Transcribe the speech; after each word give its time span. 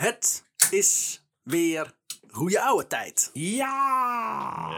Het 0.00 0.44
is 0.70 1.22
weer 1.42 1.94
goede 2.30 2.60
oude 2.60 2.86
tijd. 2.86 3.30
Ja! 3.32 4.70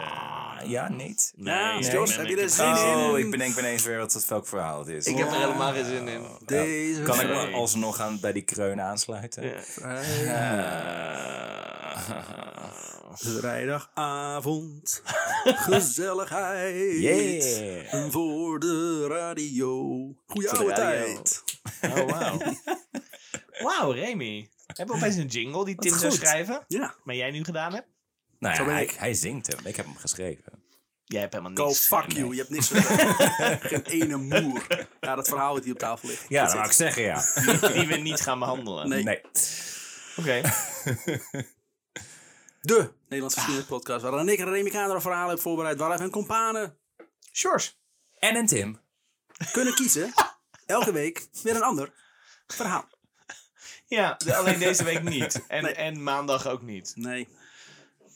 Ja, 0.65 0.89
niet? 0.89 1.33
Ja, 1.37 1.73
nee, 1.79 1.91
Jos, 1.91 2.09
nee, 2.09 2.17
heb 2.19 2.27
nee, 2.27 2.35
je 2.37 2.43
er 2.43 2.49
ik- 2.49 2.49
zin 2.55 2.67
in? 2.89 2.97
Oh, 3.11 3.19
ik 3.19 3.31
bedenk 3.31 3.59
ineens 3.59 3.83
weer 3.85 3.99
wat, 3.99 4.27
welk 4.29 4.47
verhaal 4.47 4.79
het 4.79 4.89
is. 4.89 5.07
Ik 5.07 5.17
heb 5.17 5.27
er 5.27 5.35
helemaal 5.39 5.73
geen 5.73 5.85
zin 5.85 6.09
in. 6.09 6.25
Deze 6.47 7.03
Kan 7.03 7.21
ik 7.21 7.27
Nee. 7.29 7.47
me 7.51 7.53
alsnog 7.57 8.01
aan, 8.01 8.21
bij 8.21 8.33
die 8.33 8.43
kreun 8.43 8.81
aansluiten? 8.81 9.43
Ja. 9.45 10.03
Vrijdagavond, 13.41 15.03
gezelligheid. 15.69 16.99
Yeah! 16.99 18.11
Voor 18.11 18.59
de 18.61 19.07
radio. 19.07 19.77
Goeie 20.27 20.51
oude 20.51 20.69
radio. 20.75 20.75
tijd. 21.23 21.43
Oh, 21.83 22.11
wauw. 22.11 22.39
Wauw, 23.67 23.91
Remy. 23.91 24.49
Hebben 24.77 24.97
we 24.97 25.03
opeens 25.03 25.17
een 25.17 25.27
jingle 25.27 25.65
die 25.65 25.75
Tim 25.75 25.99
zou 25.99 26.11
goed. 26.11 26.21
schrijven? 26.21 26.65
Ja, 26.69 26.95
Maar 27.05 27.15
jij 27.15 27.31
nu 27.31 27.45
gedaan 27.45 27.75
hebt? 27.75 27.87
Nou 28.39 28.55
Zo 28.55 28.61
ja, 28.61 28.67
ben 28.67 28.77
hij, 28.77 28.85
ik. 28.85 28.91
hij 28.91 29.15
zingt 29.15 29.47
hem. 29.47 29.67
Ik 29.67 29.77
heb 29.77 29.87
hem 29.87 29.97
geschreven. 29.97 30.61
Jij 31.05 31.21
hebt 31.21 31.33
helemaal 31.33 31.57
go 31.57 31.67
niks. 31.67 31.87
fuck 31.87 32.07
Nee. 32.07 32.17
you. 32.17 32.31
Je 32.35 32.39
hebt 32.39 32.51
niks. 32.51 32.69
Geen 33.71 33.85
ene 33.85 34.17
moer. 34.17 34.87
Ja, 35.01 35.15
dat 35.15 35.29
verhaal 35.29 35.55
dat 35.55 35.65
hier 35.65 35.73
op 35.73 35.79
tafel 35.79 36.09
ligt. 36.09 36.25
Ja, 36.29 36.45
Dat 36.45 36.53
het. 36.53 36.67
ik 36.67 36.73
zeggen, 36.73 37.03
ja. 37.03 37.23
Die 37.73 37.87
we 37.87 37.97
niet 37.97 38.21
gaan 38.21 38.39
behandelen. 38.39 38.89
Nee. 38.89 39.03
Nee. 39.03 39.21
Oké. 40.17 40.41
De 42.61 42.91
Nederlandse 43.03 43.39
geschiedenispodcast 43.39 44.03
waarin 44.03 44.29
ik 44.29 44.39
en 44.39 44.49
Remy 44.51 44.71
Kader 44.71 44.95
een 44.95 45.01
verhaal 45.03 45.29
heb 45.29 45.41
voorbereid 45.41 45.79
waaruit 45.79 45.99
mijn 46.01 46.11
companen 46.13 46.77
Sjors. 47.33 47.81
En 48.19 48.37
een 48.37 48.47
Tim. 48.47 48.81
kunnen 49.53 49.75
kiezen. 49.75 50.13
Elke 50.67 50.93
week 50.93 51.29
weer 51.43 51.57
een 51.57 51.63
ander 51.63 51.93
verhaal. 52.47 52.89
Ja, 53.97 54.15
de- 54.25 54.35
alleen 54.37 54.59
deze 54.69 54.85
week 54.85 55.03
niet. 55.03 55.41
En, 55.49 55.63
Nee. 55.63 55.75
en 55.75 56.03
maandag 56.03 56.47
ook 56.47 56.63
niet. 56.63 56.93
Nee. 56.97 57.29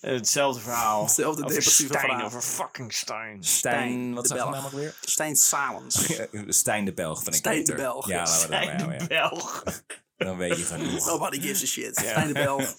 Hetzelfde 0.00 0.60
verhaal. 0.60 1.04
Hetzelfde 1.04 1.42
over 1.44 1.54
depressieve 1.56 1.92
Stijn, 1.92 2.06
verhaal. 2.08 2.26
over 2.26 2.42
fucking 2.42 2.92
Stijn. 2.92 3.44
Stijn, 3.44 4.14
wat 4.14 4.26
de 4.26 4.34
Belg. 4.34 4.64
ook 4.64 4.70
weer? 4.70 4.94
Stijn 5.00 5.36
Salens. 5.36 6.06
Stijn 6.62 6.84
de 6.84 6.92
Belg 6.92 7.22
van 7.22 7.32
ik 7.32 7.38
Stijn 7.38 7.64
de. 7.64 7.74
Belg. 7.74 8.08
Ja, 8.08 8.16
laten 8.22 8.40
we 8.48 8.54
dat 8.54 8.62
Stijn 8.62 8.98
de 8.98 9.14
ja. 9.14 9.28
Belg. 9.28 9.62
Dan 10.16 10.36
weet 10.36 10.56
je 10.56 10.64
genoeg. 10.64 11.06
Nobody 11.06 11.40
gives 11.40 11.62
a 11.62 11.66
shit. 11.66 11.96
Stijn 11.98 12.26
de 12.26 12.32
Belg. 12.32 12.74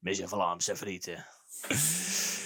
Met 0.00 0.16
je 0.16 0.28
Vlaamse 0.28 0.76
frieten. 0.76 1.26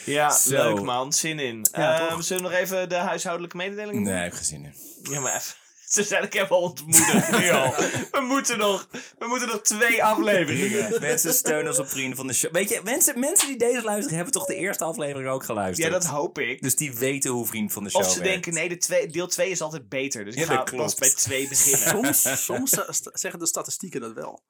Ja, 0.04 0.30
Zo. 0.30 0.50
leuk 0.74 0.82
man. 0.84 1.12
Zin 1.12 1.38
in. 1.38 1.66
Ja, 1.72 2.08
Ehm, 2.08 2.20
zullen 2.20 2.42
we 2.42 2.48
nog 2.50 2.58
even 2.58 2.88
de 2.88 2.94
huishoudelijke 2.94 3.56
mededelingen 3.56 4.04
doen? 4.04 4.12
Nee, 4.12 4.22
heb 4.22 4.32
ik 4.32 4.38
gezien 4.38 4.64
in. 4.64 4.74
Ja, 5.12 5.20
maar 5.20 5.34
even. 5.36 5.54
Ze 5.94 6.02
zijn 6.02 6.22
ik 6.24 6.32
helemaal 6.32 6.60
ontmoedigd 6.60 7.30
nu 7.30 7.50
al. 7.50 7.74
We 8.10 8.20
moeten 8.28 8.58
nog, 8.58 8.88
we 9.18 9.26
moeten 9.26 9.48
nog 9.48 9.60
twee 9.62 10.04
afleveringen. 10.04 11.00
Mensen 11.00 11.34
steunen 11.34 11.66
ons 11.68 11.78
op 11.78 11.88
vrienden 11.88 12.16
van 12.16 12.26
de 12.26 12.32
show. 12.32 12.52
Weet 12.52 12.68
je, 12.68 12.80
mensen, 12.84 13.18
mensen 13.20 13.48
die 13.48 13.56
deze 13.56 13.82
luisteren 13.82 14.14
hebben 14.16 14.32
toch 14.32 14.46
de 14.46 14.54
eerste 14.54 14.84
aflevering 14.84 15.28
ook 15.28 15.44
geluisterd? 15.44 15.86
Ja, 15.92 15.98
dat 15.98 16.04
hoop 16.06 16.38
ik. 16.38 16.62
Dus 16.62 16.76
die 16.76 16.94
weten 16.94 17.30
hoe 17.30 17.46
vriend 17.46 17.72
van 17.72 17.84
de 17.84 17.90
show 17.90 18.00
Of 18.00 18.06
ze 18.10 18.18
werkt. 18.18 18.32
denken, 18.32 18.52
nee, 18.54 18.68
de 18.68 18.76
twee, 18.76 19.06
deel 19.06 19.26
2 19.28 19.50
is 19.50 19.60
altijd 19.60 19.88
beter. 19.88 20.24
Dus 20.24 20.34
ik 20.34 20.40
Ja, 20.40 20.46
ga 20.46 20.76
pas 20.76 20.94
bij 20.94 21.10
2 21.10 21.48
beginnen. 21.48 22.14
Soms, 22.14 22.44
soms 22.44 22.70
sta- 22.70 23.10
zeggen 23.12 23.40
de 23.40 23.46
statistieken 23.46 24.00
dat 24.00 24.12
wel. 24.12 24.42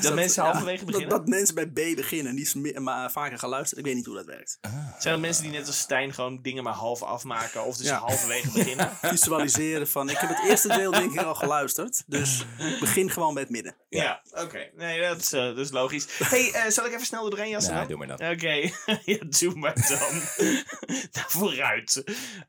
Dat 0.00 0.14
mensen 0.14 0.42
Ja, 0.42 0.48
halverwege 0.50 0.84
beginnen. 0.84 1.10
dat 1.10 1.26
mensen 1.26 1.54
bij 1.54 1.66
B 1.66 1.96
beginnen. 1.96 2.34
Die 2.34 2.44
is 2.44 2.54
maar 2.74 3.10
vaker 3.12 3.38
geluisterd. 3.38 3.78
Ik 3.78 3.84
weet 3.86 3.94
niet 3.94 4.06
hoe 4.06 4.14
dat 4.14 4.24
werkt. 4.24 4.58
Zijn 4.98 5.12
dat 5.14 5.20
mensen 5.20 5.42
die 5.42 5.52
net 5.52 5.66
als 5.66 5.78
Stijn 5.78 6.14
gewoon 6.14 6.42
dingen 6.42 6.62
maar 6.62 6.72
half 6.72 7.02
afmaken. 7.02 7.64
Of 7.64 7.76
dus 7.76 7.86
Ja. 7.86 7.98
halverwege 7.98 8.50
beginnen. 8.52 8.90
Visualiseren 9.02 9.88
van, 9.88 10.10
ik 10.10 10.16
heb 10.18 10.28
het 10.28 10.48
eerste 10.48 10.68
deel 10.68 10.90
denk 10.90 11.12
ik 11.12 11.20
al 11.22 11.34
geluisterd. 11.34 12.02
Dus 12.06 12.44
begin 12.80 13.10
gewoon 13.10 13.34
bij 13.34 13.42
het 13.42 13.52
midden. 13.52 13.74
Ja, 13.88 14.22
oké. 14.32 14.70
Nee, 14.76 15.00
dat 15.00 15.18
is, 15.18 15.32
eh, 15.32 15.40
dat 15.44 15.58
is 15.58 15.70
logisch. 15.70 16.06
hey, 16.18 16.52
eh, 16.52 16.70
zal 16.70 16.86
ik 16.86 16.92
even 16.92 17.06
snel 17.06 17.24
er 17.24 17.30
doorheen 17.30 17.48
jassen? 17.50 17.72
Ja, 17.72 17.78
dan? 17.78 17.88
doe 17.88 17.96
maar 17.98 18.06
dat. 18.06 18.20
Oké, 18.20 18.52
ja, 19.12 19.18
doe 19.40 19.54
maar 19.54 19.74
dan. 19.88 20.22
nou, 21.12 21.26
vooruit. 21.28 22.02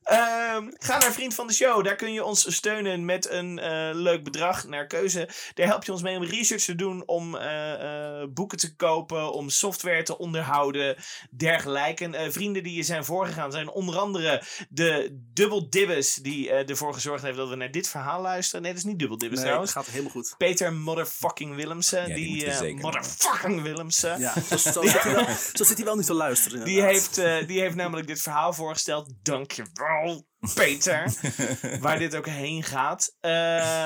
Ehm, 0.04 0.70
ga 0.78 0.98
naar 0.98 1.12
Vriend 1.14 1.34
van 1.36 1.48
de 1.48 1.54
Show. 1.54 1.84
Daar 1.86 1.96
kun 1.96 2.14
je 2.14 2.24
ons 2.24 2.56
steunen 2.56 3.06
met 3.06 3.30
een 3.30 3.60
eh, 3.60 3.90
leuk 3.94 4.24
bedrag 4.24 4.68
naar 4.68 4.88
keuze. 4.88 5.30
Daar 5.54 5.68
help 5.68 5.84
je 5.84 5.92
ons 5.92 6.02
mee 6.02 6.18
om 6.18 6.24
research 6.24 6.64
te 6.64 6.76
doen, 6.76 7.03
om 7.06 7.36
eh, 7.36 8.22
eh, 8.22 8.28
boeken 8.30 8.58
te 8.58 8.76
kopen, 8.76 9.34
om 9.34 9.50
software 9.50 10.04
te 10.04 10.18
onderhouden, 10.18 10.96
dergelijke. 11.32 12.06
Eh, 12.06 12.32
vrienden 12.32 12.64
die 12.64 12.76
je 12.76 12.84
zijn 12.84 13.06
voorgegaan 13.06 13.52
zijn 13.52 13.70
onder 13.70 13.98
andere 13.98 14.44
de 14.70 15.22
Double 15.34 15.70
Dibbes, 15.70 16.16
die 16.16 16.50
eh, 16.50 16.70
ervoor 16.70 16.94
gezorgd 16.94 17.24
heeft 17.24 17.38
dat 17.38 17.50
we 17.50 17.56
naar 17.56 17.72
dit 17.72 17.88
verhaal 17.88 18.22
luisteren. 18.22 18.62
Nee, 18.62 18.72
dat 18.74 18.82
is 18.84 18.88
niet 18.88 19.00
Double 19.00 19.18
Dibbes 19.18 19.38
Nee, 19.38 19.48
trouwens. 19.48 19.72
gaat 19.74 19.86
helemaal 19.88 20.12
goed. 20.12 20.36
Peter 20.38 20.74
Motherfucking 20.74 21.56
Willemsen. 21.56 22.08
Ja, 22.08 22.16
die 22.16 22.46
eh, 22.46 22.82
Motherfucking 22.82 23.62
Willemsen. 23.62 24.20
Ja, 24.20 24.34
zo, 24.50 24.58
zo, 24.58 24.82
zit 24.82 25.04
hij 25.04 25.14
wel, 25.14 25.26
zo 25.54 25.64
zit 25.64 25.76
hij 25.78 25.86
wel 25.86 25.96
niet 25.96 26.06
te 26.06 26.14
luisteren. 26.14 26.66
Die 26.66 26.82
heeft, 26.82 27.18
eh, 27.18 27.48
die 27.48 27.60
heeft 27.60 27.76
namelijk 27.76 28.08
dit 28.08 28.22
verhaal 28.22 28.54
voorgesteld. 28.54 29.10
Dankjewel, 29.24 30.26
Peter. 30.56 31.14
waar 31.80 32.00
dit 32.00 32.16
ook 32.16 32.26
heen 32.28 32.64
gaat. 32.64 33.16
Eh, 33.20 33.32
we 33.32 33.38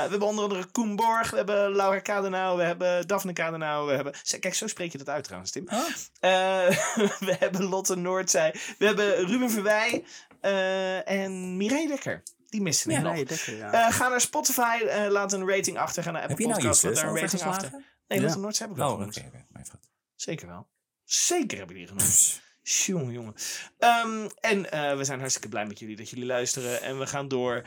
hebben 0.09 0.22
onder 0.22 0.44
andere 0.44 0.66
Koen 0.66 0.95
Borg. 0.95 1.29
We 1.29 1.38
hebben 1.38 1.72
Laura 1.75 2.00
Kadenau. 2.00 2.57
We 2.57 2.63
hebben 2.63 3.07
Daphne 3.07 3.34
Kadenau. 3.34 3.88
We 3.88 3.94
hebben... 3.94 4.13
Kijk, 4.40 4.53
zo 4.53 4.68
spreek 4.68 4.91
je 4.91 4.97
dat 4.97 5.09
uit 5.09 5.23
trouwens, 5.23 5.51
Tim. 5.51 5.68
Oh. 5.69 5.85
Eh, 6.19 6.68
we 7.28 7.35
hebben 7.40 7.63
Lotte 7.63 7.95
Noordzij. 7.95 8.56
We 8.78 8.85
hebben 8.85 9.25
Ruben 9.25 9.50
Verwij. 9.50 10.03
eh, 10.41 11.09
en 11.09 11.57
Mireille 11.57 11.88
Dekker. 11.88 12.23
Die 12.50 12.62
missen 12.62 12.88
we 12.88 12.94
Ja, 12.94 13.01
nog. 13.01 13.13
nee, 13.13 13.25
Dekker, 13.25 13.56
ja. 13.57 13.72
Eh, 13.88 13.94
ga 13.94 14.07
naar 14.07 14.22
Spotify. 14.22 14.78
eh, 14.88 15.07
laat 15.09 15.34
een 15.34 15.50
rating 15.50 15.78
achter. 15.78 16.03
Ga 16.03 16.12
naar 16.12 16.22
Apple 16.22 16.35
Heb 16.38 16.45
nou 16.47 16.53
Podcasts. 16.62 16.84
laat 16.84 16.97
een 17.16 17.19
rating 17.22 17.41
achter. 17.41 17.72
Nee, 18.07 18.19
Ja. 18.19 18.25
Lotte 18.25 18.39
Noordzij 18.39 18.66
heb 18.68 18.75
ik 18.75 18.81
wel 18.81 18.91
Oh, 18.94 19.01
oké. 19.01 19.12
genoemd. 19.13 19.34
oké. 19.35 19.45
Mijn 19.50 19.66
fout. 19.66 19.89
Zeker 20.16 20.47
wel. 20.47 20.68
Zeker 21.03 21.57
heb 21.57 21.69
ik 21.69 21.75
die 21.75 21.88
genoemd. 21.88 22.41
Jongen, 22.75 23.13
jongen. 23.13 23.33
Ehm, 23.79 24.29
en 24.39 24.72
eh, 24.72 24.97
we 24.97 25.03
zijn 25.03 25.19
hartstikke 25.19 25.50
blij 25.50 25.66
met 25.66 25.79
jullie 25.79 25.95
dat 25.95 26.09
jullie 26.09 26.25
luisteren. 26.25 26.81
En 26.81 27.00
we 27.00 27.07
gaan 27.07 27.28
door, 27.28 27.63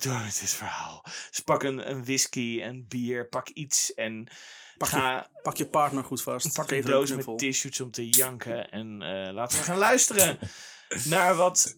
door 0.00 0.12
met 0.12 0.38
dit 0.40 0.50
verhaal. 0.50 1.04
Dus 1.30 1.40
pak 1.40 1.62
een, 1.62 1.90
een 1.90 2.04
whisky, 2.04 2.60
een 2.62 2.84
bier, 2.88 3.28
pak 3.28 3.48
iets 3.48 3.94
en 3.94 4.28
Pak 4.78 4.88
ga, 4.88 5.30
Pak 5.42 5.56
je 5.56 5.66
partner 5.66 6.04
goed 6.04 6.22
vast. 6.22 6.52
pak 6.54 6.70
een 6.70 6.82
doos 6.82 7.10
met 7.14 7.38
tissues 7.38 7.80
om 7.80 7.90
te 7.90 8.08
janken. 8.08 8.70
En 8.70 9.02
eh, 9.02 9.32
laten 9.32 9.58
we 9.58 9.64
gaan 9.64 9.78
luisteren 9.78 10.38
naar 11.04 11.34
wat 11.34 11.76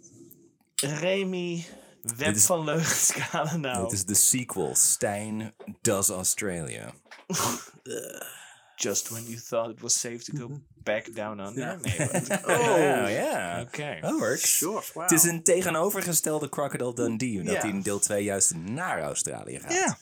Remy 0.74 1.66
Web 2.02 2.34
is- 2.34 2.46
van 2.46 2.64
Leugens 2.64 3.12
nou. 3.56 3.82
Dit 3.82 3.92
is 3.92 4.04
de 4.04 4.14
sequel. 4.14 4.74
Stijn 4.74 5.54
Does 5.80 6.08
Australia. 6.08 6.92
Just 8.82 9.08
when 9.08 9.24
you 9.24 9.36
thought 9.48 9.70
it 9.70 9.80
was 9.80 10.00
safe 10.00 10.18
to 10.24 10.36
go 10.38 10.60
back 10.82 11.14
down 11.14 11.38
under. 11.40 11.62
Ja. 11.64 11.74
Nee, 11.82 12.08
wat- 12.08 12.44
Oh, 12.46 12.76
Ja, 12.78 13.06
ja. 13.08 13.60
oké. 13.60 13.98
Dat 14.00 14.18
werkt. 14.20 14.40
sure. 14.46 14.82
Wow. 14.94 15.02
Het 15.02 15.10
is 15.12 15.22
een 15.22 15.42
tegenovergestelde 15.42 16.48
Crocodile 16.48 16.94
Dundee. 16.94 17.38
Omdat 17.38 17.54
Ja. 17.54 17.60
hij 17.60 17.70
in 17.70 17.82
deel 17.82 17.98
2 17.98 18.24
juist 18.24 18.54
naar 18.54 19.02
Australië 19.02 19.60
gaat. 19.60 19.72
Ja. 19.72 19.98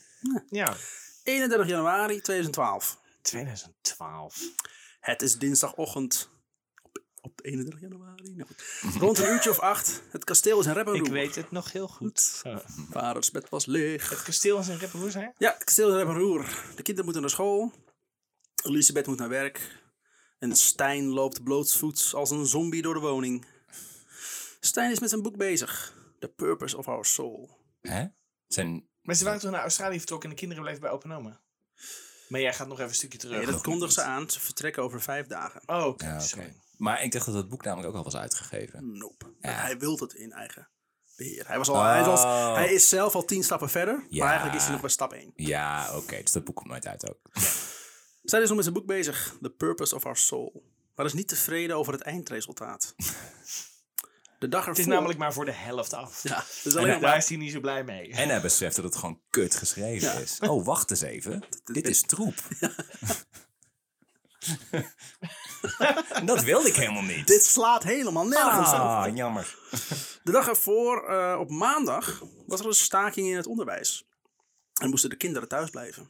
Ja. 0.49 0.75
31 1.23 1.67
januari 1.67 2.21
2012. 2.21 2.97
2012. 3.21 4.37
Het 4.99 5.21
is 5.21 5.37
dinsdagochtend. 5.37 6.29
Op, 6.83 7.01
op 7.21 7.39
31 7.41 7.81
januari. 7.81 8.33
Nou 8.35 8.47
goed. 8.47 8.93
Rond 9.01 9.17
een 9.17 9.29
uurtje 9.29 9.49
of 9.49 9.59
acht. 9.59 10.01
Het 10.11 10.23
kasteel 10.23 10.59
is 10.59 10.65
in 10.65 10.73
Reppenroe. 10.73 11.05
Ik 11.05 11.11
weet 11.11 11.35
het 11.35 11.51
nog 11.51 11.71
heel 11.71 11.87
goed. 11.87 12.41
Oh. 12.43 12.57
Vaders 12.91 13.31
bed 13.31 13.49
was 13.49 13.65
leeg. 13.65 14.09
Het 14.09 14.21
kasteel 14.23 14.59
is 14.59 14.67
in 14.67 14.77
Rippenroer, 14.77 15.13
hè? 15.13 15.27
Ja, 15.37 15.53
het 15.53 15.63
kasteel 15.63 15.85
is 15.87 15.91
in 15.91 15.97
Reppenroer. 15.97 16.41
De 16.75 16.81
kinderen 16.81 17.03
moeten 17.03 17.21
naar 17.21 17.29
school. 17.29 17.71
Elisabeth 18.63 19.07
moet 19.07 19.17
naar 19.17 19.29
werk. 19.29 19.77
En 20.39 20.55
Stijn 20.55 21.05
loopt 21.05 21.43
blootsvoets 21.43 22.13
als 22.13 22.29
een 22.29 22.45
zombie 22.45 22.81
door 22.81 22.93
de 22.93 22.99
woning. 22.99 23.45
Stijn 24.59 24.91
is 24.91 24.99
met 24.99 25.09
zijn 25.09 25.21
boek 25.21 25.37
bezig. 25.37 25.93
The 26.19 26.27
Purpose 26.27 26.77
of 26.77 26.87
Our 26.87 27.05
Soul. 27.05 27.57
Hè? 27.81 28.05
Zijn... 28.47 28.87
Maar 29.01 29.15
ze 29.15 29.23
waren 29.23 29.39
toch 29.39 29.51
naar 29.51 29.61
Australië 29.61 29.97
vertrokken 29.97 30.29
en 30.29 30.35
de 30.35 30.41
kinderen 30.41 30.63
bleven 30.63 30.81
bij 30.81 30.91
open 30.91 31.11
oma? 31.11 31.41
Maar 32.27 32.41
jij 32.41 32.53
gaat 32.53 32.67
nog 32.67 32.77
even 32.77 32.89
een 32.89 32.95
stukje 32.95 33.17
terug. 33.17 33.37
Nee, 33.37 33.45
dat 33.45 33.61
kondigt 33.61 33.93
ze 33.93 34.01
aan. 34.01 34.29
Ze 34.29 34.39
vertrekken 34.39 34.83
over 34.83 35.01
vijf 35.01 35.27
dagen. 35.27 35.61
Oh, 35.65 35.85
oké. 35.85 36.05
Ja. 36.05 36.21
Maar 36.77 37.03
ik 37.03 37.11
dacht 37.11 37.25
dat 37.25 37.35
het 37.35 37.49
boek 37.49 37.63
namelijk 37.63 37.89
ook 37.89 37.95
al 37.95 38.03
was 38.03 38.15
uitgegeven. 38.15 38.97
Nope. 38.97 39.33
Ja. 39.39 39.49
Hij 39.51 39.77
wil 39.77 39.97
het 39.97 40.13
in 40.13 40.31
eigen 40.31 40.69
beheer. 41.15 41.47
Hij, 41.47 41.57
was 41.57 41.69
al, 41.69 41.83
hij, 41.83 42.03
was, 42.03 42.23
Oh. 42.23 42.53
hij 42.53 42.73
is 42.73 42.89
zelf 42.89 43.15
al 43.15 43.25
tien 43.25 43.43
stappen 43.43 43.69
verder. 43.69 44.05
Ja. 44.09 44.19
Maar 44.19 44.27
eigenlijk 44.27 44.55
is 44.55 44.63
hij 44.63 44.71
nog 44.71 44.81
bij 44.81 44.89
stap 44.89 45.13
één. 45.13 45.31
Ja, 45.35 45.97
oké. 45.97 46.21
Dus 46.21 46.31
dat 46.31 46.43
boek 46.43 46.55
komt 46.55 46.69
nooit 46.69 46.87
uit 46.87 47.09
ook. 47.09 47.19
Zij 48.29 48.41
is 48.41 48.47
nog 48.47 48.55
met 48.55 48.63
zijn 48.65 48.77
boek 48.77 48.85
bezig. 48.85 49.35
The 49.41 49.49
Purpose 49.49 49.95
of 49.95 50.05
Our 50.05 50.17
Soul. 50.17 50.63
Maar 50.95 51.05
is 51.05 51.13
niet 51.13 51.27
tevreden 51.27 51.75
over 51.75 51.93
het 51.93 52.01
eindresultaat. 52.01 52.95
De 54.39 54.47
dag 54.47 54.59
ervoor... 54.59 54.73
Het 54.73 54.77
is 54.77 54.85
namelijk 54.85 55.19
maar 55.19 55.33
voor 55.33 55.45
de 55.45 55.51
helft 55.51 55.93
af. 55.93 56.23
Ja, 56.23 56.43
dus 56.63 56.75
En 56.75 56.87
daar 56.87 56.99
maar... 56.99 57.17
is 57.17 57.29
hij 57.29 57.37
niet 57.37 57.51
zo 57.51 57.59
blij 57.59 57.83
mee. 57.83 58.11
En 58.13 58.29
hij 58.29 58.41
beseft 58.41 58.75
dat 58.75 58.85
het 58.85 58.95
gewoon 58.95 59.21
kut 59.29 59.55
geschreven 59.55 60.07
Ja. 60.13 60.19
is. 60.19 60.39
Oh, 60.39 60.65
wacht 60.65 60.89
eens 60.91 61.01
even. 61.01 61.43
Dit 61.63 61.87
is 61.87 62.01
troep. 62.01 62.33
dat 66.25 66.43
wilde 66.43 66.67
ik 66.67 66.75
helemaal 66.75 67.03
niet. 67.03 67.27
Dit 67.27 67.43
slaat 67.43 67.83
helemaal 67.83 68.27
nergens 68.27 68.69
op. 68.69 68.75
ah, 68.79 69.15
jammer. 69.15 69.57
De 70.23 70.31
dag 70.31 70.47
ervoor, 70.47 71.09
eh, 71.09 71.39
op 71.39 71.49
maandag, 71.49 72.23
was 72.45 72.59
er 72.59 72.65
een 72.65 72.73
staking 72.73 73.27
in 73.27 73.35
het 73.35 73.47
onderwijs. 73.47 74.07
En 74.81 74.89
moesten 74.89 75.09
de 75.09 75.15
kinderen 75.17 75.47
thuis 75.47 75.69
blijven. 75.69 76.09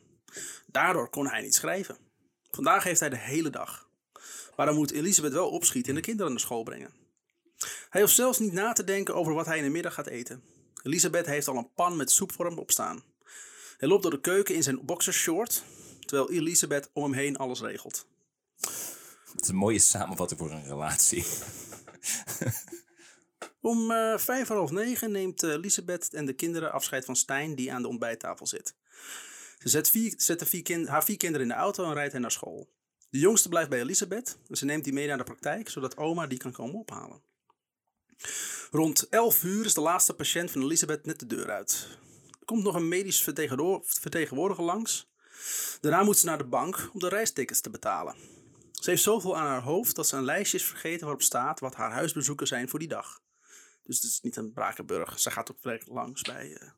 Daardoor 0.68 1.10
kon 1.10 1.28
hij 1.28 1.42
niet 1.42 1.56
schrijven. 1.56 1.98
Vandaag 2.52 2.84
heeft 2.84 3.00
hij 3.00 3.10
de 3.10 3.18
hele 3.18 3.50
dag. 3.50 3.88
Maar 4.56 4.66
dan 4.66 4.76
moet 4.76 4.92
Elisabeth 4.92 5.34
wel 5.34 5.50
opschieten 5.50 5.90
en 5.90 5.96
de 5.96 6.06
kinderen 6.06 6.32
naar 6.32 6.42
school 6.42 6.64
brengen. 6.64 6.94
Hij 7.90 8.02
hoeft 8.02 8.16
zelfs 8.16 8.40
niet 8.40 8.54
na 8.54 8.74
te 8.74 8.84
denken 8.84 9.16
over 9.16 9.34
wat 9.34 9.46
hij 9.46 9.58
in 9.58 9.64
de 9.64 9.70
middag 9.70 9.94
gaat 9.94 10.08
eten. 10.08 10.44
Elisabeth 10.84 11.26
heeft 11.26 11.48
al 11.48 11.58
een 11.58 11.74
pan 11.74 11.96
met 11.96 12.12
soep 12.12 12.32
voor 12.32 12.46
hem 12.46 12.58
opstaan. 12.58 13.04
Hij 13.78 13.88
loopt 13.88 14.02
door 14.02 14.12
de 14.12 14.22
keuken 14.22 14.56
in 14.56 14.64
zijn 14.64 14.86
boxershort, 14.86 15.64
terwijl 16.00 16.32
Elisabeth 16.32 16.90
om 16.94 17.04
hem 17.04 17.14
heen 17.14 17.38
alles 17.38 17.62
regelt. 17.62 18.08
Het 19.32 19.42
is 19.42 19.48
een 19.48 19.56
mooie 19.56 19.80
samenvatting 19.80 20.40
voor 20.40 20.52
een 20.52 20.68
relatie. 20.68 21.26
Om 23.62 23.92
eh, 23.92 24.18
vijf 24.18 24.48
voor 24.48 24.56
half 24.56 24.72
negen 24.72 25.12
neemt 25.12 25.44
eh, 25.44 25.50
Elisabeth 25.50 26.14
en 26.14 26.26
de 26.26 26.34
kinderen 26.34 26.72
afscheid 26.72 27.06
van 27.06 27.16
Stijn, 27.16 27.56
die 27.56 27.74
aan 27.74 27.82
de 27.82 27.88
ontbijttafel 27.88 28.48
zit. 28.48 28.76
Ze 29.60 29.70
zet, 29.70 29.90
vier, 29.90 30.14
zet 30.18 30.48
vier 30.48 30.88
haar 30.88 31.04
vier 31.04 31.18
kinderen 31.18 31.48
in 31.48 31.54
de 31.54 31.60
auto 31.60 31.86
en 31.86 31.94
rijdt 31.94 32.12
hen 32.12 32.22
naar 32.22 32.32
school. 32.32 32.70
De 33.10 33.20
jongste 33.20 33.50
blijft 33.50 33.70
bij 33.70 33.80
Elisabeth 33.82 34.38
en 34.48 34.58
ze 34.58 34.66
neemt 34.66 34.84
die 34.84 34.94
mee 34.94 35.08
naar 35.08 35.18
de 35.18 35.24
praktijk, 35.24 35.70
zodat 35.70 35.98
oma 35.98 36.28
die 36.28 36.38
kan 36.38 36.52
komen 36.52 36.76
ophalen. 36.76 37.22
Rond 38.72 39.10
11 39.10 39.44
uur 39.44 39.66
is 39.66 39.74
de 39.74 39.82
laatste 39.82 40.14
patiënt 40.14 40.52
van 40.52 40.62
Elisabeth 40.62 41.06
net 41.06 41.20
de 41.20 41.26
deur 41.26 41.50
uit. 41.50 41.88
Er 42.40 42.46
komt 42.46 42.64
nog 42.64 42.76
een 42.76 42.88
medisch 42.88 43.22
vertegenwoor- 43.22 43.82
vertegenwoordiger 43.86 44.64
langs. 44.64 45.12
Daarna 45.82 46.04
moet 46.04 46.18
ze 46.18 46.26
naar 46.26 46.38
de 46.38 46.48
bank 46.48 46.90
om 46.94 47.00
de 47.00 47.08
reistickets 47.10 47.62
te 47.62 47.70
betalen. 47.70 48.16
Ze 48.72 48.90
heeft 48.90 49.04
zoveel 49.04 49.38
aan 49.38 49.48
haar 49.48 49.62
hoofd 49.62 49.96
dat 49.96 50.08
ze 50.08 50.16
een 50.16 50.24
lijstje 50.24 50.58
is 50.58 50.66
vergeten 50.66 51.02
waarop 51.02 51.22
staat 51.22 51.60
wat 51.60 51.76
haar 51.76 51.92
huisbezoeken 51.92 52.48
zijn 52.48 52.70
voor 52.70 52.80
die 52.80 52.88
dag. 52.88 53.22
Dus 53.84 53.96
het 53.96 54.12
is 54.12 54.22
niet 54.22 54.36
een 54.36 54.54
Brakenburg. 54.54 55.20
Ze 55.20 55.32
gaat 55.32 55.52
ook 55.52 55.88
langs 55.88 56.22
bij, 56.22 56.54
eh, 56.54 56.70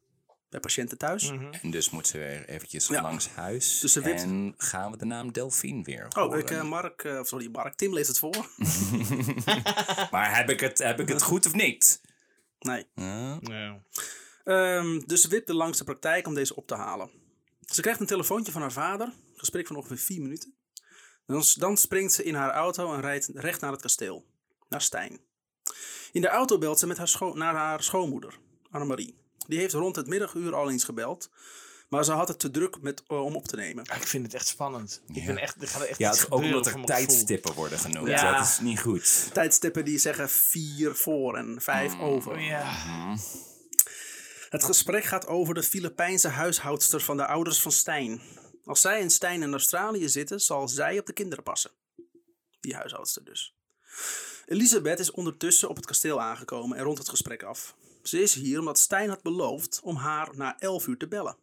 bij 0.51 0.59
patiënten 0.59 0.97
thuis. 0.97 1.31
En 1.61 1.71
dus 1.71 1.89
moet 1.89 2.07
ze 2.07 2.17
weer 2.17 2.49
eventjes 2.49 2.87
Ja. 2.87 3.01
langs 3.01 3.29
huis. 3.29 3.79
Dus 3.79 3.91
ze 3.93 4.01
wipt- 4.01 4.21
En 4.21 4.53
gaan 4.57 4.91
we 4.91 4.97
de 4.97 5.05
naam 5.05 5.31
Delphine 5.31 5.83
weer 5.83 6.05
Oh, 6.07 6.13
horen. 6.23 6.39
ik, 6.39 6.49
eh, 6.51 6.63
Mark, 6.63 7.03
eh, 7.03 7.23
sorry, 7.23 7.49
Mark, 7.51 7.75
Tim 7.75 7.93
leest 7.93 8.07
het 8.07 8.19
voor. 8.19 8.49
Maar 10.11 10.35
heb 10.37 10.49
ik, 10.49 10.59
het, 10.59 10.77
heb 10.77 10.99
ik 10.99 11.07
het 11.07 11.21
goed 11.21 11.45
of 11.45 11.53
niet? 11.53 12.01
Nee. 12.59 12.85
Ja. 13.41 13.81
Ehm, 14.43 14.99
dus 15.05 15.21
ze 15.21 15.27
wipte 15.27 15.53
langs 15.53 15.77
de 15.77 15.83
praktijk 15.83 16.27
om 16.27 16.33
deze 16.33 16.55
op 16.55 16.67
te 16.67 16.75
halen. 16.75 17.09
Ze 17.61 17.81
krijgt 17.81 17.99
een 17.99 18.05
telefoontje 18.05 18.51
van 18.51 18.61
haar 18.61 18.71
vader, 18.71 19.13
gesprek 19.35 19.67
van 19.67 19.75
ongeveer 19.75 19.97
vier 19.97 20.21
minuten. 20.21 20.53
Dan, 21.25 21.43
dan 21.57 21.77
springt 21.77 22.13
ze 22.13 22.23
in 22.23 22.35
haar 22.35 22.51
auto 22.51 22.93
en 22.93 23.01
rijdt 23.01 23.29
recht 23.33 23.61
naar 23.61 23.71
het 23.71 23.81
kasteel, 23.81 24.25
naar 24.69 24.81
Stijn. 24.81 25.19
In 26.11 26.21
de 26.21 26.27
auto 26.27 26.57
belt 26.57 26.79
ze 26.79 26.87
met 26.87 26.97
haar 26.97 27.17
naar 27.33 27.55
haar 27.55 27.83
schoonmoeder, 27.83 28.39
Annemarie. 28.71 29.19
Die 29.47 29.59
heeft 29.59 29.73
rond 29.73 29.95
het 29.95 30.07
middaguur 30.07 30.55
al 30.55 30.69
eens 30.71 30.83
gebeld, 30.83 31.29
maar 31.89 32.03
ze 32.05 32.11
had 32.11 32.27
het 32.27 32.39
te 32.39 32.51
druk 32.51 32.81
met, 32.81 33.03
eh, 33.07 33.23
om 33.25 33.35
op 33.35 33.47
te 33.47 33.55
nemen. 33.55 33.83
Ik 33.83 34.07
vind 34.07 34.23
het 34.25 34.33
echt 34.33 34.47
spannend. 34.47 35.01
Ik 35.07 35.15
Ja. 35.15 35.25
ben 35.25 35.37
echt, 35.37 35.61
er 35.61 35.67
gaat 35.67 35.81
echt 35.81 35.99
Ja, 35.99 36.09
iets 36.09 36.19
het 36.19 36.27
is 36.27 36.33
ook 36.33 36.41
omdat 36.43 36.65
er 36.65 36.83
tijdstippen 36.83 37.53
worden 37.53 37.79
genoemd. 37.79 38.07
Ja. 38.07 38.37
Dat 38.37 38.47
is 38.47 38.59
niet 38.59 38.79
goed. 38.79 39.29
Tijdstippen 39.33 39.85
die 39.85 39.97
zeggen 39.97 40.29
vier 40.29 40.95
voor 40.95 41.37
en 41.37 41.61
vijf 41.61 41.99
over. 41.99 42.39
Ja. 42.39 43.15
Het 44.49 44.63
gesprek 44.63 45.03
gaat 45.03 45.27
over 45.27 45.53
de 45.53 45.63
Filipijnse 45.63 46.27
huishoudster 46.27 47.01
van 47.01 47.17
de 47.17 47.25
ouders 47.25 47.61
van 47.61 47.71
Stijn. 47.71 48.21
Als 48.65 48.81
zij 48.81 49.01
en 49.01 49.09
Stijn 49.09 49.41
in 49.41 49.51
Australië 49.51 50.09
zitten, 50.09 50.39
zal 50.39 50.67
zij 50.67 50.99
op 50.99 51.05
de 51.05 51.13
kinderen 51.13 51.43
passen. 51.43 51.71
Die 52.59 52.75
huishoudster 52.75 53.23
dus. 53.25 53.55
Elisabeth 54.45 54.99
is 54.99 55.11
ondertussen 55.11 55.69
op 55.69 55.75
het 55.75 55.85
kasteel 55.85 56.21
aangekomen 56.21 56.77
en 56.77 56.83
rond 56.83 56.97
het 56.97 57.09
gesprek 57.09 57.43
af. 57.43 57.75
Ze 58.03 58.21
is 58.21 58.33
hier 58.33 58.59
omdat 58.59 58.79
Stijn 58.79 59.09
had 59.09 59.21
beloofd 59.21 59.79
om 59.83 59.95
haar 59.95 60.29
na 60.33 60.59
11 60.59 60.87
uur 60.87 60.97
te 60.97 61.07
bellen. 61.07 61.35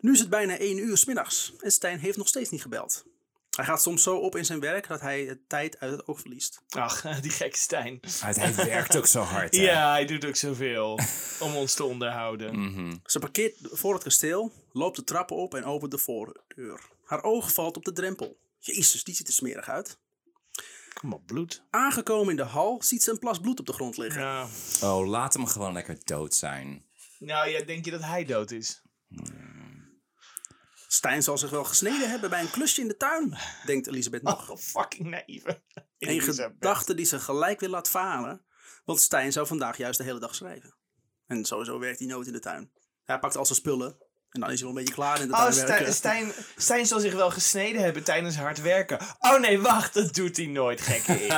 Nu 0.00 0.12
is 0.12 0.18
het 0.18 0.30
bijna 0.30 0.58
1 0.58 0.78
uur 0.78 0.96
's 0.96 1.04
middags 1.04 1.52
en 1.60 1.70
Stijn 1.72 1.98
heeft 1.98 2.16
nog 2.16 2.28
steeds 2.28 2.50
niet 2.50 2.62
gebeld. 2.62 3.04
Hij 3.50 3.64
gaat 3.64 3.82
soms 3.82 4.02
zo 4.02 4.16
op 4.16 4.36
in 4.36 4.44
zijn 4.44 4.60
werk 4.60 4.88
dat 4.88 5.00
hij 5.00 5.24
de 5.26 5.38
tijd 5.46 5.78
uit 5.80 5.90
het 5.90 6.06
oog 6.06 6.20
verliest. 6.20 6.62
Ach, 6.68 7.02
die 7.20 7.30
gekke 7.30 7.58
Stijn. 7.58 8.00
Hij, 8.20 8.32
hij 8.32 8.54
werkt 8.54 8.96
ook 8.96 9.06
zo 9.06 9.20
hard. 9.20 9.56
hè? 9.56 9.62
Ja, 9.70 9.90
hij 9.90 10.04
doet 10.06 10.24
ook 10.24 10.36
zoveel 10.36 10.98
om 11.40 11.56
ons 11.56 11.74
te 11.74 11.84
onderhouden. 11.84 12.60
Mhm. 12.60 12.96
Ze 13.04 13.18
parkeert 13.18 13.54
voor 13.62 13.94
het 13.94 14.02
kasteel, 14.02 14.52
loopt 14.72 14.96
de 14.96 15.04
trappen 15.04 15.36
op 15.36 15.54
en 15.54 15.64
opent 15.64 15.90
de 15.90 15.98
voordeur. 15.98 16.80
Haar 17.04 17.22
oog 17.22 17.52
valt 17.52 17.76
op 17.76 17.84
de 17.84 17.92
drempel. 17.92 18.36
Jezus, 18.58 19.04
die 19.04 19.14
ziet 19.14 19.26
er 19.26 19.32
smerig 19.32 19.68
uit. 19.68 19.98
Kom 21.00 21.12
op, 21.12 21.26
bloed. 21.26 21.62
Aangekomen 21.70 22.30
in 22.30 22.36
de 22.36 22.42
hal 22.42 22.82
ziet 22.82 23.02
ze 23.02 23.10
een 23.10 23.18
plas 23.18 23.40
bloed 23.40 23.60
op 23.60 23.66
de 23.66 23.72
grond 23.72 23.96
liggen. 23.96 24.22
Ja. 24.22 24.46
Oh, 24.82 25.06
laat 25.06 25.34
hem 25.34 25.46
gewoon 25.46 25.72
lekker 25.72 25.98
dood 26.04 26.34
zijn. 26.34 26.84
Nou 27.18 27.48
ja, 27.48 27.64
denk 27.64 27.84
je 27.84 27.90
dat 27.90 28.02
hij 28.02 28.24
dood 28.24 28.50
is? 28.50 28.82
Stijn 30.86 31.22
zal 31.22 31.38
zich 31.38 31.50
wel 31.50 31.64
gesneden 31.64 32.10
hebben 32.10 32.30
bij 32.30 32.40
een 32.40 32.50
klusje 32.50 32.80
in 32.80 32.88
de 32.88 32.96
tuin, 32.96 33.36
denkt 33.66 33.86
Elisabeth 33.86 34.22
nog. 34.22 34.50
Oh, 34.50 34.56
fucking 34.56 35.08
naïeve. 35.08 35.62
Een 35.98 36.20
gedachte 36.20 36.94
die 36.94 37.06
ze 37.06 37.20
gelijk 37.20 37.60
weer 37.60 37.68
laat 37.68 37.88
varen, 37.88 38.44
want 38.84 39.00
Stijn 39.00 39.32
zou 39.32 39.46
vandaag 39.46 39.76
juist 39.76 39.98
de 39.98 40.04
hele 40.04 40.20
dag 40.20 40.34
schrijven. 40.34 40.74
En 41.26 41.44
sowieso 41.44 41.78
werkt 41.78 41.98
hij 41.98 42.08
nooit 42.08 42.26
in 42.26 42.32
de 42.32 42.40
tuin. 42.40 42.72
Hij 43.04 43.18
pakt 43.18 43.36
al 43.36 43.46
zijn 43.46 43.58
spullen 43.58 43.98
en 44.36 44.42
dan 44.42 44.50
is 44.50 44.60
hij 44.60 44.68
wel 44.68 44.78
een 44.78 44.84
beetje 44.84 45.00
klaar 45.00 45.20
in 45.20 45.28
de 45.28 45.34
Oh, 45.34 45.50
Stijn, 45.50 45.66
werken. 45.66 45.94
Stijn, 45.94 46.32
Stijn 46.56 46.86
zal 46.86 47.00
zich 47.00 47.14
wel 47.14 47.30
gesneden 47.30 47.82
hebben 47.82 48.04
tijdens 48.04 48.36
hard 48.36 48.60
werken. 48.60 48.98
Oh 49.18 49.40
nee, 49.40 49.60
wacht, 49.60 49.94
dat 49.94 50.14
doet 50.14 50.36
hij 50.36 50.46
nooit, 50.46 50.80
gekke 50.80 51.12
ik. 51.12 51.28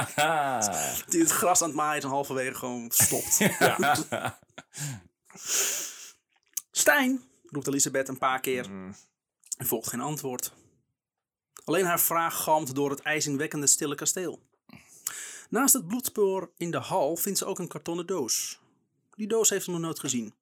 Die 1.10 1.20
het 1.20 1.30
gras 1.30 1.62
aan 1.62 1.68
het 1.68 1.76
maaien 1.76 1.98
is 1.98 2.04
en 2.04 2.10
halverwege 2.10 2.54
gewoon 2.54 2.90
stopt. 2.90 3.38
Stijn, 6.70 7.22
roept 7.50 7.66
Elisabeth 7.66 8.08
een 8.08 8.18
paar 8.18 8.40
keer. 8.40 8.70
Er 9.56 9.66
volgt 9.66 9.88
geen 9.88 10.00
antwoord. 10.00 10.52
Alleen 11.64 11.84
haar 11.84 12.00
vraag 12.00 12.42
galmt 12.42 12.74
door 12.74 12.90
het 12.90 13.00
ijzingwekkende 13.00 13.66
stille 13.66 13.94
kasteel. 13.94 14.42
Naast 15.50 15.74
het 15.74 15.88
bloedspoor 15.88 16.50
in 16.56 16.70
de 16.70 16.78
hal 16.78 17.16
vindt 17.16 17.38
ze 17.38 17.44
ook 17.44 17.58
een 17.58 17.68
kartonnen 17.68 18.06
doos. 18.06 18.60
Die 19.14 19.26
doos 19.26 19.50
heeft 19.50 19.64
ze 19.64 19.70
nog 19.70 19.80
nooit 19.80 19.98
gezien. 19.98 20.34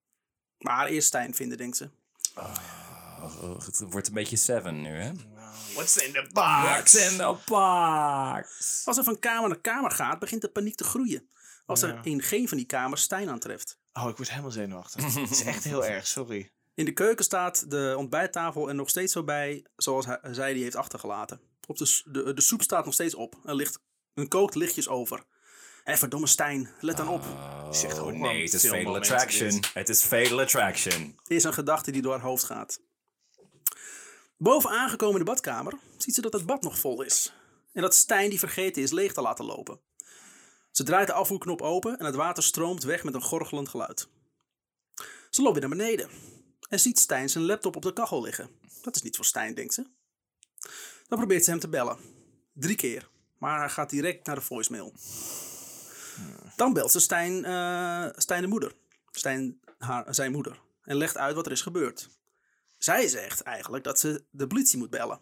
Maar 0.58 0.86
eerst 0.86 1.06
Stijn 1.06 1.34
vinden, 1.34 1.58
denkt 1.58 1.76
ze. 1.76 1.88
Oh, 2.40 3.64
het 3.64 3.82
wordt 3.90 4.06
een 4.08 4.14
beetje 4.14 4.36
Seven 4.36 4.80
nu, 4.82 4.88
hè? 4.88 5.12
What's 5.74 5.96
in 5.96 6.12
the 6.12 6.28
box? 6.32 6.94
in 7.10 7.16
the 7.16 7.36
box. 7.46 8.82
Als 8.84 8.96
ze 8.96 9.04
van 9.04 9.18
kamer 9.18 9.48
naar 9.48 9.60
kamer 9.60 9.90
gaat, 9.90 10.18
begint 10.18 10.40
de 10.42 10.48
paniek 10.48 10.74
te 10.74 10.84
groeien. 10.84 11.28
Als 11.66 11.80
Ja. 11.80 11.86
er 11.86 11.98
in 12.02 12.22
geen 12.22 12.48
van 12.48 12.56
die 12.56 12.66
kamers 12.66 13.02
Stijn 13.02 13.28
aantreft. 13.28 13.78
Oh, 13.92 14.08
ik 14.08 14.16
word 14.16 14.30
helemaal 14.30 14.50
zenuwachtig. 14.50 15.14
Het 15.14 15.30
is 15.30 15.42
echt 15.42 15.64
heel 15.64 15.84
erg, 15.84 16.06
sorry. 16.06 16.50
In 16.74 16.84
de 16.84 16.92
keuken 16.92 17.24
staat 17.24 17.70
de 17.70 17.94
ontbijttafel 17.96 18.68
er 18.68 18.74
nog 18.74 18.88
steeds 18.88 19.12
zo 19.12 19.24
bij 19.24 19.66
zoals 19.76 20.06
hij, 20.06 20.18
zij 20.30 20.52
die 20.52 20.62
heeft 20.62 20.76
achtergelaten. 20.76 21.40
Op 21.66 21.76
de, 21.76 22.32
de 22.34 22.40
soep 22.40 22.62
staat 22.62 22.84
nog 22.84 22.94
steeds 22.94 23.14
op. 23.14 23.34
Er 23.44 23.54
ligt 23.54 23.78
een 24.14 24.28
kookt 24.28 24.54
lichtjes 24.54 24.88
over. 24.88 25.24
Hé, 25.86 25.96
verdomme 25.96 26.26
Stijn, 26.26 26.70
let 26.80 26.96
dan 26.96 27.08
op. 27.08 27.22
Zegt 27.70 27.92
Oh 27.92 27.98
gewoon 27.98 28.18
nee, 28.20 28.42
het 28.42 28.52
is 28.52 28.66
Fatal 28.66 28.96
Attraction. 28.96 29.62
Het 29.72 29.88
is 29.88 30.02
Fatal 30.02 30.40
Attraction. 30.40 31.18
Is 31.26 31.44
een 31.44 31.52
gedachte 31.52 31.90
die 31.90 32.02
door 32.02 32.12
haar 32.12 32.20
hoofd 32.20 32.44
gaat. 32.44 32.80
Boven 34.36 34.70
aangekomen 34.70 35.18
in 35.18 35.24
de 35.24 35.30
badkamer 35.30 35.78
ziet 35.98 36.14
ze 36.14 36.20
dat 36.20 36.32
het 36.32 36.46
bad 36.46 36.62
nog 36.62 36.78
vol 36.78 37.02
is. 37.02 37.32
En 37.72 37.82
dat 37.82 37.94
Stijn 37.94 38.30
die 38.30 38.38
vergeten 38.38 38.82
is 38.82 38.90
leeg 38.90 39.12
te 39.12 39.20
laten 39.20 39.44
lopen. 39.44 39.80
Ze 40.70 40.82
draait 40.82 41.06
de 41.06 41.12
afvoerknop 41.12 41.62
open 41.62 41.98
en 41.98 42.04
het 42.04 42.14
water 42.14 42.42
stroomt 42.42 42.82
weg 42.82 43.04
met 43.04 43.14
een 43.14 43.22
gorgelend 43.22 43.68
geluid. 43.68 44.08
Ze 45.30 45.42
loopt 45.42 45.58
weer 45.58 45.68
naar 45.68 45.76
beneden 45.76 46.08
en 46.68 46.80
ziet 46.80 46.98
Stijn 46.98 47.28
zijn 47.28 47.44
laptop 47.44 47.76
op 47.76 47.82
de 47.82 47.92
kachel 47.92 48.22
liggen. 48.22 48.50
Dat 48.82 48.96
is 48.96 49.02
niet 49.02 49.16
voor 49.16 49.24
Stijn, 49.24 49.54
denkt 49.54 49.74
ze. 49.74 49.86
Dan 51.08 51.18
probeert 51.18 51.44
ze 51.44 51.50
hem 51.50 51.60
te 51.60 51.68
bellen. 51.68 51.98
Drie 52.52 52.76
keer, 52.76 53.08
maar 53.38 53.58
hij 53.58 53.70
gaat 53.70 53.90
direct 53.90 54.26
naar 54.26 54.34
de 54.34 54.40
voicemail. 54.40 54.92
Dan 56.56 56.72
belt 56.72 56.92
ze 56.92 57.00
Stijn, 57.00 57.44
eh, 57.44 58.06
Stijn 58.16 58.42
de 58.42 58.48
moeder. 58.48 58.72
Stijn, 59.10 59.60
haar, 59.78 60.14
zijn 60.14 60.32
moeder. 60.32 60.60
En 60.82 60.96
legt 60.96 61.16
uit 61.16 61.34
wat 61.34 61.46
er 61.46 61.52
is 61.52 61.62
gebeurd. 61.62 62.08
Zij 62.78 63.08
zegt 63.08 63.40
eigenlijk 63.42 63.84
dat 63.84 63.98
ze 63.98 64.24
de 64.30 64.46
politie 64.46 64.78
moet 64.78 64.90
bellen. 64.90 65.20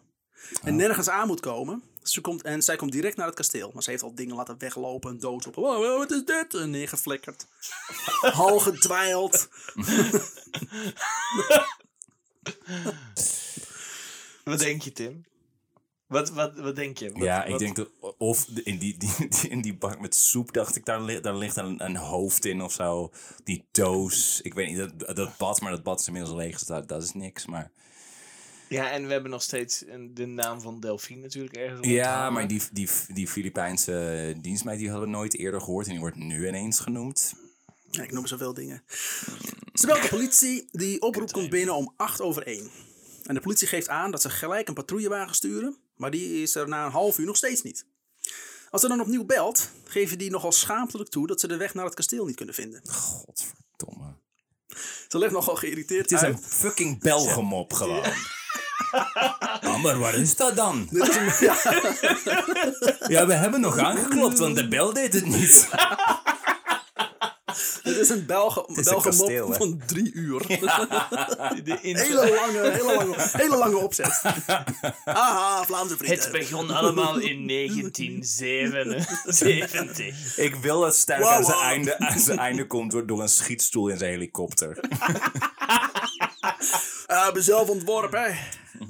En 0.63 0.75
nergens 0.75 1.09
aan 1.09 1.27
moet 1.27 1.39
komen. 1.39 1.83
Ze 2.01 2.21
komt, 2.21 2.41
en 2.41 2.61
zij 2.61 2.75
komt 2.75 2.91
direct 2.91 3.17
naar 3.17 3.25
het 3.25 3.35
kasteel. 3.35 3.71
Maar 3.73 3.83
ze 3.83 3.89
heeft 3.89 4.03
al 4.03 4.15
dingen 4.15 4.35
laten 4.35 4.57
weglopen. 4.57 5.11
Een 5.11 5.19
dood 5.19 5.47
op. 5.47 5.57
Oh, 5.57 5.97
wat 5.97 6.11
is 6.11 6.25
dit? 6.25 6.53
En 6.53 6.69
neergeflikkerd. 6.69 7.47
Hal 8.21 8.59
gedwijld. 8.59 9.47
Wat 14.43 14.59
denk 14.59 14.81
je, 14.81 14.91
Tim? 14.91 15.25
Wat, 16.07 16.29
wat, 16.29 16.55
wat 16.57 16.75
denk 16.75 16.97
je? 16.97 17.11
Wat- 17.11 17.23
ja, 17.23 17.43
ik 17.43 17.51
wat- 17.51 17.59
denk 17.59 17.75
dat... 17.75 17.89
Of 18.17 18.47
in 18.63 18.77
die, 18.77 18.97
die, 18.97 19.09
die- 19.29 19.49
in 19.49 19.61
die 19.61 19.75
bak 19.77 19.99
met 19.99 20.15
soep 20.15 20.53
dacht 20.53 20.75
ik, 20.75 20.85
daar, 20.85 21.01
li- 21.01 21.21
daar 21.21 21.35
ligt 21.35 21.55
een, 21.55 21.83
een 21.85 21.95
hoofd 21.95 22.45
in 22.45 22.61
of 22.61 22.73
zo. 22.73 23.11
Die 23.43 23.65
doos. 23.71 24.41
Ik 24.41 24.53
weet 24.53 24.67
niet, 24.67 24.77
dat, 24.99 25.15
dat 25.15 25.37
bad, 25.37 25.61
maar 25.61 25.71
dat 25.71 25.83
bad 25.83 25.99
is 25.99 26.07
inmiddels 26.07 26.35
leeg. 26.35 26.51
Dus 26.59 26.67
dat, 26.67 26.87
dat 26.87 27.03
is 27.03 27.11
niks, 27.13 27.45
maar... 27.45 27.71
Ja, 28.69 28.91
en 28.91 29.05
we 29.05 29.11
hebben 29.11 29.31
nog 29.31 29.41
steeds 29.41 29.83
een, 29.87 30.13
de 30.13 30.25
naam 30.25 30.61
van 30.61 30.79
Delphine 30.79 31.21
natuurlijk 31.21 31.55
ergens 31.55 31.87
Ja, 31.87 32.29
maar 32.29 32.47
die, 32.47 32.61
die, 32.71 32.89
die 33.13 33.27
Filipijnse 33.27 34.35
dienstmeid 34.41 34.79
die 34.79 34.89
hadden 34.89 35.07
we 35.09 35.15
nooit 35.15 35.37
eerder 35.37 35.61
gehoord. 35.61 35.85
En 35.85 35.91
die 35.91 35.99
wordt 35.99 36.15
nu 36.15 36.47
ineens 36.47 36.79
genoemd. 36.79 37.33
Ja, 37.91 38.03
ik 38.03 38.11
noem 38.11 38.27
zoveel 38.27 38.53
dingen. 38.53 38.83
Ze 39.73 39.85
belt 39.85 40.01
de 40.01 40.07
politie. 40.09 40.67
Die 40.71 41.01
oproep 41.01 41.31
komt 41.31 41.49
binnen 41.49 41.75
om 41.75 41.93
8 41.97 42.21
over 42.21 42.47
1. 42.47 42.69
En 43.23 43.33
de 43.35 43.41
politie 43.41 43.67
geeft 43.67 43.89
aan 43.89 44.11
dat 44.11 44.21
ze 44.21 44.29
gelijk 44.29 44.67
een 44.67 44.73
patrouillewagen 44.73 45.35
sturen. 45.35 45.77
Maar 45.95 46.11
die 46.11 46.41
is 46.41 46.55
er 46.55 46.67
na 46.67 46.85
een 46.85 46.91
half 46.91 47.17
uur 47.17 47.25
nog 47.25 47.35
steeds 47.37 47.61
niet. 47.61 47.85
Als 48.69 48.81
ze 48.81 48.87
dan 48.87 49.01
opnieuw 49.01 49.25
belt, 49.25 49.69
geven 49.83 50.17
die 50.17 50.29
nogal 50.31 50.51
schaamtelijk 50.51 51.09
toe 51.09 51.27
dat 51.27 51.39
ze 51.39 51.47
de 51.47 51.57
weg 51.57 51.73
naar 51.73 51.85
het 51.85 51.93
kasteel 51.93 52.25
niet 52.25 52.35
kunnen 52.35 52.55
vinden. 52.55 52.81
Godverdomme. 52.89 54.13
Ze 55.07 55.17
legt 55.17 55.33
nogal 55.33 55.55
geïrriteerd 55.55 56.09
Het 56.09 56.19
is 56.19 56.25
uit. 56.25 56.35
een 56.37 56.43
fucking 56.43 56.99
Belgemop 57.01 57.73
gewoon. 57.73 58.03
Maar 59.81 59.99
waar 59.99 60.13
is 60.15 60.35
dat 60.35 60.55
dan? 60.55 60.87
Ja, 63.07 63.25
we 63.27 63.33
hebben 63.33 63.61
nog 63.61 63.77
aangeklopt, 63.77 64.39
want 64.39 64.55
de 64.55 64.67
bel 64.67 64.93
deed 64.93 65.13
het 65.13 65.25
niet. 65.25 65.67
dit 67.95 68.03
is 68.03 68.09
een 68.09 68.25
Belge, 68.25 68.65
is 68.75 68.85
een 68.85 69.01
kasteel, 69.01 69.49
hè? 69.49 69.55
van 69.55 69.81
drie 69.85 70.11
uur. 70.13 70.41
Hele 70.47 70.65
lange, 72.35 72.71
hele 72.71 72.93
lange, 72.95 73.15
hele 73.31 73.57
lange 73.57 73.77
opzet. 73.77 74.21
Aha, 75.05 75.63
Vlaamse 75.63 75.97
vrienden. 75.97 76.19
Het 76.23 76.31
begon 76.31 76.69
allemaal 76.69 77.17
in 77.17 77.47
1977. 77.47 80.37
Ik 80.37 80.55
wil 80.55 80.81
dat 80.81 80.95
Stijn 80.95 81.21
Wow, 81.21 81.29
aan, 81.31 81.43
zijn 81.43 81.57
wow. 81.57 81.65
einde, 81.67 81.99
aan 81.99 82.19
zijn 82.19 82.39
einde 82.39 82.67
komt 82.67 82.91
door, 82.91 83.05
door 83.05 83.21
een 83.21 83.29
schietstoel 83.29 83.87
in 83.87 83.97
zijn 83.97 84.11
helikopter. 84.11 84.79
Ah, 87.07 87.33
ben 87.33 87.43
zelf 87.43 87.69
ontworpen. 87.69 88.23
hè. 88.23 88.31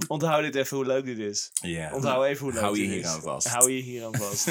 Onthoud 0.07 0.41
dit 0.43 0.55
even 0.55 0.77
hoe 0.77 0.85
leuk 0.85 1.05
dit 1.05 1.17
is. 1.17 1.51
Onthoud 1.93 2.25
even 2.25 2.43
hoe 2.43 2.51
leuk 2.53 2.61
Hou 2.61 2.75
je 2.75 2.81
dit 2.81 2.91
hier 2.91 2.99
is. 2.99 3.05
aan 3.05 3.21
vast. 3.21 3.47
Hou 3.47 3.71
je 3.71 3.81
hier 3.81 4.05
aan 4.05 4.15
vast. 4.15 4.47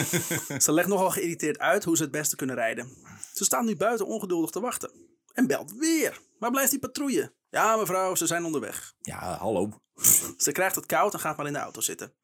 Ze 0.64 0.72
legt 0.72 0.88
nogal 0.88 1.10
geïrriteerd 1.10 1.58
uit 1.58 1.84
hoe 1.84 1.96
ze 1.96 2.02
het 2.02 2.12
beste 2.12 2.36
kunnen 2.36 2.56
rijden. 2.56 2.88
Ze 3.34 3.44
staan 3.44 3.64
nu 3.64 3.76
buiten 3.76 4.06
ongeduldig 4.06 4.50
te 4.50 4.60
wachten. 4.60 4.90
En 5.32 5.46
belt 5.46 5.72
weer. 5.72 6.20
Waar 6.38 6.50
blijft 6.50 6.70
die 6.70 6.78
patrouille? 6.78 7.34
Ja, 7.50 7.76
mevrouw, 7.76 8.14
ze 8.14 8.26
zijn 8.26 8.44
onderweg. 8.44 8.94
Ja, 8.98 9.36
hallo. 9.36 9.80
Ze 10.36 10.52
krijgt 10.52 10.76
het 10.76 10.86
koud 10.86 11.12
en 11.12 11.20
gaat 11.20 11.36
maar 11.36 11.46
in 11.46 11.52
de 11.52 11.58
auto 11.58 11.80
zitten. 11.80 12.14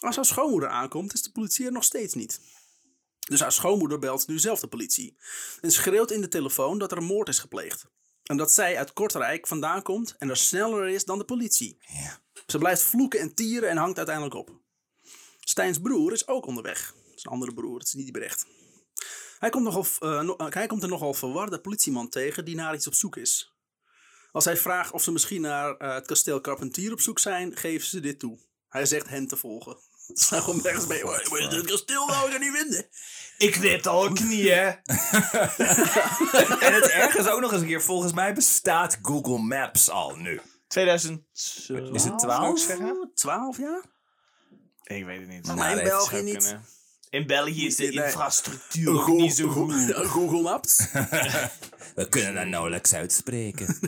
Als 0.00 0.16
haar 0.16 0.24
schoonmoeder 0.24 0.68
aankomt, 0.68 1.12
is 1.12 1.22
de 1.22 1.32
politie 1.32 1.66
er 1.66 1.72
nog 1.72 1.84
steeds 1.84 2.14
niet. 2.14 2.40
Dus 3.18 3.40
haar 3.40 3.52
schoonmoeder 3.52 3.98
belt 3.98 4.26
nu 4.26 4.38
zelf 4.38 4.60
de 4.60 4.66
politie. 4.66 5.16
En 5.60 5.72
schreeuwt 5.72 6.10
in 6.10 6.20
de 6.20 6.28
telefoon 6.28 6.78
dat 6.78 6.90
er 6.92 6.98
een 6.98 7.04
moord 7.04 7.28
is 7.28 7.38
gepleegd. 7.38 7.86
En 8.22 8.36
dat 8.36 8.52
zij 8.52 8.78
uit 8.78 8.92
Kortrijk 8.92 9.46
vandaan 9.46 9.82
komt 9.82 10.14
en 10.18 10.28
er 10.28 10.36
sneller 10.36 10.88
is 10.88 11.04
dan 11.04 11.18
de 11.18 11.24
politie. 11.24 11.78
Ja. 11.80 12.20
Ze 12.46 12.58
blijft 12.58 12.82
vloeken 12.82 13.20
en 13.20 13.34
tieren 13.34 13.68
en 13.68 13.76
hangt 13.76 13.96
uiteindelijk 13.96 14.36
op. 14.36 14.60
Stijns 15.40 15.78
broer 15.78 16.12
is 16.12 16.26
ook 16.26 16.46
onderweg. 16.46 16.94
Dat 17.06 17.16
is 17.16 17.24
een 17.24 17.32
andere 17.32 17.54
broer, 17.54 17.78
het 17.78 17.86
is 17.86 17.94
niet 17.94 18.04
die 18.04 18.12
berecht. 18.12 18.46
Hij 19.42 19.50
komt, 19.50 19.64
nogal, 19.64 19.86
no- 20.22 20.36
eh, 20.36 20.46
hij 20.48 20.66
komt 20.66 20.82
een 20.82 20.88
nogal 20.88 21.14
verwarde 21.14 21.60
politieman 21.60 22.08
tegen 22.08 22.44
die 22.44 22.54
naar 22.54 22.74
iets 22.74 22.86
op 22.86 22.94
zoek 22.94 23.16
is. 23.16 23.54
Als 24.32 24.44
hij 24.44 24.56
vraagt 24.56 24.92
of 24.92 25.02
ze 25.02 25.12
misschien 25.12 25.40
naar 25.40 25.76
eh, 25.76 25.94
het 25.94 26.06
kasteel 26.06 26.40
Carpentier 26.40 26.92
op 26.92 27.00
zoek 27.00 27.18
zijn, 27.18 27.56
geven 27.56 27.86
ze 27.88 28.00
dit 28.00 28.18
toe. 28.18 28.38
Hij 28.68 28.86
zegt 28.86 29.08
hen 29.08 29.26
te 29.26 29.36
volgen. 29.36 29.76
Ze 30.14 30.24
zijn 30.24 30.42
gewoon 30.42 30.60
nergens 30.62 30.86
mee. 30.86 31.02
"Waar- 31.04 31.26
waar 31.30 31.38
is 31.38 31.54
Het 31.56 31.66
kasteel 31.66 32.06
nou 32.06 32.26
ik 32.28 32.32
er 32.34 32.38
niet 32.40 32.56
vinden. 32.56 32.86
Ik 33.38 33.54
weet 33.56 33.86
al 33.86 34.12
knieën. 34.12 34.66
En 36.60 36.74
het 36.74 36.88
erg 36.90 37.16
is 37.16 37.26
ook 37.28 37.40
nog 37.40 37.52
eens 37.52 37.60
een 37.60 37.66
keer, 37.66 37.82
volgens 37.82 38.12
mij 38.12 38.34
bestaat 38.34 38.98
Google 39.02 39.38
Maps 39.38 39.90
al 39.90 40.16
nu. 40.16 40.40
2000. 40.68 41.24
Is 41.32 42.04
het 42.04 42.18
12? 42.18 42.58
zeggen? 42.60 43.10
12 43.14 43.58
jaar? 43.58 43.82
Ik 44.82 45.04
weet 45.04 45.18
het 45.20 45.28
niet. 45.28 45.46
Maar 45.46 45.56
Nou, 45.56 45.78
in 45.78 45.84
België 45.84 46.22
niet. 46.22 46.36
kunnen. 46.44 46.64
In 47.12 47.26
België 47.26 47.66
is 47.66 47.76
de 47.76 47.90
infrastructuur 47.90 49.00
ook 49.00 49.08
niet 49.08 49.34
zo 49.34 49.48
goed. 49.48 49.72
Google, 49.72 50.04
Google 50.04 50.42
Maps? 50.42 50.86
We 51.94 52.08
kunnen 52.08 52.34
dat 52.34 52.46
nauwelijks 52.46 52.94
uitspreken. 52.94 53.66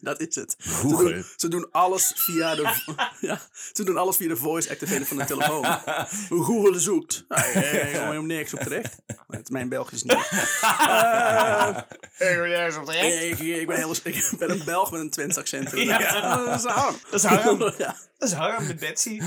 Dat 0.00 0.20
is 0.20 0.34
het. 0.34 0.54
Ze 0.58 0.68
Google. 0.68 1.12
doen, 1.12 1.24
ze 1.36 1.48
doen 1.48 1.68
alles 1.70 2.12
via 2.16 2.54
de, 2.54 2.74
ja, 3.28 3.40
ze 3.72 3.84
doen 3.84 3.96
alles 3.96 4.16
via 4.16 4.28
de 4.28 4.36
voice 4.36 4.70
activator 4.70 5.06
van 5.06 5.16
de 5.16 5.24
telefoon. 5.24 5.64
Google 6.44 6.78
zoekt. 6.78 7.24
Ik 7.28 7.52
kom 7.52 7.62
helemaal 7.62 8.22
niks 8.22 8.54
op 8.54 8.60
terecht. 8.60 8.96
Maar 9.06 9.36
Het 9.36 9.40
is 9.40 9.50
mijn 9.50 9.68
Belgisch 9.68 10.02
niet. 10.02 10.28
Eh, 12.18 13.30
ik, 13.30 13.38
ik, 13.38 13.66
ben 13.66 13.76
heel, 13.76 13.94
ik 14.02 14.32
ben 14.38 14.50
een 14.50 14.64
Belg 14.64 14.90
met 14.90 15.00
een 15.00 15.10
Twents 15.10 15.36
accent. 15.36 15.70
Ja. 15.70 16.36
dat 16.44 16.64
is 16.64 16.70
Harm. 16.70 16.96
Dat 17.10 17.24
is 17.24 17.28
Harm. 17.28 17.74
Ja. 17.78 17.96
Dat 18.18 18.28
is 18.28 18.32
Harm 18.34 18.66
met 18.66 18.78
Betsy. 18.78 19.20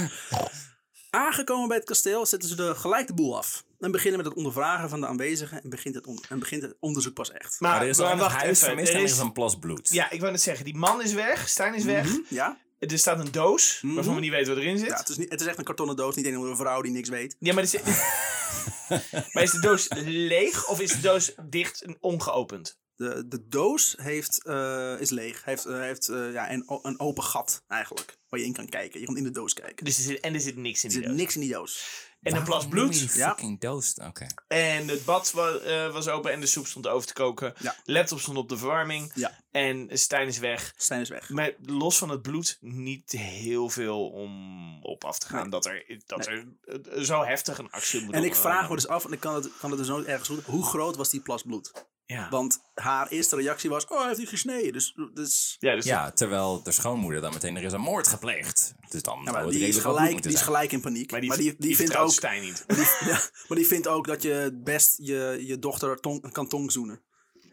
Aangekomen 1.16 1.68
bij 1.68 1.78
het 1.78 1.86
kasteel 1.86 2.26
zetten 2.26 2.50
ze 2.50 2.56
de, 2.56 2.76
gelijk 2.76 3.08
de 3.08 3.14
boel 3.14 3.38
af. 3.38 3.64
En 3.80 3.92
beginnen 3.92 4.18
met 4.18 4.28
het 4.28 4.38
ondervragen 4.38 4.90
van 4.90 5.02
de 5.02 5.08
aanwezigen 5.08 5.64
en 5.64 5.70
begint 5.70 5.96
het, 5.96 6.08
on- 6.08 6.24
en 6.30 6.40
begint 6.40 6.62
het 6.62 6.76
onderzoek 6.80 7.14
pas 7.14 7.32
echt. 7.32 7.60
Maar 7.60 7.82
er 7.82 7.88
is 7.88 8.00
al 8.00 8.12
een 8.12 8.18
wacht 8.18 8.36
huis 8.36 8.46
even, 8.62 8.68
vermist 8.68 8.90
er 8.90 8.96
en 8.96 9.02
er 9.04 9.08
is- 9.10 9.18
een 9.18 9.32
plas 9.32 9.60
bloed. 9.60 9.90
Ja, 9.92 10.12
ik 10.12 10.20
wou 10.20 10.32
net 10.32 10.42
zeggen, 10.42 10.66
die 10.66 10.76
man 10.76 11.02
is 11.02 11.14
weg, 11.14 11.50
Stijn 11.50 11.74
is 11.74 11.84
weg. 11.84 12.10
Ja? 12.30 12.58
Er 12.80 12.98
staat 12.98 13.20
een 13.20 13.32
doos, 13.32 13.80
waarvan 13.84 14.16
we 14.16 14.20
niet 14.22 14.32
weten 14.32 14.54
wat 14.54 14.64
erin 14.64 14.78
zit. 14.78 14.88
ja 14.88 14.98
het, 14.98 15.10
is 15.10 15.18
niet, 15.18 15.30
het 15.30 15.42
is 15.42 15.48
echt 15.48 15.58
een 15.58 15.64
kartonnen 15.64 15.96
doos, 15.96 16.16
niet 16.16 16.26
een 16.26 16.32
of 16.32 16.38
andere 16.38 16.56
vrouw 16.56 16.82
die 16.82 16.92
niks 16.92 17.10
weet. 17.10 17.36
Ja, 17.40 17.54
maar, 17.54 17.64
maar 19.34 19.44
is 19.44 19.52
de 19.52 19.60
doos 19.60 19.88
leeg 20.06 20.68
of 20.68 20.80
is 20.80 20.92
de 20.92 21.00
doos 21.02 21.34
dicht 21.50 21.82
en 21.82 21.98
ongeopend? 22.00 22.78
De, 23.04 23.28
de 23.28 23.48
doos 23.48 23.94
heeft, 24.02 24.44
eh, 24.46 24.96
is 25.00 25.10
leeg. 25.10 25.44
Heeft, 25.46 25.66
eh, 25.66 25.80
heeft 25.80 26.08
eh, 26.10 26.32
ja, 26.34 26.52
een, 26.52 26.64
een 26.82 27.00
open 27.00 27.24
gat 27.24 27.64
eigenlijk. 27.68 28.18
Waar 28.30 28.40
je 28.40 28.46
in 28.46 28.54
kan 28.54 28.70
kijken. 28.70 29.00
Je 29.00 29.06
kan 29.06 29.18
in 29.18 29.24
de 29.24 29.32
doos 29.32 29.54
kijken. 29.54 29.86
Dus 29.86 29.98
er 29.98 30.04
zit, 30.04 30.20
en 30.20 30.34
er 30.34 30.40
zit 30.42 30.56
niks 30.56 30.84
in 30.84 30.90
Er 30.90 30.96
die 30.96 31.04
zit 31.04 31.12
doos. 31.12 31.20
niks 31.22 31.36
in 31.36 31.42
die 31.42 31.52
doos. 31.52 32.02
En 32.22 32.36
een 32.36 32.44
plas 32.44 32.68
bloed. 32.68 32.94
Die 32.94 33.18
Ja. 33.18 33.28
fucking 33.28 33.60
doos. 33.60 33.94
Oké. 33.94 34.28
En 34.48 34.88
het 34.88 35.06
bad 35.06 35.32
wa- 35.32 35.56
eh, 35.58 35.92
was 35.94 36.08
open 36.08 36.32
en 36.32 36.40
de 36.40 36.46
soep 36.46 36.68
stond 36.68 36.88
over 36.88 37.08
te 37.08 37.14
koken. 37.14 37.54
Ja. 37.60 37.76
Laptop 37.84 38.20
stond 38.20 38.38
op 38.38 38.50
de 38.50 38.58
verwarming. 38.58 39.12
Ja. 39.16 39.40
En 39.52 39.88
Stijn 39.92 40.28
is 40.28 40.38
weg. 40.38 40.74
Stijn 40.78 41.02
is 41.02 41.10
weg. 41.10 41.30
Maar 41.30 41.52
los 41.66 41.98
van 41.98 42.10
het 42.10 42.22
bloed, 42.22 42.58
niet 42.62 43.12
heel 43.12 43.70
veel 43.70 44.10
om 44.10 44.84
op 44.84 45.04
af 45.04 45.20
te 45.20 45.28
gaan. 45.28 45.42
Nee. 45.42 45.50
Dat 45.50 45.66
er, 45.66 46.02
dat 46.06 46.26
er 46.28 46.46
eh, 46.64 47.02
zo 47.02 47.24
heftig 47.24 47.58
een 47.58 47.72
actie 47.72 48.02
moet 48.02 48.14
En 48.14 48.24
ik 48.24 48.36
vraag 48.36 48.70
me 48.70 48.76
dus 48.76 48.88
af, 48.88 49.06
en 49.06 49.12
ik 49.12 49.20
kan 49.20 49.36
het, 49.36 49.50
kan 49.60 49.70
het 49.70 49.80
dus 49.80 49.88
nooit 49.88 50.06
ergens 50.08 50.30
goed. 50.30 50.44
Hoe 50.46 50.64
groot 50.66 50.96
was 50.96 51.10
die 51.10 51.22
plas 51.22 51.42
bloed? 51.42 51.72
Ja, 52.06 52.30
Want 52.30 52.62
haar 52.74 53.08
eerste 53.08 53.36
reactie 53.36 53.70
was: 53.70 53.88
Oh, 53.88 53.98
hij 53.98 54.06
heeft 54.06 54.18
hij 54.18 54.28
gesneden. 54.28 54.74
Dus, 54.74 54.98
dus 55.14 55.56
ja, 55.60 55.76
dus 55.76 55.86
Ja, 55.86 56.12
terwijl 56.12 56.64
de 56.64 56.72
schoonmoeder 56.72 57.22
dan 57.22 57.34
meteen 57.34 57.56
er 57.56 57.64
is 57.64 57.72
een 57.72 57.82
moord 57.82 58.08
gepleegd. 58.08 58.74
Dus 58.90 59.02
dan 59.02 59.22
ja, 59.24 59.32
maar 59.32 59.48
die, 59.50 59.68
is 59.68 59.78
gelijk, 59.78 60.24
die 60.24 60.34
is 60.34 60.42
gelijk 60.42 60.72
in 60.72 60.82
paniek. 60.82 61.12
maar 61.12 61.20
die, 61.20 61.30
maar 61.30 61.38
die, 61.38 61.56
die, 61.58 61.76
vindt 61.76 61.96
ook, 61.96 62.12
Stijn 62.12 62.42
niet. 62.42 62.64
die, 62.68 62.78
ja, 63.12 63.20
maar 63.48 63.58
die 63.58 63.68
vindt 63.68 63.88
ook 63.88 64.08
dat 64.08 64.22
je 64.22 64.60
best 64.64 64.98
je, 64.98 65.44
je 65.46 65.60
dochter 65.60 66.00
tong, 66.00 66.32
kan 66.32 66.48
tongzoenen. 66.48 67.02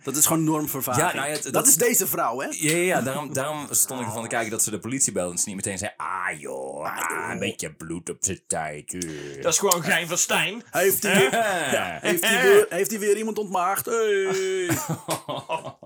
Dat 0.03 0.17
is 0.17 0.27
gewoon 0.27 0.45
normvervaging. 0.45 1.07
Ja, 1.09 1.15
nou 1.15 1.29
ja, 1.29 1.39
dat, 1.43 1.53
dat- 1.53 1.67
is 1.67 1.75
deze 1.77 2.07
vrouw, 2.07 2.39
hè? 2.41 2.47
Ja, 2.51 2.71
ja, 2.71 2.77
ja 2.77 3.01
daarom, 3.01 3.33
daarom 3.33 3.67
stond 3.71 4.01
ik 4.01 4.07
ervan 4.07 4.23
te 4.23 4.29
kijken 4.29 4.51
dat 4.51 4.63
ze 4.63 4.71
de 4.71 4.79
politie 4.79 5.13
belden. 5.13 5.33
En 5.33 5.39
ze 5.39 5.49
niet 5.49 5.57
meteen 5.57 5.79
zei, 5.79 5.93
ah 5.97 6.41
joh, 6.41 6.85
ah, 6.85 7.31
een 7.31 7.39
beetje 7.39 7.75
bloed 7.75 8.11
op 8.11 8.17
zijn 8.21 8.41
tijd. 8.47 8.95
eh." 8.95 9.43
Dat 9.43 9.53
is 9.53 9.59
gewoon 9.59 9.83
gein 9.83 10.09
van 10.09 10.19
Stijn. 10.19 10.63
Heeft 10.71 11.03
hij 11.03 11.19
weer, 11.31 11.99
heeft 12.01 12.25
hij 12.25 12.43
weer, 12.43 12.67
heeft 12.69 12.91
hij 12.91 12.99
weer 13.01 13.17
iemand 13.17 13.39
ontmaagd? 13.39 13.87
Hey. 13.87 14.67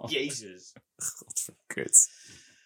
Jezus. 0.06 0.73
Godverkut. 0.97 2.11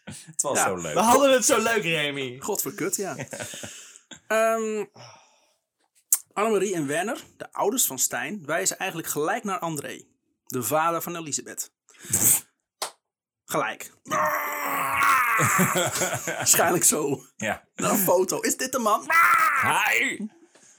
Het 0.05 0.43
was 0.43 0.59
Ja, 0.59 0.64
zo 0.64 0.76
leuk. 0.76 0.95
We 0.95 1.00
hadden 1.00 1.33
het 1.33 1.45
zo 1.45 1.62
leuk, 1.62 1.83
Remy. 1.83 2.37
Godverkut, 2.40 2.97
ja. 2.97 3.17
Ehm 4.26 4.85
Annemarie 6.33 6.75
en 6.75 6.87
Werner, 6.87 7.19
de 7.37 7.52
ouders 7.52 7.87
van 7.87 7.99
Stijn, 7.99 8.43
wijzen 8.47 8.78
eigenlijk 8.78 9.11
gelijk 9.11 9.45
naar 9.45 9.59
André, 9.59 10.05
de 10.49 10.62
vader 10.62 11.02
van 11.02 11.17
Elisabeth. 11.17 11.73
Gelijk. 13.45 13.93
Waarschijnlijk 16.37 16.85
zo. 16.85 17.25
Ja. 17.37 17.69
Naar 17.75 17.90
een 17.90 17.99
foto. 17.99 18.40
Is 18.40 18.57
dit 18.57 18.73
de 18.73 18.78
man? 18.78 19.05
Hij! 19.61 20.28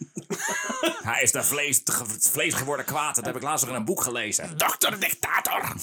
Hij 1.09 1.21
is 1.21 1.31
de 1.31 1.43
vlees, 1.43 1.81
vlees 2.19 2.53
geworden 2.53 2.85
kwaad. 2.85 3.15
Dat 3.15 3.25
heb 3.25 3.35
ik 3.35 3.41
laatst 3.41 3.65
nog 3.65 3.73
in 3.73 3.79
een 3.79 3.85
boek 3.85 4.01
gelezen. 4.01 4.57
Dokter 4.57 4.99
Dictator. 4.99 5.75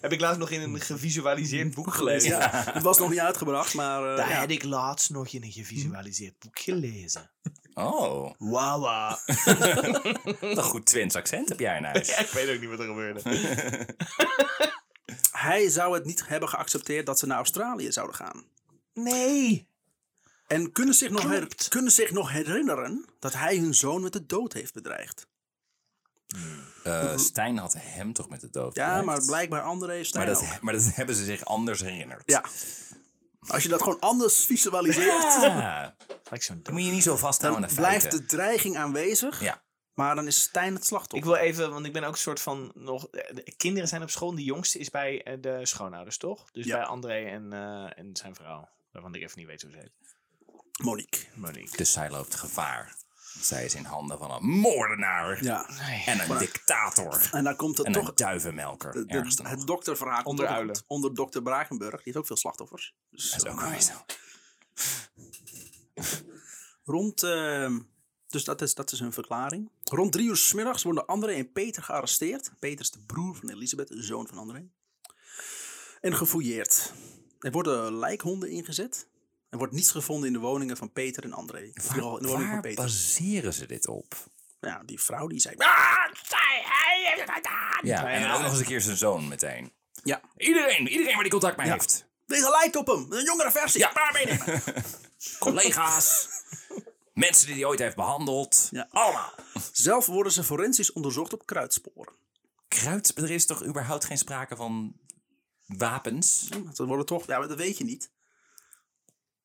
Heb 0.00 0.12
ik 0.12 0.20
laatst 0.20 0.38
nog 0.38 0.50
in 0.50 0.60
een 0.60 0.80
gevisualiseerd 0.80 1.74
boek 1.74 1.94
gelezen. 1.94 2.30
Ja, 2.30 2.50
het 2.72 2.82
was 2.82 2.98
nog 2.98 3.10
niet 3.10 3.18
uitgebracht, 3.18 3.74
maar... 3.74 4.10
eh, 4.10 4.16
Dat 4.16 4.28
ja. 4.28 4.40
heb 4.40 4.50
ik 4.50 4.62
laatst 4.64 5.10
nog 5.10 5.28
in 5.28 5.42
een 5.42 5.52
gevisualiseerd 5.52 6.38
boek 6.38 6.58
gelezen. 6.58 7.30
Oh, 7.74 8.32
Wawa. 8.38 9.18
wat 9.26 10.40
een 10.56 10.62
goed 10.62 10.86
Twins 10.86 11.14
accent 11.14 11.48
heb 11.48 11.60
jij 11.60 11.76
in 11.76 11.84
huis. 11.84 12.08
Ja, 12.08 12.18
ik 12.18 12.28
weet 12.30 12.54
ook 12.54 12.60
niet 12.60 12.70
wat 12.70 12.78
er 12.78 12.86
gebeurde. 12.86 13.22
Hij 15.32 15.68
zou 15.68 15.94
het 15.94 16.04
niet 16.04 16.22
hebben 16.26 16.48
geaccepteerd 16.48 17.06
dat 17.06 17.18
ze 17.18 17.26
naar 17.26 17.36
Australië 17.36 17.92
zouden 17.92 18.16
gaan. 18.16 18.44
Nee. 18.94 19.68
En 20.50 20.72
kunnen 20.72 20.94
zich, 20.94 21.10
nog 21.10 21.22
her- 21.22 21.48
kunnen 21.68 21.92
zich 21.92 22.10
nog 22.10 22.30
herinneren 22.30 23.04
dat 23.18 23.32
hij 23.32 23.56
hun 23.56 23.74
zoon 23.74 24.02
met 24.02 24.12
de 24.12 24.26
dood 24.26 24.52
heeft 24.52 24.74
bedreigd. 24.74 25.26
Eh, 26.84 27.16
Stijn 27.16 27.56
had 27.58 27.74
hem 27.78 28.12
toch 28.12 28.28
met 28.28 28.40
de 28.40 28.50
dood 28.50 28.74
Ja, 28.74 28.84
bedreigd? 28.84 29.06
maar 29.06 29.24
blijkbaar 29.26 29.62
André 29.62 29.94
maar 29.94 30.04
Stijn 30.04 30.26
dat, 30.26 30.36
ook. 30.42 30.60
maar 30.60 30.72
dat 30.74 30.94
hebben 30.94 31.14
ze 31.14 31.24
zich 31.24 31.44
anders 31.44 31.80
herinnerd. 31.80 32.22
Ja. 32.26 32.44
Als 33.46 33.62
je 33.62 33.68
dat 33.68 33.82
gewoon 33.82 34.00
anders 34.00 34.44
visualiseert, 34.44 35.22
Ja. 35.42 35.94
Dan 36.62 36.72
moet 36.74 36.84
je 36.84 36.90
niet 36.90 37.02
zo 37.02 37.16
vasthouden 37.16 37.60
dan 37.60 37.70
aan 37.70 37.76
de 37.76 37.80
blijft 37.82 38.10
de 38.10 38.24
dreiging 38.24 38.76
aanwezig. 38.76 39.40
Ja. 39.42 39.62
Maar 39.94 40.14
dan 40.14 40.26
is 40.26 40.40
Stijn 40.40 40.72
het 40.72 40.82
Ik 40.82 40.88
slachtoffer. 40.88 41.30
wil 41.30 41.38
even, 41.38 41.70
want 41.70 41.86
ik 41.86 41.92
ben 41.92 42.04
ook 42.04 42.12
een 42.12 42.18
soort 42.18 42.40
van 42.40 42.72
nog. 42.74 43.08
eh, 43.08 43.34
de 43.34 43.54
kinderen 43.56 43.88
zijn 43.88 44.02
op 44.02 44.10
school. 44.10 44.30
en 44.30 44.36
Die 44.36 44.44
jongste 44.44 44.78
is 44.78 44.90
bij 44.90 45.22
eh, 45.22 45.36
de 45.40 45.60
schoonouders, 45.66 46.16
toch? 46.18 46.50
Dus 46.50 46.66
Ja. 46.66 46.76
bij 46.76 46.86
André 46.86 47.24
en, 47.30 47.52
eh, 47.52 47.98
en 47.98 48.10
zijn 48.16 48.34
vrouw. 48.34 48.68
Waarvan 48.92 49.14
ik 49.14 49.22
even 49.22 49.38
niet 49.38 49.46
weet 49.46 49.62
hoe 49.62 49.70
ze 49.70 49.76
heet. 49.76 49.92
Monique. 50.84 51.24
Monique. 51.34 51.76
Dus 51.76 51.92
zij 51.92 52.10
loopt 52.10 52.34
gevaar. 52.34 52.98
Zij 53.40 53.64
is 53.64 53.74
in 53.74 53.84
handen 53.84 54.18
van 54.18 54.30
een 54.30 54.44
moordenaar. 54.48 55.44
Ja. 55.44 55.68
En 56.06 56.30
een 56.30 56.38
dictator. 56.38 57.28
En 57.32 57.44
dan 57.44 57.56
komt 57.56 57.76
het 57.78 57.86
En 57.86 57.92
toch... 57.92 58.08
een 58.08 58.14
duivenmelker. 58.14 58.92
de- 58.92 59.06
de- 59.06 59.48
het 59.48 59.66
dokterverhaal 59.66 60.22
Onder 60.22 60.46
uilen. 60.46 60.82
onder 60.86 61.14
dokter 61.14 61.42
Brakenburg. 61.42 61.90
Die 61.94 62.00
heeft 62.04 62.16
ook 62.16 62.26
veel 62.26 62.36
slachtoffers. 62.36 62.94
Dus, 63.10 63.30
Dat 63.30 63.44
is 63.46 63.50
ook 63.52 63.60
wel 63.60 63.80
zo. 63.80 63.92
Rond, 66.84 67.22
ehm, 67.22 67.78
dus 68.28 68.44
dat 68.44 68.62
is, 68.62 68.74
dat 68.74 68.92
is 68.92 69.00
hun 69.00 69.12
verklaring. 69.12 69.70
Rond 69.82 70.12
drie 70.12 70.26
uur 70.28 70.36
s 70.36 70.52
middags 70.52 70.82
worden 70.82 71.06
André 71.06 71.32
en 71.32 71.52
Peter 71.52 71.82
gearresteerd. 71.82 72.50
Peter 72.58 72.80
is 72.80 72.90
de 72.90 72.98
broer 73.06 73.36
van 73.36 73.50
Elisabeth, 73.50 73.88
de 73.88 74.02
zoon 74.02 74.26
van 74.26 74.38
André. 74.38 74.68
En 76.00 76.14
gefouilleerd. 76.16 76.92
Er 77.40 77.50
worden 77.50 77.98
lijkhonden 77.98 78.50
ingezet. 78.50 79.08
Er 79.50 79.58
wordt 79.58 79.72
niets 79.72 79.90
gevonden 79.90 80.26
in 80.26 80.32
de 80.32 80.38
woningen 80.38 80.76
van 80.76 80.92
Peter 80.92 81.24
en 81.24 81.32
André. 81.32 81.70
Vooral 81.74 82.16
in 82.16 82.22
de 82.22 82.28
woning 82.28 82.46
van 82.46 82.52
Waar 82.54 82.60
Peter. 82.62 82.84
baseren 82.84 83.54
ze 83.54 83.66
dit 83.66 83.88
op? 83.88 84.14
Ja, 84.60 84.82
die 84.86 85.00
vrouw 85.00 85.26
die 85.26 85.40
zei... 85.40 85.54
"Ah, 85.56 85.94
zij, 86.28 86.62
hij 86.64 87.02
heeft 87.14 87.20
het 87.20 87.30
gedaan." 87.36 87.86
Ja, 87.86 88.08
en 88.10 88.20
dan 88.20 88.28
ja. 88.30 88.34
ook 88.36 88.40
nog 88.42 88.50
eens 88.50 88.60
een 88.60 88.66
keer 88.66 88.80
zijn 88.80 88.96
zoon 88.96 89.28
meteen. 89.28 89.72
Ja, 90.02 90.20
Iedereen, 90.36 90.88
iedereen 90.88 91.12
waar 91.14 91.22
die 91.22 91.32
contact 91.32 91.56
mee 91.56 91.66
Ja. 91.66 91.72
heeft. 91.72 92.06
deze 92.26 92.50
lijkt 92.50 92.76
op 92.76 92.86
hem. 92.86 93.06
Een 93.12 93.24
jongere 93.24 93.50
versie. 93.50 93.80
Ja. 93.80 93.90
Maar 93.94 94.10
meenemen. 94.24 94.62
Collega's. 95.38 96.28
mensen 97.14 97.46
die 97.46 97.54
hij 97.54 97.64
ooit 97.64 97.78
heeft 97.78 97.96
behandeld. 97.96 98.68
Ja. 98.70 98.88
Allemaal. 98.90 99.32
Zelf 99.72 100.06
worden 100.06 100.32
ze 100.32 100.44
forensisch 100.44 100.92
onderzocht 100.92 101.32
op 101.32 101.46
kruidsporen. 101.46 102.12
Kruid, 102.68 103.16
er 103.18 103.30
is 103.30 103.46
toch 103.46 103.64
überhaupt 103.64 104.04
geen 104.04 104.18
sprake 104.18 104.56
van 104.56 104.94
wapens? 105.66 106.48
Want 106.64 106.76
Ze 106.76 106.86
worden 106.86 107.06
toch... 107.06 107.26
Ja, 107.26 107.38
maar 107.38 107.48
dat 107.48 107.56
weet 107.58 107.78
je 107.78 107.84
niet. 107.84 108.10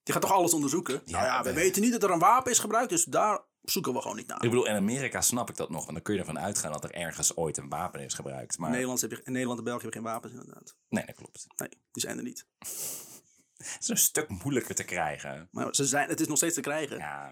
Je 0.08 0.12
gaat 0.12 0.22
toch 0.22 0.32
alles 0.32 0.54
onderzoeken? 0.54 1.02
nou 1.06 1.26
ja, 1.26 1.44
we 1.44 1.50
we- 1.50 1.56
weten 1.56 1.82
niet 1.82 1.92
dat 1.92 2.04
er 2.04 2.12
een 2.12 2.20
wapen 2.20 2.52
is 2.52 2.60
gebruikt, 2.60 2.90
dus 2.90 3.04
daar 3.04 3.40
zoeken 3.62 3.94
we 3.94 4.02
gewoon 4.02 4.16
niet 4.18 4.28
naar. 4.28 4.44
Ik 4.44 4.50
bedoel, 4.50 4.66
in 4.68 4.76
Amerika 4.76 5.22
snap 5.22 5.50
ik 5.50 5.56
dat 5.56 5.70
nog. 5.70 5.82
Want 5.82 5.94
dan 5.94 6.02
kun 6.02 6.14
je 6.14 6.20
ervan 6.20 6.40
uitgaan 6.40 6.72
dat 6.72 6.84
er 6.84 6.92
ergens 6.92 7.36
ooit 7.36 7.58
een 7.58 7.70
wapen 7.70 8.00
is 8.02 8.14
gebruikt. 8.14 8.58
Maar 8.58 8.68
In 8.68 8.74
Nederland, 8.74 9.02
heb 9.02 9.12
je, 9.12 9.22
in 9.24 9.32
Nederland 9.32 9.58
en 9.60 9.66
België 9.66 9.82
hebben 9.82 10.02
geen 10.02 10.12
wapens 10.12 10.34
inderdaad. 10.34 10.76
nee, 10.90 11.06
dat 11.06 11.16
klopt. 11.16 11.46
Nee, 11.56 11.70
die 11.70 12.02
zijn 12.02 12.18
er 12.18 12.24
niet. 12.24 12.46
Het 13.58 13.78
is 13.82 13.88
een 13.88 13.98
stuk 13.98 14.30
moeilijker 14.30 14.76
te 14.76 14.84
krijgen. 14.84 15.48
Maar 15.52 15.76
ze 15.76 15.86
zijn, 15.86 16.10
het 16.10 16.20
is 16.22 16.28
nog 16.28 16.38
steeds 16.38 16.56
te 16.56 16.62
krijgen. 16.62 16.98
Ja, 16.98 17.32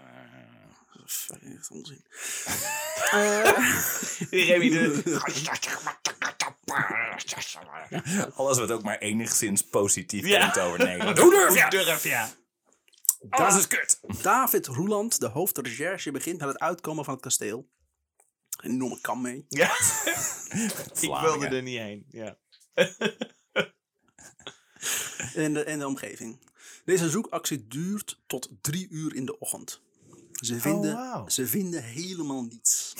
Dat 0.92 1.06
is 1.06 1.30
echt 1.56 1.70
onzin. 1.70 2.04
Remy 4.30 4.68
de... 4.70 5.20
alles 8.34 8.58
wat 8.58 8.70
ook 8.70 8.82
maar 8.82 8.98
enigszins 8.98 9.62
positief 9.64 10.26
Ja. 10.26 10.54
over 10.60 10.78
Nederland. 10.78 11.18
Hoe 11.18 11.30
durf 11.30 11.54
je? 11.54 11.70
Durf, 11.70 12.02
ja. 13.30 13.48
Dat 13.48 13.58
is 13.58 13.66
kut. 13.66 14.00
David 14.22 14.66
Roeland, 14.66 15.20
de 15.20 15.28
hoofdrecherche, 15.28 16.10
begint 16.10 16.38
met 16.38 16.48
het 16.48 16.58
uitkomen 16.58 17.04
van 17.04 17.14
het 17.14 17.22
kasteel. 17.22 17.68
Een 18.56 18.70
enorme 18.70 19.00
kam 19.00 19.20
mee. 19.20 19.46
Ja. 19.48 19.72
Ik 21.00 21.18
wilde 21.20 21.46
er 21.46 21.62
niet 21.62 21.78
heen. 21.78 22.06
Ja. 22.10 22.38
En 25.34 25.54
de, 25.54 25.64
en 25.64 25.78
de 25.78 25.86
omgeving. 25.86 26.40
Deze 26.84 27.10
zoekactie 27.10 27.66
duurt 27.66 28.20
tot 28.26 28.48
drie 28.60 28.88
uur 28.88 29.14
in 29.14 29.24
de 29.26 29.38
ochtend. 29.38 29.80
Ze 30.32 30.60
vinden, 30.60 30.94
wauw. 30.94 31.28
ze 31.28 31.46
vinden 31.46 31.82
helemaal 31.82 32.42
niets. 32.42 32.94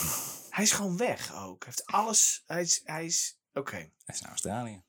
Hij 0.50 0.64
is 0.64 0.72
gewoon 0.72 0.96
weg 0.96 1.34
ook. 1.34 1.64
Hij 1.64 1.72
heeft 1.76 1.86
alles... 1.86 2.42
Hij 2.46 2.62
is... 2.62 2.80
Hij 2.84 3.04
is... 3.04 3.38
Oké. 3.52 3.76
Hij 3.76 4.14
is 4.14 4.20
naar 4.20 4.30
Australië. 4.30 4.82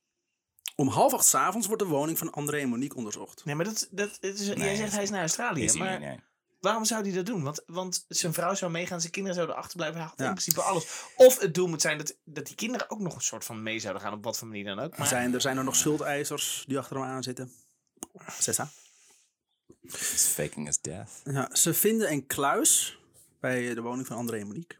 Om 0.76 0.88
half 0.88 1.14
acht 1.14 1.26
's 1.26 1.34
avonds 1.36 1.68
wordt 1.68 1.82
de 1.82 1.88
woning 1.88 2.18
van 2.18 2.32
André 2.32 2.60
en 2.60 2.70
Monique 2.70 2.98
onderzocht. 2.98 3.46
Nee, 3.46 3.56
maar 3.56 3.66
dat, 3.66 3.88
dat, 3.92 4.18
het 4.22 4.40
is, 4.40 4.48
jij 4.48 4.76
zegt 4.76 4.92
hij 4.92 5.04
is 5.04 5.10
naar 5.10 5.20
Australië. 5.20 5.64
Is 5.64 5.72
hij 5.74 5.82
maar 5.82 6.00
niet, 6.00 6.08
nee. 6.08 6.20
waarom 6.60 6.86
zou 6.86 7.04
hij 7.04 7.12
dat 7.12 7.26
doen? 7.26 7.44
Want, 7.44 7.64
want 7.66 8.06
zijn 8.08 8.34
vrouw 8.34 8.54
zou 8.56 8.72
meegaan, 8.72 9.00
zijn 9.00 9.12
kinderen 9.12 9.36
zouden 9.36 9.56
achterblijven. 9.56 9.98
Hij 10.00 10.08
had 10.10 10.18
Ja. 10.20 10.26
in 10.26 10.32
principe 10.32 10.62
alles. 10.62 10.88
Of 11.16 11.40
het 11.40 11.54
doel 11.54 11.68
moet 11.68 11.82
zijn 11.82 11.98
dat, 11.98 12.16
dat 12.24 12.46
die 12.46 12.56
kinderen 12.56 12.90
ook 12.90 13.00
nog 13.00 13.16
een 13.16 13.22
soort 13.22 13.46
van 13.46 13.64
mee 13.64 13.80
zouden 13.80 14.02
gaan. 14.02 14.14
Op 14.14 14.24
wat 14.24 14.38
voor 14.38 14.48
manier 14.48 14.66
dan 14.66 14.80
ook. 14.80 14.92
Er 14.92 15.00
Maar, 15.00 15.08
zijn, 15.08 15.34
er 15.34 15.42
zijn 15.42 15.58
er 15.58 15.64
nog 15.64 15.76
schuldeisers 15.76 16.64
die 16.68 16.78
achter 16.78 16.96
hem 16.96 17.06
aan 17.06 17.24
zitten. 17.24 17.52
Zessa. 18.40 18.70
It's 19.82 20.26
faking 20.28 20.66
his 20.66 20.80
death. 20.82 21.10
Ja, 21.24 21.50
ze 21.56 21.74
vinden 21.74 22.12
een 22.12 22.26
kluis 22.28 23.00
bij 23.40 23.74
de 23.74 23.82
woning 23.82 24.08
van 24.08 24.18
André 24.18 24.38
en 24.40 24.48
Monique. 24.48 24.78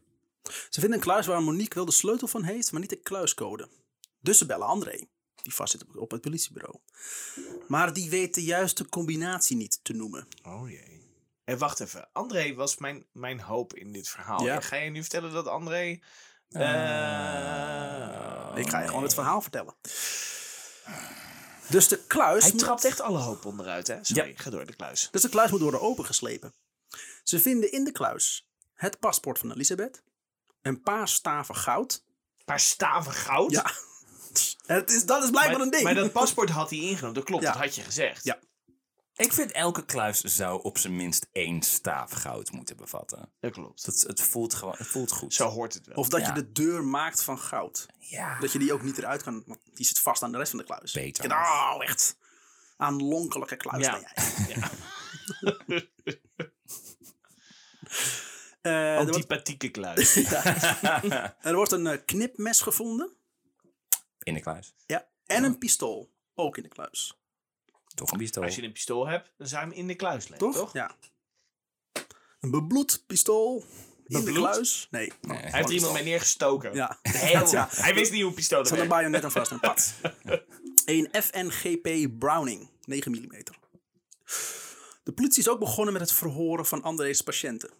Ze 0.70 0.80
vinden 0.80 0.92
een 0.92 1.04
kluis 1.04 1.26
waar 1.26 1.42
Monique 1.42 1.74
wel 1.74 1.84
de 1.84 1.92
sleutel 1.92 2.28
van 2.28 2.42
heeft, 2.42 2.72
maar 2.72 2.80
niet 2.80 2.90
de 2.90 2.96
kluiscode. 2.96 3.68
Dus 4.20 4.38
ze 4.38 4.46
bellen 4.46 4.66
André, 4.66 5.06
die 5.46 5.54
vastzit 5.54 5.82
op, 5.84 5.96
op 5.96 6.10
het 6.10 6.20
politiebureau. 6.20 6.78
Maar 7.68 7.92
die 7.92 8.10
weet 8.10 8.34
de 8.34 8.44
juiste 8.44 8.88
combinatie 8.88 9.56
niet 9.56 9.78
te 9.82 9.92
noemen. 9.92 10.28
Oh 10.42 10.70
jee. 10.70 11.04
En 11.44 11.58
wacht 11.58 11.80
even. 11.80 12.08
André 12.12 12.54
was 12.54 12.76
mijn, 12.76 13.06
mijn 13.12 13.40
hoop 13.40 13.74
in 13.74 13.92
dit 13.92 14.08
verhaal. 14.08 14.44
Ja. 14.44 14.60
Ga 14.60 14.76
je 14.76 14.90
nu 14.90 15.00
vertellen 15.00 15.32
dat 15.32 15.46
André... 15.46 15.98
Eh, 16.48 16.62
Ik 18.54 18.68
ga 18.68 18.80
je 18.80 18.86
gewoon 18.86 19.02
het 19.02 19.14
verhaal 19.14 19.40
vertellen. 19.42 19.74
Dus 21.68 21.88
de 21.88 22.04
kluis... 22.06 22.42
Hij 22.44 22.52
trapt 22.52 22.84
echt 22.84 23.00
alle 23.00 23.18
hoop 23.18 23.44
onderuit, 23.44 23.86
hè? 23.86 23.98
Sorry, 24.02 24.32
ga 24.36 24.50
door 24.50 24.66
de 24.66 24.76
kluis. 24.76 25.08
Dus 25.10 25.22
de 25.22 25.28
kluis 25.28 25.50
moet 25.50 25.60
worden 25.60 25.80
opengeslepen. 25.80 26.54
Ze 27.22 27.40
vinden 27.40 27.72
in 27.72 27.84
de 27.84 27.92
kluis 27.92 28.48
het 28.74 28.98
paspoort 28.98 29.38
van 29.38 29.52
Elisabeth, 29.52 30.02
een 30.62 30.82
paar 30.82 31.08
staven 31.08 31.56
goud. 31.56 32.04
Een 32.38 32.44
paar 32.44 32.60
staven 32.60 33.12
goud? 33.12 33.50
Ja, 33.50 33.72
het 34.66 34.90
is, 34.90 35.04
dat 35.04 35.22
is 35.24 35.30
blijkbaar 35.30 35.56
maar, 35.56 35.66
een 35.66 35.70
ding. 35.70 35.82
maar 35.82 35.94
dat 35.94 36.12
paspoort 36.12 36.50
had 36.50 36.70
hij 36.70 36.78
ingenomen. 36.78 37.14
Dat 37.14 37.24
klopt, 37.24 37.42
Ja. 37.42 37.52
dat 37.52 37.60
had 37.60 37.74
je 37.74 37.82
gezegd. 37.82 38.24
Ja. 38.24 38.38
Ik 39.14 39.32
vind 39.32 39.52
elke 39.52 39.84
kluis 39.84 40.20
zou 40.20 40.62
op 40.62 40.78
zijn 40.78 40.96
minst 40.96 41.26
één 41.32 41.62
staaf 41.62 42.10
goud 42.12 42.50
moeten 42.50 42.76
bevatten. 42.76 43.32
Dat 43.40 43.52
klopt. 43.52 43.84
Dat, 43.84 44.00
het, 44.06 44.20
voelt 44.22 44.54
gewoon, 44.54 44.74
het 44.78 44.86
voelt 44.86 45.12
goed. 45.12 45.34
Zo 45.34 45.48
hoort 45.48 45.74
het 45.74 45.86
wel. 45.86 45.96
Of 45.96 46.08
dat 46.08 46.20
Ja. 46.20 46.26
je 46.26 46.32
de 46.32 46.52
deur 46.52 46.84
maakt 46.84 47.22
van 47.22 47.38
goud. 47.38 47.86
Ja. 47.98 48.38
Dat 48.40 48.52
je 48.52 48.58
die 48.58 48.72
ook 48.72 48.82
niet 48.82 48.98
eruit 48.98 49.22
kan, 49.22 49.42
want 49.46 49.60
die 49.74 49.86
zit 49.86 49.98
vast 50.00 50.22
aan 50.22 50.32
de 50.32 50.38
rest 50.38 50.50
van 50.50 50.58
de 50.58 50.64
kluis. 50.64 50.92
Beter 50.92 51.30
Oh, 51.30 51.76
echt. 51.78 52.16
Aanlonkelijke 52.76 53.56
kluis 53.56 53.84
Ja. 53.84 53.92
ben 53.92 54.00
jij. 54.00 54.14
Ja. 54.56 54.70
Eh, 58.62 58.96
Antipathieke 58.98 59.68
kluis. 59.68 60.16
er 61.40 61.54
wordt 61.54 61.72
een 61.72 61.86
eh, 61.86 61.98
knipmes 62.04 62.60
gevonden. 62.60 63.12
In 64.26 64.34
de 64.34 64.40
kluis. 64.40 64.74
Ja. 64.86 65.08
En 65.26 65.44
een 65.44 65.58
pistool. 65.58 66.12
Ook 66.34 66.56
in 66.56 66.62
de 66.62 66.68
kluis. 66.68 67.18
Toch 67.94 68.10
een 68.12 68.18
pistool. 68.18 68.42
Als 68.44 68.56
je 68.56 68.62
een 68.62 68.72
pistool 68.72 69.06
hebt, 69.06 69.32
dan 69.38 69.46
zou 69.46 69.62
je 69.64 69.68
hem 69.70 69.78
in 69.78 69.86
de 69.86 69.94
kluis 69.94 70.28
leggen, 70.28 70.48
Toch? 70.52 70.56
toch? 70.56 70.72
Ja. 70.72 70.96
Een 72.40 72.50
bebloed 72.50 73.02
pistool. 73.06 73.58
In 73.58 74.18
de 74.18 74.22
Bebloed? 74.24 74.34
kluis. 74.50 74.88
Nee. 74.90 75.12
Nee. 75.20 75.38
Hij 75.38 75.50
heeft 75.52 75.68
er 75.68 75.74
iemand 75.74 75.92
mee 75.92 76.02
neergestoken. 76.02 76.74
Ja. 76.74 76.98
Heel, 77.02 77.50
Ja. 77.50 77.68
Hij 77.70 77.94
wist 77.94 78.10
niet 78.10 78.20
hoe 78.20 78.30
een 78.30 78.36
pistool 78.36 78.58
Zat 78.58 78.70
een 78.70 78.76
werkt. 78.76 78.90
bajonet 78.92 79.24
aan 79.24 79.30
vast 79.30 79.50
en 79.50 79.60
pat. 79.60 79.94
Een 80.84 81.08
FNGP 81.22 82.18
Browning, 82.18 82.70
9 82.84 83.10
mm. 83.12 83.28
De 85.02 85.12
politie 85.12 85.38
is 85.42 85.48
ook 85.48 85.58
begonnen 85.58 85.92
met 85.92 86.02
het 86.02 86.12
verhoren 86.12 86.66
van 86.66 86.82
André's 86.82 87.20
patiënten. 87.22 87.70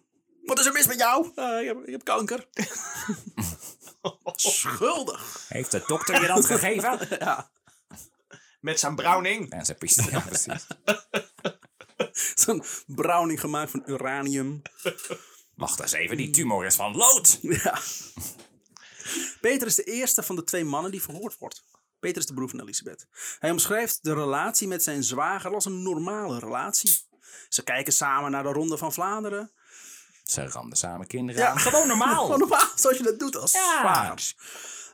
Wat 0.43 0.59
is 0.59 0.65
er 0.65 0.71
mis 0.73 0.87
met 0.87 0.97
jou? 0.99 1.31
"Eh, 1.35 1.59
ik, 1.61 1.65
heb, 1.67 1.77
ik 1.85 1.91
heb 1.91 2.03
kanker. 2.03 2.47
Schuldig. 4.35 5.45
Heeft 5.47 5.71
de 5.71 5.83
dokter 5.87 6.21
je 6.21 6.27
dat 6.27 6.45
gegeven? 6.45 6.99
Ja, 7.19 7.49
Met 8.59 8.79
zijn 8.79 8.95
Browning. 8.95 9.51
En 9.51 9.65
zijn 9.65 9.77
pistool. 9.77 10.09
Ja, 10.09 10.19
precies. 10.19 10.67
zo'n 12.43 12.63
browning 12.85 13.39
gemaakt 13.39 13.71
van 13.71 13.83
uranium. 13.85 14.61
Wacht 15.55 15.79
eens 15.79 15.91
even, 15.91 16.17
die 16.17 16.29
tumor 16.29 16.65
is 16.65 16.75
van 16.75 16.95
lood. 16.95 17.39
Ja. 17.63 17.79
Peter 19.41 19.67
is 19.67 19.75
de 19.75 19.83
eerste 19.83 20.23
van 20.23 20.35
de 20.35 20.43
twee 20.43 20.65
mannen 20.65 20.91
die 20.91 21.01
verhoord 21.01 21.37
wordt. 21.37 21.63
Peter 21.99 22.17
is 22.17 22.27
de 22.27 22.33
broer 22.33 22.49
van 22.49 22.61
Elisabeth. 22.61 23.07
Hij 23.39 23.51
omschrijft 23.51 23.99
de 24.01 24.13
relatie 24.13 24.67
met 24.67 24.83
zijn 24.83 25.03
zwager 25.03 25.53
als 25.53 25.65
een 25.65 25.83
normale 25.83 26.39
relatie. 26.39 27.05
Ze 27.49 27.63
kijken 27.63 27.93
samen 27.93 28.31
naar 28.31 28.43
de 28.43 28.51
Ronde 28.51 28.77
van 28.77 28.93
Vlaanderen. 28.93 29.51
Ze 30.31 30.49
randen 30.49 30.77
samen 30.77 31.07
kinderen 31.07 31.41
Ja. 31.41 31.49
aan. 31.49 31.59
Gewoon 31.59 31.87
normaal. 31.87 32.23
Gewoon 32.25 32.39
normaal, 32.39 32.67
zoals 32.75 32.97
je 32.97 33.03
dat 33.03 33.19
doet 33.19 33.35
als 33.37 33.51
Ja. 33.51 34.13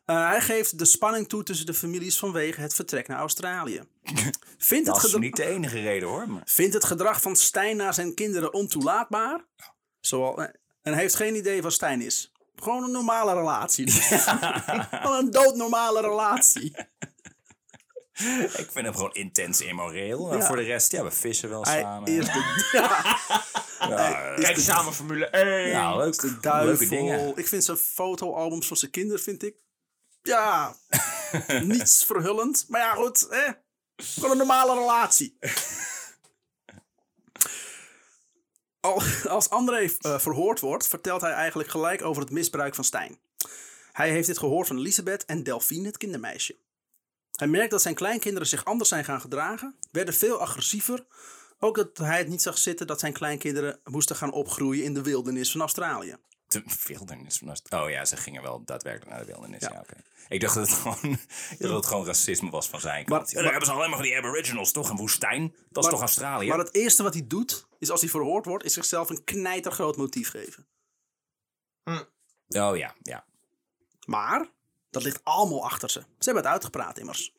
Eh, 0.06 0.28
hij 0.28 0.42
geeft 0.42 0.78
de 0.80 0.86
spanning 0.86 1.30
toe 1.30 1.44
tussen 1.44 1.66
de 1.66 1.74
families 1.74 2.18
vanwege 2.20 2.62
het 2.62 2.74
vertrek 2.74 3.08
naar 3.08 3.20
Australië. 3.20 3.82
Vindt 4.58 4.70
het, 4.70 4.86
Dat 4.86 4.96
is 4.96 5.02
gedra- 5.04 5.20
niet 5.20 5.36
de 5.36 5.46
enige 5.46 5.80
reden 5.82 6.10
hoor. 6.10 6.30
Maar 6.30 6.42
vindt 6.46 6.74
het 6.74 6.84
gedrag 6.84 7.22
van 7.22 7.36
Stijn 7.36 7.78
naar 7.78 7.94
zijn 7.94 8.14
kinderen 8.14 8.54
ontoelaatbaar. 8.54 9.46
Zoal, 10.00 10.44
eh, 10.44 10.50
en 10.82 10.94
heeft 10.94 11.16
geen 11.16 11.36
idee 11.36 11.62
wat 11.62 11.74
Stijn 11.74 12.02
is. 12.02 12.32
Gewoon 12.56 12.84
een 12.84 12.92
normale 12.92 13.34
relatie. 13.34 13.92
Gewoon 15.02 15.18
een 15.18 15.32
doodnormale 15.32 16.02
relatie. 16.02 16.76
ik 18.64 18.68
vind 18.72 18.86
hem 18.86 18.94
gewoon 18.96 19.14
intens 19.14 19.62
immoreel. 19.62 20.34
Ja. 20.36 20.46
voor 20.46 20.56
de 20.56 20.62
rest, 20.62 20.92
ja, 20.92 21.04
we 21.04 21.12
vissen 21.12 21.50
wel 21.50 21.64
Hij 21.64 21.82
samen. 21.82 22.08
is 22.10 22.26
de, 22.26 22.32
ja, 22.78 23.20
Ja, 23.90 24.34
Kijk 24.36 24.58
samen 24.58 24.94
Formule 24.94 25.26
1. 25.26 25.68
ja, 25.68 25.96
leuk. 25.98 26.20
de 26.20 26.28
Leuke 26.28 26.40
duivel. 26.42 26.88
dingen. 26.90 27.38
Ik 27.38 27.48
vind 27.48 27.64
zijn 27.64 27.78
fotoalbums 27.78 28.68
van 28.68 28.78
zijn 28.78 28.92
kinderen, 28.92 29.22
vind 29.24 29.44
ik... 29.44 29.56
Ja, 30.24 30.76
niets 31.62 32.06
verhullend. 32.06 32.66
Maar 32.68 32.82
ja, 32.82 32.94
goed. 32.94 33.28
Gewoon 33.96 34.32
een 34.32 34.38
normale 34.38 34.74
relatie. 34.74 35.38
Al- 38.80 39.02
Als 39.28 39.50
André 39.50 39.90
eh, 40.00 40.20
verhoord 40.20 40.60
wordt, 40.60 40.88
vertelt 40.88 41.22
hij 41.22 41.32
eigenlijk 41.32 41.70
gelijk 41.70 42.02
over 42.04 42.22
het 42.22 42.32
misbruik 42.32 42.76
van 42.76 42.84
Stijn. 42.84 43.20
Hij 43.92 44.10
heeft 44.10 44.28
dit 44.28 44.38
gehoord 44.38 44.68
van 44.68 44.78
Elisabeth 44.78 45.26
en 45.26 45.44
Delphine, 45.44 45.88
het 45.88 45.98
kindermeisje. 45.98 46.56
Hij 47.34 47.48
merkt 47.48 47.72
dat 47.72 47.82
zijn 47.82 47.96
kleinkinderen 47.96 48.48
zich 48.48 48.66
anders 48.66 48.90
zijn 48.90 49.06
gaan 49.06 49.22
gedragen, 49.22 49.76
werden 49.92 50.14
veel 50.14 50.40
agressiever. 50.40 51.06
Ook 51.60 51.76
dat 51.76 51.98
hij 51.98 52.18
het 52.18 52.28
niet 52.28 52.42
zag 52.42 52.58
zitten 52.58 52.88
dat 52.88 53.00
zijn 53.00 53.14
kleinkinderen 53.14 53.80
moesten 53.84 54.16
gaan 54.16 54.32
opgroeien 54.32 54.84
in 54.84 54.94
de 54.94 55.02
wildernis 55.02 55.52
van 55.52 55.62
Australië. 55.62 56.16
De 56.48 56.64
wildernis 56.88 57.38
van 57.38 57.48
Aust- 57.48 57.74
Oh 57.74 57.90
ja, 57.90 58.06
ze 58.06 58.18
gingen 58.18 58.42
wel 58.42 58.64
daadwerkelijk 58.66 59.10
naar 59.12 59.20
de 59.20 59.26
wildernis. 59.26 59.62
Ja. 59.62 59.80
oké. 59.80 59.96
Ik 60.28 60.42
dacht 60.42 60.56
dat 60.56 60.70
het 60.70 60.78
gewoon, 60.78 60.98
ik 61.04 61.20
dacht 61.50 61.60
dat 61.60 61.72
het 61.72 61.86
gewoon 61.86 62.06
racisme 62.06 62.50
was 62.50 62.70
van 62.70 62.80
zijn 62.80 63.06
kant. 63.06 63.34
Maar- 63.34 63.44
hebben 63.44 63.66
ze 63.66 63.72
alleen 63.72 63.90
maar 63.90 63.98
van 64.00 64.08
die 64.08 64.18
aboriginals, 64.18 64.72
toch? 64.72 64.90
Een 64.90 64.96
woestijn? 64.98 65.56
Dat 65.70 65.84
is 65.84 65.90
toch 65.90 66.00
Australië? 66.00 66.48
Maar 66.48 66.58
het 66.58 66.76
eerste 66.76 67.04
wat 67.04 67.14
hij 67.14 67.28
doet, 67.28 67.68
is 67.80 67.90
als 67.90 68.02
hij 68.02 68.10
verhoord 68.10 68.46
wordt, 68.46 68.64
is 68.64 68.74
zichzelf 68.74 69.10
een 69.10 69.24
knijtergroot 69.24 69.98
motief 69.98 70.30
geven. 70.30 70.68
Oh 72.48 72.78
ja, 72.78 72.96
ja. 73.02 73.26
Maar 74.06 74.50
dat 74.94 75.04
ligt 75.04 75.24
allemaal 75.24 75.64
achter 75.64 75.90
ze. 75.90 76.00
Ze 76.00 76.06
hebben 76.26 76.44
het 76.44 76.52
uitgepraat 76.52 76.98
immers. 76.98 77.34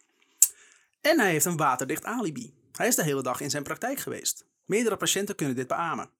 En 1.00 1.20
hij 1.20 1.30
heeft 1.30 1.44
een 1.44 1.56
waterdicht 1.56 2.04
alibi. 2.04 2.54
Hij 2.72 2.86
is 2.86 2.96
de 2.96 3.02
hele 3.02 3.22
dag 3.22 3.40
in 3.40 3.50
zijn 3.50 3.62
praktijk 3.62 3.98
geweest. 3.98 4.46
Meerdere 4.64 4.96
patiënten 4.96 5.34
kunnen 5.34 5.56
dit 5.56 5.66
beamen. 5.66 6.10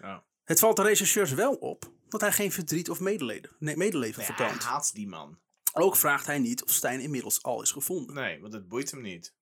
Ja. 0.00 0.24
Het 0.44 0.58
valt 0.58 0.76
de 0.76 0.82
rechercheurs 0.82 1.32
wel 1.32 1.54
op 1.54 1.90
dat 2.08 2.20
hij 2.20 2.32
geen 2.32 2.52
verdriet 2.52 2.90
of 2.90 3.00
medeleven, 3.00 3.50
nee, 3.58 3.76
medeleven 3.76 4.20
Ja, 4.22 4.26
hij 4.26 4.36
vertoont. 4.36 4.62
haat 4.64 4.94
die 4.94 5.08
man. 5.08 5.38
Ook 5.72 5.96
vraagt 5.96 6.26
hij 6.26 6.38
niet 6.38 6.64
of 6.64 6.70
Stijn 6.70 7.00
inmiddels 7.00 7.42
al 7.42 7.62
is 7.62 7.70
gevonden. 7.70 8.14
Nee, 8.14 8.40
want 8.40 8.52
het 8.52 8.68
boeit 8.68 8.90
hem 8.90 9.00
niet. 9.00 9.34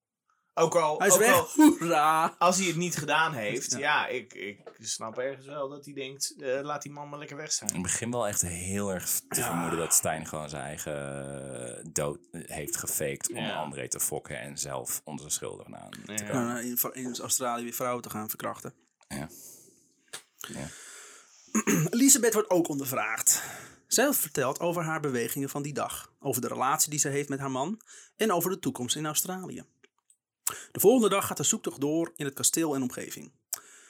Ook 0.53 0.75
al, 0.75 0.97
Hij 0.99 1.07
is 1.07 1.13
ook 1.13 1.19
weg. 1.19 1.33
al 1.33 1.47
Hoera! 1.55 2.35
als 2.37 2.57
hij 2.57 2.67
het 2.67 2.75
niet 2.75 2.97
gedaan 2.97 3.33
heeft, 3.33 3.71
Ja. 3.71 3.77
ja, 3.77 4.07
ik, 4.07 4.33
ik 4.33 4.59
snap 4.79 5.17
ergens 5.17 5.45
wel 5.45 5.69
dat 5.69 5.85
hij 5.85 5.93
denkt, 5.93 6.33
eh, 6.41 6.59
laat 6.61 6.81
die 6.81 6.91
man 6.91 7.09
maar 7.09 7.19
lekker 7.19 7.37
weg 7.37 7.45
Ik 7.45 7.51
zijn. 7.51 7.81
begin 7.81 8.11
wel 8.11 8.27
echt 8.27 8.41
heel 8.41 8.91
erg 8.93 9.09
te 9.29 9.39
Ja. 9.39 9.45
vermoeden 9.45 9.79
dat 9.79 9.93
Stijn 9.93 10.25
gewoon 10.27 10.49
zijn 10.49 10.63
eigen 10.63 11.77
eh, 11.77 11.85
dood 11.91 12.19
eh, 12.31 12.41
heeft 12.45 12.77
gefaked 12.77 13.29
om 13.29 13.35
Ja. 13.43 13.55
André 13.55 13.87
te 13.87 13.99
fokken 13.99 14.39
en 14.39 14.57
zelf 14.57 15.01
onze 15.03 15.29
schuldigen 15.29 15.77
aan 15.77 15.89
te 16.05 16.23
komen. 16.31 16.63
Uh, 16.65 16.69
in, 16.69 16.77
in 16.93 17.15
Australië 17.19 17.63
weer 17.63 17.73
vrouwen 17.73 18.01
te 18.03 18.09
gaan 18.09 18.29
verkrachten. 18.29 18.73
Ja. 19.07 19.29
Ja. 20.37 20.67
Elisabeth 21.89 22.33
wordt 22.33 22.49
ook 22.49 22.67
ondervraagd. 22.67 23.43
Zij 23.87 24.13
vertelt 24.13 24.59
over 24.59 24.83
haar 24.83 24.99
bewegingen 24.99 25.49
van 25.49 25.61
die 25.61 25.73
dag, 25.73 26.11
over 26.19 26.41
de 26.41 26.47
relatie 26.47 26.89
die 26.89 26.99
ze 26.99 27.07
heeft 27.09 27.29
met 27.29 27.39
haar 27.39 27.51
man 27.51 27.81
en 28.17 28.31
over 28.31 28.49
de 28.51 28.59
toekomst 28.59 28.95
in 28.95 29.05
Australië. 29.05 29.63
De 30.71 30.79
volgende 30.79 31.09
dag 31.09 31.27
gaat 31.27 31.37
de 31.37 31.43
zoektocht 31.43 31.81
door 31.81 32.11
in 32.15 32.25
het 32.25 32.33
kasteel 32.33 32.75
en 32.75 32.81
omgeving. 32.81 33.31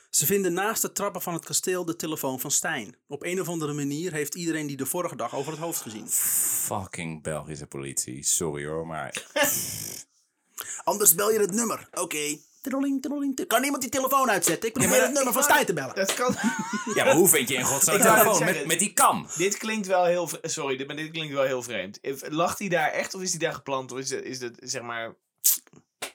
Ze 0.10 0.26
vinden 0.26 0.54
naast 0.54 0.82
de 0.82 0.92
trappen 0.92 1.22
van 1.22 1.34
het 1.34 1.46
kasteel 1.46 1.86
de 1.86 1.96
telefoon 1.96 2.40
van 2.40 2.52
Stijn. 2.52 2.96
Op 3.08 3.24
een 3.24 3.42
of 3.42 3.48
andere 3.48 3.74
manier 3.74 4.12
heeft 4.14 4.36
iedereen 4.36 4.68
die 4.68 4.78
de 4.78 4.86
vorige 4.86 5.16
dag 5.16 5.36
over 5.36 5.52
het 5.52 5.62
hoofd 5.62 5.82
gezien. 5.82 6.10
Fucking 6.10 7.24
Belgische 7.24 7.68
politie. 7.68 8.24
Sorry 8.24 8.66
hoor, 8.66 8.88
maar 8.88 9.24
Anders 10.84 11.16
bel 11.16 11.32
je 11.32 11.40
het 11.40 11.52
nummer. 11.52 11.88
Oké. 11.92 12.38
Tid- 12.62 13.48
Kan 13.48 13.64
iemand 13.64 13.82
die 13.82 13.92
telefoon 13.92 14.30
uitzetten? 14.30 14.68
Ik 14.68 14.74
probeer 14.74 14.92
maar 14.92 15.02
het 15.02 15.14
nummer 15.14 15.34
van 15.34 15.44
Stijn 15.44 15.66
te 15.66 15.74
bellen. 15.74 15.96
Dat 15.96 16.14
kan. 16.14 16.36
Ja, 16.96 17.04
maar 17.06 17.16
hoe 17.16 17.28
vind 17.28 17.50
je 17.50 17.56
in 17.56 17.64
godsnaam 17.64 17.96
Ik 17.96 18.02
telefoon 18.02 18.44
met, 18.44 18.66
met 18.66 18.80
die 18.80 18.94
kam? 18.94 19.28
dit 19.38 19.58
klinkt 19.58 19.88
wel 19.88 20.06
heel... 20.06 20.30
Sorry, 20.42 20.78
dit- 20.78 20.88
maar 20.88 20.96
dit 20.96 21.12
klinkt 21.12 21.34
wel 21.34 21.44
heel 21.44 21.64
vreemd. 21.64 22.00
Lacht 22.30 22.60
hij 22.60 22.68
daar 22.68 22.92
echt 22.92 23.14
of 23.14 23.22
is 23.22 23.30
hij 23.30 23.40
daar 23.40 23.54
geplant? 23.54 23.92
Of 23.92 23.98
is 24.00 24.10
het, 24.10 24.24
is 24.24 24.40
het 24.42 24.56
zeg 24.60 24.82
maar... 24.82 25.16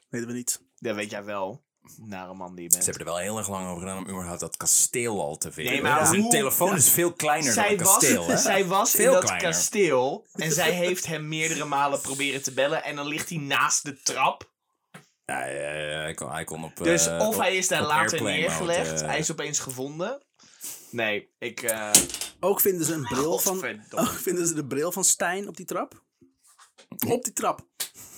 Weten 0.09 0.29
we 0.29 0.35
niet. 0.35 0.61
Dat 0.79 0.95
weet 0.95 1.11
jij 1.11 1.25
wel. 1.25 1.65
Nare 1.97 2.35
man 2.35 2.55
die 2.55 2.63
je 2.65 2.69
bent. 2.71 2.85
Ze 2.85 2.91
hebben 2.91 3.07
er 3.07 3.13
wel 3.13 3.23
heel 3.23 3.39
erg 3.39 3.49
lang 3.49 3.67
over 3.69 3.81
gedaan 3.81 3.99
om 3.99 4.09
überhaupt 4.11 4.41
dat 4.41 4.57
kasteel 4.57 5.21
al 5.21 5.37
te 5.37 5.53
vinden. 5.53 5.73
Nee, 5.73 5.83
maar 5.83 6.13
een 6.15 6.21
hoe- 6.21 6.31
telefoon 6.31 6.77
is 6.77 6.89
veel 6.91 7.13
kleiner 7.13 7.55
dan 7.55 7.65
zij 7.65 7.71
een 7.73 7.77
kasteel, 7.79 8.27
was, 8.27 8.43
zij 8.53 8.67
was 8.67 8.95
in 8.95 9.01
Veel 9.03 9.13
dat 9.13 9.25
kleiner. 9.25 9.51
kasteel 9.51 10.27
en 10.33 10.53
zij 10.53 10.71
heeft 10.73 11.07
hem 11.07 11.29
meerdere 11.29 11.65
malen 11.65 12.01
proberen 12.01 12.43
te 12.43 12.53
bellen 12.53 12.85
en 12.85 12.97
dan 12.97 13.07
ligt 13.07 13.29
hij 13.29 13.39
naast 13.39 13.83
de 13.85 14.01
trap. 14.03 14.53
Ja, 15.25 15.47
ja, 15.47 15.73
ja, 15.73 16.01
hij, 16.01 16.15
kon, 16.15 16.31
hij 16.31 16.45
kon 16.45 16.65
op... 16.65 16.77
Dus 16.77 17.07
eh, 17.07 17.19
of 17.19 17.35
op- 17.35 17.41
hij 17.41 17.57
is 17.57 17.69
daar 17.69 17.83
later 17.83 18.23
neergelegd, 18.23 18.91
mode, 18.91 19.03
eh, 19.03 19.09
hij 19.09 19.19
is 19.19 19.31
opeens 19.31 19.59
gevonden. 19.59 20.23
Nee, 20.91 21.35
ik... 21.39 21.63
eh, 21.63 21.91
Ook 22.41 22.61
vinden 22.61 22.87
ze 22.87 22.93
een 22.93 23.03
bril 23.03 23.39
van. 23.39 23.81
Ook 23.91 24.09
vinden 24.09 24.47
ze 24.47 24.55
de 24.55 24.67
bril 24.67 24.93
van 24.93 25.05
Stijn 25.05 25.49
op 25.49 25.57
die 25.57 25.67
trap. 25.67 26.05
Op 27.09 27.25
die 27.25 27.33
trap. 27.33 27.67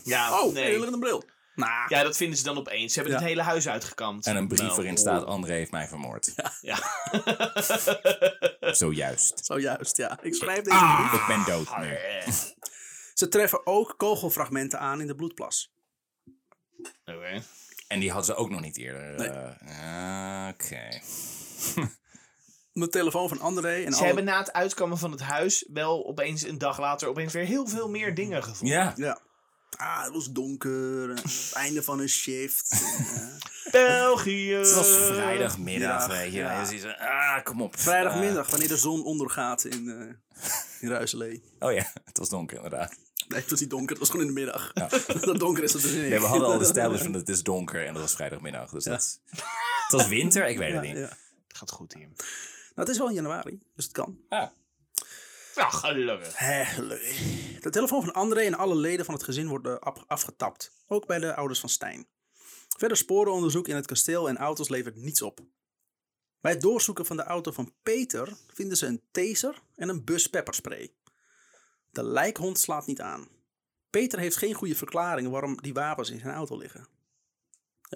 ja, 0.04 0.40
Oh, 0.42 0.52
nee. 0.52 0.86
een 0.86 1.00
bril. 1.00 1.24
Nou, 1.58 1.86
Ja, 1.88 2.02
dat 2.02 2.16
vinden 2.16 2.38
ze 2.38 2.44
dan 2.44 2.58
opeens. 2.58 2.92
Ze 2.92 2.98
hebben 3.00 3.16
Ja. 3.18 3.20
het 3.22 3.28
hele 3.30 3.42
huis 3.42 3.68
uitgekamd. 3.68 4.26
En 4.26 4.36
een 4.36 4.48
brief 4.48 4.60
Nou, 4.60 4.74
waarin 4.74 4.96
staat, 4.96 5.24
André 5.24 5.52
heeft 5.52 5.70
mij 5.70 5.88
vermoord. 5.88 6.34
Ja. 6.60 6.78
Zojuist. 8.74 9.44
zojuist, 9.46 9.96
ja. 9.96 10.18
Ik 10.22 10.34
schrijf 10.34 10.62
deze 10.62 10.94
brief. 11.08 11.20
Ik 11.20 11.26
ben 11.26 11.44
dood 11.44 11.78
nu. 11.78 11.96
Ze 13.14 13.28
treffen 13.28 13.66
ook 13.66 13.94
kogelfragmenten 13.96 14.78
aan 14.80 15.00
in 15.00 15.06
de 15.06 15.14
bloedplas. 15.14 15.72
Oké. 17.04 17.42
En 17.88 18.00
die 18.00 18.08
hadden 18.08 18.26
ze 18.26 18.34
ook 18.34 18.50
nog 18.50 18.60
niet 18.60 18.76
eerder. 18.76 19.14
eh, 19.14 20.48
Oké. 20.52 21.00
De 22.72 22.88
telefoon 22.88 23.28
van 23.28 23.40
André 23.40 23.74
en 23.84 23.92
Ze 23.92 23.96
alle- 23.98 24.06
hebben 24.06 24.24
na 24.24 24.38
het 24.38 24.52
uitkomen 24.52 24.98
van 24.98 25.10
het 25.10 25.20
huis 25.20 25.68
wel 25.72 26.06
opeens 26.06 26.42
een 26.42 26.58
dag 26.58 26.78
later 26.78 27.08
opeens 27.08 27.32
weer 27.32 27.44
heel 27.44 27.66
veel 27.68 27.88
meer 27.88 28.14
dingen 28.14 28.42
gevonden. 28.42 28.76
Ja. 28.76 28.92
Ja. 28.96 29.20
Ah, 29.78 30.04
het 30.04 30.12
was 30.12 30.30
donker. 30.32 31.10
en 31.10 31.16
Het 31.16 31.50
einde 31.64 31.82
van 31.82 32.00
een 32.00 32.08
shift. 32.08 32.70
eh, 33.64 33.70
België. 33.72 34.52
Het 34.52 34.74
was 34.74 34.88
vrijdagmiddag, 34.88 36.02
ja, 36.06 36.08
weet 36.08 36.32
je. 36.32 36.38
ja. 36.38 36.64
Dus 36.64 36.80
ze, 36.80 36.98
ah, 36.98 37.42
kom 37.44 37.62
op. 37.62 37.78
vrijdagmiddag, 37.78 38.50
wanneer 38.50 38.68
de 38.68 38.76
zon 38.76 39.04
ondergaat 39.04 39.64
in, 39.64 39.88
eh 39.88 40.42
in 40.80 40.88
Ruiselee. 40.88 41.42
Oh 41.58 41.72
ja, 41.72 41.92
het 42.04 42.18
was 42.18 42.28
donker 42.28 42.56
inderdaad. 42.56 42.94
Nee, 43.28 43.40
het 43.40 43.50
was 43.50 43.60
niet 43.60 43.70
donker, 43.70 43.88
het 43.90 43.98
was 43.98 44.10
gewoon 44.10 44.26
in 44.26 44.34
de 44.34 44.40
middag. 44.40 44.72
dat 45.26 45.38
donker 45.38 45.62
is 45.64 45.72
dat 45.72 45.82
dus 45.82 45.90
niet. 45.90 46.00
Nee, 46.00 46.20
we 46.20 46.26
hadden 46.26 46.48
al 46.48 46.60
established 46.60 47.04
van 47.04 47.12
het 47.14 47.28
is 47.28 47.42
donker 47.42 47.86
en 47.86 47.92
dat 47.92 48.02
was 48.02 48.14
vrijdagmiddag. 48.14 48.70
Dus 48.70 48.84
dat 48.84 49.20
het 49.30 49.92
was 49.92 50.08
winter, 50.08 50.46
ik 50.46 50.58
weet 50.58 50.72
het 50.72 50.82
niet. 50.82 50.96
ja. 50.96 51.16
Het 51.48 51.56
gaat 51.56 51.70
goed 51.70 51.92
hier. 51.92 52.06
Nou, 52.06 52.18
het 52.74 52.88
is 52.88 52.98
wel 52.98 53.08
in 53.08 53.14
januari, 53.14 53.60
dus 53.76 53.84
het 53.84 53.94
kan. 53.94 54.18
Ah. 54.28 54.48
Ja. 56.38 56.74
De 57.60 57.70
telefoon 57.70 58.02
van 58.04 58.12
André 58.12 58.40
en 58.40 58.54
alle 58.54 58.74
leden 58.76 59.04
van 59.04 59.14
het 59.14 59.22
gezin 59.22 59.48
worden 59.48 59.80
af- 59.80 60.04
afgetapt. 60.06 60.72
Ook 60.86 61.06
bij 61.06 61.18
de 61.18 61.34
ouders 61.34 61.60
van 61.60 61.68
Stijn. 61.68 62.06
Verder 62.76 62.96
sporenonderzoek 62.96 63.68
in 63.68 63.76
het 63.76 63.86
kasteel 63.86 64.28
en 64.28 64.36
auto's 64.36 64.68
levert 64.68 64.96
niets 64.96 65.22
op. 65.22 65.40
Bij 66.40 66.52
het 66.52 66.60
doorzoeken 66.60 67.06
van 67.06 67.16
de 67.16 67.22
auto 67.22 67.50
van 67.50 67.74
Peter 67.82 68.36
vinden 68.54 68.76
ze 68.76 68.86
een 68.86 69.02
taser 69.10 69.62
en 69.76 69.88
een 69.88 70.04
bus 70.04 70.26
pepperspray. 70.26 70.92
De 71.90 72.02
lijkhond 72.04 72.58
slaat 72.58 72.86
niet 72.86 73.00
aan. 73.00 73.28
Peter 73.90 74.18
heeft 74.18 74.36
geen 74.36 74.54
goede 74.54 74.74
verklaring 74.74 75.28
waarom 75.30 75.62
die 75.62 75.72
wapens 75.74 76.10
in 76.10 76.18
zijn 76.18 76.34
auto 76.34 76.56
liggen. 76.56 76.88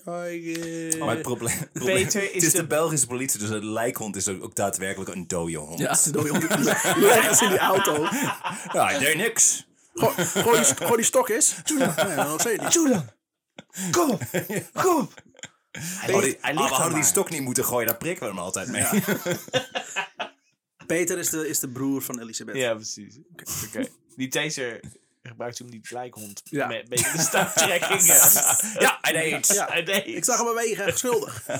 Ja, 0.05 0.25
ik, 0.25 0.57
eh, 0.57 0.99
Maar 1.01 1.09
het 1.09 1.23
probleem, 1.23 1.57
probleem- 1.73 1.95
Peter 2.05 2.23
is 2.23 2.35
het 2.35 2.43
is 2.43 2.53
de, 2.53 2.59
de- 2.59 2.67
Belgische 2.67 3.07
politie, 3.07 3.39
dus 3.41 3.49
een 3.49 3.73
lijkhond 3.73 4.17
is 4.17 4.29
ook, 4.29 4.45
ook 4.45 4.55
daadwerkelijk 4.55 5.11
een 5.15 5.27
dode 5.27 5.57
hond. 5.57 5.79
Ja, 5.79 5.99
de 6.05 6.11
dode 6.11 6.29
hond. 6.29 6.43
Ze 7.39 7.45
in 7.45 7.49
die 7.49 7.59
auto. 7.59 8.03
Ja, 8.73 8.87
hij 8.87 8.99
deed 8.99 9.17
niks. 9.17 9.67
Gooi, 9.95 10.15
gooi, 10.27 10.57
die, 10.63 10.77
gooi 10.77 10.97
die 10.97 11.05
stok 11.05 11.29
eens. 11.29 11.55
Dan. 11.65 13.05
Kom 13.91 14.11
op. 14.11 14.23
Kom 14.83 14.97
op. 15.01 15.23
Hij 15.73 16.15
Oh, 16.15 16.23
die, 16.23 16.39
hij 16.41 16.55
ah, 16.55 16.69
we 16.69 16.75
hadden 16.75 16.95
die 16.95 17.05
stok 17.05 17.31
niet 17.31 17.41
moeten 17.43 17.65
gooien, 17.65 17.87
daar 17.87 17.97
prikken 17.97 18.23
we 18.27 18.33
hem 18.33 18.39
altijd 18.43 18.69
mee. 18.69 18.85
Peter 20.87 21.19
is 21.19 21.31
de, 21.31 21.49
is 21.49 21.59
de 21.59 21.69
broer 21.69 22.03
van 22.03 22.21
Elisabeth. 22.21 22.57
Ja, 22.57 22.75
precies. 22.75 23.19
Oké. 23.67 23.87
Die 24.17 24.29
taser 24.29 24.81
gebruikt 25.23 25.57
toen 25.57 25.71
die 25.71 25.87
lijkhond. 25.91 26.41
Ja. 26.45 26.67
Met 26.67 26.83
een 26.83 26.89
beetje 26.89 27.13
de 27.13 27.19
stuiptrekkingen. 27.23 28.05
ja, 28.87 28.99
hij 29.01 29.13
deed. 29.13 29.47
Ja. 29.47 29.67
Hij 29.67 29.83
deed 29.85 30.07
Ik 30.07 30.25
zag 30.25 30.37
hem 30.37 30.47
bewegen, 30.47 30.99
schuldig. 30.99 31.43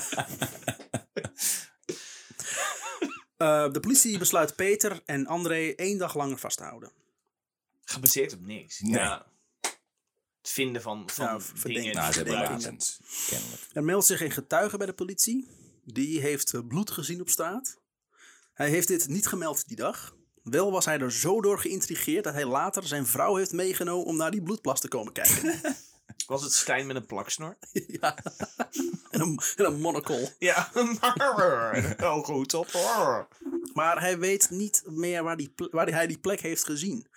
Eh, 3.37 3.71
de 3.71 3.79
politie 3.79 4.17
besluit 4.17 4.55
Peter 4.55 5.01
en 5.05 5.27
André 5.27 5.73
één 5.75 5.97
dag 5.97 6.15
langer 6.15 6.37
vast 6.37 6.57
te 6.57 6.63
houden. 6.63 6.91
Gebaseerd 7.83 8.33
op 8.33 8.41
niks. 8.41 8.79
Nee. 8.79 8.91
Ja. 8.93 9.25
Het 10.41 10.51
vinden 10.51 10.81
van, 10.81 11.09
van 11.09 11.25
Ja, 11.25 11.39
verdenk- 11.39 11.75
dingen. 11.75 11.95
Nou, 11.95 12.13
die 12.13 12.81
ze 12.81 12.97
kennelijk. 13.29 13.61
Er 13.73 13.83
meldt 13.83 14.05
zich 14.05 14.21
een 14.21 14.31
getuige 14.31 14.77
bij 14.77 14.85
de 14.85 14.93
politie. 14.93 15.47
Die 15.83 16.19
heeft 16.21 16.53
eh, 16.53 16.61
bloed 16.67 16.91
gezien 16.91 17.21
op 17.21 17.29
straat. 17.29 17.77
Hij 18.53 18.69
heeft 18.69 18.87
dit 18.87 19.07
niet 19.07 19.27
gemeld 19.27 19.67
die 19.67 19.77
dag. 19.77 20.15
Wel 20.43 20.71
was 20.71 20.85
hij 20.85 20.99
er 20.99 21.11
zo 21.11 21.41
door 21.41 21.59
geïntrigeerd 21.59 22.23
dat 22.23 22.33
hij 22.33 22.45
later 22.45 22.87
zijn 22.87 23.05
vrouw 23.05 23.35
heeft 23.35 23.51
meegenomen 23.51 24.05
om 24.05 24.17
naar 24.17 24.31
die 24.31 24.41
bloedplas 24.41 24.79
te 24.79 24.87
komen 24.87 25.13
kijken. 25.13 25.61
Was 26.27 26.43
het 26.43 26.53
Stijn 26.53 26.87
met 26.87 26.95
een 26.95 27.05
plaksnor? 27.05 27.57
ja. 28.01 28.17
en, 29.09 29.21
een, 29.21 29.39
en 29.55 29.65
een 29.65 29.81
monocle. 29.81 30.33
Ja. 30.39 30.71
Goed 32.23 32.53
op. 32.53 32.67
Maar 33.73 33.99
hij 33.99 34.19
weet 34.19 34.49
niet 34.49 34.83
meer 34.85 35.23
waar, 35.23 35.37
die, 35.37 35.53
waar 35.55 35.87
hij 35.87 36.07
die 36.07 36.19
plek 36.19 36.39
heeft 36.39 36.65
gezien. 36.65 37.07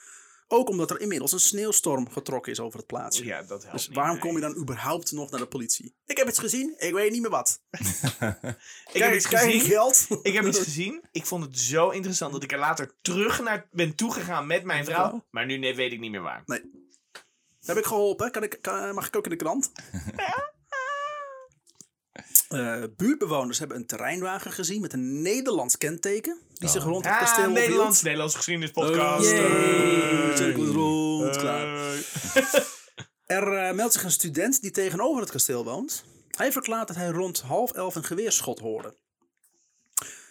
Ook 0.49 0.69
omdat 0.69 0.91
er 0.91 1.01
inmiddels 1.01 1.33
een 1.33 1.41
sneeuwstorm 1.41 2.11
getrokken 2.11 2.53
is 2.53 2.61
over 2.61 2.79
het 2.79 2.87
plaatsje. 2.87 3.25
Ja, 3.25 3.43
dat 3.43 3.63
helpt 3.63 3.73
Dus 3.73 3.87
niet, 3.87 3.97
waarom 3.97 4.15
nee. 4.15 4.23
kom 4.25 4.35
je 4.35 4.41
dan 4.41 4.57
überhaupt 4.57 5.13
nog 5.13 5.31
naar 5.31 5.41
de 5.41 5.47
politie? 5.47 5.95
Ik 6.07 6.17
heb 6.17 6.29
iets 6.29 6.39
gezien, 6.39 6.75
ik 6.79 6.93
weet 6.93 7.13
niet 7.13 7.21
meer 7.21 7.31
wat. 7.31 7.61
Ik 8.93 9.03
heb 9.03 9.15
iets 9.15 9.27
gezien. 9.27 9.61
geld? 9.61 10.07
Ik 10.23 10.35
heb 10.35 10.45
iets 10.45 10.59
gezien. 10.59 11.05
Ik 11.13 11.27
vond 11.27 11.45
het 11.45 11.59
zo 11.59 11.91
interessant 11.91 12.33
dat 12.33 12.43
ik 12.43 12.53
er 12.53 12.59
later 12.59 12.95
terug 13.03 13.43
naar 13.43 13.69
ben 13.71 13.95
toegegaan 13.95 14.47
met 14.47 14.65
mijn 14.65 14.85
vrouw. 14.85 15.25
Maar 15.31 15.47
nu 15.47 15.57
nee, 15.57 15.75
weet 15.75 15.93
ik 15.93 16.01
niet 16.01 16.11
meer 16.11 16.23
waar. 16.23 16.45
Heb 17.61 17.77
ik 17.77 17.85
geholpen? 17.85 18.31
Kan 18.31 18.43
ik, 18.43 18.59
kan, 18.61 18.95
mag 18.95 19.07
ik 19.07 19.17
ook 19.17 19.25
in 19.25 19.31
de 19.31 19.37
krant? 19.37 19.73
Eh, 22.49 22.83
buurtbewoners 22.97 23.59
hebben 23.59 23.77
een 23.77 23.87
terreinwagen 23.87 24.53
gezien 24.53 24.81
met 24.81 24.93
een 24.93 25.23
Nederlands 25.23 25.79
kenteken. 25.79 26.39
Die 26.55 26.69
zich 26.69 26.85
rond 26.85 27.05
het 27.05 27.15
Ah, 27.15 27.21
kasteel 27.21 27.51
Nederlands. 27.51 28.03
Nederlands 28.03 28.35
geschiedenispodcast. 28.35 29.27
Cirkel 30.37 30.63
is 30.63 30.71
rond, 30.71 31.37
klaar. 31.37 31.95
Er 33.27 33.53
eh, 33.53 33.75
meldt 33.75 33.93
zich 33.93 34.05
een 34.05 34.11
student 34.11 34.61
die 34.61 34.71
tegenover 34.71 35.21
het 35.21 35.31
kasteel 35.31 35.65
woont. 35.65 36.05
Hij 36.31 36.53
verklaart 36.53 36.89
dat 36.89 36.97
hij 36.97 37.09
rond 37.09 37.41
half 37.41 37.73
elf 37.73 37.95
een 37.95 38.05
geweerschot 38.05 38.59
hoorde. 38.59 38.95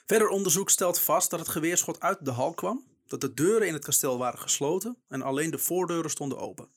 Verder 0.06 0.28
onderzoek 0.28 0.70
stelt 0.70 1.00
vast 1.00 1.30
dat 1.30 1.40
het 1.40 1.50
geweerschot 1.50 2.00
uit 2.00 2.18
de 2.22 2.32
hal 2.32 2.54
kwam, 2.54 2.84
dat 3.08 3.22
de 3.22 3.34
deuren 3.34 3.68
in 3.68 3.74
het 3.74 3.86
kasteel 3.86 4.18
waren 4.18 4.40
gesloten 4.40 4.98
en 5.08 5.22
alleen 5.22 5.52
de 5.52 5.58
voordeuren 5.58 6.10
stonden 6.12 6.38
open. 6.38 6.68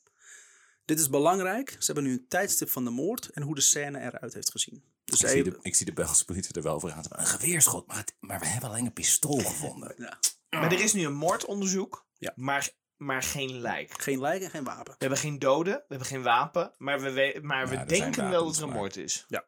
Dit 0.85 0.99
is 0.99 1.09
belangrijk. 1.09 1.69
Ze 1.69 1.85
hebben 1.85 2.03
nu 2.03 2.11
een 2.11 2.25
tijdstip 2.27 2.69
van 2.69 2.83
de 2.83 2.89
moord 2.89 3.29
en 3.29 3.41
hoe 3.41 3.55
de 3.55 3.61
scène 3.61 3.99
eruit 3.99 4.33
heeft 4.33 4.51
gezien. 4.51 4.83
Dus 5.09 5.21
Ik 5.21 5.27
zie, 5.27 5.37
even- 5.37 5.51
de, 5.51 5.59
ik 5.61 5.75
zie 5.75 5.85
de 5.85 5.93
Belgische 5.93 6.25
politie 6.25 6.53
er 6.55 6.61
wel 6.61 6.79
voor 6.79 6.89
gaan. 6.89 7.03
Een 7.09 7.25
geweerschot, 7.25 7.87
maar, 7.87 7.97
het- 7.97 8.15
maar 8.19 8.39
we 8.39 8.45
hebben 8.47 8.69
alleen 8.69 8.85
een 8.85 8.93
pistool 8.93 9.37
gevonden. 9.51 9.93
ja, 9.97 10.19
Maar 10.49 10.71
er 10.71 10.79
is 10.79 10.93
nu 10.93 11.05
een 11.05 11.13
moordonderzoek, 11.15 12.07
Ja. 12.17 12.33
maar, 12.35 12.69
maar 12.97 13.23
geen 13.23 13.51
lijk. 13.59 14.01
geen 14.01 14.19
lijk 14.19 14.41
en 14.43 14.49
geen 14.49 14.63
wapen. 14.63 14.91
We 14.91 14.95
hebben 14.97 15.17
geen 15.17 15.39
doden, 15.39 15.73
we 15.73 15.83
hebben 15.87 16.07
geen 16.07 16.23
wapen, 16.23 16.71
maar 16.77 17.01
we, 17.01 17.11
we- 17.11 17.39
maar 17.41 17.67
we 17.69 17.75
Ja, 17.75 17.85
denken 17.85 18.29
wel 18.29 18.45
dat 18.45 18.57
er 18.57 18.63
een 18.63 18.69
moord 18.69 18.95
is. 18.97 19.25
Ja. 19.27 19.45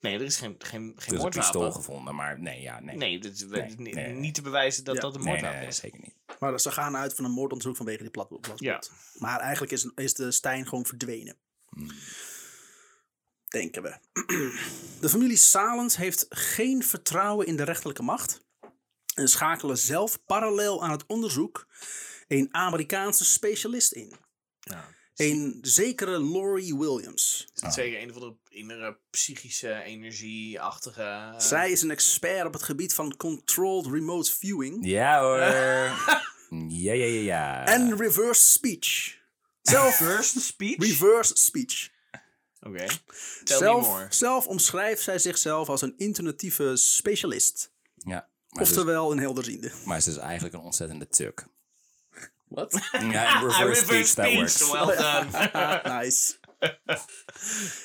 Nee, 0.00 0.14
er 0.14 0.22
is 0.24 0.36
geen, 0.36 0.54
geen, 0.58 0.68
geen 0.68 0.92
Er 0.96 0.96
is 0.98 1.06
een 1.06 1.12
moordwapen. 1.16 1.40
pistool 1.40 1.72
gevonden, 1.72 2.14
maar 2.14 2.40
nee, 2.40 2.60
ja, 2.60 2.80
nee. 2.80 2.96
Nee, 2.96 3.18
dat 3.20 3.32
is 3.32 3.44
we- 3.44 3.56
Nee, 3.58 3.74
ni- 3.76 3.92
nee, 3.92 3.94
nee. 3.94 4.12
niet 4.14 4.34
te 4.34 4.42
bewijzen 4.42 4.84
dat 4.84 4.94
Ja. 4.94 5.00
dat 5.00 5.14
een 5.14 5.20
nee, 5.20 5.28
moordwapen 5.28 5.58
nee, 5.58 5.68
is. 5.68 5.76
zeker 5.76 6.00
niet. 6.00 6.14
Maar 6.38 6.60
ze 6.60 6.70
gaan 6.70 6.96
uit 6.96 7.14
van 7.14 7.24
een 7.24 7.30
moordonderzoek 7.30 7.76
vanwege 7.76 8.02
die 8.02 8.10
plat- 8.10 8.28
platspot. 8.28 8.60
Ja. 8.60 8.82
Maar 9.18 9.40
eigenlijk 9.40 9.72
is, 9.72 9.90
is 9.94 10.14
de 10.14 10.30
Stijn 10.30 10.66
gewoon 10.68 10.86
verdwenen. 10.86 11.36
Denken 13.54 13.82
we. 13.82 13.96
De 15.00 15.08
familie 15.08 15.36
Salens 15.36 15.96
heeft 15.96 16.26
geen 16.28 16.82
vertrouwen 16.82 17.46
in 17.46 17.56
de 17.56 17.62
rechterlijke 17.62 18.02
macht. 18.02 18.44
En 19.14 19.28
schakelen 19.28 19.78
zelf 19.78 20.24
parallel 20.26 20.82
aan 20.82 20.90
het 20.90 21.06
onderzoek 21.06 21.66
een 22.28 22.48
Amerikaanse 22.50 23.24
specialist 23.24 23.92
in. 23.92 24.12
Ja. 24.60 24.88
Een 25.14 25.58
zekere 25.62 26.24
Laurie 26.32 26.76
Williams. 26.76 27.48
Is 27.54 27.62
het 27.62 27.74
zeker 27.74 28.02
een 28.02 28.08
of 28.10 28.14
andere 28.14 28.36
innere 28.48 28.98
psychische 29.10 29.82
energie-achtige... 29.82 31.34
Zij 31.38 31.70
is 31.70 31.82
een 31.82 31.90
expert 31.90 32.46
op 32.46 32.52
het 32.52 32.62
gebied 32.62 32.94
van 32.94 33.16
controlled 33.16 33.86
remote 33.86 34.32
viewing 34.32 34.86
Ja 34.86 35.20
hoor. 35.20 35.38
ja, 36.68 36.92
ja, 36.92 36.92
ja, 36.92 37.20
ja. 37.20 37.66
en 37.66 37.96
reverse 37.96 38.46
speech. 38.46 39.18
Zelf 39.62 39.96
First 39.96 40.40
speech? 40.40 40.78
reverse 40.78 41.36
speech. 41.36 41.92
Oké. 42.66 42.86
Zelf, 43.44 44.06
zelf 44.08 44.46
omschrijft 44.46 45.02
zij 45.02 45.18
zichzelf 45.18 45.68
als 45.68 45.82
een 45.82 45.94
intuïtieve 45.96 46.76
specialist. 46.76 47.70
Ja, 47.94 48.28
Oftewel 48.60 49.12
een 49.12 49.18
helderziende. 49.18 49.70
maar 49.84 50.00
ze 50.00 50.10
is 50.10 50.16
eigenlijk 50.16 50.54
een 50.54 50.60
ontzettende 50.60 51.08
tuk. 51.08 51.46
Wat? 52.48 52.88
Ja, 52.92 53.40
in 53.40 53.46
reverse, 53.48 53.84
speech, 53.84 54.08
that 54.08 54.32
works. 54.34 54.70
Well 54.70 54.96
done. 54.96 55.80
nice. 56.02 56.34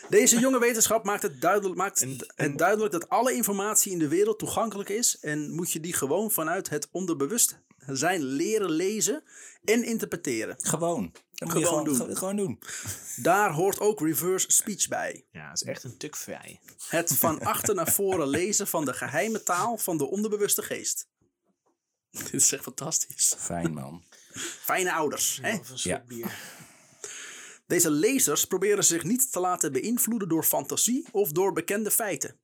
Deze 0.09 0.39
jonge 0.39 0.59
wetenschap 0.59 1.03
maakt, 1.05 1.21
het 1.21 1.41
duidelijk, 1.41 1.75
maakt 1.75 2.05
het 2.35 2.57
duidelijk 2.57 2.91
dat 2.91 3.09
alle 3.09 3.33
informatie 3.33 3.91
in 3.91 3.99
de 3.99 4.07
wereld 4.07 4.39
toegankelijk 4.39 4.89
is. 4.89 5.19
En 5.19 5.51
moet 5.51 5.71
je 5.71 5.79
die 5.79 5.93
gewoon 5.93 6.31
vanuit 6.31 6.69
het 6.69 6.89
onderbewustzijn 7.85 8.21
leren 8.23 8.69
lezen 8.71 9.23
en 9.63 9.83
interpreteren. 9.83 10.55
Gewoon. 10.59 11.11
Dat 11.33 11.47
moet 11.49 11.59
je 11.59 11.65
Gewoon 11.65 11.85
gewoon, 11.85 11.97
doen. 11.99 12.07
ge- 12.07 12.15
gewoon 12.15 12.35
doen. 12.35 12.59
Daar 13.15 13.51
hoort 13.51 13.79
ook 13.79 13.99
reverse 13.99 14.51
speech 14.51 14.87
bij. 14.87 15.25
Ja, 15.31 15.49
het 15.49 15.61
is 15.61 15.67
echt 15.67 15.83
een 15.83 15.97
tukvij. 15.97 16.59
Het 16.89 17.15
van 17.17 17.39
achter 17.53 17.75
naar 17.75 17.91
voren 17.91 18.27
lezen 18.27 18.67
van 18.67 18.85
de 18.85 18.93
geheime 18.93 19.43
taal 19.43 19.77
van 19.77 19.97
de 19.97 20.09
onderbewuste 20.09 20.61
geest. 20.63 21.07
Dit 22.11 22.33
is 22.33 22.51
echt 22.51 22.63
fantastisch. 22.63 23.35
Fijn 23.37 23.73
man. 23.73 24.03
Fijne 24.61 24.93
ouders. 24.93 25.39
Hè? 25.41 25.55
Of 25.57 25.69
een 25.69 25.77
Ja. 26.07 26.29
Deze 27.67 27.91
lezers 27.91 28.45
proberen 28.45 28.83
zich 28.83 29.03
niet 29.03 29.31
te 29.31 29.39
laten 29.39 29.71
beïnvloeden 29.71 30.27
door 30.29 30.43
fantasie 30.43 31.07
of 31.11 31.31
door 31.31 31.53
bekende 31.53 31.91
feiten. 31.91 32.39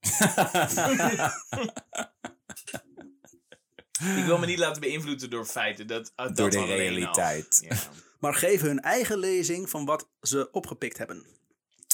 Ik 3.98 4.24
wil 4.24 4.38
me 4.38 4.46
niet 4.46 4.58
laten 4.58 4.80
beïnvloeden 4.80 5.30
door 5.30 5.44
feiten. 5.44 5.86
Dat, 5.86 6.12
uh, 6.16 6.26
dat 6.26 6.36
Door 6.36 6.50
de 6.50 6.64
realiteit. 6.64 7.58
Ja. 7.68 7.76
maar 8.20 8.34
geven 8.34 8.68
hun 8.68 8.80
eigen 8.80 9.18
lezing 9.18 9.70
van 9.70 9.84
wat 9.84 10.08
ze 10.20 10.48
opgepikt 10.52 10.98
hebben. 10.98 11.26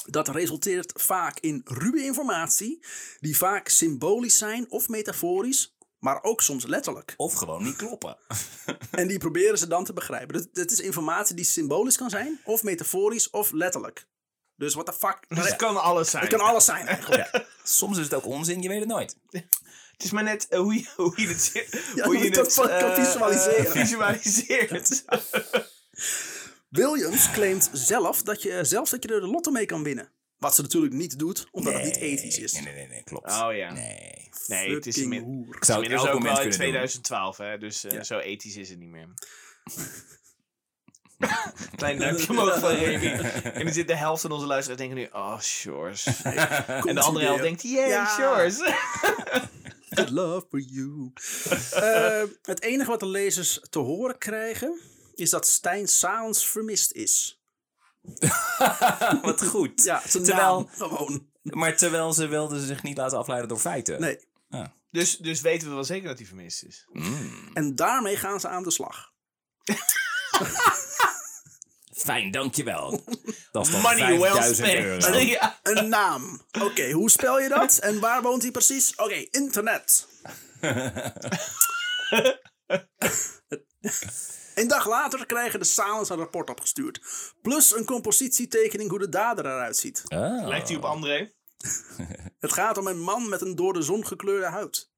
Dat 0.05 0.27
resulteert 0.27 0.91
vaak 0.95 1.39
in 1.39 1.61
ruwe 1.63 2.03
informatie, 2.03 2.85
die 3.19 3.37
vaak 3.37 3.67
symbolisch 3.67 4.37
zijn 4.37 4.71
of 4.71 4.89
metaforisch, 4.89 5.75
maar 5.99 6.23
ook 6.23 6.41
soms 6.41 6.65
letterlijk. 6.65 7.13
Of 7.17 7.33
gewoon 7.33 7.63
niet 7.63 7.75
kloppen. 7.75 8.17
En 8.91 9.07
die 9.07 9.17
proberen 9.17 9.57
ze 9.57 9.67
dan 9.67 9.85
te 9.85 9.93
begrijpen. 9.93 10.49
Dit 10.53 10.71
is 10.71 10.79
informatie 10.79 11.35
die 11.35 11.45
symbolisch 11.45 11.97
kan 11.97 12.09
zijn, 12.09 12.39
of 12.43 12.63
metaforisch, 12.63 13.29
of 13.29 13.51
letterlijk. 13.51 14.07
Dus 14.55 14.73
what 14.73 14.85
the 14.85 14.93
fuck? 14.93 15.25
Dus 15.27 15.45
het 15.45 15.55
kan 15.55 15.81
alles 15.81 16.09
zijn. 16.09 16.23
Het 16.23 16.33
kan 16.33 16.45
alles 16.47 16.65
zijn 16.65 16.87
eigenlijk. 16.87 17.45
Soms 17.63 17.97
is 17.97 18.03
het 18.03 18.13
ook 18.13 18.25
onzin, 18.25 18.61
je 18.61 18.67
weet 18.67 18.79
het 18.79 18.89
nooit. 18.89 19.17
Het 20.03 20.11
is 20.11 20.17
maar 20.17 20.23
net 20.23 20.47
eh, 20.47 20.59
hoe, 20.59 20.73
je, 20.73 20.85
hoe 20.95 21.21
je 21.21 21.27
het, 21.27 21.51
Ja, 21.95 22.03
hoe 22.05 22.17
je 22.17 22.23
je 22.23 22.31
dat 22.31 22.55
het 22.55 22.77
kan 22.79 22.95
visualiseren. 23.05 23.71
visualiseert. 23.71 25.03
Williams 26.69 27.31
claimt 27.31 27.69
zelf 27.73 28.21
dat 28.23 28.41
je, 28.41 28.63
zelfs 28.63 28.91
dat 28.91 29.03
je 29.03 29.09
er 29.13 29.21
de 29.21 29.27
lotto 29.27 29.51
mee 29.51 29.65
kan 29.65 29.83
winnen. 29.83 30.09
Wat 30.37 30.55
ze 30.55 30.61
natuurlijk 30.61 30.93
niet 30.93 31.19
doet, 31.19 31.47
omdat 31.51 31.73
het 31.73 31.83
niet 31.83 31.95
ethisch 31.95 32.37
is. 32.39 32.53
Nee, 32.53 32.61
nee, 32.63 32.73
nee, 32.73 32.87
nee 32.87 33.03
klopt. 33.03 33.31
Oh 33.31 33.55
ja. 33.55 33.71
Nee. 33.73 34.29
Nee, 34.47 34.73
het 34.75 34.85
is 34.85 34.95
Fucking 34.95 35.13
inmi- 35.13 35.25
hoer. 35.25 35.55
Ik 35.55 35.65
zou 35.65 35.83
het 35.83 35.91
inmiddels 35.91 36.03
elk 36.03 36.13
ook 36.15 36.19
moment 36.23 36.37
wel 36.37 36.45
in 36.45 36.49
kunnen 36.57 36.81
doen. 36.81 36.89
2012, 36.89 37.37
hè, 37.37 37.57
dus 37.57 37.83
eh, 37.83 37.91
Ja. 37.91 38.03
zo 38.03 38.17
ethisch 38.19 38.55
is 38.55 38.69
het 38.69 38.79
niet 38.79 38.89
meer. 38.89 39.07
Klein 41.75 41.99
duimpje 41.99 42.29
omhoog 42.29 42.59
van 42.59 42.71
Remy. 42.75 43.05
En 43.43 43.67
er 43.67 43.73
zit 43.73 43.87
de 43.87 43.95
helft 43.95 44.21
van 44.21 44.31
onze 44.31 44.45
luisteraars 44.45 44.79
denken 44.81 44.97
nu, 44.97 45.07
oh, 45.11 45.39
Shores. 45.39 46.05
en 46.23 46.95
de 46.95 47.01
andere 47.01 47.25
helft 47.25 47.41
denkt, 47.41 47.61
yeah, 47.61 47.87
Ja. 47.89 48.05
Shores. 48.07 48.57
Good 49.93 50.09
love 50.09 50.45
for 50.49 50.59
you. 50.59 51.11
Eh, 51.71 52.23
het 52.41 52.61
enige 52.61 52.89
wat 52.89 52.99
de 52.99 53.05
lezers 53.05 53.59
te 53.69 53.79
horen 53.79 54.17
krijgen, 54.17 54.79
is 55.15 55.29
dat 55.29 55.47
Stijn 55.47 55.87
Salens 55.87 56.47
vermist 56.47 56.91
is. 56.91 57.41
Wat 59.21 59.45
goed. 59.45 59.83
Ja, 59.83 60.01
terwijl, 60.09 60.69
gewoon. 60.77 61.27
maar 61.41 61.77
terwijl 61.77 62.13
ze 62.13 62.27
wilden 62.27 62.61
zich 62.61 62.83
niet 62.83 62.97
laten 62.97 63.17
afleiden 63.17 63.49
door 63.49 63.59
feiten. 63.59 64.01
Nee. 64.01 64.19
Ah. 64.49 64.65
dus, 64.91 65.17
dus 65.17 65.41
weten 65.41 65.67
we 65.67 65.73
wel 65.73 65.83
zeker 65.83 66.07
dat 66.07 66.17
hij 66.17 66.27
vermist 66.27 66.63
is. 66.63 66.87
En 67.53 67.75
daarmee 67.75 68.17
gaan 68.17 68.39
ze 68.39 68.47
aan 68.47 68.63
de 68.63 68.71
slag. 68.71 69.11
Fijn, 72.03 72.31
dankjewel. 72.31 73.03
Dat 73.51 73.65
is 73.65 73.71
dan 73.71 73.81
Money 73.81 74.19
well 74.19 74.31
5000 74.31 74.55
spent. 74.55 74.85
euro. 74.85 75.17
Ja. 75.33 75.59
Een 75.63 75.89
naam. 75.89 76.41
Oké, 76.61 76.91
hoe 76.91 77.09
spel 77.09 77.39
je 77.39 77.49
dat? 77.49 77.77
En 77.77 77.99
waar 77.99 78.21
woont 78.21 78.41
hij 78.41 78.51
precies? 78.51 78.95
Oké, 78.95 79.25
internet. 79.31 80.07
Een 84.55 84.67
dag 84.67 84.87
later 84.87 85.25
krijgen 85.25 85.59
de 85.59 85.65
Salens 85.65 86.09
een 86.09 86.17
rapport 86.17 86.49
opgestuurd. 86.49 87.01
Plus 87.41 87.75
een 87.75 87.85
compositietekening 87.85 88.89
hoe 88.89 88.99
de 88.99 89.09
dader 89.09 89.45
eruit 89.45 89.77
ziet. 89.77 90.01
Ah. 90.05 90.47
Lijkt 90.47 90.67
hij 90.67 90.77
op 90.77 90.83
André? 90.83 91.33
Het 92.39 92.53
gaat 92.53 92.77
om 92.77 92.87
een 92.87 92.99
man 93.01 93.29
met 93.29 93.41
een 93.41 93.55
door 93.55 93.73
de 93.73 93.81
zon 93.81 94.07
gekleurde 94.07 94.45
huid. 94.45 94.91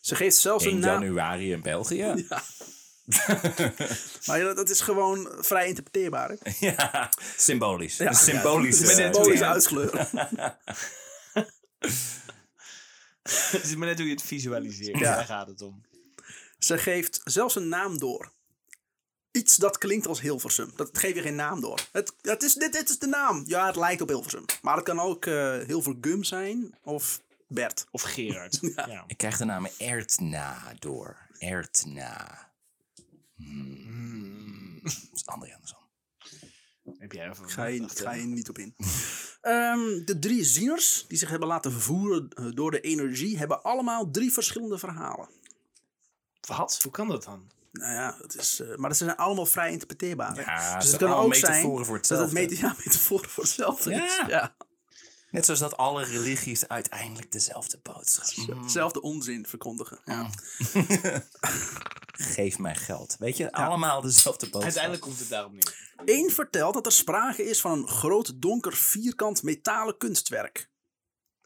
Ze 0.00 0.14
geeft 0.14 0.36
zelfs 0.36 0.64
een 0.64 0.70
1 0.70 0.80
naam. 0.80 1.02
januari 1.02 1.52
in 1.52 1.62
België. 1.62 2.26
Maar 4.26 4.38
ja, 4.38 4.54
dat 4.54 4.70
is 4.70 4.80
gewoon 4.80 5.28
vrij 5.38 5.66
interpreteerbaar. 5.68 6.30
Hè? 6.30 6.36
Ja, 6.68 7.12
symbolisch. 7.36 7.96
Ja. 7.96 8.10
Tweet. 8.10 8.86
symbolische 8.96 9.46
uitskleur. 9.46 10.08
Het 13.22 13.62
is 13.64 13.76
maar 13.76 13.88
net 13.88 13.98
hoe 13.98 14.06
je 14.06 14.12
het 14.12 14.22
visualiseert. 14.22 14.98
Ja. 14.98 15.14
Daar 15.14 15.24
gaat 15.24 15.46
het 15.46 15.62
om. 15.62 15.82
Ze 16.58 16.78
geeft 16.78 17.20
zelfs 17.24 17.54
een 17.56 17.68
naam 17.68 17.98
door. 17.98 18.32
Iets 19.30 19.56
dat 19.56 19.78
klinkt 19.78 20.06
als 20.06 20.20
Hilversum. 20.20 20.72
Dat 20.76 20.98
geef 20.98 21.14
je 21.14 21.22
geen 21.22 21.34
naam 21.34 21.60
door. 21.60 21.80
Het, 21.92 22.12
het 22.20 22.42
is, 22.42 22.54
dit, 22.54 22.72
dit 22.72 22.88
is 22.88 22.98
de 22.98 23.06
naam. 23.06 23.42
Ja, 23.46 23.66
het 23.66 23.76
lijkt 23.76 24.00
op 24.00 24.08
Hilversum. 24.08 24.44
Maar 24.62 24.76
het 24.76 24.84
kan 24.84 25.00
ook 25.00 25.26
eh 25.26 25.58
Hilvergum 25.66 26.24
zijn 26.24 26.74
of 26.82 27.20
Bert. 27.48 27.86
Of 27.90 28.02
Gerard. 28.02 28.58
Ja. 28.60 29.04
Ik 29.06 29.16
krijg 29.16 29.36
de 29.36 29.44
naam 29.44 29.68
Ertna 29.78 30.74
door. 30.78 31.16
Ertna. 31.38 32.49
Dat 34.82 34.92
is 35.12 35.26
André 35.26 35.52
Andersson. 35.54 35.78
Heb 36.98 37.12
jij 37.12 37.28
even 37.28 37.50
Ga 37.50 37.64
je, 37.64 37.88
ga 37.88 38.12
je 38.12 38.26
niet 38.26 38.48
op 38.48 38.58
in. 38.58 38.74
Ehm, 39.40 40.04
de 40.04 40.18
drie 40.18 40.44
zieners 40.44 41.04
die 41.08 41.18
zich 41.18 41.28
hebben 41.30 41.48
laten 41.48 41.72
vervoeren 41.72 42.28
eh, 42.28 42.44
door 42.50 42.70
de 42.70 42.80
energie 42.80 43.38
hebben 43.38 43.62
allemaal 43.62 44.10
drie 44.10 44.32
verschillende 44.32 44.78
verhalen. 44.78 45.28
Wat? 46.40 46.78
Hoe 46.82 46.92
kan 46.92 47.08
dat 47.08 47.24
dan? 47.24 47.50
Nou 47.72 47.92
ja, 47.92 48.16
het 48.22 48.34
is, 48.34 48.60
eh, 48.60 48.76
maar 48.76 48.94
ze 48.94 49.04
zijn 49.04 49.16
allemaal 49.16 49.46
vrij 49.46 49.72
interpreteerbaar. 49.72 50.36
Ja, 50.36 50.74
dus 50.74 50.84
ze 50.84 50.90
het 50.90 51.00
kan 51.00 51.08
allemaal 51.08 51.26
ook 51.26 51.34
zijn 51.34 51.52
metaforen 51.52 51.86
voor 51.86 52.00
dat 52.08 52.32
het 52.32 52.58
ja, 52.58 52.74
metaforen 52.84 53.30
voor 53.30 53.42
hetzelfde 53.42 53.94
is. 53.94 54.22
Ja. 54.26 54.54
Net 55.30 55.44
zoals 55.44 55.60
dat 55.60 55.76
alle 55.76 56.04
religies 56.04 56.68
uiteindelijk 56.68 57.32
dezelfde 57.32 57.80
boodschap. 57.82 58.58
Hetzelfde 58.62 59.00
onzin 59.02 59.46
verkondigen. 59.46 60.00
Ja. 60.04 60.30
Geef 62.12 62.58
mij 62.58 62.74
geld. 62.74 63.16
Weet 63.18 63.36
je, 63.36 63.52
allemaal 63.52 64.00
dezelfde 64.00 64.44
boodschap. 64.44 64.62
Uiteindelijk 64.62 65.02
komt 65.02 65.18
het 65.18 65.28
daarop 65.28 65.52
neer. 65.52 65.88
Eén 66.04 66.30
vertelt 66.30 66.74
dat 66.74 66.86
er 66.86 66.92
sprake 66.92 67.44
is 67.44 67.60
van 67.60 67.72
een 67.72 67.88
groot 67.88 68.42
donker 68.42 68.76
vierkant 68.76 69.42
metalen 69.42 69.96
kunstwerk. 69.96 70.68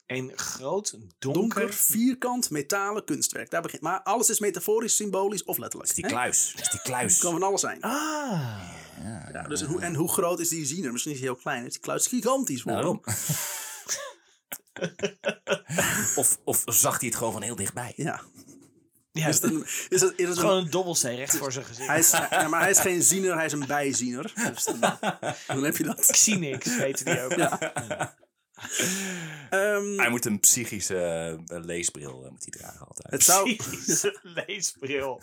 Een 0.06 0.32
groot, 0.34 0.90
donker... 1.18 1.32
Donker 1.32 1.72
vierkant 1.72 2.50
metalen 2.50 3.04
kunstwerk. 3.04 3.50
Daar 3.50 3.62
begint. 3.62 3.82
Maar 3.82 4.02
alles 4.02 4.30
is 4.30 4.38
metaforisch, 4.38 4.96
symbolisch 4.96 5.44
of 5.44 5.58
letterlijk. 5.58 5.88
Dat 5.88 5.98
is 5.98 6.02
die 6.02 6.04
hè? 6.04 6.20
kluis. 6.20 6.52
Dat 6.54 6.64
is 6.64 6.70
die 6.70 6.80
kluis. 6.80 7.18
kan 7.18 7.32
van 7.32 7.42
alles 7.42 7.60
zijn. 7.60 7.80
Ah. 7.80 8.72
Ja, 9.32 9.42
dus 9.42 9.60
en, 9.60 9.66
hoe, 9.66 9.80
en 9.80 9.94
hoe 9.94 10.08
groot 10.08 10.40
is 10.40 10.48
die 10.48 10.66
ziener? 10.66 10.92
Misschien 10.92 11.12
is 11.12 11.18
hij 11.18 11.28
heel 11.28 11.36
klein. 11.36 11.66
Is 11.66 11.72
die 11.72 11.80
kluis 11.80 12.06
gigantisch 12.06 12.62
voor 12.62 12.72
Nou, 12.72 12.82
daarom. 12.82 13.02
of, 16.20 16.38
of 16.44 16.62
zag 16.66 17.00
hij 17.00 17.08
het 17.08 17.16
gewoon 17.16 17.32
van 17.32 17.42
heel 17.42 17.56
dichtbij? 17.56 17.92
Ja. 17.96 18.20
Ja, 19.12 19.26
Is 19.28 19.34
het 19.40 19.52
een, 19.52 19.64
is 19.88 20.00
het, 20.00 20.12
is 20.16 20.28
het 20.28 20.38
gewoon 20.38 20.56
een, 20.56 20.64
een 20.64 20.70
dobbelsteen 20.70 21.16
recht 21.16 21.36
voor 21.36 21.52
zijn 21.52 21.64
gezicht. 21.64 21.88
hij 21.88 21.98
is, 21.98 22.10
ja, 22.10 22.48
maar 22.48 22.60
hij 22.60 22.70
is 22.70 22.78
geen 22.78 23.02
ziener, 23.02 23.34
hij 23.34 23.44
is 23.44 23.52
een 23.52 23.66
bijziener. 23.66 24.32
Dus 24.54 24.64
dan, 24.64 24.80
dan 25.46 25.64
heb 25.64 25.76
je 25.76 25.84
dat. 25.84 26.06
Xenix 26.06 26.76
heette 26.76 27.04
die 27.04 27.20
ook. 27.20 27.32
Ehm, 29.50 29.98
Hij 29.98 30.10
moet 30.10 30.24
een 30.24 30.40
psychische 30.40 30.96
eh, 31.46 31.64
leesbril 31.64 32.24
eh, 32.24 32.30
moet 32.30 32.44
hij 32.50 32.60
dragen 32.60 32.86
altijd. 32.86 33.10
het, 33.10 33.22
zou, 33.22 33.56
Psychische 33.56 34.18
leesbril. 34.22 35.22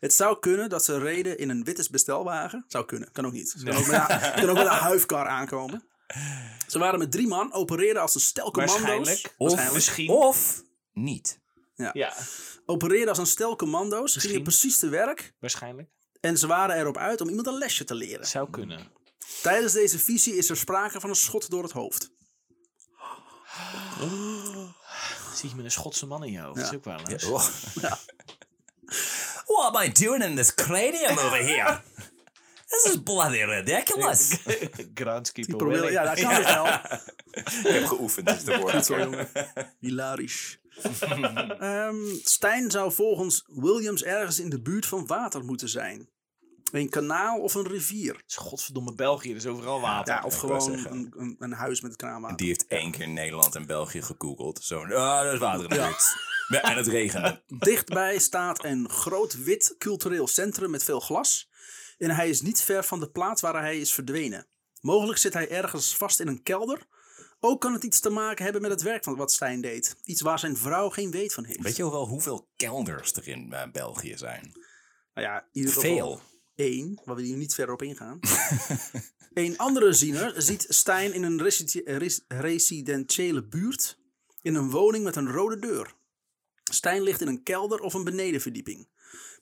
het 0.00 0.14
zou 0.14 0.38
kunnen 0.38 0.68
dat 0.68 0.84
ze 0.84 0.98
reden 0.98 1.38
in 1.38 1.48
een 1.48 1.64
witte 1.64 1.88
bestelwagen. 1.90 2.64
Zou 2.68 2.84
kunnen, 2.84 3.12
kan 3.12 3.26
ook 3.26 3.32
niet. 3.32 3.50
Ze 3.50 3.64
kan 3.64 3.76
ook 3.76 3.86
met 3.86 4.00
een, 4.10 4.20
ze 4.20 4.32
kan 4.34 4.48
ook 4.48 4.56
met 4.56 4.66
een 4.66 4.72
huifkar 4.72 5.26
aankomen. 5.26 5.84
Ze 6.66 6.78
waren 6.78 6.98
met 6.98 7.12
drie 7.12 7.26
man, 7.26 7.52
opereerden 7.52 8.02
als 8.02 8.14
een 8.14 8.20
stel 8.20 8.50
commando's. 8.50 8.78
Waarschijnlijk. 8.80 9.34
of, 9.36 9.36
Waarschijnlijk. 9.36 9.74
Misschien. 9.74 10.08
of 10.10 10.62
niet. 10.92 11.40
Ja, 11.92 12.14
Opereerden 12.66 13.08
als 13.08 13.18
een 13.18 13.26
stel 13.26 13.56
commando's, 13.56 14.12
gingen 14.12 14.14
Misschien. 14.14 14.42
precies 14.42 14.78
te 14.78 14.88
werk. 14.88 15.34
waarschijnlijk. 15.40 15.88
En 16.20 16.38
ze 16.38 16.46
waren 16.46 16.76
erop 16.76 16.96
uit 16.96 17.20
om 17.20 17.28
iemand 17.28 17.46
een 17.46 17.58
lesje 17.58 17.84
te 17.84 17.94
leren. 17.94 18.26
Zou 18.26 18.50
kunnen. 18.50 18.90
Tijdens 19.42 19.72
deze 19.72 19.98
visie 19.98 20.36
is 20.36 20.50
er 20.50 20.56
sprake 20.56 21.00
van 21.00 21.10
een 21.10 21.16
schot 21.16 21.50
door 21.50 21.62
het 21.62 21.72
hoofd. 21.72 22.10
Zie 25.34 25.48
je 25.48 25.54
met 25.54 25.64
een 25.64 25.70
Schotse 25.70 26.06
man 26.06 26.24
in 26.24 26.32
je 26.32 26.40
hoofd. 26.40 26.56
Dat 26.58 26.66
is 26.66 26.74
ook 26.74 26.84
wel 26.84 27.00
eens. 27.08 27.24
Oh. 27.24 27.48
What 29.46 29.74
am 29.74 29.82
I 29.82 29.92
doing 29.92 30.24
in 30.24 30.36
this 30.36 30.54
cranium 30.54 31.10
over 31.18 31.44
here? 31.46 31.80
This 32.72 32.92
is 32.92 33.02
bloody 33.02 33.42
ridiculous. 33.44 34.38
Groundskeeper 34.94 35.56
Probeer, 35.56 35.80
Willy. 35.80 35.92
ja, 35.92 36.04
dat 36.14 36.20
kan 36.20 36.42
wel. 36.42 36.66
Ik 37.64 37.72
heb 37.72 37.86
geoefend, 37.86 38.26
dus 38.26 38.44
de 38.44 38.58
woorden. 38.58 38.84
Zo, 38.88 38.98
jongen. 38.98 39.28
Hilarisch. 39.78 40.58
Ehm, 41.58 41.96
Stijn 42.22 42.70
zou 42.70 42.92
volgens 42.92 43.44
Williams 43.46 44.02
ergens 44.02 44.40
in 44.40 44.50
de 44.50 44.60
buurt 44.62 44.86
van 44.86 45.06
water 45.06 45.44
moeten 45.44 45.68
zijn. 45.68 46.08
Een 46.72 46.88
kanaal 46.88 47.38
of 47.40 47.54
een 47.54 47.66
rivier. 47.68 48.12
Het 48.12 48.24
is 48.26 48.36
godverdomme 48.36 48.94
België, 48.94 49.32
dus 49.32 49.46
overal 49.46 49.80
water. 49.80 50.14
Ja, 50.14 50.22
of 50.24 50.36
gewoon 50.36 50.72
een, 50.72 51.12
een, 51.16 51.36
een 51.38 51.52
huis 51.52 51.80
met 51.80 51.96
kraanwater. 51.96 52.36
Die 52.36 52.46
heeft 52.46 52.66
één 52.66 52.90
keer 52.90 53.08
Nederland 53.08 53.54
en 53.54 53.66
België 53.66 54.02
gegoogeld. 54.02 54.60
Zo, 54.62 54.84
ah, 54.84 55.26
er 55.26 55.32
is 55.32 55.38
water 55.38 55.62
in 55.62 55.68
de 55.68 55.74
buurt. 55.74 56.16
Ja, 56.48 56.62
En 56.62 56.76
het 56.76 56.86
regende. 56.86 57.42
Dichtbij 57.46 58.18
staat 58.18 58.64
een 58.64 58.88
groot 58.88 59.44
wit 59.44 59.74
cultureel 59.78 60.26
centrum 60.26 60.70
met 60.70 60.84
veel 60.84 61.00
glas. 61.00 61.50
En 62.02 62.10
hij 62.10 62.28
is 62.28 62.40
niet 62.40 62.62
ver 62.62 62.84
van 62.84 63.00
de 63.00 63.10
plaats 63.10 63.40
waar 63.40 63.60
hij 63.60 63.78
is 63.78 63.94
verdwenen. 63.94 64.46
Mogelijk 64.80 65.18
zit 65.18 65.32
hij 65.32 65.50
ergens 65.50 65.96
vast 65.96 66.20
in 66.20 66.28
een 66.28 66.42
kelder. 66.42 66.86
Ook 67.40 67.60
kan 67.60 67.72
het 67.72 67.84
iets 67.84 68.00
te 68.00 68.10
maken 68.10 68.44
hebben 68.44 68.62
met 68.62 68.70
het 68.70 68.82
werk 68.82 69.04
van 69.04 69.16
wat 69.16 69.32
Stijn 69.32 69.60
deed. 69.60 69.96
Iets 70.04 70.20
waar 70.20 70.38
zijn 70.38 70.56
vrouw 70.56 70.88
geen 70.88 71.10
weet 71.10 71.32
van 71.32 71.44
heeft. 71.44 71.60
Weet 71.60 71.76
je 71.76 71.90
wel 71.90 72.06
hoeveel 72.06 72.48
kelders 72.56 73.12
er 73.12 73.28
in 73.28 73.52
eh, 73.52 73.70
België 73.72 74.16
zijn? 74.16 74.52
Nou 75.14 75.26
ja, 75.26 75.40
in 75.40 75.48
ieder 75.52 75.72
geval 75.72 75.90
Veel. 75.96 76.20
één, 76.54 77.00
waar 77.04 77.16
we 77.16 77.22
hier 77.22 77.36
niet 77.36 77.54
verder 77.54 77.74
op 77.74 77.82
ingaan. 77.82 78.18
een 79.34 79.58
andere 79.58 79.92
ziener 79.92 80.42
ziet 80.42 80.66
Stijn 80.68 81.12
in 81.12 81.22
een 81.22 81.42
resi- 81.42 81.82
res- 81.84 82.24
residentiële 82.28 83.44
buurt. 83.44 83.98
In 84.40 84.54
een 84.54 84.70
woning 84.70 85.04
met 85.04 85.16
een 85.16 85.30
rode 85.30 85.58
deur. 85.58 85.94
Stijn 86.62 87.02
ligt 87.02 87.20
in 87.20 87.28
een 87.28 87.42
kelder 87.42 87.80
of 87.80 87.94
een 87.94 88.04
benedenverdieping. 88.04 88.88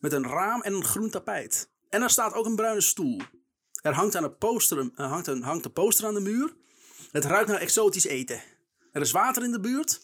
Met 0.00 0.12
een 0.12 0.26
raam 0.26 0.62
en 0.62 0.72
een 0.72 0.84
groen 0.84 1.10
tapijt. 1.10 1.70
En 1.90 2.02
er 2.02 2.10
staat 2.10 2.34
ook 2.34 2.46
een 2.46 2.56
bruine 2.56 2.80
stoel. 2.80 3.20
Er 3.82 3.92
hangt, 3.94 4.16
aan 4.16 4.24
een 4.24 4.36
poster, 4.38 4.78
een- 4.78 4.92
er 4.96 5.04
hangt, 5.06 5.26
een, 5.26 5.42
hangt 5.42 5.64
een 5.64 5.72
poster 5.72 6.06
aan 6.06 6.14
de 6.14 6.20
muur. 6.20 6.52
Het 7.12 7.24
ruikt 7.24 7.48
naar 7.48 7.60
exotisch 7.60 8.04
eten. 8.06 8.42
Er 8.92 9.00
is 9.00 9.10
water 9.10 9.44
in 9.44 9.50
de 9.52 9.60
buurt. 9.60 10.00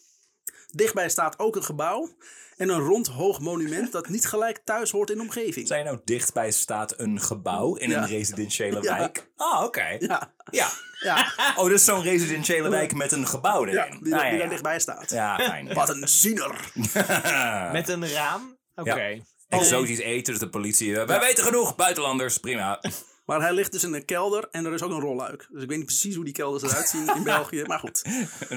Dichtbij 0.72 1.09
staat 1.09 1.38
ook 1.38 1.57
een 1.57 1.64
gebouw. 1.64 2.16
En 2.57 2.68
een 2.68 2.79
rond 2.81 3.07
hoog 3.07 3.40
monument 3.40 3.92
dat 3.92 4.09
niet 4.09 4.27
gelijk 4.27 4.59
thuis 4.64 4.90
hoort 4.90 5.11
in 5.11 5.16
de 5.16 5.22
omgeving. 5.22 5.66
Zijn 5.66 5.85
nou 5.85 5.99
dichtbij 6.05 6.51
staat 6.51 6.99
een 7.01 7.20
gebouw 7.20 7.75
in 7.75 7.88
Ja. 7.90 8.03
een 8.03 8.09
residentiële 8.09 8.83
Ja. 8.83 8.99
wijk? 8.99 9.31
Ah, 9.37 9.62
oké. 9.64 9.96
Ja, 9.99 10.35
Ja. 10.51 10.68
ja, 11.01 11.33
Oh, 11.57 11.64
dus 11.68 11.85
zo'n 11.85 12.03
residentiële 12.03 12.68
wijk 12.68 12.94
met 12.94 13.12
een 13.12 13.27
gebouw 13.27 13.61
erin. 13.62 13.75
ja 13.75 13.85
die, 13.85 13.94
Ah, 13.94 14.01
die 14.01 14.11
daar 14.11 14.35
ja. 14.38 14.46
dichtbij 14.49 14.81
staat. 14.81 15.11
Ja, 15.11 15.37
fijn. 15.38 15.75
Wat 15.75 15.88
een 15.88 16.09
ziener. 16.09 16.72
Met 17.72 17.88
een 17.88 18.09
raam? 18.09 18.57
Oké. 18.75 19.22
Exotisch 19.48 19.98
eten, 19.98 20.32
dus 20.32 20.42
de 20.42 20.48
politie. 20.48 20.98
eh, 21.00 21.06
wij 21.06 21.20
weten 21.20 21.44
genoeg, 21.44 21.74
buitenlanders, 21.76 22.38
prima. 22.38 22.80
Maar 23.26 23.40
hij 23.40 23.52
ligt 23.52 23.72
dus 23.72 23.85
in 23.85 23.92
een 23.94 24.04
kelder 24.04 24.48
en 24.50 24.64
er 24.66 24.72
is 24.72 24.82
ook 24.82 24.90
een 24.90 25.00
rolluik. 25.00 25.46
Dus 25.50 25.62
ik 25.62 25.68
weet 25.68 25.76
niet 25.76 25.87
precies 25.87 26.14
hoe 26.14 26.24
die 26.24 26.32
kelders 26.32 26.62
eruit 26.62 26.88
zien 26.88 27.14
in 27.16 27.22
België. 27.35 27.62
Maar 27.66 27.78
goed. 27.78 28.02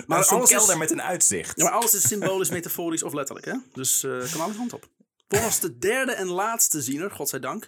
Maar 0.07 0.23
zo'n 0.23 0.37
alles, 0.37 0.49
kelder 0.49 0.73
is, 0.73 0.79
met 0.79 0.91
een 0.91 1.01
uitzicht. 1.01 1.57
ja, 1.57 1.63
maar 1.63 1.73
alles 1.73 1.93
is 1.93 2.07
symbolisch, 2.07 2.49
metaforisch 2.49 3.03
of 3.03 3.13
letterlijk. 3.13 3.45
Hè? 3.45 3.53
Dus 3.73 4.03
eh 4.03 4.31
kan 4.31 4.41
alle 4.41 4.55
kant 4.55 4.73
op. 4.73 4.87
Volgens 5.27 5.59
de 5.59 5.77
derde 5.77 6.11
en 6.11 6.27
laatste 6.27 6.81
ziener, 6.81 7.11
godzijdank, 7.11 7.67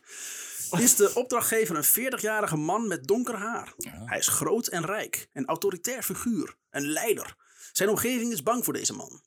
is 0.79 0.95
de 0.95 1.11
opdrachtgever 1.13 1.75
een 1.75 2.11
40-jarige 2.13 2.57
man 2.57 2.87
met 2.87 3.07
donker 3.07 3.35
haar. 3.35 3.73
Hij 4.05 4.17
is 4.17 4.27
groot 4.27 4.67
en 4.67 4.85
rijk, 4.85 5.27
een 5.33 5.45
autoritair 5.47 6.03
figuur, 6.03 6.55
een 6.69 6.87
leider. 6.87 7.35
Zijn 7.71 7.89
omgeving 7.89 8.31
is 8.31 8.43
bang 8.43 8.63
voor 8.63 8.73
deze 8.73 8.93
man. 8.93 9.21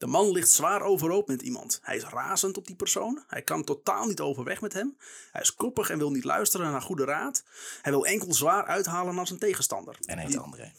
De 0.00 0.06
man 0.06 0.30
ligt 0.30 0.50
zwaar 0.50 0.82
overhoop 0.82 1.28
met 1.28 1.42
iemand. 1.42 1.80
Hij 1.82 1.96
is 1.96 2.04
razend 2.04 2.56
op 2.56 2.66
die 2.66 2.76
persoon. 2.76 3.24
Hij 3.26 3.42
kan 3.42 3.64
totaal 3.64 4.06
niet 4.06 4.20
overweg 4.20 4.60
met 4.60 4.72
hem. 4.72 4.96
Hij 5.32 5.40
is 5.40 5.54
koppig 5.54 5.90
en 5.90 5.98
wil 5.98 6.10
niet 6.10 6.24
luisteren 6.24 6.70
naar 6.70 6.82
goede 6.82 7.04
raad. 7.04 7.44
Hij 7.82 7.92
wil 7.92 8.06
enkel 8.06 8.34
zwaar 8.34 8.64
uithalen 8.66 9.14
naar 9.14 9.26
zijn 9.26 9.38
tegenstander. 9.38 9.96
En 10.04 10.18
heet 10.18 10.36
André. 10.36 10.72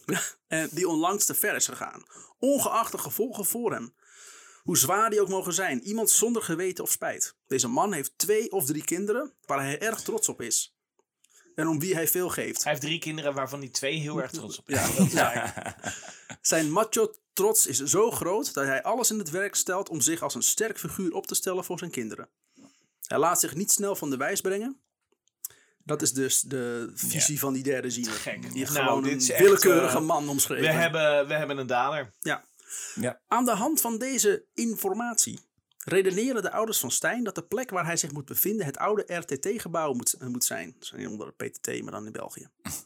En 0.47 0.69
die 0.71 0.88
onlangs 0.88 1.25
te 1.25 1.34
ver 1.34 1.55
is 1.55 1.67
gegaan. 1.67 2.03
Ongeacht 2.39 2.91
de 2.91 2.97
gevolgen 2.97 3.45
voor 3.45 3.71
hem. 3.71 3.93
Hoe 4.63 4.77
zwaar 4.77 5.10
die 5.10 5.21
ook 5.21 5.29
mogen 5.29 5.53
zijn. 5.53 5.81
Iemand 5.81 6.10
zonder 6.10 6.41
geweten 6.41 6.84
of 6.84 6.91
spijt. 6.91 7.36
Deze 7.47 7.67
man 7.67 7.93
heeft 7.93 8.13
twee 8.15 8.51
of 8.51 8.65
drie 8.65 8.84
kinderen 8.84 9.34
waar 9.45 9.62
hij 9.62 9.79
erg 9.79 10.01
trots 10.01 10.29
op 10.29 10.41
is. 10.41 10.75
En 11.55 11.67
om 11.67 11.79
wie 11.79 11.93
hij 11.93 12.07
veel 12.07 12.29
geeft. 12.29 12.63
Hij 12.63 12.71
heeft 12.71 12.83
drie 12.85 12.99
kinderen 12.99 13.33
waarvan 13.33 13.59
hij 13.59 13.69
twee 13.69 13.99
heel 13.99 14.21
erg 14.21 14.31
trots 14.31 14.59
op 14.59 14.69
is. 14.69 14.75
Ja, 14.75 14.87
Dat 14.97 15.83
is 15.85 15.91
Zijn 16.51 16.71
macho 16.71 17.13
trots 17.33 17.67
is 17.67 17.77
zo 17.77 18.11
groot 18.11 18.53
dat 18.53 18.65
hij 18.65 18.83
alles 18.83 19.11
in 19.11 19.17
het 19.19 19.29
werk 19.29 19.55
stelt 19.55 19.89
om 19.89 20.01
zich 20.01 20.21
als 20.21 20.35
een 20.35 20.41
sterk 20.41 20.79
figuur 20.79 21.13
op 21.13 21.27
te 21.27 21.35
stellen 21.35 21.63
voor 21.63 21.79
zijn 21.79 21.91
kinderen. 21.91 22.29
Hij 23.07 23.17
laat 23.17 23.39
zich 23.39 23.55
niet 23.55 23.71
snel 23.71 23.95
van 23.95 24.09
de 24.09 24.17
wijs 24.17 24.41
brengen. 24.41 24.81
Dat 25.83 26.01
is 26.01 26.13
dus 26.13 26.41
de 26.41 26.91
visie 26.93 27.39
van 27.39 27.53
die 27.53 27.63
derde 27.63 27.89
ziener. 27.89 28.13
Gek. 28.13 28.41
Die 28.41 28.59
heeft 28.59 28.73
Nou, 28.73 28.85
gewoon 28.85 29.03
dit 29.03 29.29
een 29.29 29.37
willekeurige 29.37 29.97
eh, 29.97 30.03
man 30.03 30.29
omschreven. 30.29 30.65
we, 30.65 30.71
hebben, 30.71 31.28
we 31.28 31.34
hebben 31.34 31.57
een 31.57 31.67
dader. 31.67 32.11
Ja. 32.21 32.43
Ja. 32.95 33.21
Aan 33.28 33.45
de 33.45 33.51
hand 33.55 33.82
van 33.82 33.97
deze 33.97 34.45
informatie 34.53 35.39
redeneren 35.84 36.41
de 36.41 36.51
ouders 36.51 36.79
van 36.79 36.91
Stijn 36.91 37.23
dat 37.23 37.36
de 37.36 37.43
plek 37.43 37.69
waar 37.69 37.86
hij 37.86 37.97
zich 37.97 38.11
moet 38.11 38.25
bevinden 38.25 38.65
het 38.65 38.77
oude 38.77 39.13
RTT-gebouw 39.15 39.93
moet, 39.93 40.15
moet 40.19 40.43
zijn. 40.43 40.75
Dat 40.79 40.99
is 40.99 41.07
onder 41.07 41.34
de 41.38 41.45
PTT, 41.49 41.82
maar 41.84 41.91
dan 41.91 42.05
in 42.05 42.11
België. 42.11 42.47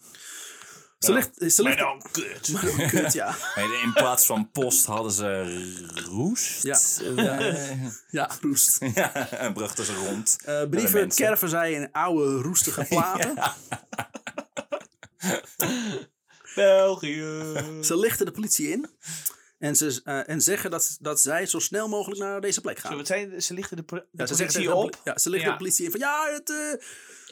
Ze 0.99 1.13
ligt, 1.13 1.53
ze 1.53 1.63
Maar 1.63 1.71
ligt, 1.71 1.83
dan 1.83 2.01
kut. 2.11 2.49
maar 2.51 2.65
dan 2.77 2.87
kut, 2.87 3.13
ja. 3.13 3.35
Nee, 3.55 3.81
In 3.81 3.93
plaats 3.93 4.25
van 4.25 4.51
post 4.51 4.85
hadden 4.85 5.11
ze 5.11 5.93
roest. 6.09 6.63
Ja. 6.63 6.79
Eh, 7.15 7.81
Ja, 8.09 8.29
roest. 8.41 8.77
ja, 8.93 9.29
en 9.31 9.53
brachten 9.53 9.85
ze 9.85 9.95
rond. 9.95 10.37
De 10.45 10.67
brieven, 10.69 11.09
kerven 11.09 11.49
zij 11.49 11.73
in 11.73 11.91
oude 11.91 12.41
roestige 12.41 12.83
platen. 12.89 13.33
België. 16.55 17.23
Ze 17.81 17.97
lichten 17.97 18.25
de 18.25 18.31
politie 18.31 18.69
in. 18.69 18.89
En, 19.57 19.75
ze, 19.75 20.01
eh, 20.03 20.29
en 20.29 20.41
zeggen 20.41 20.71
dat, 20.71 20.97
dat 21.01 21.21
zij 21.21 21.45
zo 21.45 21.59
snel 21.59 21.87
mogelijk 21.87 22.19
naar 22.21 22.41
deze 22.41 22.61
plek 22.61 22.79
Zo, 22.79 22.87
gaan. 22.87 22.97
wat 22.97 23.07
zei, 23.07 23.39
ze 23.39 23.53
lichten 23.53 23.77
de, 23.77 23.83
Ja, 24.11 24.25
politie 24.25 24.73
op. 24.73 25.01
Ja, 25.03 25.17
ze 25.17 25.29
lichten 25.29 25.49
Ja. 25.49 25.55
de 25.57 25.63
politie 25.63 25.85
in 25.85 25.91
van 25.91 25.99
ja, 25.99 26.29
het, 26.31 26.49
eh, 26.49 26.87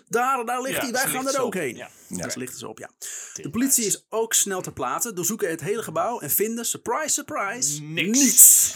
daar, 0.07 0.45
daar 0.45 0.61
ligt 0.61 0.75
Ja, 0.75 0.81
hij, 0.81 0.91
wij 0.91 1.01
gaan 1.07 1.27
er 1.27 1.41
ook 1.41 1.53
heen. 1.53 1.75
Ja. 1.75 1.89
Ja. 2.07 2.29
ze 2.29 2.39
lichten 2.39 2.59
ze 2.59 2.67
op, 2.67 2.79
ja. 2.79 2.89
De 3.33 3.49
politie 3.49 3.85
is 3.85 4.05
ook 4.09 4.33
snel 4.33 4.61
ter 4.61 4.73
plaatse, 4.73 5.13
doorzoeken 5.13 5.49
het 5.49 5.61
hele 5.61 5.83
gebouw 5.83 6.19
en 6.19 6.29
vinden, 6.29 6.65
surprise, 6.65 7.07
surprise, 7.13 7.81
Niks. 7.83 8.19
niets. 8.19 8.75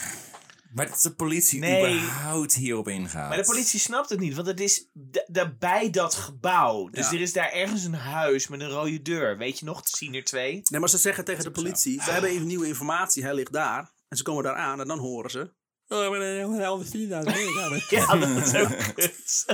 Maar 0.77 0.89
dat 0.89 1.01
de 1.01 1.15
politie 1.15 1.59
Nee. 1.59 1.95
überhaupt 1.95 2.53
hierop 2.53 2.87
ingaat. 2.87 3.27
Maar 3.29 3.37
de 3.37 3.43
politie 3.43 3.79
snapt 3.79 4.09
het 4.09 4.19
niet, 4.19 4.35
want 4.35 4.47
het 4.47 4.59
is 4.59 4.89
bij 5.59 5.89
dat 5.89 6.15
gebouw. 6.15 6.89
Dus 6.89 7.09
Ja. 7.09 7.15
er 7.15 7.21
is 7.21 7.33
daar 7.33 7.51
ergens 7.51 7.83
een 7.83 7.93
huis 7.93 8.47
met 8.47 8.61
een 8.61 8.69
rode 8.69 9.01
deur. 9.01 9.37
Weet 9.37 9.59
je 9.59 9.65
nog, 9.65 9.81
Senior 9.83 10.23
2? 10.23 10.61
Nee, 10.63 10.79
maar 10.79 10.89
ze 10.89 10.97
zeggen 10.97 11.25
tegen 11.25 11.43
de 11.43 11.51
politie, 11.51 11.97
we 12.05 12.11
hebben 12.11 12.29
even 12.29 12.47
nieuwe 12.47 12.67
informatie, 12.67 13.23
hij 13.23 13.33
ligt 13.33 13.51
daar. 13.53 13.91
En 14.07 14.17
ze 14.17 14.23
komen 14.23 14.43
daar 14.43 14.55
aan 14.55 14.79
en 14.81 14.87
dan 14.87 14.99
horen 14.99 15.31
ze. 15.31 15.53
Oh, 15.87 16.03
ik 16.03 16.11
ben 16.11 16.21
een 16.21 16.51
helft 16.53 16.91
zien 16.91 17.07
Ja, 17.07 17.23
dat 17.23 17.35
is 17.35 18.55
ook 18.55 18.93
kut. 18.95 19.21
Ze 19.25 19.45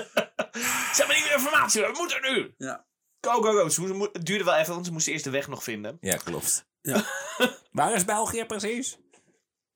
hebben 0.98 1.16
niet 1.16 1.24
meer 1.26 1.34
informatie, 1.34 1.82
we 1.82 1.94
moeten 1.98 2.22
nu! 2.34 2.54
Ja. 2.58 2.86
Go, 3.22 3.42
go, 3.42 3.52
go. 3.52 3.70
Ze 3.70 4.10
het 4.14 4.26
duurde 4.26 4.44
wel 4.44 4.56
even, 4.56 4.74
want 4.74 4.86
ze 4.86 4.92
moesten 4.92 5.12
eerst 5.14 5.24
de 5.26 5.30
weg 5.30 5.48
nog 5.48 5.64
vinden. 5.64 5.98
Ja, 6.02 6.16
klopt. 6.16 6.66
Ja. 6.82 7.06
Waar 7.72 7.94
is 7.94 8.06
België 8.06 8.46
precies? 8.46 8.98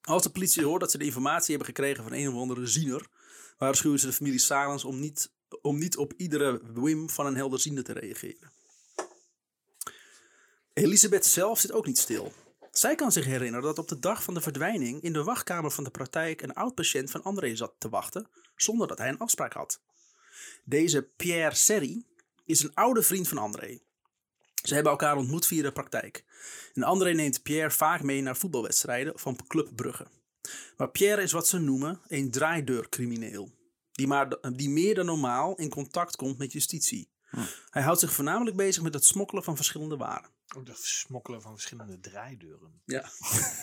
Als 0.08 0.24
de 0.24 0.30
politie 0.30 0.64
hoort 0.64 0.82
dat 0.82 0.92
ze 0.92 0.98
de 0.98 1.06
informatie 1.06 1.56
hebben 1.56 1.76
gekregen 1.76 2.04
van 2.04 2.14
een 2.14 2.28
of 2.28 2.34
andere 2.34 2.68
ziener, 2.68 3.08
waarschuwen 3.58 4.00
ze 4.00 4.06
de 4.06 4.14
familie 4.14 4.40
Salens 4.40 4.84
om 4.84 5.00
niet, 5.00 5.32
om 5.62 5.78
niet 5.78 5.98
op 5.98 6.14
iedere 6.18 6.62
whim 6.74 7.10
van 7.10 7.26
een 7.26 7.36
helderziener 7.36 7.84
te 7.84 7.94
reageren. 7.94 8.52
Elisabeth 10.74 11.26
zelf 11.26 11.60
zit 11.60 11.72
ook 11.72 11.86
niet 11.86 11.98
stil. 11.98 12.34
Zij 12.72 12.96
kan 12.96 13.12
zich 13.12 13.26
herinneren 13.26 13.66
dat 13.66 13.80
op 13.80 13.88
de 13.88 14.00
dag 14.00 14.24
van 14.24 14.34
de 14.34 14.42
verdwijning 14.42 15.02
in 15.02 15.14
de 15.14 15.24
wachtkamer 15.24 15.72
van 15.72 15.84
de 15.84 15.90
praktijk 15.90 16.42
een 16.42 16.54
oud-patiënt 16.54 17.12
van 17.12 17.24
André 17.24 17.56
zat 17.56 17.74
te 17.78 17.90
wachten, 17.90 18.28
zonder 18.56 18.88
dat 18.88 18.98
hij 18.98 19.10
een 19.10 19.20
afspraak 19.20 19.54
had. 19.54 19.82
Deze 20.64 21.02
Pierre 21.02 21.56
Serry 21.56 22.04
is 22.46 22.64
een 22.64 22.74
oude 22.74 23.02
vriend 23.02 23.28
van 23.28 23.38
André. 23.38 23.80
Ze 24.68 24.74
hebben 24.74 24.92
elkaar 24.92 25.18
ontmoet 25.18 25.46
via 25.46 25.62
de 25.62 25.72
praktijk. 25.72 26.24
En 26.74 26.84
André 26.84 27.12
neemt 27.12 27.44
Pierre 27.44 27.72
vaak 27.72 28.04
mee 28.04 28.22
naar 28.22 28.38
voetbalwedstrijden 28.38 29.20
van 29.20 29.40
Club 29.48 29.70
Brugge. 29.76 30.08
Maar 30.78 30.90
Pierre 30.90 31.22
is 31.22 31.32
wat 31.32 31.48
ze 31.48 31.60
noemen 31.60 32.00
een 32.08 32.32
draaideurcrimineel. 32.32 33.52
Die, 33.92 34.08
maar, 34.08 34.38
die 34.56 34.70
meer 34.70 34.96
dan 34.96 35.06
normaal 35.06 35.56
in 35.56 35.70
contact 35.70 36.16
komt 36.16 36.38
met 36.38 36.52
justitie. 36.52 37.10
Hij 37.70 37.82
houdt 37.82 38.00
zich 38.00 38.14
voornamelijk 38.14 38.56
bezig 38.56 38.84
met 38.84 38.94
het 38.94 39.06
smokkelen 39.06 39.44
van 39.44 39.56
verschillende 39.56 39.98
waren. 39.98 40.30
Ook 40.56 40.66
de 40.66 40.74
smokkelen 40.76 41.42
van 41.42 41.52
verschillende 41.52 42.00
draaideuren. 42.00 42.82
Ja. 42.86 43.10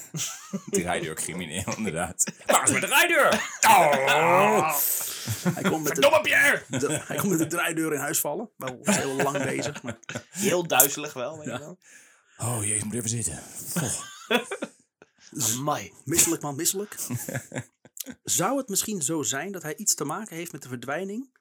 Draaideurcrimineel, 0.70 1.76
inderdaad. 1.76 2.24
Waar 2.46 2.64
is 2.64 2.70
mijn 2.70 2.82
draaideur? 2.82 3.28
Hij, 5.54 5.62
komt 5.62 5.84
met 5.84 5.94
de, 5.94 6.00
Domme 6.00 6.20
Pierre! 6.20 6.64
de- 6.68 7.00
hij 7.04 7.16
komt 7.16 7.30
met 7.30 7.38
de 7.38 7.46
draaideur 7.46 7.92
in 7.92 7.98
huis 8.00 8.20
vallen. 8.20 8.50
Wel 8.56 8.78
heel 8.82 9.14
lang 9.14 9.42
bezig. 9.44 9.82
Maar 9.82 9.98
Heel 10.30 10.66
duizelig 10.66 11.12
wel, 11.12 11.36
weet 11.38 11.46
je 11.46 11.58
wel. 11.58 11.78
Oh 12.38 12.64
jezus, 12.64 12.84
moet 12.84 12.94
even 12.94 13.08
zitten. 13.08 13.42
Amai. 15.58 15.92
misselijk 16.04 16.42
man, 16.42 16.56
misselijk. 16.56 16.96
Zou 18.22 18.58
het 18.58 18.68
misschien 18.68 19.02
zo 19.02 19.22
zijn 19.22 19.52
dat 19.52 19.62
hij 19.62 19.76
iets 19.76 19.94
te 19.94 20.04
maken 20.04 20.36
heeft 20.36 20.52
met 20.52 20.62
de 20.62 20.68
verdwijning? 20.68 21.38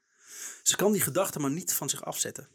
Ze 0.64 0.76
kan 0.76 0.92
die 0.92 1.02
gedachte 1.02 1.40
maar 1.40 1.52
niet 1.52 1.74
van 1.74 1.90
zich 1.90 2.06
afzetten. 2.06 2.48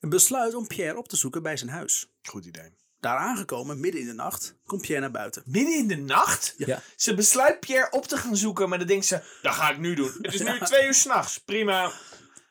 Een 0.00 0.08
besluit 0.08 0.54
om 0.54 0.66
Pierre 0.66 0.98
op 0.98 1.08
te 1.08 1.16
zoeken 1.16 1.42
bij 1.42 1.56
zijn 1.56 1.70
huis. 1.70 2.06
Goed 2.22 2.44
idee. 2.44 2.76
Daar 3.00 3.16
aangekomen, 3.16 3.80
midden 3.80 4.00
in 4.00 4.06
de 4.06 4.12
nacht, 4.12 4.56
komt 4.66 4.80
Pierre 4.82 5.00
naar 5.00 5.10
buiten. 5.10 5.42
Midden 5.46 5.74
in 5.74 5.88
de 5.88 5.96
nacht? 5.96 6.54
Ja. 6.56 6.82
Ze 6.96 7.14
besluit 7.14 7.60
Pierre 7.60 7.90
op 7.90 8.06
te 8.06 8.16
gaan 8.16 8.36
zoeken, 8.36 8.68
maar 8.68 8.78
dan 8.78 8.86
denkt 8.86 9.06
ze, 9.06 9.20
dat 9.42 9.54
ga 9.54 9.70
ik 9.70 9.78
nu 9.78 9.94
doen. 9.94 10.12
Het 10.22 10.34
is 10.34 10.40
nu 10.40 10.58
twee 10.64 10.86
uur 10.86 10.94
s'nachts. 10.94 11.38
Prima. 11.38 11.92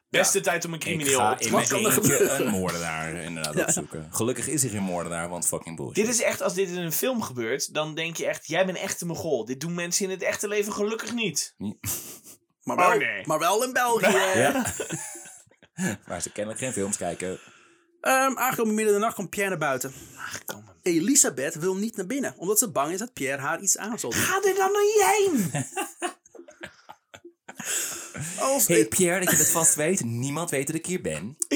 Beste 0.09 0.41
tijd 0.41 0.65
om 0.65 0.73
een 0.73 0.79
crimineel 0.79 1.31
op 1.31 1.37
te 1.37 1.49
pakken. 1.49 1.77
eentje 1.77 2.29
een 2.43 2.47
moordenaar 2.51 3.13
inderdaad 3.15 3.55
opzoeken. 3.65 4.07
Gelukkig 4.11 4.47
is 4.47 4.63
er 4.63 4.69
geen 4.69 4.83
moordenaar, 4.83 5.29
want 5.29 5.47
fucking 5.47 5.75
bullshit. 5.75 5.95
Dit 5.95 6.07
is 6.07 6.21
echt, 6.21 6.41
als 6.41 6.53
dit 6.53 6.69
in 6.69 6.77
een 6.77 6.91
film 6.91 7.21
gebeurt, 7.21 7.73
dan 7.73 7.95
denk 7.95 8.15
je 8.17 8.25
echt, 8.25 8.47
jij 8.47 8.65
bent 8.65 8.77
echt 8.77 9.01
een 9.01 9.07
mogol. 9.07 9.45
Dit 9.45 9.59
doen 9.59 9.73
mensen 9.73 10.05
in 10.05 10.11
het 10.11 10.21
echte 10.21 10.47
leven 10.47 10.73
gelukkig 10.73 11.13
niet. 11.13 11.55
Maar 12.63 12.75
wel, 12.77 12.91
Oh, 12.91 12.97
nee. 12.97 13.25
maar 13.25 13.39
wel 13.39 13.63
in 13.63 13.73
België. 13.73 14.17
Ja. 14.39 14.65
Waar 16.07 16.21
ze 16.21 16.32
kennelijk 16.32 16.63
geen 16.63 16.73
films 16.73 16.97
kijken. 16.97 17.39
Ehm, 18.01 18.38
aangekomen 18.38 18.75
midden 18.75 18.93
in 18.93 18.99
de 18.99 19.05
nacht 19.05 19.15
komt 19.15 19.30
Pierre 19.30 19.49
naar 19.49 19.59
buiten. 19.59 19.93
Aangekomen. 20.17 20.75
Elisabeth 20.82 21.55
wil 21.55 21.75
niet 21.75 21.95
naar 21.95 22.05
binnen, 22.05 22.34
omdat 22.38 22.59
ze 22.59 22.71
bang 22.71 22.91
is 22.91 22.99
dat 22.99 23.13
Pierre 23.13 23.41
haar 23.41 23.61
iets 23.61 23.78
aan 23.78 23.99
zal 23.99 24.09
doen. 24.09 24.19
Ga 24.19 24.41
er 24.43 24.55
dan 24.55 24.71
niet 24.71 25.05
heen! 25.05 25.51
Als, 28.39 28.67
Hey 28.67 28.86
Pierre, 28.86 29.25
dat 29.25 29.32
je 29.32 29.38
het 29.38 29.51
vast 29.51 29.75
weet. 29.75 30.03
Niemand 30.03 30.49
weet 30.49 30.67
dat 30.67 30.75
ik 30.75 30.86
hier 30.86 31.01
ben. 31.01 31.38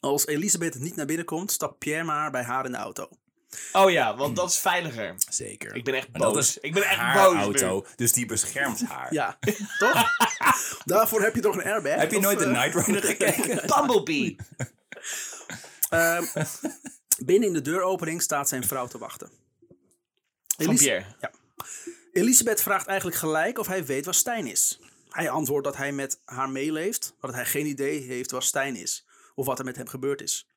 als 0.00 0.26
Elisabeth 0.26 0.78
niet 0.78 0.96
naar 0.96 1.06
binnen 1.06 1.24
komt, 1.24 1.52
stapt 1.52 1.78
Pierre 1.78 2.04
maar 2.04 2.30
bij 2.30 2.42
haar 2.42 2.64
in 2.64 2.72
de 2.72 2.78
auto. 2.78 3.08
Oh 3.72 3.90
ja, 3.90 4.16
want 4.16 4.36
dat 4.36 4.50
is 4.50 4.58
veiliger. 4.58 5.14
Zeker. 5.28 5.74
Ik 5.74 5.84
ben 5.84 5.94
echt 5.94 6.08
dat 6.12 6.32
boos. 6.32 6.48
is 6.48 6.58
Ik 6.58 6.74
ben 6.74 6.82
echt 6.82 6.96
haar 6.96 7.14
boos 7.24 7.34
nu. 7.34 7.40
auto, 7.40 7.86
dus 7.96 8.12
die 8.12 8.26
beschermt 8.26 8.82
haar. 8.86 9.12
Ja, 9.20 9.38
toch? 9.78 10.04
Daarvoor 10.84 11.22
heb 11.22 11.34
je 11.34 11.40
toch 11.40 11.54
een 11.56 11.64
airbag? 11.64 11.94
Heb 11.94 12.10
je 12.10 12.16
Of, 12.16 12.22
nooit 12.22 12.38
de 12.38 12.44
eh, 12.44 12.50
Night 12.62 12.86
Rider 12.86 13.02
gekeken? 13.02 13.66
Bumblebee. 13.76 14.36
ehm, 15.88 16.24
binnen 17.24 17.48
in 17.48 17.54
de 17.54 17.62
deuropening 17.62 18.22
staat 18.22 18.48
zijn 18.48 18.64
vrouw 18.66 18.86
te 18.86 18.98
wachten. 18.98 19.30
Van 20.56 20.66
Elis- 20.66 20.80
Pierre. 20.82 21.04
Elisabeth 22.12 22.62
vraagt 22.62 22.86
eigenlijk 22.86 23.18
gelijk 23.18 23.58
of 23.58 23.66
hij 23.66 23.84
weet 23.84 24.04
waar 24.04 24.14
Stijn 24.14 24.46
is. 24.46 24.80
Hij 25.08 25.30
antwoordt 25.30 25.64
dat 25.66 25.76
hij 25.76 25.92
met 25.92 26.20
haar 26.24 26.50
meeleeft, 26.50 27.14
maar 27.20 27.30
dat 27.30 27.40
hij 27.40 27.50
geen 27.50 27.66
idee 27.66 28.00
heeft 28.00 28.30
waar 28.30 28.42
Stijn 28.42 28.76
is 28.76 29.06
of 29.34 29.46
wat 29.46 29.58
er 29.58 29.64
met 29.64 29.76
hem 29.76 29.88
gebeurd 29.88 30.22
is. 30.22 30.48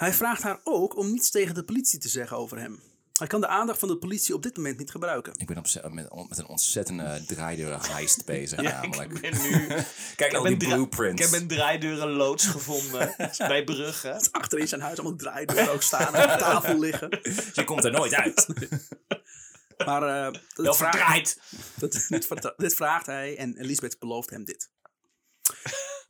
Hij 0.00 0.12
vraagt 0.12 0.42
haar 0.42 0.60
ook 0.64 0.96
om 0.96 1.10
niets 1.10 1.30
tegen 1.30 1.54
de 1.54 1.64
politie 1.64 1.98
te 1.98 2.08
zeggen 2.08 2.36
over 2.36 2.58
hem. 2.58 2.80
Hij 3.12 3.26
kan 3.26 3.40
de 3.40 3.46
aandacht 3.46 3.78
van 3.78 3.88
de 3.88 3.96
politie 3.96 4.34
op 4.34 4.42
dit 4.42 4.56
moment 4.56 4.78
niet 4.78 4.90
gebruiken. 4.90 5.32
Ik 5.36 5.46
ben 5.46 5.56
op, 5.56 5.92
met, 5.92 6.28
met 6.28 6.38
een 6.38 6.46
ontzettende 6.46 7.24
draaideuren 7.26 7.80
heist 7.82 8.24
bezig 8.24 8.60
namelijk. 8.60 9.12
Ik 9.12 9.20
ben 9.20 9.42
nu... 9.42 9.66
Kijk 10.16 10.32
heb, 10.32 10.42
die 10.44 10.56
blueprints. 10.56 11.24
ik 11.24 11.30
heb 11.30 11.40
een 11.40 11.48
draaideuren 11.48 12.10
loods 12.10 12.46
gevonden 12.46 13.14
bij 13.38 13.64
Brugge. 13.64 14.20
Achterin 14.30 14.68
zijn 14.68 14.80
huis 14.80 14.98
allemaal 14.98 15.18
draaideuren 15.18 15.72
ook 15.72 15.82
staan 15.82 16.14
en 16.14 16.32
op 16.32 16.38
tafel 16.38 16.78
liggen. 16.78 17.08
Je 17.52 17.64
komt 17.64 17.84
er 17.84 17.92
nooit 17.92 18.14
uit. 18.14 18.46
Maar 19.86 20.02
eh, 20.02 20.32
dat 20.32 20.64
Wel 20.64 20.74
vraagt- 20.74 20.96
verdraaid. 20.96 21.40
Dat, 21.74 21.92
dit, 22.08 22.52
dit 22.56 22.74
vraagt 22.74 23.06
hij 23.06 23.36
en 23.36 23.56
Elisabeth 23.58 23.98
belooft 23.98 24.30
hem 24.30 24.44
dit. 24.44 24.70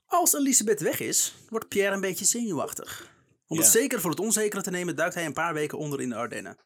Als 0.07 0.33
Elisabeth 0.35 0.81
weg 0.81 1.01
is, 1.01 1.35
wordt 1.49 1.69
Pierre 1.69 1.95
een 1.95 2.01
beetje 2.01 2.25
zenuwachtig. 2.25 3.19
Om 3.51 3.57
het 3.57 3.67
Ja. 3.67 3.73
zeker 3.73 4.01
voor 4.01 4.11
het 4.11 4.21
onzekere 4.21 4.63
te 4.63 4.71
nemen, 4.71 4.97
duikt 4.97 5.15
hij 5.15 5.25
een 5.25 5.33
paar 5.33 5.55
weken 5.55 5.79
onder 5.79 6.01
in 6.01 6.09
de 6.09 6.15
Ardennen. 6.15 6.57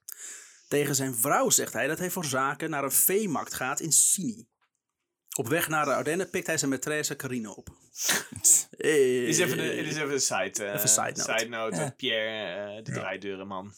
Tegen 0.68 0.94
zijn 0.94 1.14
vrouw 1.14 1.50
zegt 1.50 1.72
hij 1.72 1.86
dat 1.86 1.98
hij 1.98 2.10
voor 2.10 2.24
zaken 2.24 2.70
naar 2.70 2.84
een 2.84 2.92
veemarkt 2.92 3.54
gaat 3.54 3.80
in 3.80 3.92
Sini. 3.92 4.48
Op 5.36 5.48
weg 5.48 5.68
naar 5.68 5.84
de 5.84 5.94
Ardennen 5.94 6.30
pikt 6.30 6.46
hij 6.46 6.58
zijn 6.58 6.74
maîtresse 6.74 7.16
Carine 7.16 7.56
op. 7.56 7.68
Hey. 8.76 9.24
Is 9.24 9.38
even 9.38 9.56
dit 9.56 9.86
is 9.86 9.96
even 9.96 10.12
een 10.12 10.20
side, 10.20 10.64
eh, 10.64 10.74
Even 10.74 10.88
side 10.88 11.02
note. 11.16 11.20
side 11.38 11.48
note. 11.48 11.94
Pierre, 11.96 12.76
eh, 12.76 12.84
de 12.84 12.92
draaideurenman. 12.92 13.72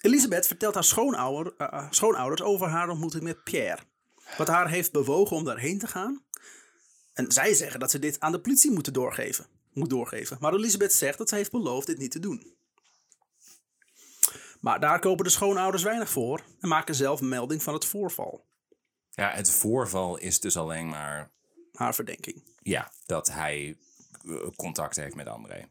Elisabeth 0.00 0.46
vertelt 0.46 0.74
haar 0.74 0.84
schoonouder, 0.84 1.54
eh, 1.58 1.66
eh, 1.72 1.86
schoonouders 1.90 2.42
over 2.42 2.68
haar 2.68 2.88
ontmoeting 2.88 3.22
met 3.22 3.42
Pierre. 3.44 3.82
Wat 4.36 4.48
haar 4.48 4.68
heeft 4.68 4.92
bewogen 4.92 5.36
om 5.36 5.44
daarheen 5.44 5.78
te 5.78 5.86
gaan. 5.86 6.24
En 7.12 7.32
zij 7.32 7.54
zeggen 7.54 7.80
dat 7.80 7.90
ze 7.90 7.98
dit 7.98 8.20
aan 8.20 8.32
de 8.32 8.40
politie 8.40 8.70
moeten 8.70 8.92
doorgeven. 8.92 9.46
Moet 9.74 9.90
doorgeven. 9.90 10.36
Maar 10.40 10.52
Elisabeth 10.54 10.92
zegt 10.92 11.18
dat 11.18 11.28
ze 11.28 11.34
heeft 11.34 11.50
beloofd 11.50 11.86
dit 11.86 11.98
niet 11.98 12.10
te 12.10 12.18
doen. 12.18 12.56
Maar 14.60 14.80
daar 14.80 14.98
kopen 14.98 15.24
de 15.24 15.30
schoonouders 15.30 15.82
weinig 15.82 16.10
voor 16.10 16.42
en 16.60 16.68
maken 16.68 16.94
zelf 16.94 17.20
melding 17.20 17.62
van 17.62 17.74
het 17.74 17.84
voorval. 17.84 18.44
Ja, 19.10 19.30
het 19.30 19.50
voorval 19.50 20.16
is 20.16 20.40
dus 20.40 20.56
alleen 20.56 20.88
maar 20.88 21.30
Haar 21.72 21.94
verdenking. 21.94 22.42
ja, 22.62 22.92
dat 23.06 23.28
hij 23.30 23.76
eh, 24.28 24.34
contact 24.56 24.96
heeft 24.96 25.14
met 25.14 25.26
André. 25.26 25.68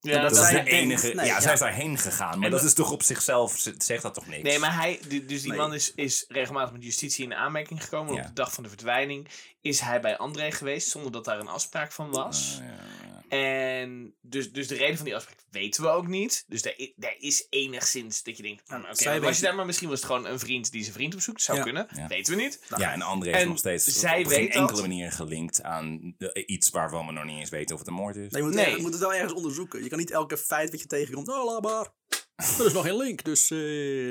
Ja, 0.00 0.20
dat 0.20 0.30
Dat 0.30 0.32
is 0.32 0.38
zij 0.38 0.48
de 0.48 0.54
denkt- 0.56 0.70
enige. 0.70 1.06
nee, 1.06 1.26
ja, 1.26 1.34
ja. 1.34 1.40
zij 1.40 1.52
is 1.52 1.58
daarheen 1.58 1.98
gegaan. 1.98 2.26
Maar 2.36 2.44
En 2.44 2.50
dat 2.50 2.60
dat- 2.60 2.68
is 2.68 2.74
toch 2.74 2.90
op 2.92 3.02
zichzelf, 3.02 3.58
zegt 3.78 4.02
dat 4.02 4.14
toch 4.14 4.26
niks? 4.26 4.42
Nee, 4.42 4.58
maar 4.58 4.74
hij, 4.74 5.00
dus 5.08 5.26
die 5.42 5.48
Nee. 5.48 5.58
man 5.58 5.74
is, 5.74 5.92
is 5.94 6.24
regelmatig 6.28 6.72
met 6.72 6.84
justitie 6.84 7.24
in 7.24 7.34
aanmerking 7.34 7.82
gekomen. 7.84 8.14
Ja. 8.14 8.20
Op 8.20 8.26
de 8.26 8.32
dag 8.32 8.52
van 8.52 8.62
de 8.62 8.68
verdwijning 8.68 9.28
is 9.60 9.80
hij 9.80 10.00
bij 10.00 10.16
André 10.16 10.50
geweest 10.52 10.88
zonder 10.88 11.12
dat 11.12 11.24
daar 11.24 11.38
een 11.38 11.48
afspraak 11.48 11.92
van 11.92 12.10
was. 12.10 12.56
Ja, 12.60 12.64
ja. 12.66 12.97
En 13.28 14.14
dus, 14.20 14.52
dus 14.52 14.68
de 14.68 14.74
reden 14.74 14.96
van 14.96 15.04
die 15.04 15.14
afspraak 15.16 15.36
weten 15.50 15.82
we 15.82 15.88
ook 15.88 16.06
niet. 16.06 16.44
Dus 16.46 16.62
daar, 16.62 16.74
i- 16.78 16.92
daar 16.96 17.14
is 17.18 17.46
enigszins 17.50 18.22
dat 18.22 18.36
je 18.36 18.42
denkt, 18.42 18.62
hm, 18.68 18.74
oké, 18.74 18.94
zij 18.94 19.20
was 19.20 19.36
je 19.36 19.42
daar, 19.42 19.54
maar 19.54 19.66
misschien 19.66 19.88
was 19.88 19.98
het 19.98 20.06
gewoon 20.06 20.26
een 20.26 20.38
vriend 20.38 20.70
die 20.70 20.82
zijn 20.82 20.94
vriend 20.94 21.14
opzoekt. 21.14 21.42
Zou 21.42 21.58
Ja. 21.58 21.64
kunnen, 21.64 21.88
Ja. 21.94 22.06
weten 22.06 22.36
we 22.36 22.42
niet. 22.42 22.60
Ja, 22.76 22.92
en 22.92 23.02
André 23.02 23.30
is 23.30 23.42
En 23.42 23.48
nog 23.48 23.58
steeds 23.58 23.84
zij 23.84 24.18
op 24.24 24.26
geen 24.26 24.50
enkele 24.50 24.66
dat. 24.66 24.80
manier 24.80 25.12
gelinkt 25.12 25.62
aan 25.62 26.14
de- 26.18 26.46
iets 26.46 26.70
waarvan 26.70 27.06
we 27.06 27.12
nog 27.12 27.24
niet 27.24 27.38
eens 27.38 27.50
weten 27.50 27.74
of 27.74 27.80
het 27.80 27.88
een 27.88 27.94
moord 27.94 28.16
is. 28.16 28.30
Nee, 28.32 28.40
je 28.42 28.46
moet, 28.46 28.54
Nee. 28.54 28.58
ergens- 28.64 28.76
je 28.76 28.82
moet 28.82 28.92
het 28.92 29.02
wel 29.02 29.14
ergens 29.14 29.32
onderzoeken. 29.32 29.82
Je 29.82 29.88
kan 29.88 29.98
niet 29.98 30.10
elke 30.10 30.36
feit 30.38 30.70
wat 30.70 30.80
je 30.80 30.86
tegenkomt. 30.86 31.28
Oh, 31.28 31.44
laat 31.44 31.62
maar. 31.62 31.92
Er 32.38 32.66
is 32.66 32.72
nog 32.72 32.84
geen 32.84 32.96
link, 32.96 33.24
dus 33.24 33.50
eh, 33.50 33.58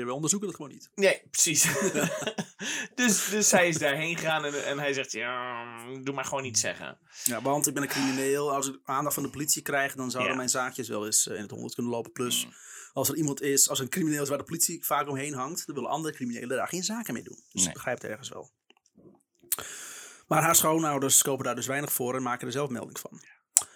we 0.04 0.12
onderzoeken 0.12 0.48
het 0.48 0.56
gewoon 0.56 0.72
niet. 0.72 0.90
Nee, 0.94 1.22
precies. 1.30 1.62
dus, 2.94 3.28
dus 3.28 3.48
zij 3.48 3.68
is 3.68 3.78
daarheen 3.78 4.16
gegaan 4.16 4.44
en, 4.44 4.64
en 4.64 4.78
hij 4.78 4.92
zegt, 4.92 5.12
ja, 5.12 5.64
doe 6.02 6.14
maar 6.14 6.24
gewoon 6.24 6.42
niet 6.42 6.58
zeggen. 6.58 6.98
Ja, 7.24 7.42
want 7.42 7.66
ik 7.66 7.74
ben 7.74 7.82
een 7.82 7.88
crimineel. 7.88 8.52
Als 8.54 8.68
ik 8.68 8.78
aandacht 8.84 9.14
van 9.14 9.22
de 9.22 9.30
politie 9.30 9.62
krijg, 9.62 9.94
dan 9.94 10.10
zouden 10.10 10.30
Ja. 10.32 10.36
mijn 10.38 10.48
zaakjes 10.48 10.88
wel 10.88 11.06
eens 11.06 11.26
eh, 11.28 11.34
in 11.36 11.42
het 11.42 11.50
honderd 11.50 11.74
kunnen 11.74 11.92
lopen. 11.92 12.12
Plus, 12.12 12.44
Mm. 12.44 12.52
als 12.92 13.08
er 13.08 13.16
iemand 13.16 13.42
is, 13.42 13.68
als 13.68 13.78
er 13.78 13.84
een 13.84 13.90
crimineel 13.90 14.22
is 14.22 14.28
waar 14.28 14.38
de 14.38 14.44
politie 14.44 14.84
vaak 14.84 15.08
omheen 15.08 15.34
hangt, 15.34 15.66
dan 15.66 15.74
willen 15.74 15.90
andere 15.90 16.14
criminelen 16.14 16.56
daar 16.56 16.68
geen 16.68 16.84
zaken 16.84 17.14
mee 17.14 17.22
doen. 17.22 17.36
Dus 17.52 17.60
Nee. 17.60 17.66
ik 17.66 17.72
begrijp 17.74 18.00
het 18.02 18.10
ergens 18.10 18.28
wel. 18.28 18.50
Maar 20.26 20.42
haar 20.42 20.56
schoonouders 20.56 21.22
kopen 21.22 21.44
daar 21.44 21.54
dus 21.54 21.66
weinig 21.66 21.92
voor 21.92 22.14
en 22.16 22.22
maken 22.22 22.46
er 22.46 22.52
zelf 22.52 22.68
melding 22.70 22.98
van. 22.98 23.22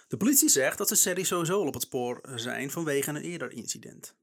De 0.07 0.17
politie 0.17 0.49
zegt 0.49 0.77
dat 0.77 0.87
ze 0.87 0.95
Sherry 0.95 1.23
sowieso 1.23 1.59
al 1.59 1.67
op 1.67 1.73
het 1.73 1.83
spoor 1.83 2.21
zijn 2.35 2.71
vanwege 2.71 3.09
een 3.09 3.15
eerder 3.21 3.51
incident. 3.51 4.15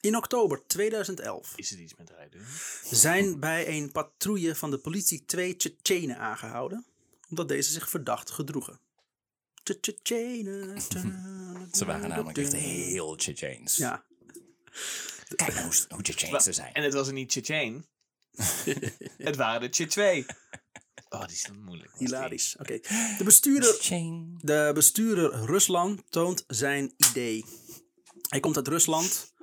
In 0.00 0.16
oktober 0.16 0.66
2011 0.66 1.52
Is 1.56 1.70
het 1.70 1.78
iets 1.78 1.94
met 1.94 2.10
rijden? 2.10 2.46
zijn 2.90 3.40
bij 3.40 3.68
een 3.68 3.92
patrouille 3.92 4.54
van 4.54 4.70
de 4.70 4.78
politie 4.78 5.24
twee 5.24 5.56
Tsjetsjenen 5.56 6.18
aangehouden, 6.18 6.86
omdat 7.28 7.48
deze 7.48 7.72
zich 7.72 7.90
verdacht 7.90 8.30
gedroegen. 8.30 8.80
Tsjetsjenen. 9.62 10.80
Ze 11.72 11.84
waren 11.84 12.08
namelijk 12.08 12.38
echt 12.38 12.52
heel 12.52 13.14
Checheens. 13.16 13.76
Ja, 13.76 14.04
Kijk 15.34 15.54
nou 15.54 15.66
hoe, 15.66 15.74
hoe 15.88 16.02
Checheens 16.02 16.44
ze 16.44 16.52
zijn. 16.52 16.72
En 16.72 16.82
het 16.82 16.94
was 16.94 17.06
er 17.06 17.12
niet 17.12 17.28
Tsjetsjen. 17.28 17.86
het 19.18 19.36
waren 19.36 19.60
de 19.60 19.68
Tsjetsjee. 19.68 20.26
Oh, 21.08 21.20
die 21.26 21.36
is 21.36 21.42
dan 21.42 21.62
moeilijk. 21.64 21.90
was 21.90 21.98
die. 21.98 22.08
hilarisch. 22.08 22.56
Oké. 22.58 22.80
De, 23.18 23.24
bestuurder, 23.24 23.78
de 24.40 24.70
bestuurder 24.74 25.44
Rusland 25.44 26.02
toont 26.08 26.44
zijn 26.46 26.94
idee. 26.96 27.44
Hij 28.28 28.40
komt 28.40 28.56
uit 28.56 28.68
Rusland 28.68 29.34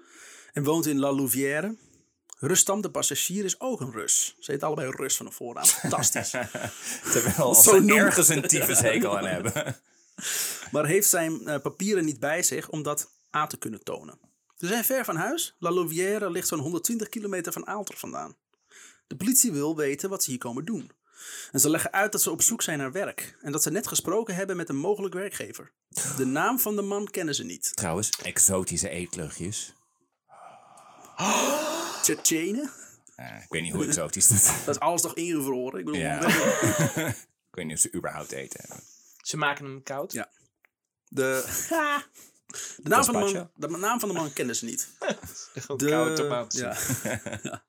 en 0.54 0.64
woont 0.64 0.86
in 0.86 1.00
La 1.00 1.12
Louvière. 1.12 1.76
Rustam, 2.40 2.82
de 2.82 2.92
passagier, 2.92 3.44
is 3.46 3.60
ook 3.60 3.82
een 3.82 3.92
Rus. 3.92 4.36
Ze 4.40 4.52
heet 4.52 4.64
allebei 4.64 4.92
Rus 4.92 5.16
van 5.16 5.26
de 5.26 5.32
voornaam. 5.32 5.66
Fantastisch. 5.66 6.30
Terwijl 7.12 7.38
als 7.38 7.64
ze 7.64 7.72
noemen. 7.72 7.96
ergens 7.98 8.28
een 8.28 8.42
tyfushekel 8.42 9.18
aan 9.18 9.26
hebben. 9.26 9.76
maar 10.72 10.86
heeft 10.86 11.10
zijn 11.10 11.48
eh, 11.48 11.62
papieren 11.62 12.06
niet 12.06 12.20
bij 12.20 12.44
zich 12.44 12.70
om 12.70 12.84
dat 12.84 13.10
aan 13.30 13.48
te 13.48 13.58
kunnen 13.58 13.84
tonen. 13.84 14.20
Ze 14.56 14.68
zijn 14.68 14.84
ver 14.84 15.06
van 15.06 15.16
huis. 15.16 15.56
La 15.60 15.72
Louvière 15.72 16.30
ligt 16.30 16.48
zo'n 16.48 16.60
120 16.60 17.10
kilometer 17.10 17.54
van 17.54 17.68
Aalter 17.68 17.98
vandaan. 17.98 18.36
De 19.08 19.16
politie 19.16 19.52
wil 19.52 19.76
weten 19.76 20.10
wat 20.10 20.24
ze 20.24 20.30
hier 20.30 20.40
komen 20.40 20.66
doen. 20.66 20.92
En 21.52 21.60
ze 21.60 21.70
leggen 21.70 21.92
uit 21.92 22.12
dat 22.12 22.22
ze 22.22 22.32
op 22.32 22.42
zoek 22.42 22.62
zijn 22.62 22.78
naar 22.78 22.92
werk. 22.92 23.38
En 23.42 23.52
dat 23.52 23.64
ze 23.64 23.72
net 23.72 23.88
gesproken 23.88 24.36
hebben 24.36 24.58
met 24.58 24.70
een 24.70 24.78
mogelijk 24.78 25.14
werkgever. 25.14 25.72
De 26.18 26.26
naam 26.26 26.60
van 26.60 26.76
de 26.76 26.82
man 26.82 27.08
kennen 27.08 27.36
ze 27.36 27.44
niet. 27.44 27.76
Trouwens, 27.76 28.10
exotische 28.10 28.90
eetluchtjes. 28.90 29.74
Tsjetsjenen? 32.02 32.72
Eh, 33.16 33.44
ik 33.44 33.50
weet 33.50 33.62
niet 33.62 33.74
hoe 33.74 33.86
exotisch 33.86 34.28
dat 34.28 34.38
is. 34.38 34.46
Dat 34.66 34.76
is 34.76 34.82
alles 34.82 35.02
nog 35.02 35.14
ingevroren. 35.16 35.80
Ik 35.80 35.86
bedoel, 35.86 36.02
Ja. 36.02 36.28
ik 37.50 37.56
weet 37.56 37.66
niet 37.66 37.76
of 37.76 37.82
ze 37.82 37.94
überhaupt 37.94 38.32
eten 38.32 38.60
hebben. 38.62 38.86
Ze 39.22 39.38
maken 39.38 39.66
hem 39.66 39.84
koud. 39.84 40.12
Ja. 40.12 40.30
de, 41.08 41.46
de, 42.84 42.90
naam 42.90 43.04
van 43.04 43.14
de, 43.14 43.20
man, 43.20 43.50
de 43.56 43.68
naam 43.78 44.00
van 44.00 44.10
de 44.10 44.16
man 44.16 44.34
kennen 44.34 44.56
ze 44.56 44.66
niet. 44.66 44.90
De, 45.78 45.86
koude. 45.88 46.46
Ja. 46.50 46.78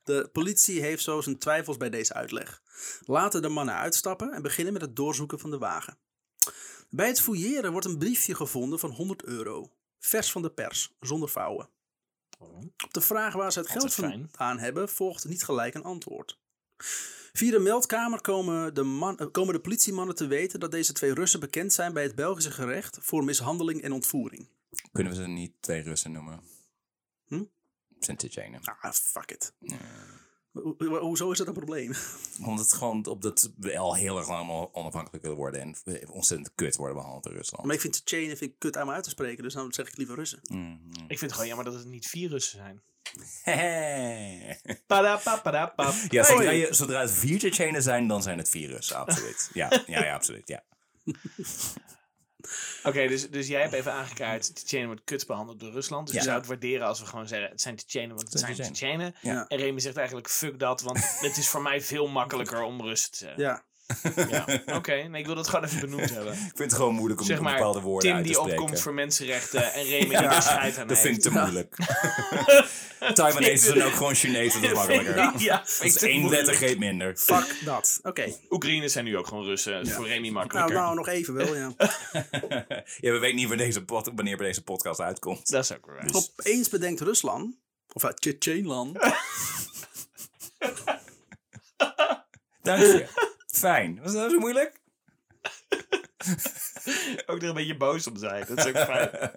de 0.05 0.29
politie 0.33 0.81
heeft 0.81 1.03
zo 1.03 1.21
zijn 1.21 1.39
twijfels 1.39 1.77
bij 1.77 1.91
deze 1.91 2.15
uitleg. 2.15 2.63
Laten 3.05 3.43
de 3.43 3.49
mannen 3.49 3.75
uitstappen 3.75 4.33
en 4.33 4.43
beginnen 4.43 4.73
met 4.73 4.83
het 4.83 4.97
doorzoeken 4.97 5.39
van 5.39 5.51
de 5.51 5.59
wagen. 5.59 5.99
Bij 6.91 7.07
het 7.07 7.21
fouilleren 7.21 7.73
wordt 7.73 7.87
een 7.87 7.99
briefje 7.99 8.35
gevonden 8.35 8.79
van 8.79 8.91
100 8.91 9.25
euro. 9.25 9.71
Vers 9.99 10.33
van 10.33 10.43
de 10.43 10.51
pers, 10.51 10.95
zonder 11.01 11.29
vouwen. 11.29 11.69
Op 12.85 12.93
de 12.93 13.01
vraag 13.01 13.35
waar 13.35 13.53
ze 13.53 13.59
het 13.59 13.69
geld 13.71 13.95
vandaan 13.95 14.59
hebben, 14.59 14.89
volgt 14.89 15.29
niet 15.29 15.45
gelijk 15.45 15.75
een 15.75 15.83
antwoord. 15.83 16.39
Via 17.33 17.51
de 17.51 17.59
meldkamer 17.59 18.21
komen 18.21 18.75
de, 18.75 18.83
man, 18.83 19.19
eh, 19.19 19.27
komen 19.31 19.55
de 19.55 19.61
politiemannen 19.61 20.15
te 20.15 20.27
weten 20.27 20.61
dat 20.61 20.71
deze 20.71 20.93
twee 20.93 21.15
Russen 21.15 21.41
bekend 21.41 21.73
zijn 21.73 21.93
bij 21.93 22.03
het 22.03 22.15
Belgische 22.15 22.51
gerecht 22.51 22.99
voor 23.01 23.25
mishandeling 23.25 23.83
en 23.83 23.93
ontvoering. 23.93 24.49
Kunnen 24.93 25.13
we 25.13 25.19
ze 25.19 25.29
niet 25.29 25.53
twee 25.61 25.83
Russen 25.83 26.13
noemen? 26.13 26.41
Hm? 27.27 27.45
Tsjetsjenen. 27.99 28.61
Ah, 28.65 28.93
fuck 28.93 29.31
it. 29.31 29.53
Ho- 30.55 30.99
hoezo 31.01 31.31
is 31.31 31.39
dat 31.39 31.47
een 31.47 31.53
probleem? 31.53 31.93
Omdat 32.47 32.65
het 32.65 32.75
gewoon 32.75 33.07
op 33.07 33.23
dat 33.23 33.53
we 33.57 33.79
al 33.79 33.95
heel 33.95 34.17
erg 34.19 34.29
lang 34.29 34.39
allemaal 34.39 34.75
onafhankelijk 34.75 35.23
willen 35.23 35.39
worden. 35.39 35.61
En 35.61 35.77
ontzettend 36.11 36.53
kut 36.55 36.77
worden 36.77 36.97
behandeld 36.97 37.27
in 37.27 37.33
Rusland. 37.33 37.65
Maar 37.65 37.75
ik 37.75 37.81
vind 37.81 37.93
Tsjetsjenen 37.93 38.37
vind 38.37 38.51
ik 38.51 38.59
kut 38.59 38.77
aan 38.77 38.87
me 38.87 38.93
uit 38.93 39.05
te 39.05 39.11
spreken, 39.11 39.43
dus 39.43 39.55
dan 39.55 39.73
zeg 39.73 39.89
ik 39.89 39.97
liever 39.97 40.15
Russen. 40.15 40.39
Mm. 40.43 40.81
Ik 40.93 41.19
vind 41.19 41.21
het 41.21 41.33
gewoon 41.33 41.47
jammer 41.47 41.65
dat 41.65 41.75
het 41.75 41.85
niet 41.87 42.07
vier 42.07 42.29
Russen 42.29 42.59
zijn. 42.59 42.83
Padapapapap. 44.87 45.95
Ja, 46.09 46.23
zodra, 46.25 46.45
Hoi. 46.45 46.57
je, 46.57 46.75
zodra 46.75 47.01
het 47.01 47.11
vier 47.13 47.39
Tsjetsjenen 47.39 47.83
zijn, 47.83 48.07
dan 48.07 48.23
zijn 48.23 48.39
het 48.39 48.49
vier 48.49 48.69
Russen. 48.71 48.97
Absoluut. 48.97 49.51
Ja, 49.53 49.83
ja, 49.87 50.05
ja 50.05 50.15
absoluut. 50.15 50.49
Ja. 50.49 50.63
Oké, 52.83 53.07
dus, 53.07 53.31
dus 53.31 53.47
jij 53.47 53.61
hebt 53.61 53.73
even 53.73 53.93
aangekaart, 53.93 54.55
Tsjetsjenen 54.55 54.87
wordt 54.87 55.03
kut 55.05 55.27
behandeld 55.27 55.61
door 55.61 55.73
Rusland. 55.73 56.07
Dus 56.07 56.15
Ja. 56.15 56.21
je 56.21 56.27
zou 56.27 56.39
het 56.39 56.49
waarderen 56.49 56.87
als 56.87 57.01
we 57.01 57.07
gewoon 57.07 57.29
zeggen, 57.29 57.51
het 57.51 57.61
zijn 57.61 57.77
Tsjetsjenen, 57.77 58.17
want 58.17 58.33
het 58.33 58.39
zijn 58.41 58.55
Tsjetsjenen. 58.55 59.15
Ja. 59.21 59.45
En 59.49 59.59
Remy 59.59 59.81
zegt 59.81 59.97
eigenlijk, 59.97 60.29
fuck 60.31 60.59
dat, 60.59 60.81
want 60.83 60.99
het 61.27 61.37
is 61.37 61.49
voor 61.49 61.63
mij 61.63 61.81
veel 61.81 62.09
makkelijker 62.09 62.63
om 62.63 62.83
Russen 62.83 63.11
te 63.13 63.19
zeggen. 63.19 63.43
Ja. 63.43 63.63
Ja. 64.29 64.45
Oké, 64.79 64.95
nee, 64.95 65.21
ik 65.21 65.27
wil 65.27 65.35
dat 65.35 65.49
gewoon 65.49 65.65
even 65.65 65.81
benoemd 65.81 66.11
hebben. 66.11 66.33
Ik 66.33 66.39
vind 66.39 66.59
het 66.59 66.73
gewoon 66.75 66.95
moeilijk 66.95 67.21
om 67.21 67.27
Zeg 67.27 67.41
maar, 67.41 67.55
bepaalde 67.55 67.81
woorden 67.81 68.09
Tim 68.09 68.13
uit 68.17 68.23
te 68.27 68.29
die 68.33 68.39
spreken. 68.41 68.61
opkomt 68.63 68.81
voor 68.81 68.95
mensenrechten 68.95 69.73
en 69.73 69.85
Remy 69.85 70.09
die 70.09 70.17
er 70.17 70.43
scheid 70.43 70.79
aan 70.79 70.87
Dat 70.87 70.99
vind 70.99 71.17
ik 71.17 71.23
te 71.23 71.31
moeilijk. 71.31 71.77
Taiwanese 73.15 73.65
zijn 73.67 73.83
ook 73.83 73.93
gewoon 73.93 74.15
Chinees, 74.15 74.53
dat 74.53 74.63
is 74.63 74.73
makkelijker. 74.73 75.17
Ja, 75.39 75.57
Dat 75.59 75.79
is 75.83 76.03
één 76.03 76.29
lettergreep 76.29 76.79
minder. 76.79 77.17
Fuck 77.17 77.57
dat. 77.65 77.99
Oké. 78.03 78.33
Oekraïners 78.51 78.93
zijn 78.93 79.05
nu 79.05 79.17
ook 79.17 79.27
gewoon 79.27 79.45
Russen. 79.45 79.73
Dat 79.73 79.87
is 79.87 79.93
voor 79.93 80.07
Remy 80.07 80.21
Nou, 80.21 80.33
makkelijker. 80.33 80.75
nou, 80.75 80.95
nog 80.95 81.09
even 81.09 81.35
wel, 81.35 81.57
ja. 81.57 81.73
Ja, 83.01 83.13
we 83.13 83.19
weten 83.19 83.37
niet 83.37 83.49
wanneer 83.49 83.67
deze, 83.67 83.85
pod- 83.85 84.11
wanneer 84.15 84.37
deze 84.37 84.63
podcast 84.63 85.01
uitkomt. 85.01 85.51
Dat 85.51 85.65
is 85.65 85.73
ook 85.73 85.87
weer 85.87 85.95
waar. 85.95 86.07
Dus- 86.13 86.31
Opeens 86.37 86.69
bedenkt 86.69 87.01
Rusland, 87.01 87.57
of 87.93 88.05
uit 88.05 88.21
Tsjetsjenland, 88.21 88.99
Dank 92.63 92.81
je. 92.83 93.33
Fijn. 93.59 94.01
Was 94.03 94.13
dat 94.13 94.31
zo 94.31 94.39
moeilijk? 94.39 94.81
Ook 97.27 97.43
er 97.43 97.49
een 97.49 97.55
beetje 97.55 97.77
boos 97.77 98.07
om 98.07 98.17
zijn. 98.17 98.45
Dat 98.49 98.59
is 98.59 98.67
ook 98.67 98.79
fijn. 98.79 99.11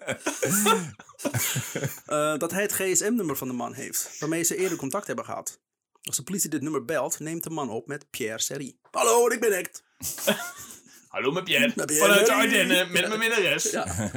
eh, 2.06 2.38
dat 2.38 2.50
hij 2.50 2.62
het 2.62 2.72
gsm-nummer 2.72 3.36
van 3.36 3.48
de 3.48 3.54
man 3.54 3.72
heeft, 3.72 4.18
waarmee 4.18 4.42
ze 4.42 4.56
eerder 4.56 4.78
contact 4.78 5.06
hebben 5.06 5.24
gehad. 5.24 5.60
Als 6.02 6.16
de 6.16 6.22
politie 6.22 6.50
dit 6.50 6.62
nummer 6.62 6.84
belt, 6.84 7.18
neemt 7.18 7.42
de 7.42 7.50
man 7.50 7.70
op 7.70 7.86
met 7.86 8.10
Pierre 8.10 8.40
Serry. 8.40 8.76
Hallo, 8.90 9.28
ik 9.28 9.40
ben 9.40 9.58
Act. 9.58 9.82
Hallo 11.08 11.32
met 11.32 11.44
Pierre. 11.44 11.72
Met 11.74 11.86
Pierre. 11.86 12.06
Vanuit 12.06 12.26
de 12.26 12.32
Ardennen 12.32 12.92
met 12.92 13.08
mijn 13.08 13.18
minnares. 13.18 13.70
Ja. 13.70 14.10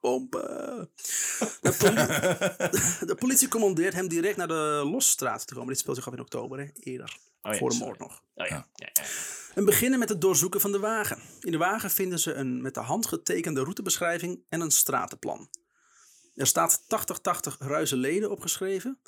Pompen. 0.00 0.90
De, 1.60 1.74
poli- 1.78 3.06
de 3.10 3.16
politie 3.18 3.48
commandeert 3.48 3.94
hem 3.94 4.08
direct 4.08 4.36
naar 4.36 4.48
de 4.48 4.82
Losstraat 4.84 5.46
te 5.46 5.54
komen. 5.54 5.68
Dit 5.68 5.78
speelt 5.78 5.96
zich 5.96 6.06
af 6.06 6.12
in 6.12 6.20
oktober, 6.20 6.58
hè? 6.58 6.66
eerder. 6.74 7.18
Oh 7.42 7.52
ja, 7.52 7.58
voor 7.58 7.68
de 7.68 7.74
sorry. 7.74 7.88
moord 7.88 8.00
nog. 8.00 8.22
Oh 8.34 8.46
ja. 8.46 8.66
Ja, 8.74 8.90
ja. 8.92 9.02
En 9.54 9.64
beginnen 9.64 9.98
met 9.98 10.08
het 10.08 10.20
doorzoeken 10.20 10.60
van 10.60 10.72
de 10.72 10.78
wagen. 10.78 11.18
In 11.40 11.52
de 11.52 11.58
wagen 11.58 11.90
vinden 11.90 12.18
ze 12.18 12.32
een 12.34 12.62
met 12.62 12.74
de 12.74 12.80
hand 12.80 13.06
getekende 13.06 13.60
routebeschrijving 13.60 14.44
en 14.48 14.60
een 14.60 14.70
stratenplan. 14.70 15.50
Er 16.34 16.46
staat 16.46 16.82
8080 16.88 17.56
Ruizeleden 17.58 18.30
opgeschreven 18.30 18.98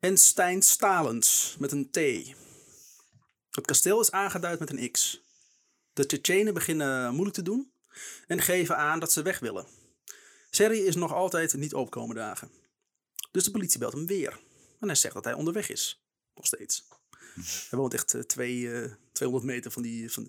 en 0.00 0.16
Stijn 0.18 0.62
Stalens 0.62 1.56
met 1.58 1.72
een 1.72 1.90
T. 1.90 1.96
Het 3.50 3.66
kasteel 3.66 4.00
is 4.00 4.10
aangeduid 4.10 4.58
met 4.58 4.70
een 4.70 4.90
X. 4.90 5.22
De 5.92 6.06
Tsjetsjenen 6.06 6.54
beginnen 6.54 7.10
moeilijk 7.10 7.36
te 7.36 7.42
doen 7.42 7.72
en 8.26 8.40
geven 8.42 8.76
aan 8.76 9.00
dat 9.00 9.12
ze 9.12 9.22
weg 9.22 9.38
willen. 9.38 9.66
Serry 10.50 10.78
is 10.78 10.94
nog 10.94 11.12
altijd 11.14 11.54
niet 11.54 11.74
opkomen 11.74 12.16
dagen. 12.16 12.50
Dus 13.30 13.44
de 13.44 13.50
politie 13.50 13.78
belt 13.78 13.92
hem 13.92 14.06
weer. 14.06 14.40
En 14.80 14.86
hij 14.86 14.96
zegt 14.96 15.14
dat 15.14 15.24
hij 15.24 15.32
onderweg 15.32 15.70
is. 15.70 16.02
Nog 16.34 16.46
steeds. 16.46 16.86
Hij 17.70 17.78
woont 17.78 17.94
echt 17.94 18.14
eh, 18.14 18.20
twee, 18.20 18.72
eh, 18.82 18.90
200 19.12 19.52
meter 19.52 19.70
van 19.70 19.82
die, 19.82 20.12
van, 20.12 20.24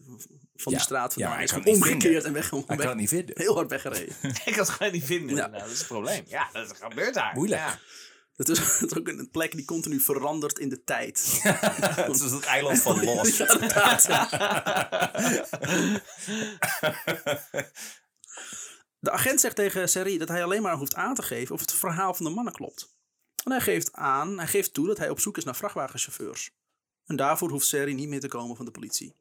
van 0.55 0.71
die 0.71 0.73
Ja. 0.73 0.79
straat 0.79 1.07
Ja, 1.09 1.13
vandaan. 1.13 1.33
hij 1.33 1.43
is 1.43 1.49
gewoon 1.49 1.63
kan 1.65 1.73
omgekeerd 1.73 2.23
en 2.23 2.33
weg, 2.33 2.49
Hij 2.49 2.63
weg- 2.65 2.77
kan 2.77 2.87
het 2.87 2.95
niet 2.97 3.09
vinden. 3.09 3.35
heel 3.39 3.53
hard 3.55 3.69
weggereden. 3.69 4.15
Ik 4.45 4.55
had 4.55 4.55
het 4.55 4.69
gewoon 4.69 4.91
niet 4.91 5.05
vinden. 5.05 5.35
Ja. 5.35 5.47
Nou, 5.47 5.61
dat 5.63 5.71
is 5.71 5.77
het 5.77 5.87
probleem. 5.87 6.23
Ja, 6.27 6.49
dat 6.53 6.77
gebeurt 6.81 7.13
daar. 7.13 7.33
Moeilijk. 7.35 7.61
Ja. 7.61 7.79
Het 8.35 8.49
is, 8.49 8.59
het 8.79 8.91
is 8.91 8.97
ook 8.97 9.07
een 9.07 9.29
plek 9.31 9.51
die 9.55 9.65
continu 9.65 9.99
verandert 9.99 10.59
in 10.59 10.69
de 10.69 10.83
tijd. 10.83 11.39
Het 12.09 12.21
is 12.21 12.31
het 12.31 12.43
eiland 12.45 12.81
van 12.81 13.03
Los. 13.03 13.37
Ja. 13.37 14.29
De 18.99 19.11
agent 19.11 19.39
zegt 19.39 19.55
tegen 19.55 19.89
Serri 19.89 20.17
dat 20.17 20.27
hij 20.27 20.43
alleen 20.43 20.61
maar 20.61 20.77
hoeft 20.77 20.95
aan 20.95 21.15
te 21.15 21.21
geven 21.21 21.55
of 21.55 21.61
het 21.61 21.73
verhaal 21.73 22.13
van 22.13 22.25
de 22.25 22.31
mannen 22.31 22.53
klopt. 22.53 22.97
En 23.43 23.51
hij 23.51 23.61
geeft 23.61 23.93
aan, 23.93 24.37
hij 24.37 24.47
geeft 24.47 24.73
toe 24.73 24.87
dat 24.87 24.97
hij 24.97 25.09
op 25.09 25.19
zoek 25.19 25.37
is 25.37 25.43
naar 25.43 25.55
vrachtwagenchauffeurs. 25.55 26.51
En 27.05 27.15
daarvoor 27.15 27.49
hoeft 27.49 27.67
Serri 27.67 27.93
niet 27.93 28.07
meer 28.07 28.19
te 28.19 28.27
komen 28.27 28.55
van 28.55 28.65
de 28.65 28.71
politie. 28.71 29.13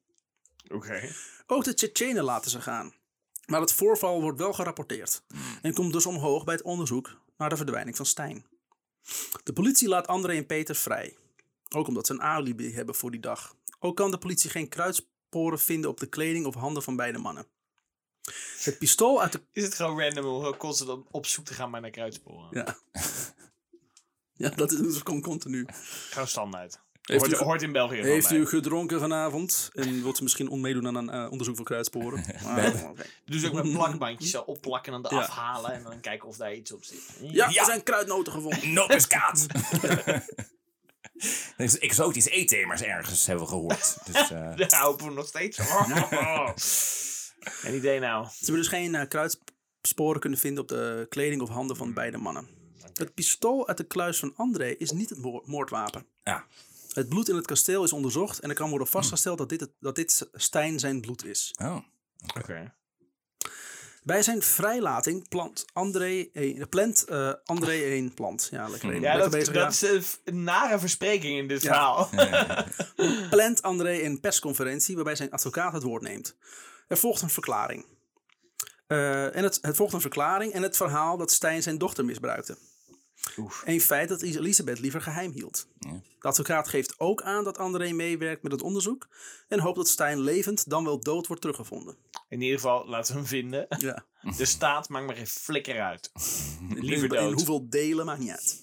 Oké. 0.68 1.12
Ook 1.46 1.64
de 1.64 1.74
Tsjetsjenen 1.74 2.24
laten 2.24 2.50
ze 2.50 2.60
gaan. 2.60 2.94
Maar 3.46 3.60
het 3.60 3.72
voorval 3.72 4.20
wordt 4.20 4.38
wel 4.38 4.52
gerapporteerd. 4.52 5.22
En 5.62 5.74
komt 5.74 5.92
dus 5.92 6.06
omhoog 6.06 6.44
bij 6.44 6.54
het 6.54 6.64
onderzoek 6.64 7.20
naar 7.36 7.48
de 7.48 7.56
verdwijning 7.56 7.96
van 7.96 8.06
Stijn. 8.06 8.46
De 9.44 9.52
politie 9.52 9.88
laat 9.88 10.06
André 10.06 10.36
en 10.36 10.46
Peter 10.46 10.74
vrij. 10.74 11.16
Ook 11.68 11.88
omdat 11.88 12.06
ze 12.06 12.12
een 12.12 12.22
alibi 12.22 12.74
hebben 12.74 12.94
voor 12.94 13.10
die 13.10 13.20
dag. 13.20 13.56
Ook 13.78 13.96
kan 13.96 14.10
de 14.10 14.18
politie 14.18 14.50
geen 14.50 14.68
kruidsporen 14.68 15.58
vinden 15.58 15.90
op 15.90 16.00
de 16.00 16.06
kleding 16.06 16.46
of 16.46 16.54
handen 16.54 16.82
van 16.82 16.96
beide 16.96 17.18
mannen. 17.18 17.46
Het 18.62 18.78
pistool 18.78 19.22
uit 19.22 19.32
de... 19.32 19.40
Is 19.52 19.62
het 19.64 19.74
gewoon 19.74 20.00
random 20.00 20.24
om 20.26 20.56
constant 20.56 21.06
op 21.10 21.26
zoek 21.26 21.44
te 21.44 21.54
gaan 21.54 21.70
maar 21.70 21.80
naar 21.80 21.90
kruidsporen? 21.90 22.48
Ja, 22.50 22.78
ja 24.44 24.48
dat 24.48 24.72
is 24.72 24.78
dus 24.78 24.96
gewoon 25.04 25.20
continu. 25.20 25.66
Gewoon 26.10 26.28
standaard. 26.28 26.80
Heeft 27.02 27.26
Hoort, 27.26 27.40
u, 27.40 27.44
hoort 27.44 27.62
in 27.62 27.72
België 27.72 27.96
heeft 27.96 28.30
u 28.30 28.46
gedronken 28.46 29.00
vanavond? 29.00 29.70
En 29.72 30.02
wilt 30.02 30.16
ze 30.16 30.22
misschien 30.22 30.48
on- 30.48 30.60
meedoen 30.60 30.86
aan 30.86 30.94
een 30.94 31.10
eh, 31.10 31.30
onderzoek 31.30 31.56
voor 31.56 31.64
kruidsporen? 31.64 32.24
Ah. 32.44 32.90
Dus 33.24 33.46
ook 33.46 33.52
met 33.52 33.72
plakbandjes 33.72 34.30
zo 34.30 34.40
opplakken 34.40 34.92
en 34.92 35.02
dan 35.02 35.14
Ja. 35.14 35.20
afhalen 35.20 35.72
en 35.72 35.82
dan 35.82 36.00
kijken 36.00 36.28
of 36.28 36.36
daar 36.36 36.54
iets 36.54 36.72
op 36.72 36.84
zit. 36.84 37.00
Ja, 37.20 37.48
Ja. 37.48 37.58
er 37.60 37.64
zijn 37.64 37.82
kruidnoten 37.82 38.32
gevonden. 38.32 38.72
Nootmuskaat! 38.78 39.46
Er 41.56 41.64
is 41.64 41.78
exotisch 41.78 42.26
eetthemers 42.28 42.82
ergens, 42.82 43.26
hebben 43.26 43.44
we 43.44 43.50
gehoord. 43.50 43.96
Dus, 44.06 44.30
eh, 44.30 44.56
Daar 44.68 44.80
hopen 44.82 45.06
we 45.06 45.12
nog 45.12 45.26
steeds 45.26 45.58
van. 45.60 45.92
Geen 47.40 47.74
idee 47.74 48.00
nou. 48.00 48.24
Ze 48.26 48.36
hebben 48.38 48.56
dus 48.56 48.68
geen 48.68 48.94
eh, 48.94 49.08
kruidsporen 49.08 50.20
kunnen 50.20 50.38
vinden 50.38 50.62
op 50.62 50.68
de 50.68 51.06
kleding 51.08 51.42
of 51.42 51.48
handen 51.48 51.76
van 51.76 51.92
beide 51.92 52.18
mannen. 52.18 52.48
Het 52.94 53.14
pistool 53.14 53.68
uit 53.68 53.76
de 53.76 53.84
kluis 53.86 54.18
van 54.18 54.32
André 54.36 54.68
is 54.70 54.90
niet 54.90 55.10
het 55.10 55.18
moor- 55.18 55.42
moordwapen. 55.46 56.06
ja. 56.24 56.44
Het 56.88 57.08
bloed 57.08 57.28
in 57.28 57.36
het 57.36 57.46
kasteel 57.46 57.84
is 57.84 57.92
onderzocht 57.92 58.38
en 58.38 58.48
er 58.48 58.54
kan 58.54 58.68
worden 58.70 58.86
vastgesteld 58.88 59.38
dat 59.38 59.48
dit, 59.48 59.60
het, 59.60 59.70
dat 59.80 59.94
dit 59.94 60.28
Stijn 60.32 60.78
zijn 60.78 61.00
bloed 61.00 61.24
is. 61.24 61.54
Oh. 61.62 61.76
Oké. 62.38 62.74
Bij 64.02 64.22
zijn 64.22 64.42
vrijlating 64.42 65.28
plant 65.28 65.64
André 65.72 66.26
een, 66.32 66.66
plant 66.68 67.04
eh, 67.04 67.32
André 67.44 67.84
een 67.96 68.14
plant. 68.14 68.48
Ja, 68.50 68.68
lekker, 68.68 68.94
Ja, 68.94 69.00
lekker 69.00 69.18
dat, 69.20 69.30
bezig. 69.30 69.54
dat 69.54 69.78
ja. 69.80 69.88
is 69.88 70.18
een 70.24 70.44
nare 70.44 70.78
verspreking 70.78 71.38
in 71.38 71.48
dit 71.48 71.62
Ja. 71.62 71.68
verhaal. 72.08 72.10
Plant 73.30 73.62
André 73.62 74.00
een 74.02 74.20
persconferentie 74.20 74.94
waarbij 74.94 75.16
zijn 75.16 75.30
advocaat 75.30 75.72
het 75.72 75.82
woord 75.82 76.02
neemt. 76.02 76.36
Er 76.88 76.96
volgt 76.96 77.22
een 77.22 77.30
verklaring. 77.30 77.86
Eh, 78.86 79.36
en 79.36 79.42
het, 79.42 79.58
het 79.62 79.76
volgt 79.76 79.92
een 79.94 80.00
verklaring 80.00 80.52
en 80.52 80.62
het 80.62 80.76
verhaal 80.76 81.16
dat 81.16 81.30
Stijn 81.30 81.62
zijn 81.62 81.78
dochter 81.78 82.04
misbruikte. 82.04 82.58
Oef. 83.36 83.62
Een 83.66 83.80
feit 83.80 84.08
dat 84.08 84.22
Elisabeth 84.22 84.78
liever 84.78 85.00
geheim 85.00 85.32
hield. 85.32 85.66
Ja. 85.78 85.90
De 86.18 86.28
advocaat 86.28 86.68
geeft 86.68 86.98
ook 86.98 87.22
aan 87.22 87.44
dat 87.44 87.58
André 87.58 87.92
meewerkt 87.92 88.42
met 88.42 88.52
het 88.52 88.62
onderzoek 88.62 89.08
en 89.48 89.60
hoopt 89.60 89.76
dat 89.76 89.88
Stijn 89.88 90.20
levend 90.20 90.70
dan 90.70 90.84
wel 90.84 91.00
dood 91.00 91.26
wordt 91.26 91.42
teruggevonden. 91.42 91.96
In 92.28 92.40
ieder 92.40 92.56
geval, 92.58 92.88
laten 92.88 93.12
we 93.12 93.18
hem 93.18 93.28
vinden. 93.28 93.66
Ja. 93.78 94.04
De 94.36 94.44
staat 94.44 94.88
maakt 94.88 95.06
maar 95.06 95.16
geen 95.16 95.26
flikker 95.26 95.80
uit. 95.80 96.10
Liever 96.74 97.08
In, 97.08 97.18
in 97.18 97.24
dood. 97.24 97.32
hoeveel 97.34 97.68
delen 97.68 98.06
maakt 98.06 98.20
niet 98.20 98.30
uit. 98.30 98.62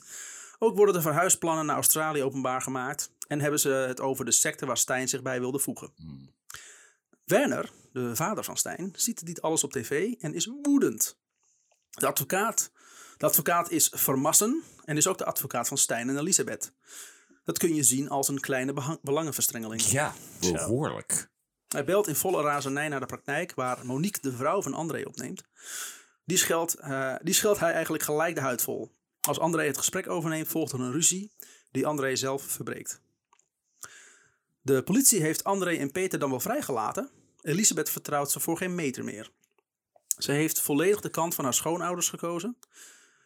Ook 0.59 0.75
worden 0.75 0.95
de 0.95 1.01
verhuisplannen 1.01 1.65
naar 1.65 1.75
Australië 1.75 2.23
openbaar 2.23 2.61
gemaakt 2.61 3.11
en 3.27 3.39
hebben 3.39 3.59
ze 3.59 3.69
het 3.69 4.01
over 4.01 4.25
de 4.25 4.31
secte 4.31 4.65
waar 4.65 4.77
Stijn 4.77 5.07
zich 5.07 5.21
bij 5.21 5.39
wilde 5.39 5.59
voegen. 5.59 5.93
Werner, 7.25 7.69
de 7.95 8.15
vader 8.15 8.43
van 8.43 8.57
Stijn, 8.57 8.93
ziet 8.95 9.25
dit 9.25 9.41
alles 9.41 9.63
op 9.63 9.71
tv 9.71 10.13
en 10.19 10.33
is 10.33 10.49
woedend. 10.61 11.17
De 11.89 12.07
advocaat, 12.07 12.71
de 13.17 13.25
advocaat 13.25 13.71
is 13.71 13.91
Vermassen 13.93 14.63
en 14.85 14.97
is 14.97 15.07
ook 15.07 15.17
de 15.17 15.25
advocaat 15.25 15.67
van 15.67 15.77
Stijn 15.77 16.09
en 16.09 16.17
Elisabeth. 16.17 16.71
Dat 17.43 17.57
kun 17.57 17.75
je 17.75 17.83
zien 17.83 18.09
als 18.09 18.27
een 18.27 18.39
kleine 18.39 18.99
belangenverstrengeling. 19.01 19.81
ja, 19.81 20.13
behoorlijk. 20.39 21.29
Hij 21.67 21.85
belt 21.85 22.07
in 22.07 22.15
volle 22.15 22.41
razernij 22.41 22.87
naar 22.87 22.99
de 22.99 23.05
praktijk 23.05 23.53
waar 23.53 23.85
Monique 23.85 24.21
de 24.21 24.35
vrouw 24.35 24.61
van 24.61 24.73
André 24.73 25.03
opneemt. 25.05 25.43
Die 26.25 26.37
scheldt, 26.37 26.73
eh, 26.73 27.15
die 27.21 27.33
scheldt 27.33 27.59
hij 27.59 27.71
eigenlijk 27.71 28.03
gelijk 28.03 28.35
de 28.35 28.41
huid 28.41 28.61
vol. 28.61 28.91
Als 29.21 29.39
André 29.39 29.65
het 29.65 29.77
gesprek 29.77 30.09
overneemt, 30.09 30.47
volgt 30.47 30.71
er 30.71 30.79
een 30.79 30.91
ruzie 30.91 31.31
die 31.71 31.87
André 31.87 32.15
zelf 32.15 32.43
verbreekt. 32.43 33.01
De 34.61 34.83
politie 34.83 35.21
heeft 35.21 35.43
André 35.43 35.75
en 35.75 35.91
Peter 35.91 36.19
dan 36.19 36.29
wel 36.29 36.39
vrijgelaten. 36.39 37.09
Elisabeth 37.45 37.89
vertrouwt 37.89 38.31
ze 38.31 38.39
voor 38.39 38.57
geen 38.57 38.75
meter 38.75 39.03
meer. 39.03 39.31
Ze 40.17 40.31
heeft 40.31 40.61
volledig 40.61 41.01
de 41.01 41.09
kant 41.09 41.35
van 41.35 41.43
haar 41.43 41.53
schoonouders 41.53 42.09
gekozen. 42.09 42.57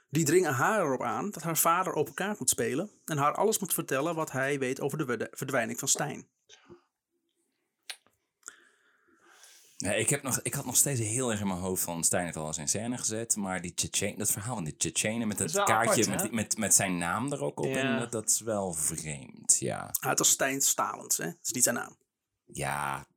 Die 0.10 0.26
dringen 0.26 0.54
haar 0.54 0.82
erop 0.82 1.02
aan 1.02 1.32
dat 1.32 1.44
haar 1.44 1.58
vader 1.58 1.94
open 1.94 2.14
kaart 2.14 2.40
moet 2.40 2.50
spelen 2.50 2.92
en 3.06 3.18
haar 3.18 3.34
alles 3.34 3.60
moet 3.60 3.74
vertellen 3.74 4.16
wat 4.16 4.32
hij 4.32 4.60
weet 4.60 4.82
over 4.82 4.98
de 4.98 5.28
verdwijning 5.32 5.80
van 5.80 5.88
Stijn. 5.88 6.28
Ja, 9.78 9.92
ik, 9.92 10.10
heb 10.10 10.24
nog, 10.24 10.42
ik 10.42 10.54
had 10.54 10.66
nog 10.66 10.76
steeds 10.76 11.00
heel 11.00 11.32
erg 11.32 11.40
in 11.40 11.48
mijn 11.48 11.60
hoofd 11.60 11.84
van 11.84 12.04
Stijn 12.04 12.26
heeft 12.26 12.38
al 12.38 12.48
eens 12.48 12.58
in 12.58 12.68
scène 12.68 12.98
gezet. 12.98 13.36
Maar 13.36 13.62
die 13.62 13.74
dat 14.18 14.32
verhaal 14.32 14.56
van 14.56 14.64
die 14.64 14.76
Tsjetsjenen 14.76 15.28
met 15.28 15.40
het 15.40 15.52
kaartje 15.52 16.04
apart, 16.04 16.22
met, 16.22 16.32
met, 16.32 16.58
met 16.58 16.74
zijn 16.74 16.98
naam 16.98 17.32
er 17.32 17.44
ook 17.44 17.60
op. 17.60 17.66
Ja. 17.66 17.76
En 17.76 18.00
dat, 18.00 18.12
dat 18.12 18.30
is 18.30 18.40
wel 18.40 18.74
vreemd, 18.74 19.60
ja. 19.60 19.94
Ah, 20.00 20.10
het 20.10 20.20
was 20.20 20.30
Stijn 20.30 20.62
Stalens, 20.62 21.18
hè? 21.18 21.26
Dat 21.26 21.38
is 21.42 21.52
niet 21.52 21.64
zijn 21.64 21.76
naam. 21.76 21.98
Ja. 22.46 23.08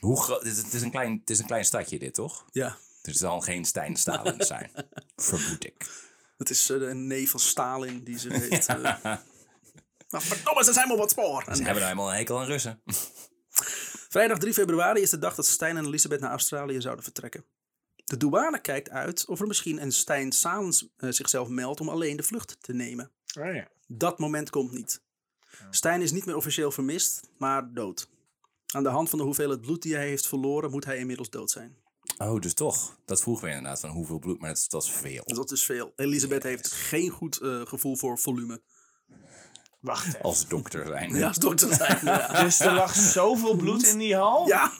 Hoe 0.00 0.22
groot... 0.22 0.42
Het 0.42 0.56
is, 0.56 0.72
het, 0.72 0.82
een 0.82 0.90
klein, 0.90 1.18
het 1.20 1.30
is 1.30 1.38
een 1.38 1.46
klein 1.46 1.64
stadje 1.64 1.98
dit, 1.98 2.14
toch? 2.14 2.46
Ja, 2.52 2.76
Er 3.02 3.14
zal 3.14 3.40
geen 3.40 3.64
Stijn 3.64 3.96
Stalin 3.96 4.34
zijn. 4.44 4.70
Vermoed 5.16 5.64
ik. 5.64 5.90
het 6.38 6.50
is 6.50 6.70
eh, 6.70 6.76
een 6.80 7.06
neef 7.06 7.30
van 7.30 7.40
Stalin 7.40 8.04
die 8.04 8.18
ze 8.18 8.32
heeft. 8.40 8.66
eh. 8.66 8.82
maar 10.10 10.22
verdomme, 10.22 10.64
ze 10.64 10.72
zijn 10.72 10.86
maar 10.88 10.96
op 10.96 11.02
het 11.02 11.10
spoor. 11.10 11.42
Ze 11.42 11.48
hebben 11.50 11.66
nou 11.66 11.78
helemaal 11.82 12.10
een 12.10 12.16
hekel 12.16 12.38
aan 12.40 12.46
Russen. 12.46 12.82
Vrijdag 14.08 14.38
3 14.38 14.52
februari 14.52 15.00
is 15.00 15.10
de 15.10 15.18
dag 15.18 15.34
dat 15.34 15.46
Stijn 15.46 15.76
en 15.76 15.84
Elisabeth 15.84 16.20
naar 16.20 16.30
Australië 16.30 16.80
zouden 16.80 17.04
vertrekken. 17.04 17.44
De 18.04 18.16
douane 18.16 18.60
kijkt 18.60 18.90
uit 18.90 19.26
of 19.26 19.40
er 19.40 19.46
misschien 19.46 19.82
een 19.82 19.92
Stijn 19.92 20.32
Salens 20.32 20.88
eh, 20.96 21.10
zichzelf 21.10 21.48
meldt 21.48 21.80
om 21.80 21.88
alleen 21.88 22.16
de 22.16 22.22
vlucht 22.22 22.56
te 22.60 22.72
nemen. 22.72 23.10
Oh 23.38 23.54
ja. 23.54 23.68
Dat 23.86 24.18
moment 24.18 24.50
komt 24.50 24.72
niet. 24.72 25.02
Stijn 25.70 26.02
is 26.02 26.12
niet 26.12 26.24
meer 26.26 26.36
officieel 26.36 26.70
vermist, 26.70 27.20
maar 27.38 27.72
dood. 27.72 28.08
Aan 28.72 28.82
de 28.82 28.88
hand 28.88 29.08
van 29.10 29.18
de 29.18 29.24
hoeveelheid 29.24 29.60
bloed 29.60 29.82
die 29.82 29.94
hij 29.94 30.06
heeft 30.06 30.26
verloren, 30.26 30.70
moet 30.70 30.84
hij 30.84 30.98
inmiddels 30.98 31.30
dood 31.30 31.50
zijn. 31.50 31.76
Oh, 32.18 32.40
dus 32.40 32.54
toch. 32.54 32.96
Dat 33.04 33.22
vroegen 33.22 33.44
we 33.44 33.50
inderdaad 33.54 33.80
van 33.80 33.90
hoeveel 33.90 34.18
bloed, 34.18 34.40
maar 34.40 34.48
dat 34.48 34.58
is, 34.58 34.68
dat 34.68 34.82
is 34.82 34.90
veel. 34.90 35.22
Dat 35.24 35.50
is 35.50 35.64
veel. 35.64 35.92
Elisabeth 35.96 36.42
heeft 36.42 36.72
geen 36.72 37.10
goed 37.10 37.36
eh, 37.40 37.60
gevoel 37.66 37.96
voor 37.96 38.18
volume. 38.18 38.62
Wacht 39.80 40.06
even. 40.06 40.22
Als 40.22 40.48
dokter 40.48 40.86
zijn. 40.86 41.14
Ja, 41.14 41.26
als 41.28 41.36
dokter 41.36 41.74
zijn. 41.74 41.98
Ja. 42.02 42.26
Dus 42.44 42.60
er 42.60 42.72
lag 42.72 42.94
zoveel 42.94 43.56
bloed 43.56 43.86
in 43.86 43.98
die 43.98 44.16
hal 44.16 44.46
ja, 44.46 44.72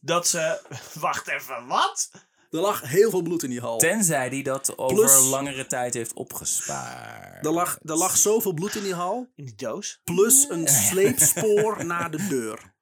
dat 0.00 0.26
ze. 0.28 0.60
Wacht 1.00 1.28
even, 1.28 1.66
wat? 1.66 2.10
er 2.50 2.60
lag 2.60 2.80
heel 2.82 3.10
veel 3.10 3.22
bloed 3.22 3.42
in 3.42 3.50
die 3.50 3.60
hal. 3.60 3.78
Tenzij 3.78 4.28
hij 4.28 4.42
dat 4.42 4.78
over 4.78 4.96
Plus- 4.96 5.28
langere 5.28 5.66
tijd 5.66 5.94
heeft 5.94 6.12
opgespaard. 6.12 7.46
Er 7.46 7.52
lag, 7.52 7.78
er 7.82 7.96
lag 7.96 8.16
zoveel 8.16 8.52
bloed 8.52 8.74
in 8.74 8.82
die 8.82 8.94
hal, 8.94 9.32
In 9.36 9.44
die 9.44 9.54
doos? 9.54 10.00
plus 10.04 10.48
een 10.48 10.68
sleepspoor 10.88 11.84
naar 11.84 12.10
de 12.10 12.26
deur. 12.26 12.76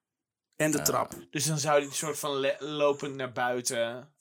En 0.57 0.71
de 0.71 0.81
trap. 0.81 1.13
Dus 1.31 1.45
dan 1.45 1.59
zou 1.59 1.77
hij 1.77 1.85
een 1.87 1.93
soort 1.93 2.19
van 2.19 2.51
lopend 2.59 3.15
naar 3.15 3.31
buiten. 3.31 4.11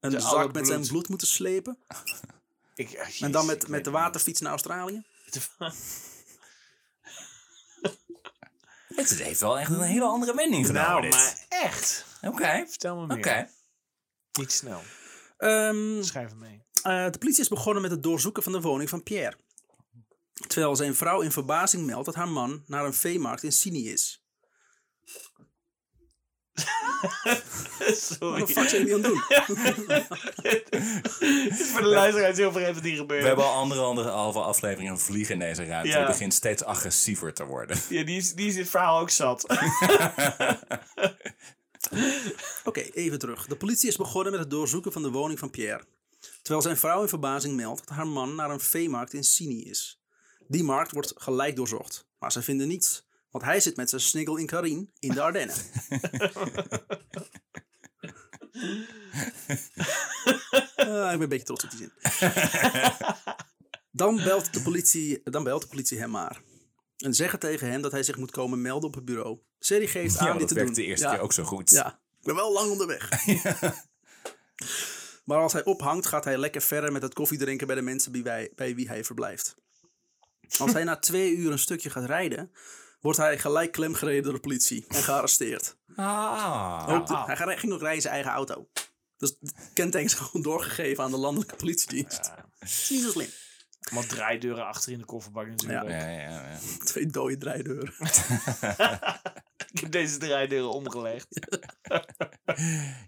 Een 0.00 0.10
de 0.10 0.20
zak 0.20 0.42
met 0.42 0.52
bloed. 0.52 0.66
zijn 0.66 0.86
bloed 0.86 1.08
moeten 1.08 1.26
slepen. 1.26 1.78
Ik, 2.74 2.90
eh, 2.92 3.22
En 3.22 3.32
dan 3.32 3.46
met, 3.46 3.68
met 3.68 3.84
de 3.84 3.90
waterfiets 3.90 4.40
naar 4.40 4.50
Australië. 4.50 5.02
Het 8.94 9.18
heeft 9.18 9.40
wel 9.40 9.58
echt 9.58 9.70
een 9.70 9.80
hele 9.80 10.04
andere 10.04 10.34
wending 10.34 10.66
genomen. 10.66 10.88
Nou, 10.90 11.02
dit. 11.02 11.12
maar 11.12 11.46
echt. 11.48 12.04
Oké. 12.22 12.64
Vertel 12.68 12.96
me 12.96 13.06
meer. 13.06 13.16
Oké. 13.16 13.48
Niet 14.32 14.52
snel. 14.52 14.82
Ehm, 15.36 16.02
Schrijf 16.02 16.28
hem 16.28 16.38
mee. 16.38 16.62
eh, 16.82 17.10
de 17.10 17.18
politie 17.18 17.42
is 17.42 17.48
begonnen 17.48 17.82
met 17.82 17.90
het 17.90 18.02
doorzoeken 18.02 18.42
van 18.42 18.52
de 18.52 18.60
woning 18.60 18.88
van 18.88 19.02
Pierre. 19.02 19.36
Terwijl 20.46 20.76
zijn 20.76 20.94
vrouw 20.94 21.20
in 21.20 21.32
verbazing 21.32 21.86
meldt 21.86 22.06
dat 22.06 22.14
haar 22.14 22.28
man 22.28 22.62
naar 22.66 22.84
een 22.84 22.94
veemarkt 22.94 23.42
in 23.42 23.52
Sini 23.52 23.90
is. 23.92 24.21
Wat 26.52 27.42
Sorry. 28.18 28.44
de 28.44 28.52
fuck 28.52 28.68
zijn 28.68 28.92
aan 28.92 29.02
het 29.02 29.02
doen? 29.02 29.20
Voor 31.72 31.80
de 31.80 31.86
luisteraars 31.88 32.36
heel 32.36 32.52
veel 32.52 32.74
wat 32.74 32.82
hier 32.82 32.96
gebeurt. 32.96 33.20
We 33.20 33.26
hebben 33.26 33.44
al 33.44 33.54
andere, 33.54 33.80
andere 33.80 34.08
halve 34.08 34.40
afleveringen 34.40 34.98
vliegen 34.98 35.34
in 35.34 35.40
deze 35.40 35.64
ruimte. 35.64 35.88
Ja. 35.88 35.98
Het 35.98 36.06
begint 36.06 36.34
steeds 36.34 36.64
agressiever 36.64 37.34
te 37.34 37.44
worden. 37.44 37.78
Ja, 37.88 38.04
die 38.04 38.16
is, 38.16 38.34
die 38.34 38.46
is 38.46 38.54
dit 38.54 38.68
verhaal 38.68 39.00
ook 39.00 39.10
zat. 39.10 39.46
Oké, 42.64 42.80
even 42.80 43.18
terug. 43.18 43.46
De 43.46 43.56
politie 43.56 43.88
is 43.88 43.96
begonnen 43.96 44.32
met 44.32 44.40
het 44.40 44.50
doorzoeken 44.50 44.92
van 44.92 45.02
de 45.02 45.10
woning 45.10 45.38
van 45.38 45.50
Pierre. 45.50 45.84
Terwijl 46.42 46.62
zijn 46.62 46.76
vrouw 46.76 47.02
in 47.02 47.08
verbazing 47.08 47.56
meldt 47.56 47.86
dat 47.86 47.96
haar 47.96 48.06
man 48.06 48.34
naar 48.34 48.50
een 48.50 48.60
veemarkt 48.60 49.12
in 49.12 49.24
Sini 49.24 49.62
is. 49.62 50.00
Die 50.48 50.64
markt 50.64 50.92
wordt 50.92 51.12
gelijk 51.16 51.56
doorzocht, 51.56 52.06
maar 52.18 52.32
ze 52.32 52.42
vinden 52.42 52.68
niets. 52.68 53.04
Want 53.32 53.44
hij 53.44 53.60
zit 53.60 53.76
met 53.76 53.88
zijn 53.90 54.00
sniggel 54.00 54.36
in 54.36 54.46
Karin 54.46 54.92
in 54.98 55.12
de 55.12 55.22
Ardennen. 55.22 55.56
Ah, 60.76 61.12
ik 61.12 61.18
ben 61.18 61.20
een 61.22 61.28
beetje 61.28 61.44
trots 61.46 61.64
op 61.64 61.70
die 61.70 61.78
zin. 61.78 61.92
dan, 63.90 64.16
belt 64.16 64.52
de 64.54 64.62
politie, 64.62 65.20
dan 65.24 65.44
belt 65.44 65.62
de 65.62 65.68
politie 65.68 65.98
hem 65.98 66.10
maar. 66.10 66.40
En 66.96 67.14
zeggen 67.14 67.38
tegen 67.38 67.70
hem 67.70 67.82
dat 67.82 67.92
hij 67.92 68.02
zich 68.02 68.16
moet 68.16 68.30
komen 68.30 68.60
melden 68.62 68.88
op 68.88 68.94
het 68.94 69.04
bureau. 69.04 69.38
Serie 69.58 69.88
geeft 69.88 70.18
aan 70.18 70.26
Ja, 70.26 70.32
dit 70.32 70.40
dat 70.40 70.58
te 70.58 70.64
doen. 70.64 70.74
de 70.74 70.84
eerste 70.84 71.06
Ja. 71.06 71.12
keer 71.12 71.20
ook 71.22 71.32
zo 71.32 71.44
goed. 71.44 71.70
Ja, 71.70 71.86
ik 72.20 72.26
ben 72.26 72.34
wel 72.34 72.52
lang 72.52 72.70
onderweg. 72.70 73.08
Maar 75.24 75.38
als 75.38 75.52
hij 75.52 75.64
ophangt, 75.64 76.06
gaat 76.06 76.24
hij 76.24 76.38
lekker 76.38 76.60
verder 76.62 76.92
met 76.92 77.02
het 77.02 77.14
koffiedrinken 77.14 77.66
bij 77.66 77.76
de 77.76 77.82
mensen 77.82 78.12
bij 78.22 78.74
wie 78.74 78.88
hij 78.88 79.04
verblijft. 79.04 79.56
Als 80.58 80.72
hij 80.72 80.84
na 80.84 80.96
twee 80.98 81.34
uur 81.36 81.52
een 81.52 81.58
stukje 81.58 81.90
gaat 81.90 82.04
rijden, 82.04 82.52
wordt 83.02 83.18
hij 83.18 83.38
gelijk 83.38 83.72
klemgereden 83.72 84.22
door 84.22 84.32
de 84.32 84.40
politie 84.40 84.84
en 84.88 85.02
gearresteerd. 85.02 85.76
Ah. 85.96 86.86
Ook 86.88 87.06
de- 87.06 87.16
hij 87.34 87.58
ging 87.58 87.72
ook 87.72 87.78
rijden 87.80 87.94
in 87.94 88.00
zijn 88.00 88.14
eigen 88.14 88.32
auto. 88.32 88.68
Dus 89.16 89.36
het 89.40 89.54
kenteken 89.74 90.06
is 90.06 90.14
gewoon 90.14 90.42
doorgegeven 90.42 91.04
aan 91.04 91.10
de 91.10 91.16
landelijke 91.16 91.56
politiedienst. 91.56 92.26
Ja. 92.36 92.44
Is 92.60 92.90
niet 92.90 93.02
zo 93.02 93.10
slim. 93.10 93.28
Want 93.92 94.08
draaideuren 94.08 94.66
achter 94.66 94.92
in 94.92 94.98
de 94.98 95.04
kofferbak 95.04 95.46
natuurlijk. 95.46 95.88
Ja, 95.88 96.06
ja, 96.08 96.20
ja. 96.20 96.58
Twee 96.84 97.06
dode 97.06 97.36
draaideuren. 97.38 97.94
Ik 99.72 99.80
heb 99.80 99.90
deze 99.90 100.18
draaideuren 100.18 100.70
omgelegd. 100.70 101.26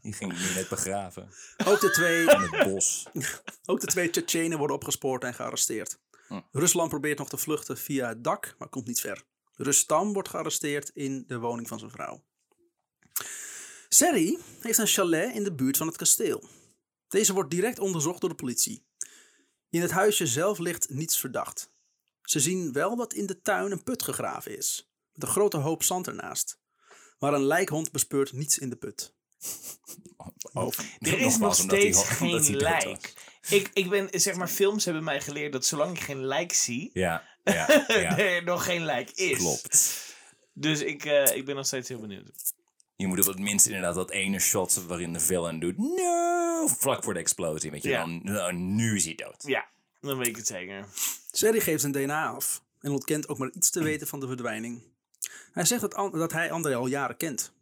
Die 0.02 0.12
ging 0.12 0.32
ik 0.32 0.38
nu 0.38 0.54
net 0.54 0.68
begraven. 0.68 1.28
Ook 1.64 1.80
de 1.80 1.90
twee, 1.90 2.20
In 2.20 2.40
het 2.40 2.64
bos. 2.72 3.06
ook 3.70 3.80
de 3.80 3.86
twee 3.86 4.10
Tsjetsjenen 4.10 4.58
worden 4.58 4.76
opgespoord 4.76 5.24
en 5.24 5.34
gearresteerd. 5.34 5.98
Hm. 6.28 6.40
Rusland 6.52 6.88
probeert 6.88 7.18
nog 7.18 7.28
te 7.28 7.36
vluchten 7.36 7.78
via 7.78 8.08
het 8.08 8.24
dak, 8.24 8.54
maar 8.58 8.68
komt 8.68 8.86
niet 8.86 9.00
ver. 9.00 9.22
Rustam 9.56 10.12
wordt 10.12 10.28
gearresteerd 10.28 10.90
in 10.94 11.24
de 11.26 11.38
woning 11.38 11.68
van 11.68 11.78
zijn 11.78 11.90
vrouw. 11.90 12.24
Seri 13.88 14.38
heeft 14.60 14.78
een 14.78 14.86
chalet 14.86 15.34
in 15.34 15.44
de 15.44 15.54
buurt 15.54 15.76
van 15.76 15.86
het 15.86 15.96
kasteel. 15.96 16.48
Deze 17.08 17.32
wordt 17.32 17.50
direct 17.50 17.78
onderzocht 17.78 18.20
door 18.20 18.30
de 18.30 18.36
politie. 18.36 18.86
In 19.70 19.80
het 19.80 19.90
huisje 19.90 20.26
zelf 20.26 20.58
ligt 20.58 20.88
niets 20.90 21.18
verdacht. 21.18 21.72
Ze 22.22 22.40
zien 22.40 22.72
wel 22.72 22.96
dat 22.96 23.12
in 23.12 23.26
de 23.26 23.42
tuin 23.42 23.72
een 23.72 23.82
put 23.82 24.02
gegraven 24.02 24.56
is, 24.56 24.90
met 25.12 25.22
een 25.22 25.28
grote 25.28 25.56
hoop 25.56 25.82
zand 25.82 26.06
ernaast. 26.06 26.58
Maar 27.18 27.32
een 27.34 27.44
lijkhond 27.44 27.92
bespeurt 27.92 28.32
niets 28.32 28.58
in 28.58 28.70
de 28.70 28.76
put. 28.76 29.12
Oh, 30.52 30.72
Er 30.98 31.18
is 31.18 31.38
nog 31.38 31.56
die 31.56 31.64
steeds 31.64 32.08
geen 32.18 32.56
lijk. 32.56 33.12
Ik, 33.48 33.70
ik 33.72 33.88
ben, 33.90 34.08
zeg 34.10 34.34
maar, 34.34 34.48
films 34.48 34.84
hebben 34.84 35.04
mij 35.04 35.20
geleerd 35.20 35.52
dat 35.52 35.66
zolang 35.66 35.96
ik 35.96 36.02
geen 36.02 36.24
lijk 36.24 36.52
zie, 36.52 36.90
Ja, 36.92 37.24
ja, 37.44 37.84
ja. 37.88 38.18
er 38.18 38.44
nog 38.44 38.64
geen 38.64 38.84
lijk 38.84 39.10
is. 39.10 39.38
Klopt. 39.38 40.02
Dus 40.52 40.80
ik, 40.80 41.04
eh, 41.04 41.36
ik 41.36 41.44
ben 41.44 41.54
nog 41.56 41.66
steeds 41.66 41.88
heel 41.88 42.00
benieuwd. 42.00 42.30
Je 42.96 43.06
moet 43.06 43.20
op 43.20 43.26
het 43.26 43.38
minst 43.38 43.66
inderdaad 43.66 43.94
dat 43.94 44.10
ene 44.10 44.38
shot 44.38 44.74
waarin 44.86 45.12
de 45.12 45.20
villain 45.20 45.60
doet. 45.60 45.78
No! 45.78 46.66
Vlak 46.66 47.04
voor 47.04 47.14
de 47.14 47.20
explosie. 47.20 47.70
Weet 47.70 47.82
je, 47.82 47.88
Ja. 47.88 47.98
dan, 48.00 48.20
nou, 48.22 48.52
nu 48.52 48.96
is 48.96 49.04
hij 49.04 49.14
dood. 49.14 49.42
Ja, 49.46 49.66
dan 50.00 50.18
weet 50.18 50.26
ik 50.26 50.36
het 50.36 50.46
zeker. 50.46 50.86
Seri 51.32 51.60
geeft 51.60 51.80
zijn 51.80 51.92
DNA 51.92 52.26
af 52.28 52.62
en 52.80 52.90
ontkent 52.90 53.28
ook 53.28 53.38
maar 53.38 53.50
iets 53.52 53.70
te 53.70 53.82
weten 53.82 54.06
van 54.06 54.20
de 54.20 54.26
verdwijning. 54.26 54.82
Hij 55.52 55.64
zegt 55.64 55.80
dat, 55.80 56.12
dat 56.12 56.32
hij 56.32 56.50
André 56.50 56.74
al 56.74 56.86
jaren 56.86 57.16
kent. 57.16 57.52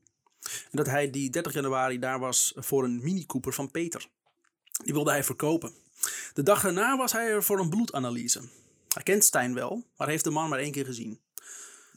En 0.43 0.51
dat 0.71 0.87
hij 0.87 1.11
die 1.11 1.31
30 1.31 1.53
januari 1.53 1.99
daar 1.99 2.19
was 2.19 2.53
voor 2.57 2.85
een 2.85 3.01
Mini 3.03 3.27
Cooper 3.27 3.53
van 3.53 3.71
Peter. 3.71 4.07
Die 4.85 4.93
wilde 4.93 5.11
hij 5.11 5.25
verkopen. 5.25 5.73
De 6.35 6.43
dag 6.43 6.63
daarna 6.63 6.97
was 6.97 7.13
hij 7.13 7.29
er 7.29 7.45
voor 7.45 7.59
een 7.59 7.69
bloedanalyse. 7.69 8.41
Hij 8.89 9.03
kent 9.03 9.25
Stijn 9.25 9.55
wel, 9.55 9.85
maar 9.97 10.09
heeft 10.09 10.25
de 10.25 10.31
man 10.31 10.49
maar 10.49 10.59
één 10.59 10.73
keer 10.73 10.85
gezien. 10.85 11.21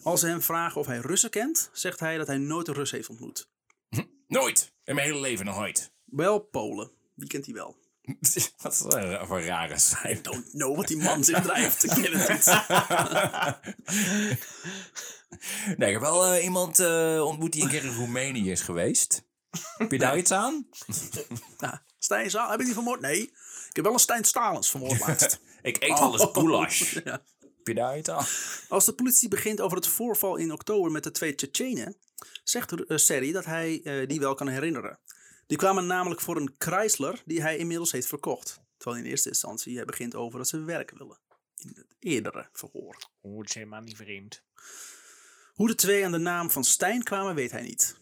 Als 0.03 0.19
ze 0.19 0.27
hem 0.27 0.41
vragen 0.41 0.81
of 0.81 0.87
hij 0.87 0.97
Russen 0.97 1.29
kent, 1.29 1.69
zegt 1.73 1.99
hij 1.99 2.17
dat 2.17 2.27
hij 2.27 2.37
nooit 2.37 2.67
een 2.67 2.73
Rus 2.73 2.91
heeft 2.91 3.09
ontmoet. 3.09 3.49
Nooit. 4.27 4.71
In 4.83 4.95
mijn 4.95 5.07
hele 5.07 5.19
leven 5.19 5.45
nog 5.45 5.57
nooit. 5.57 5.91
Wel 6.05 6.39
Polen, 6.39 6.91
die 7.15 7.27
kent 7.27 7.45
hij 7.45 7.53
wel. 7.53 7.77
Wat 8.21 8.35
is 8.35 8.53
dat 8.57 8.77
voor 9.27 9.37
een 9.37 9.45
rare 9.45 9.77
zijn? 9.77 10.19
Don't 10.21 10.49
know 10.51 10.75
wat 10.75 10.87
die 10.87 10.97
man 10.97 11.23
zich 11.23 11.41
drijft. 11.41 11.83
Ik 11.83 11.89
ken 11.89 12.19
het 12.19 12.29
niet. 12.29 12.45
Nee, 15.77 15.87
ik 15.87 15.93
heb 15.93 16.01
wel 16.01 16.25
eh, 16.25 16.43
iemand 16.43 16.79
eh, 16.79 17.21
ontmoet 17.25 17.51
die 17.51 17.63
een 17.63 17.69
keer 17.69 17.83
in 17.83 17.95
Roemenië 17.95 18.51
is 18.51 18.61
geweest. 18.61 19.24
Heb 19.77 19.91
je 19.91 19.97
daar 19.97 20.17
iets 20.17 20.31
aan? 20.31 20.67
Ja, 21.57 21.83
Stijn 21.99 22.29
Staal, 22.29 22.49
heb 22.49 22.59
je 22.59 22.65
die 22.65 22.73
vermoord? 22.73 23.01
Nee. 23.01 23.21
Ik 23.69 23.75
heb 23.75 23.83
wel 23.83 23.93
een 23.93 23.99
Stijn 23.99 24.23
Stalens 24.23 24.69
vermoord 24.69 24.99
laatst. 24.99 25.39
Ik 25.61 25.83
eet 25.83 25.99
wel 25.99 26.13
eens 26.13 26.27
goulash. 26.31 26.93
Ja. 27.03 27.21
Heb 27.39 27.75
je 27.75 27.81
daar 27.81 27.97
iets 27.97 28.09
aan? 28.09 28.25
Als 28.69 28.85
de 28.85 28.93
politie 28.93 29.29
begint 29.29 29.61
over 29.61 29.77
het 29.77 29.87
voorval 29.87 30.35
in 30.35 30.51
oktober 30.51 30.91
met 30.91 31.03
de 31.03 31.11
twee 31.11 31.35
Tsjetsjenen, 31.35 31.97
zegt 32.43 32.71
uh, 32.71 32.97
Seri 32.97 33.31
dat 33.31 33.45
hij 33.45 33.81
eh, 33.83 34.07
die 34.07 34.19
wel 34.19 34.33
kan 34.33 34.47
herinneren. 34.47 34.99
Die 35.47 35.57
kwamen 35.57 35.85
namelijk 35.85 36.21
voor 36.21 36.37
een 36.37 36.55
Chrysler 36.57 37.21
die 37.25 37.41
hij 37.41 37.57
inmiddels 37.57 37.91
heeft 37.91 38.07
verkocht. 38.07 38.61
Terwijl 38.77 39.03
in 39.03 39.09
eerste 39.09 39.29
instantie 39.29 39.75
hij 39.75 39.85
begint 39.85 40.15
over 40.15 40.37
dat 40.37 40.47
ze 40.47 40.63
werk 40.63 40.91
willen. 40.97 41.17
In 41.55 41.73
het 41.75 41.95
eerdere 41.99 42.49
verhoor. 42.51 42.97
Oh, 43.21 43.39
het 43.39 43.49
is 43.49 43.55
helemaal 43.55 43.81
niet 43.81 43.95
vreemd. 43.95 44.43
Hoe 45.53 45.67
de 45.67 45.75
twee 45.75 46.05
aan 46.05 46.11
de 46.11 46.17
naam 46.17 46.51
van 46.51 46.63
Stijn 46.63 47.03
kwamen, 47.03 47.35
weet 47.35 47.51
hij 47.51 47.61
niet. 47.61 47.95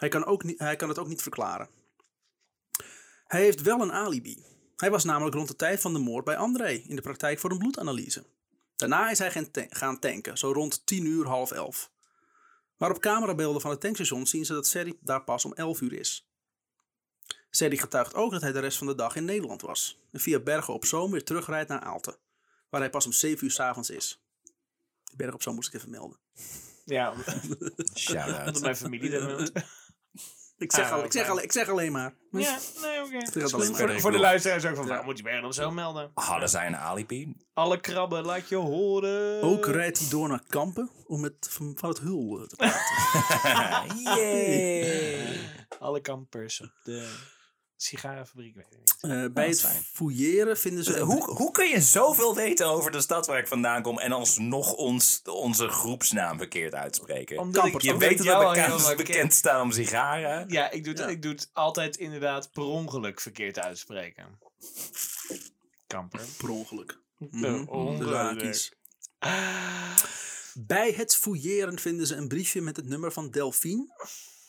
Hij 0.00 0.08
kan, 0.08 0.24
ook 0.24 0.42
niet, 0.44 0.58
hij 0.58 0.76
kan 0.76 0.88
het 0.88 0.98
ook 0.98 1.08
niet 1.08 1.22
verklaren. 1.22 1.68
Hij 3.26 3.40
heeft 3.42 3.60
wel 3.62 3.80
een 3.80 3.92
alibi. 3.92 4.44
Hij 4.76 4.90
was 4.90 5.04
namelijk 5.04 5.34
rond 5.34 5.48
de 5.48 5.56
tijd 5.56 5.80
van 5.80 5.92
de 5.92 5.98
moord 5.98 6.24
bij 6.24 6.36
André 6.36 6.68
in 6.70 6.96
de 6.96 7.02
praktijk 7.02 7.38
voor 7.38 7.50
een 7.50 7.58
bloedanalyse. 7.58 8.24
Daarna 8.76 9.10
is 9.10 9.18
hij 9.18 9.30
gaan, 9.30 9.50
ta- 9.50 9.66
gaan 9.68 9.98
tanken, 9.98 10.38
zo 10.38 10.52
rond 10.52 10.86
10 10.86 11.04
uur, 11.04 11.26
half 11.26 11.50
11. 11.50 11.90
Maar 12.76 12.90
op 12.90 13.00
camerabeelden 13.00 13.60
van 13.60 13.70
het 13.70 13.80
tankstation 13.80 14.26
zien 14.26 14.44
ze 14.44 14.52
dat 14.52 14.66
Serri 14.66 14.98
daar 15.00 15.24
pas 15.24 15.44
om 15.44 15.52
11 15.52 15.80
uur 15.80 15.92
is. 15.92 16.28
Serri 17.50 17.78
getuigt 17.78 18.14
ook 18.14 18.30
dat 18.32 18.40
hij 18.40 18.52
de 18.52 18.58
rest 18.58 18.78
van 18.78 18.86
de 18.86 18.94
dag 18.94 19.16
in 19.16 19.24
Nederland 19.24 19.60
was. 19.62 19.98
En 20.12 20.20
via 20.20 20.38
Bergen 20.40 20.74
op 20.74 20.84
Zoom 20.84 21.10
weer 21.10 21.24
terugrijdt 21.24 21.68
naar 21.68 21.80
Aalten, 21.80 22.16
waar 22.70 22.80
hij 22.80 22.90
pas 22.90 23.06
om 23.06 23.12
7 23.12 23.44
uur 23.44 23.50
s'avonds 23.50 23.90
is. 23.90 24.22
Bergen 25.16 25.34
op 25.34 25.42
Zoom 25.42 25.54
moest 25.54 25.68
ik 25.68 25.74
even 25.74 25.90
melden. 25.90 26.18
Ja, 26.84 27.14
Shout-out. 27.94 28.52
dat 28.52 28.60
mijn 28.62 28.76
familie 28.76 29.10
dat 29.10 29.22
noemt. 29.22 29.52
Ik 30.60 30.72
zeg, 30.72 30.90
Ah, 30.90 30.92
al, 30.92 31.04
ik, 31.04 31.12
zeg 31.12 31.28
al, 31.28 31.40
ik 31.42 31.52
zeg 31.52 31.68
alleen 31.68 31.92
maar. 31.92 32.14
Ja, 32.30 32.58
nee, 32.82 33.02
oké. 33.02 34.00
Voor, 34.00 34.12
de 34.12 34.18
luisteraars 34.18 34.64
ook 34.66 34.76
van, 34.76 35.04
moet 35.04 35.16
je 35.16 35.22
Bergen 35.22 35.42
dan 35.42 35.54
zo 35.54 35.70
melden? 35.70 36.10
Hadden 36.14 36.48
zij 36.48 36.66
een 36.66 36.76
alibi? 36.76 37.34
Alle 37.54 37.80
krabben, 37.80 38.24
laat 38.24 38.48
je 38.48 38.56
horen. 38.56 39.42
Ook 39.42 39.66
rijdt 39.66 39.98
hij 39.98 40.08
door 40.08 40.28
naar 40.28 40.42
Kampen 40.48 40.90
om 41.06 41.20
met 41.20 41.48
van, 41.50 41.72
van 41.76 41.88
het 41.88 41.98
hul 41.98 42.38
eh, 42.40 42.46
te 42.46 42.56
praten. 42.56 43.96
Yay! 44.16 45.40
Alle 45.78 46.00
kampers 46.00 46.60
op 46.60 46.72
de 46.82 47.16
sigarenfabriek, 47.82 48.54
weet 48.54 48.66
ik 48.70 48.78
niet. 48.78 48.96
Eh, 49.00 49.10
bij 49.10 49.28
dat 49.28 49.48
is 49.54 49.62
het 49.62 49.70
fijn. 49.70 49.82
fouilleren 49.82 50.58
vinden 50.58 50.84
ze... 50.84 51.00
Hoe, 51.00 51.24
hoe 51.24 51.50
kun 51.50 51.68
je 51.68 51.80
zoveel 51.80 52.34
weten 52.34 52.66
over 52.66 52.90
de 52.90 53.00
stad 53.00 53.26
waar 53.26 53.38
ik 53.38 53.48
vandaan 53.48 53.82
kom 53.82 53.98
en 53.98 54.12
alsnog 54.12 54.72
ons, 54.72 55.22
onze 55.24 55.68
groepsnaam 55.68 56.38
verkeerd 56.38 56.74
uitspreken? 56.74 57.38
Omdat 57.38 57.62
Kampers, 57.62 57.84
je 57.84 57.92
omdat 57.92 58.08
weet 58.08 58.18
dat 58.24 58.88
we 58.88 58.94
bekend, 58.96 59.32
staan 59.34 59.60
om 59.60 59.72
sigaren. 59.72 60.48
Ja, 60.48 60.70
ik 60.70 60.84
doe, 60.84 60.92
het, 60.92 61.02
Ja. 61.02 61.08
ik 61.08 61.22
doe 61.22 61.32
het 61.32 61.50
altijd 61.52 61.96
inderdaad 61.96 62.52
per 62.52 62.62
ongeluk 62.62 63.20
verkeerd 63.20 63.58
uitspreken. 63.58 64.38
Kamper. 65.86 66.20
Per 66.36 66.50
ongeluk. 66.50 66.98
Per 67.18 67.28
Mhm. 67.30 67.64
De 67.64 67.70
ongeluk. 67.70 68.78
Bij 70.54 70.92
het 70.92 71.16
fouilleren 71.16 71.78
vinden 71.78 72.06
ze 72.06 72.14
een 72.14 72.28
briefje 72.28 72.60
met 72.60 72.76
het 72.76 72.86
nummer 72.86 73.12
van 73.12 73.30
Delphine. 73.30 73.86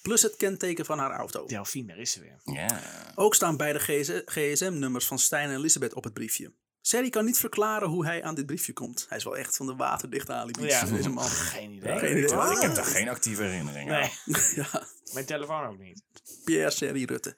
Plus 0.01 0.21
het 0.21 0.35
kenteken 0.35 0.85
van 0.85 0.99
haar 0.99 1.11
auto. 1.11 1.45
Delphine, 1.45 1.87
daar 1.87 1.97
is 1.97 2.11
ze 2.11 2.19
weer. 2.21 2.39
Ja. 2.43 2.81
Ook 3.15 3.35
staan 3.35 3.57
beide 3.57 3.79
gsm-nummers 4.25 5.05
van 5.07 5.19
Stijn 5.19 5.49
en 5.49 5.55
Elisabeth 5.55 5.93
op 5.93 6.03
het 6.03 6.13
briefje. 6.13 6.53
Serri 6.81 7.09
kan 7.09 7.25
niet 7.25 7.37
verklaren 7.37 7.87
hoe 7.87 8.05
hij 8.05 8.23
aan 8.23 8.35
dit 8.35 8.45
briefje 8.45 8.73
komt. 8.73 9.05
Hij 9.09 9.17
is 9.17 9.23
wel 9.23 9.37
echt 9.37 9.55
van 9.57 9.65
de 9.65 9.75
waterdichte 9.75 10.33
alibis, 10.33 10.71
Ja. 10.71 10.85
deze 10.85 11.09
man. 11.09 11.23
Geen 11.23 11.71
idee. 11.71 11.99
Geen 11.99 12.17
idee. 12.17 12.51
Ik 12.51 12.61
heb 12.61 12.75
er 12.77 12.83
geen 12.85 13.09
actieve 13.09 13.41
herinneringen 13.43 13.95
aan. 13.95 14.09
Nee, 14.25 14.41
ja, 14.55 14.87
mijn 15.13 15.25
telefoon 15.25 15.65
ook 15.65 15.77
niet. 15.79 16.03
Pierre 16.43 16.71
Serri 16.71 17.05
Rutte. 17.05 17.35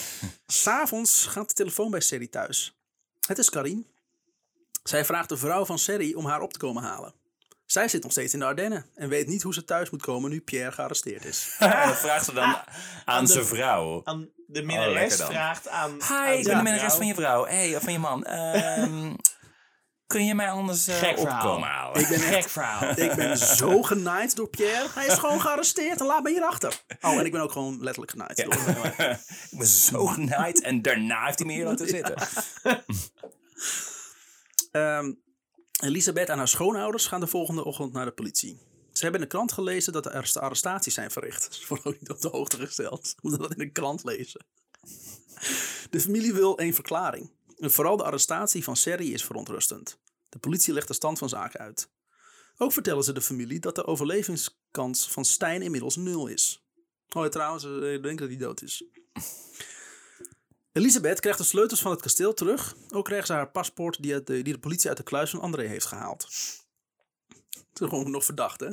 S'avonds 0.46 1.26
gaat 1.26 1.48
de 1.48 1.54
telefoon 1.54 1.90
bij 1.90 2.00
Serri 2.00 2.28
thuis. 2.28 2.76
Het 3.26 3.38
is 3.38 3.50
Karin. 3.50 3.86
Zij 4.82 5.04
vraagt 5.04 5.28
de 5.28 5.36
vrouw 5.36 5.64
van 5.64 5.78
Serri 5.78 6.14
om 6.14 6.26
haar 6.26 6.40
op 6.40 6.52
te 6.52 6.58
komen 6.58 6.82
halen. 6.82 7.14
Zij 7.76 7.88
zit 7.88 8.02
nog 8.02 8.12
steeds 8.12 8.32
in 8.32 8.38
de 8.38 8.44
Ardennen 8.44 8.86
en 8.94 9.08
weet 9.08 9.26
niet 9.26 9.42
hoe 9.42 9.54
ze 9.54 9.64
thuis 9.64 9.90
moet 9.90 10.02
komen 10.02 10.30
nu 10.30 10.40
Pierre 10.40 10.72
gearresteerd 10.72 11.24
is. 11.24 11.46
En 11.58 11.88
dat 11.88 11.96
vraagt 11.98 12.24
ze 12.24 12.32
dan 12.32 12.56
aan 13.04 13.24
de- 13.24 13.32
zijn 13.32 13.44
vrouw. 13.44 14.00
Aan 14.04 14.28
de 14.46 14.60
Oh, 14.60 14.66
minnares 14.66 15.14
vraagt 15.14 15.68
aan... 15.68 15.90
Hi, 15.90 16.12
aan 16.12 16.32
ik 16.32 16.44
ben 16.44 16.56
de 16.56 16.62
minnares 16.62 16.94
van 16.94 17.06
je 17.06 17.14
vrouw. 17.14 17.46
Hey, 17.46 17.76
of 17.76 17.82
van 17.82 17.92
je 17.92 17.98
man. 17.98 18.24
Ehm, 18.24 19.14
kun 20.12 20.24
je 20.26 20.34
mij 20.34 20.50
anders 20.50 20.86
eh, 20.86 20.96
Gek 20.98 21.18
opkomen 21.18 21.68
halen? 21.68 22.00
Ik 22.00 22.08
ben 22.08 22.20
echt 22.20 22.34
Gek 22.34 22.48
verhaal. 22.48 22.90
Ik 22.98 23.14
ben 23.14 23.38
zo 23.38 23.82
genaaid 23.82 24.36
door 24.36 24.48
Pierre. 24.48 24.86
Hij 24.94 25.06
is 25.06 25.14
gewoon 25.14 25.40
gearresteerd 25.40 26.00
en 26.00 26.06
laat 26.06 26.22
me 26.22 26.30
hierachter. 26.30 26.80
Oh, 27.00 27.18
en 27.18 27.24
ik 27.24 27.32
ben 27.32 27.40
ook 27.40 27.52
gewoon 27.52 27.76
letterlijk 27.82 28.10
genaaid. 28.10 28.36
door 28.36 28.54
hem. 28.54 29.10
ik 29.50 29.58
ben 29.58 29.66
zo 29.66 30.06
genaaid 30.06 30.62
en 30.62 30.82
daarna 30.82 31.24
heeft 31.24 31.38
hij 31.38 31.46
me 31.46 31.52
hier 31.54 31.64
laten 31.64 31.88
zitten. 31.88 32.14
Ehm, 34.72 35.12
Elisabeth 35.86 36.28
en 36.28 36.36
haar 36.36 36.48
schoonouders 36.48 37.06
gaan 37.06 37.20
de 37.20 37.26
volgende 37.26 37.64
ochtend 37.64 37.92
naar 37.92 38.04
de 38.04 38.12
politie. 38.12 38.58
Ze 38.92 39.02
hebben 39.02 39.20
in 39.20 39.26
de 39.28 39.34
krant 39.34 39.52
gelezen 39.52 39.92
dat 39.92 40.06
er 40.06 40.40
arrestaties 40.40 40.94
zijn 40.94 41.10
verricht. 41.10 41.54
Ze 41.54 41.66
worden 41.68 41.96
niet 42.00 42.10
op 42.10 42.20
de 42.20 42.28
hoogte 42.28 42.56
gesteld. 42.56 43.06
Ze 43.06 43.14
moeten 43.20 43.40
dat 43.40 43.50
in 43.50 43.58
de 43.58 43.70
krant 43.70 44.04
lezen. 44.04 44.46
De 45.90 46.00
familie 46.00 46.32
wil 46.32 46.60
een 46.60 46.74
verklaring. 46.74 47.30
Vooral 47.58 47.96
de 47.96 48.04
arrestatie 48.04 48.64
van 48.64 48.76
Serri 48.76 49.12
is 49.12 49.24
verontrustend. 49.24 49.98
De 50.28 50.38
politie 50.38 50.72
legt 50.72 50.88
de 50.88 50.94
stand 50.94 51.18
van 51.18 51.28
zaken 51.28 51.60
uit. 51.60 51.90
Ook 52.56 52.72
vertellen 52.72 53.04
ze 53.04 53.12
de 53.12 53.20
familie 53.20 53.60
dat 53.60 53.74
de 53.74 53.86
overlevingskans 53.86 55.08
van 55.08 55.24
Stijn 55.24 55.62
inmiddels 55.62 55.96
nul 55.96 56.26
is. 56.26 56.66
Oh 57.16 57.22
ja, 57.22 57.28
trouwens, 57.28 57.64
eh, 57.64 57.92
ik 57.92 58.02
denk 58.02 58.18
dat 58.18 58.28
hij 58.28 58.36
dood 58.36 58.62
is. 58.62 58.84
Elisabeth 60.76 61.20
krijgt 61.20 61.38
de 61.38 61.44
sleutels 61.44 61.80
van 61.80 61.90
het 61.90 62.00
kasteel 62.02 62.34
terug. 62.34 62.76
Ook 62.90 63.04
krijgt 63.04 63.26
ze 63.26 63.32
haar 63.32 63.50
paspoort 63.50 64.02
die, 64.02 64.22
de, 64.22 64.42
die 64.42 64.52
de 64.52 64.58
politie 64.58 64.88
uit 64.88 64.96
de 64.98 65.02
kluis 65.02 65.30
van 65.30 65.40
André 65.40 65.66
heeft 65.66 65.86
gehaald. 65.86 66.22
Het 67.48 67.80
is 67.80 67.88
gewoon 67.88 68.10
nog 68.10 68.24
verdacht, 68.24 68.60
hè? 68.60 68.68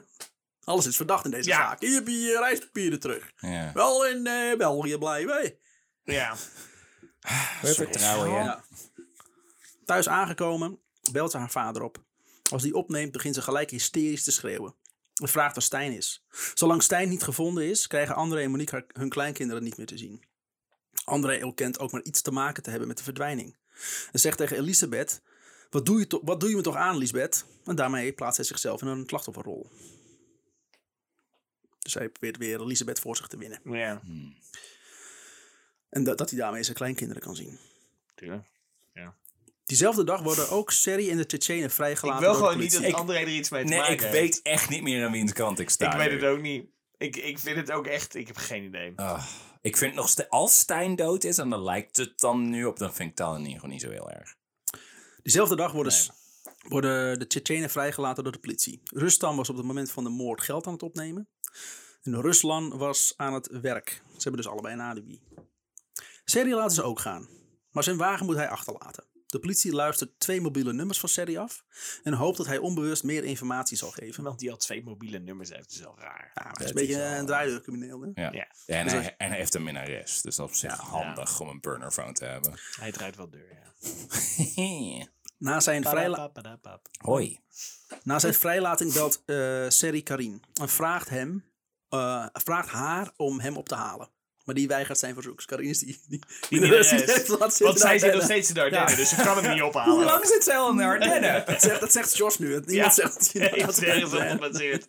Alles 0.64 0.86
is 0.86 0.96
verdacht 0.96 1.26
in 1.26 1.32
deze 1.32 1.50
Ja. 1.50 1.56
zaak. 1.58 1.80
Hier 1.82 1.94
heb 1.94 2.08
je 2.08 2.20
je 2.20 2.38
reispapieren 2.40 3.00
terug. 3.00 3.32
Ja. 3.38 3.72
Wel 3.74 4.08
in 4.08 4.28
eh, 4.28 4.58
België 4.58 4.98
blijven. 4.98 5.34
hè? 5.36 5.50
Ja. 6.14 6.36
Vertrouwen, 7.62 8.30
ja. 8.30 8.44
Ja. 8.44 8.64
Thuis 9.86 10.08
aangekomen, 10.10 10.80
belt 11.12 11.32
ze 11.32 11.38
haar 11.38 11.52
vader 11.52 11.82
op. 11.82 12.04
Als 12.52 12.62
die 12.64 12.74
opneemt, 12.76 13.12
begint 13.12 13.36
ze 13.36 13.42
gelijk 13.42 13.70
hysterisch 13.70 14.24
te 14.24 14.32
schreeuwen. 14.32 14.76
En 15.22 15.28
vraagt 15.30 15.54
waar 15.56 15.64
Stijn 15.64 15.92
is. 15.92 16.26
Zolang 16.54 16.84
Stijn 16.84 17.10
niet 17.10 17.24
gevonden 17.24 17.64
is, 17.70 17.88
krijgen 17.88 18.16
André 18.16 18.42
en 18.42 18.52
Monique 18.52 18.76
haar- 18.76 18.86
hun 18.94 19.10
kleinkinderen 19.10 19.64
niet 19.64 19.78
meer 19.78 19.86
te 19.86 19.98
zien. 19.98 20.24
André 21.04 21.46
ontkent 21.46 21.80
ook 21.80 21.92
maar 21.92 22.02
iets 22.04 22.22
te 22.22 22.32
maken 22.32 22.64
te 22.64 22.70
hebben 22.70 22.88
met 22.88 22.98
de 22.98 23.04
verdwijning. 23.04 23.56
En 24.12 24.20
zegt 24.20 24.38
tegen 24.38 24.58
Elisabeth: 24.58 25.22
Wat 25.70 25.86
doe 25.86 26.00
je, 26.00 26.08
to- 26.08 26.22
wat 26.24 26.40
doe 26.40 26.50
je 26.50 26.56
me 26.56 26.62
toch 26.62 26.76
aan, 26.76 26.98
Lisbeth? 26.98 27.46
En 27.66 27.76
daarmee 27.76 28.14
plaatst 28.14 28.38
hij 28.38 28.46
zichzelf 28.46 28.82
in 28.82 28.88
een 28.88 29.04
slachtofferrol. 29.08 29.70
Dus 31.80 31.94
hij 31.94 32.10
probeert 32.10 32.38
weer 32.38 32.62
Elisabeth 32.62 33.00
voor 33.00 33.16
zich 33.16 33.28
te 33.28 33.38
winnen. 33.38 33.60
Ja. 33.64 34.02
En 35.90 36.04
dat, 36.04 36.18
dat 36.18 36.30
hij 36.30 36.40
daarmee 36.40 36.64
zijn 36.64 36.76
kleinkinderen 36.76 37.22
kan 37.22 37.36
zien. 37.36 37.58
Tuurlijk. 38.16 38.52
Diezelfde 39.66 40.04
dag 40.04 40.22
worden 40.22 40.50
ook 40.50 40.72
Serri 40.72 41.10
en 41.10 41.18
de 41.18 41.26
Tsjetsjenen 41.26 41.64
Ik 41.66 41.72
vrijgelaten 41.72 42.20
wil 42.22 42.30
door 42.32 42.40
de 42.42 42.46
gewoon 42.48 42.62
niet 42.62 42.72
dat 42.72 42.80
politie. 42.82 43.00
André 43.02 43.18
er 43.18 43.28
iets 43.28 43.50
mee 43.50 43.64
te 43.64 43.70
Nee, 43.70 43.78
maken 43.78 43.94
ik 43.94 44.00
heeft. 44.02 44.14
weet 44.14 44.42
echt 44.42 44.70
niet 44.70 44.82
meer 44.82 45.06
aan 45.06 45.12
wiens 45.12 45.34
kant 45.34 45.60
ik 45.60 45.70
sta. 45.70 45.92
Ik 45.92 45.98
weet 46.10 46.22
het 46.22 46.30
ook 46.30 46.42
niet. 46.42 46.66
Ik, 46.98 47.16
ik 47.16 47.40
vind 47.40 47.56
het 47.58 47.72
ook 47.72 47.88
echt... 47.88 48.16
Ik 48.16 48.28
heb 48.28 48.36
geen 48.38 48.64
idee. 48.64 48.94
Ah, 48.96 49.26
ik 49.64 49.78
vind 49.78 49.96
nog 49.96 50.10
steeds, 50.10 50.30
als 50.30 50.60
Stijn 50.60 50.96
dood 50.96 51.24
is, 51.24 51.38
en 51.38 51.50
dan 51.50 51.64
lijkt 51.64 51.98
het 51.98 52.20
dan 52.20 52.50
nu 52.50 52.66
op, 52.66 52.78
dan 52.78 52.94
vind 52.94 53.20
ik 53.20 53.28
ieder 53.28 53.52
geval 53.52 53.70
niet 53.70 53.82
zo 53.82 53.90
heel 53.90 54.12
erg. 54.12 54.36
Diezelfde 55.22 55.56
dag 55.56 55.72
worden, 55.72 55.94
worden 56.68 57.20
de 57.20 57.28
Tsjetsjenen 57.28 57.70
vrijgelaten 57.70 58.24
door 58.24 58.34
de 58.34 58.40
politie. 58.40 58.82
Rustam 58.84 59.36
was 59.36 59.50
op 59.50 59.56
het 59.56 59.66
moment 59.66 59.92
van 59.92 60.04
de 60.04 60.10
moord 60.10 60.42
geld 60.42 60.68
aan 60.68 60.74
het 60.74 60.84
opnemen. 60.84 61.30
En 62.02 62.22
Ruslan 62.22 62.78
was 62.78 63.14
aan 63.18 63.34
het 63.34 63.48
werk. 63.48 63.90
Ze 63.90 64.24
hebben 64.24 64.42
dus 64.42 64.52
allebei 64.52 64.74
een 64.74 64.82
alibi. 64.82 65.22
Serri 66.26 66.54
laten 66.54 66.76
ze 66.76 66.84
ook 66.84 67.00
gaan. 67.00 67.28
Maar 67.72 67.84
zijn 67.84 67.98
wagen 67.98 68.26
moet 68.26 68.36
hij 68.36 68.50
achterlaten. 68.50 69.06
De 69.34 69.40
politie 69.40 69.74
luistert 69.74 70.20
twee 70.20 70.42
mobiele 70.42 70.74
nummers 70.74 71.00
van 71.00 71.10
Serri 71.10 71.38
af. 71.38 71.64
En 72.04 72.14
hoopt 72.14 72.38
dat 72.38 72.46
hij 72.46 72.58
onbewust 72.58 73.04
meer 73.04 73.24
informatie 73.24 73.78
zal 73.78 73.92
geven. 73.92 74.18
Iemand 74.18 74.40
die 74.40 74.52
al 74.52 74.58
twee 74.58 74.84
mobiele 74.84 75.20
nummers 75.20 75.50
heeft, 75.50 75.72
is 75.72 75.80
wel 75.80 75.96
raar. 76.00 76.32
Ja, 76.34 76.44
maar 76.44 76.44
hij 76.44 76.52
is 76.52 76.58
Dat 76.58 76.68
een 76.68 76.88
beetje 76.88 77.04
een 77.04 77.26
draaideurcrimineel. 77.26 78.02
Hè? 78.02 78.22
Ja. 78.22 78.32
Ja. 78.32 78.48
Ja, 78.66 78.78
en, 78.78 78.84
Dus 78.84 78.94
hij, 78.94 79.16
en 79.18 79.28
hij 79.28 79.38
heeft 79.38 79.54
een 79.54 79.64
minnares, 79.64 80.22
dus 80.22 80.36
dat 80.36 80.48
is 80.48 80.52
op 80.52 80.54
zich 80.54 80.78
handig 80.78 81.40
om 81.40 81.48
een 81.48 81.60
burnerphone 81.60 82.14
te 82.14 82.26
hebben. 82.26 82.60
Hij 82.80 82.92
draait 82.92 83.16
wel 83.16 83.30
deur, 83.30 83.48
ja. 83.52 85.08
Na 85.38 85.60
zijn, 85.60 85.84
vrijla-. 85.84 86.32
Hoi. 86.98 87.40
Na 88.04 88.20
zijn 88.20 88.34
vrijlating 88.34 88.94
belt 88.94 89.22
eh 89.26 89.66
Seri 89.70 90.04
Karin 90.04 90.44
en 90.54 90.70
vraagt, 90.70 91.10
hem, 91.10 91.52
eh, 91.90 92.26
vraagt 92.34 92.70
haar 92.70 93.14
om 93.16 93.40
hem 93.40 93.58
op 93.58 93.68
te 93.68 93.76
halen. 93.76 94.10
Maar 94.44 94.56
die 94.56 94.68
weigert 94.68 95.00
zijn 95.00 95.14
verzoek. 95.14 95.42
Karin 95.46 95.70
is 95.70 95.80
die... 95.80 96.02
die, 96.08 96.22
die, 96.50 96.60
Die 96.60 96.84
zitten 96.84 97.38
Want 97.38 97.80
zij 97.80 98.00
zit 98.00 98.14
nog 98.14 98.24
steeds 98.24 98.48
in 98.48 98.54
de 98.54 98.62
Ardennen, 98.62 98.90
Ja. 98.90 98.96
dus 98.96 99.10
ze 99.10 99.16
kan 99.16 99.44
hem 99.44 99.54
niet 99.54 99.62
ophalen. 99.70 100.28
zit 100.28 100.44
zij 100.44 100.58
al 100.58 100.70
in 100.70 100.78
de 100.78 100.84
Ardennen? 100.84 101.44
Dat 101.46 101.62
zegt, 101.62 101.80
dat 101.80 101.92
zegt 101.92 102.18
Jos 102.18 102.38
nu. 102.40 102.48
Niemand 102.48 102.72
Ja. 102.72 102.90
zegt 102.90 103.14
dat 103.14 103.30
hij 103.34 103.42
Ik 103.50 103.66
ben 103.66 103.84
ergens 103.90 104.14
op 104.14 104.20
Ja. 104.20 104.30
gebaseerd. 104.30 104.86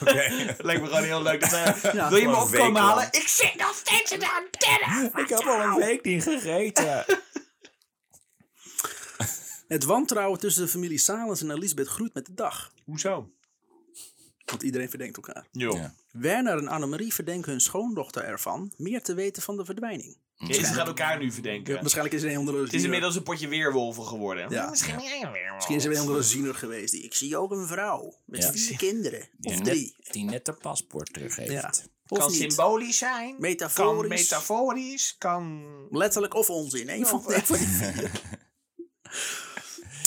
Oké. 0.00 0.54
Lijkt 0.58 0.80
me 0.82 0.86
gewoon 0.86 1.02
heel 1.02 1.22
leuk. 1.22 1.40
Dat 1.50 1.50
Ja, 1.92 2.08
wil 2.08 2.18
je 2.18 2.26
me 2.26 2.32
gewoon 2.32 2.34
op 2.46 2.52
een 2.52 2.58
komen 2.58 2.72
week 2.72 2.82
halen? 2.82 2.96
lang. 2.96 3.14
Ik 3.14 3.28
zit 3.28 3.54
nog 3.56 3.74
steeds 3.84 4.12
in 4.12 4.18
de 4.18 4.26
Ardennen. 4.28 5.10
Ik 5.24 5.28
heb 5.28 5.38
al 5.46 5.60
een 5.60 5.74
week 5.74 6.04
niet 6.04 6.22
gegeten. 6.22 7.04
Het 9.68 9.84
wantrouwen 9.84 10.38
tussen 10.40 10.62
de 10.62 10.68
familie 10.68 10.98
Salens 10.98 11.42
en 11.42 11.50
Elisabeth 11.50 11.88
groeit 11.88 12.14
met 12.14 12.26
de 12.26 12.34
dag. 12.34 12.72
Hoezo? 12.84 13.30
Want 14.50 14.62
iedereen 14.62 14.88
verdenkt 14.88 15.16
elkaar. 15.16 15.46
Jo. 15.52 15.76
Ja. 15.76 15.94
Werner 16.12 16.58
en 16.58 16.68
Annemarie 16.68 17.14
verdenken 17.14 17.50
hun 17.50 17.60
schoondochter 17.60 18.24
ervan 18.24 18.72
meer 18.76 19.02
te 19.02 19.14
weten 19.14 19.42
van 19.42 19.56
de 19.56 19.64
verdwijning. 19.64 20.16
Ze 20.38 20.64
gaan 20.64 20.86
elkaar 20.86 21.18
nu 21.18 21.32
verdenken. 21.32 21.74
Waarschijnlijk 21.74 22.22
is 22.22 22.36
onder 22.36 22.54
de 22.54 22.60
Het 22.60 22.72
is 22.72 22.82
inmiddels 22.82 23.16
een 23.16 23.22
potje 23.22 23.48
weerwolven 23.48 24.04
geworden. 24.04 24.50
Ja. 24.50 24.68
Misschien 24.70 24.94
ben 24.96 25.04
jij 25.04 25.22
een 25.22 25.32
weerwolf. 25.32 25.54
Misschien 25.54 25.76
is 25.76 25.84
er 25.84 25.90
weer 25.90 26.00
onder 26.00 26.16
een 26.16 26.24
ziener 26.24 26.54
geweest. 26.54 26.92
Die, 26.92 27.02
ik 27.02 27.14
zie 27.14 27.36
ook 27.36 27.50
een 27.50 27.66
vrouw 27.66 28.14
met 28.24 28.42
Ja. 28.42 28.52
vier 28.52 28.76
kinderen. 28.76 29.28
Of 29.40 29.60
drie. 29.60 29.94
net, 29.98 30.12
die 30.12 30.24
net 30.24 30.44
de 30.44 30.52
paspoort 30.52 31.12
teruggeeft. 31.12 31.50
Ja. 31.52 31.72
Of 32.08 32.18
Kan 32.18 32.30
niet. 32.30 32.36
symbolisch 32.40 32.98
zijn. 32.98 33.34
Metaforisch. 33.38 34.00
Kan 34.00 34.08
metaforisch. 34.08 35.14
Kan... 35.18 35.64
Letterlijk 35.90 36.34
of 36.34 36.50
onzin. 36.50 36.88
Eén 36.88 37.06
van, 37.06 37.22
van 37.22 37.32
die 37.32 37.66
vier. 37.68 38.10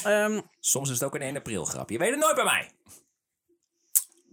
Ehm, 0.04 0.42
Soms 0.60 0.89
is 0.89 0.96
het 0.96 1.04
ook 1.04 1.16
een 1.16 1.22
1 1.22 1.36
april 1.38 1.66
grapje. 1.66 1.94
Je 1.94 2.00
weet 2.00 2.12
het 2.12 2.20
nooit 2.20 2.36
bij 2.36 2.44
mij. 2.44 2.70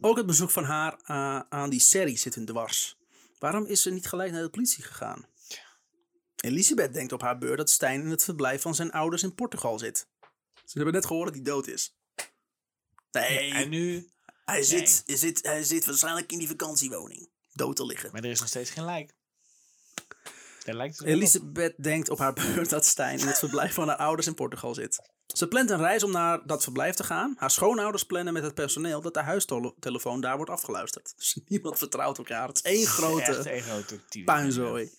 Ook 0.01 0.17
het 0.17 0.27
bezoek 0.27 0.51
van 0.51 0.65
haar 0.65 0.99
eh, 1.05 1.41
aan 1.49 1.71
die 1.71 1.81
serie 1.81 2.17
zit 2.17 2.35
hun 2.35 2.47
dwars. 2.47 2.97
Waarom 3.39 3.67
is 3.67 3.83
ze 3.83 3.91
niet 3.91 4.07
gelijk 4.07 4.33
naar 4.33 4.43
de 4.43 4.51
politie 4.51 4.85
gegaan? 4.85 5.27
Elisabeth 6.37 6.93
denkt 6.93 7.13
op 7.13 7.21
haar 7.21 7.39
beurt 7.39 7.59
dat 7.59 7.71
Stijn 7.71 8.01
in 8.01 8.11
het 8.11 8.25
verblijf 8.25 8.63
van 8.63 8.75
zijn 8.75 8.93
ouders 8.93 9.23
in 9.23 9.35
Portugal 9.35 9.79
zit. 9.79 10.09
Ze 10.65 10.77
hebben 10.77 10.95
net 10.95 11.07
gehoord 11.07 11.27
dat 11.27 11.35
hij 11.35 11.45
dood 11.45 11.67
is. 11.67 11.97
Nee, 13.11 13.53
En 13.53 13.69
nu... 13.69 14.09
hij, 14.45 14.63
zit, 14.63 15.03
hij, 15.07 15.17
zit, 15.17 15.43
hij 15.43 15.65
zit 15.65 15.85
waarschijnlijk 15.85 16.33
in 16.33 16.39
die 16.39 16.49
vakantiewoning. 16.49 17.31
Dood 17.53 17.77
te 17.77 17.87
liggen. 17.87 18.11
Maar 18.13 18.25
er 18.25 18.31
is 18.31 18.41
nog 18.41 18.49
steeds 18.49 18.71
geen 18.71 18.85
lijk. 18.85 19.15
Daar 20.65 20.75
lijkt 20.75 20.97
het 20.97 21.05
wel 21.05 21.15
op. 21.15 21.21
Elisabeth 21.21 21.75
denkt 21.83 22.09
op 22.09 22.19
haar 22.19 22.33
beurt 22.33 22.71
dat 22.71 22.85
Stijn 22.87 23.19
in 23.19 23.27
het 23.27 23.39
verblijf 23.39 23.75
van 23.75 23.89
haar 23.89 23.97
ouders 23.97 24.27
in 24.27 24.35
Portugal 24.35 24.75
zit. 24.75 25.11
Ze 25.37 25.49
plant 25.49 25.71
een 25.71 25.79
reis 25.79 26.03
om 26.03 26.11
naar 26.11 26.41
dat 26.47 26.63
verblijf 26.63 26.95
te 26.95 27.05
gaan. 27.05 27.35
Haar 27.39 27.51
schoonouders 27.51 28.05
plannen 28.05 28.33
met 28.33 28.43
het 28.43 28.55
personeel 28.55 29.01
dat 29.01 29.15
de 29.15 29.21
huistelefoon 29.23 30.21
daar 30.21 30.37
wordt 30.37 30.51
afgeluisterd. 30.51 31.13
Dus 31.17 31.41
niemand 31.47 31.79
vertrouwt 31.79 32.19
elkaar. 32.19 32.49
Het 32.49 32.57
is 32.57 32.63
één 32.63 32.83
Echt 32.83 32.91
grote 32.93 34.01
puinzooi. 34.25 34.91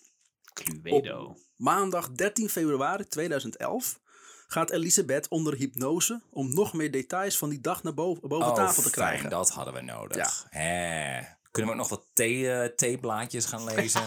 Cluedo. 0.54 1.38
Maandag 1.56 2.12
13 2.12 2.50
februari 2.50 3.08
2011 3.08 4.00
gaat 4.48 4.70
Elisabeth 4.70 5.28
onder 5.28 5.56
hypnose 5.56 6.22
om 6.30 6.54
nog 6.54 6.74
meer 6.74 6.92
details 6.92 7.38
van 7.38 7.50
die 7.50 7.62
dag 7.62 7.84
naar 7.84 7.94
boven, 7.94 8.28
boven 8.30 8.48
Oh, 8.48 8.56
tafel 8.56 8.84
te 8.84 8.90
fijn, 8.90 9.08
krijgen. 9.08 9.30
dat 9.30 9.50
hadden 9.50 9.74
we 9.74 9.82
nodig. 9.82 10.18
Ja. 10.18 10.32
Hè. 10.60 11.22
Kunnen 11.52 11.72
we 11.76 11.78
ook 11.82 11.90
nog 11.90 12.00
wat 12.00 12.06
thee, 12.14 12.52
eh, 12.52 12.76
theeblaadjes 12.76 13.46
gaan 13.46 13.64
lezen? 13.76 14.04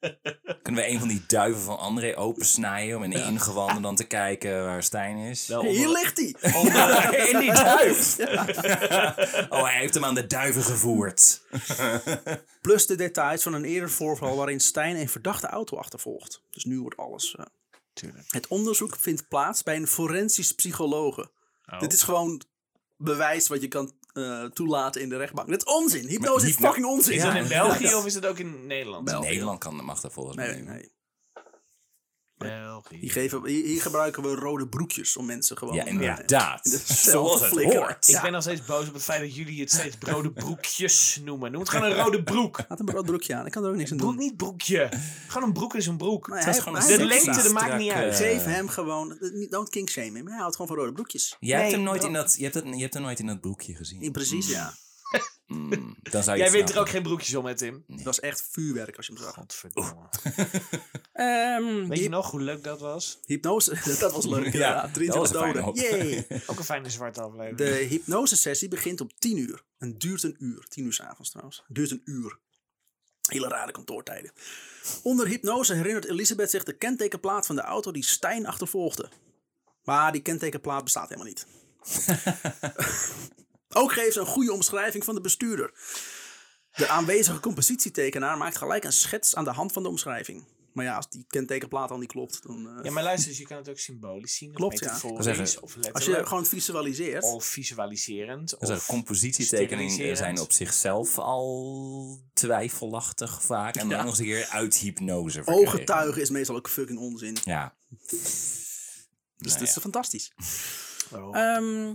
Kunnen 0.62 0.82
we 0.82 0.88
een 0.88 0.98
van 0.98 1.08
die 1.08 1.24
duiven 1.26 1.62
van 1.62 1.78
André 1.78 2.16
opensnijden 2.16 2.96
om 2.96 3.02
in 3.02 3.10
de 3.10 3.22
ingewanden 3.24 3.82
dan 3.82 3.96
te 3.96 4.04
kijken 4.04 4.64
waar 4.64 4.82
Stijn 4.82 5.16
is? 5.16 5.46
Wel 5.46 5.62
Hier 5.62 5.86
onder- 5.86 6.00
ligt 6.02 6.16
hij! 6.16 6.34
in 7.32 7.38
die 7.40 7.52
duif! 7.52 8.16
oh, 9.48 9.62
hij 9.64 9.78
heeft 9.78 9.94
hem 9.94 10.04
aan 10.04 10.14
de 10.14 10.26
duiven 10.26 10.62
gevoerd. 10.62 11.40
Plus 12.60 12.86
de 12.86 12.94
details 12.96 13.42
van 13.42 13.52
een 13.52 13.64
eerder 13.64 13.90
voorval 13.90 14.36
waarin 14.36 14.60
Stijn 14.60 14.96
een 14.96 15.08
verdachte 15.08 15.46
auto 15.46 15.76
achtervolgt. 15.76 16.42
Dus 16.50 16.64
nu 16.64 16.80
wordt 16.80 16.96
alles. 16.96 17.34
eh, 17.36 17.44
Tuurlijk. 17.92 18.24
Het 18.28 18.46
onderzoek 18.46 18.96
vindt 18.98 19.28
plaats 19.28 19.62
bij 19.62 19.76
een 19.76 19.86
forensisch 19.86 20.52
psychologe. 20.54 21.30
Oh. 21.66 21.80
Dit 21.80 21.92
is 21.92 22.02
gewoon 22.02 22.42
bewijs 22.96 23.48
wat 23.48 23.60
je 23.60 23.68
kan 23.68 23.92
eh, 24.12 24.44
toelaten 24.44 25.00
in 25.02 25.08
de 25.08 25.16
rechtbank. 25.16 25.48
Dit 25.48 25.66
is 25.66 25.74
onzin. 25.74 26.06
Hypnose 26.06 26.48
is 26.48 26.54
fucking 26.54 26.86
onzin. 26.86 27.14
Is 27.14 27.22
dat 27.22 27.34
in 27.34 27.48
België 27.48 27.94
of 27.94 28.06
is 28.06 28.14
het 28.14 28.26
ook 28.26 28.38
in 28.38 28.66
Nederland? 28.66 29.04
België. 29.04 29.28
Nederland 29.28 29.58
kan, 29.58 29.84
mag 29.84 30.00
dat 30.00 30.12
volgens 30.12 30.36
mij 30.36 30.46
Nee, 30.46 30.56
niet. 30.56 30.66
nee. 30.66 30.92
België. 32.38 32.96
Hier, 32.96 33.10
geven, 33.12 33.46
hier, 33.46 33.64
hier 33.64 33.80
gebruiken 33.82 34.22
we 34.22 34.34
rode 34.34 34.68
broekjes 34.68 35.16
om 35.16 35.26
mensen 35.26 35.56
gewoon... 35.58 35.74
Ja, 35.74 35.84
eh, 35.84 35.92
inderdaad. 35.92 36.66
in 36.66 36.78
Zoals 37.10 37.38
te 37.40 37.44
het 37.60 37.74
hoort. 37.74 38.08
Ik 38.08 38.14
Ja. 38.14 38.22
ben 38.22 38.32
nog 38.32 38.42
steeds 38.42 38.64
boos 38.64 38.88
op 38.88 38.94
het 38.94 39.02
feit 39.02 39.20
dat 39.20 39.34
jullie 39.34 39.60
het 39.60 39.70
steeds 39.70 39.96
rode 40.00 40.30
broekjes 40.32 41.20
noemen. 41.24 41.50
Noem 41.52 41.60
het 41.60 41.70
gewoon 41.70 41.90
een 41.90 41.96
rode 42.04 42.22
broek. 42.22 42.58
Laat 42.68 42.78
hem 42.78 42.88
een 42.88 42.94
rood 42.94 43.04
broekje 43.06 43.34
aan. 43.34 43.46
Ik 43.46 43.52
kan 43.52 43.64
er 43.64 43.70
ook 43.70 43.76
niks 43.76 43.90
aan 43.90 43.96
Broek, 43.96 44.10
doen. 44.10 44.20
niet 44.20 44.36
broekje. 44.36 44.88
Gewoon 45.28 45.48
een 45.48 45.54
broek 45.54 45.74
is 45.74 45.86
een 45.86 45.96
broek. 45.96 46.26
Het 46.26 46.44
hij- 46.44 46.52
is 46.54 46.58
gewoon 46.60 46.80
De 46.86 47.04
lengte, 47.06 47.42
dat 47.42 47.52
maakt 47.52 47.76
niet 47.78 47.92
uit. 47.92 48.12
eh, 48.12 48.18
Geef 48.18 48.44
hem 48.44 48.68
gewoon... 48.68 49.18
Don't 49.50 49.68
king 49.68 49.88
shame 49.90 50.12
hem. 50.18 50.26
Hij 50.28 50.38
houdt 50.38 50.56
gewoon 50.56 50.70
van 50.70 50.76
rode 50.76 50.92
broekjes. 50.92 51.36
Jij 51.40 51.60
hebt 51.60 51.72
hem 51.72 51.82
nooit 51.82 52.04
in 52.04 52.12
dat, 52.12 52.34
je 52.36 52.42
hebt, 52.42 52.54
het, 52.54 52.64
je 52.70 52.80
hebt 52.80 52.94
hem 52.94 53.02
nooit 53.02 53.18
in 53.18 53.26
dat 53.26 53.40
broekje 53.40 53.74
gezien. 53.74 54.00
In 54.02 54.12
precies, 54.12 54.48
ja. 54.48 54.74
Mm, 55.48 55.96
dan 56.10 56.22
zou 56.22 56.36
je 56.36 56.42
Jij 56.42 56.52
weet 56.52 56.70
er 56.70 56.78
ook 56.78 56.88
geen 56.88 57.02
broekjes 57.02 57.34
om, 57.34 57.46
hè 57.46 57.54
Tim? 57.54 57.84
Het 57.88 58.02
was 58.02 58.20
echt 58.20 58.48
vuurwerk 58.50 58.96
als 58.96 59.06
je 59.06 59.12
hem 59.12 59.22
zag. 59.22 59.34
Godverdomme. 59.34 60.08
Ehm, 61.12 61.88
Weet 61.88 61.98
je 61.98 62.08
nog 62.08 62.30
hoe 62.30 62.40
leuk 62.40 62.64
dat 62.64 62.80
was? 62.80 63.18
Hypnose, 63.24 63.70
dat 64.00 64.12
was 64.12 64.26
leuk. 64.26 64.52
Ja, 64.52 64.58
Ja, 64.58 64.82
dat 64.82 64.94
23 64.94 65.14
was 65.14 65.30
een 65.30 65.52
fijne 65.52 65.60
doden. 65.66 65.82
Yay. 65.82 66.42
Ook 66.46 66.58
een 66.58 66.64
fijne 66.64 66.90
zwarte 66.90 67.20
aflevering. 67.20 67.56
De 67.56 67.86
hypnosesessie 67.88 68.68
begint 68.68 69.00
om 69.00 69.08
10 69.18 69.36
uur. 69.38 69.64
En 69.78 69.98
duurt 69.98 70.22
een 70.22 70.36
uur. 70.38 70.66
10 70.68 70.84
uur 70.84 70.92
s'avonds 70.92 71.30
trouwens. 71.30 71.64
Duurt 71.68 71.90
een 71.90 72.02
uur. 72.04 72.38
Hele 73.28 73.48
rare 73.48 73.72
kantoortijden. 73.72 74.32
Onder 75.02 75.26
hypnose 75.26 75.74
herinnert 75.74 76.04
Elisabeth 76.04 76.50
zich 76.50 76.64
de 76.64 76.72
kentekenplaat 76.76 77.46
van 77.46 77.56
de 77.56 77.62
auto 77.62 77.90
die 77.90 78.04
Stijn 78.04 78.46
achtervolgde. 78.46 79.08
Maar 79.84 80.12
die 80.12 80.22
kentekenplaat 80.22 80.84
bestaat 80.84 81.08
helemaal 81.08 81.26
niet. 81.32 81.46
Ook 83.72 83.92
geeft 83.92 84.12
ze 84.12 84.20
een 84.20 84.26
goede 84.26 84.52
omschrijving 84.52 85.04
van 85.04 85.14
de 85.14 85.20
bestuurder. 85.20 85.72
De 86.72 86.88
aanwezige 86.88 87.40
compositietekenaar 87.40 88.36
maakt 88.38 88.56
gelijk 88.56 88.84
een 88.84 88.92
schets 88.92 89.34
aan 89.34 89.44
de 89.44 89.50
hand 89.50 89.72
van 89.72 89.82
de 89.82 89.88
omschrijving. 89.88 90.44
Maar 90.72 90.84
ja, 90.86 90.96
als 90.96 91.08
die 91.10 91.24
kentekenplaat 91.28 91.90
al 91.90 91.98
niet 91.98 92.12
klopt, 92.12 92.42
dan... 92.42 92.68
eh, 92.78 92.84
Ja, 92.84 92.90
maar 92.90 93.02
luister, 93.02 93.28
eens, 93.28 93.38
je 93.38 93.46
kan 93.46 93.56
het 93.56 93.68
ook 93.68 93.78
symbolisch 93.78 94.36
zien. 94.36 94.52
Klopt, 94.52 94.78
ja. 94.78 94.86
zeggen- 95.20 95.62
of 95.62 95.76
als 95.92 96.04
je 96.04 96.26
gewoon 96.26 96.46
visualiseert... 96.46 97.24
Of 97.24 97.44
visualiserend. 97.44 98.56
Dus 98.60 98.70
Of 98.70 98.86
compositietekeningen 98.86 100.16
zijn 100.16 100.40
op 100.40 100.52
zichzelf 100.52 101.18
al 101.18 102.20
twijfelachtig 102.32 103.42
vaak. 103.42 103.74
En 103.76 103.88
dan 103.88 103.96
Ja. 103.98 104.02
nog 104.02 104.10
eens 104.10 104.18
een 104.18 104.24
keer 104.24 104.46
uit 104.46 104.76
hypnose 104.76 105.42
verkregen. 105.42 105.62
Ooggetuigen 105.72 106.22
is 106.22 106.30
meestal 106.30 106.56
ook 106.56 106.68
fucking 106.68 106.98
onzin. 106.98 107.36
Ja. 107.44 107.74
Dus 107.98 108.12
Nou 109.36 109.52
dat 109.58 109.60
is 109.68 109.74
ja. 109.74 109.80
fantastisch. 109.80 110.32
Oh. 111.12 111.36
Ehm, 111.36 111.94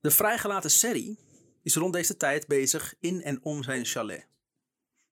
de 0.00 0.10
vrijgelaten 0.10 0.70
serie 0.70 1.18
is 1.62 1.74
rond 1.76 1.92
deze 1.92 2.16
tijd 2.16 2.46
bezig 2.46 2.94
in 3.00 3.22
en 3.22 3.38
om 3.42 3.62
zijn 3.62 3.84
chalet. 3.84 4.26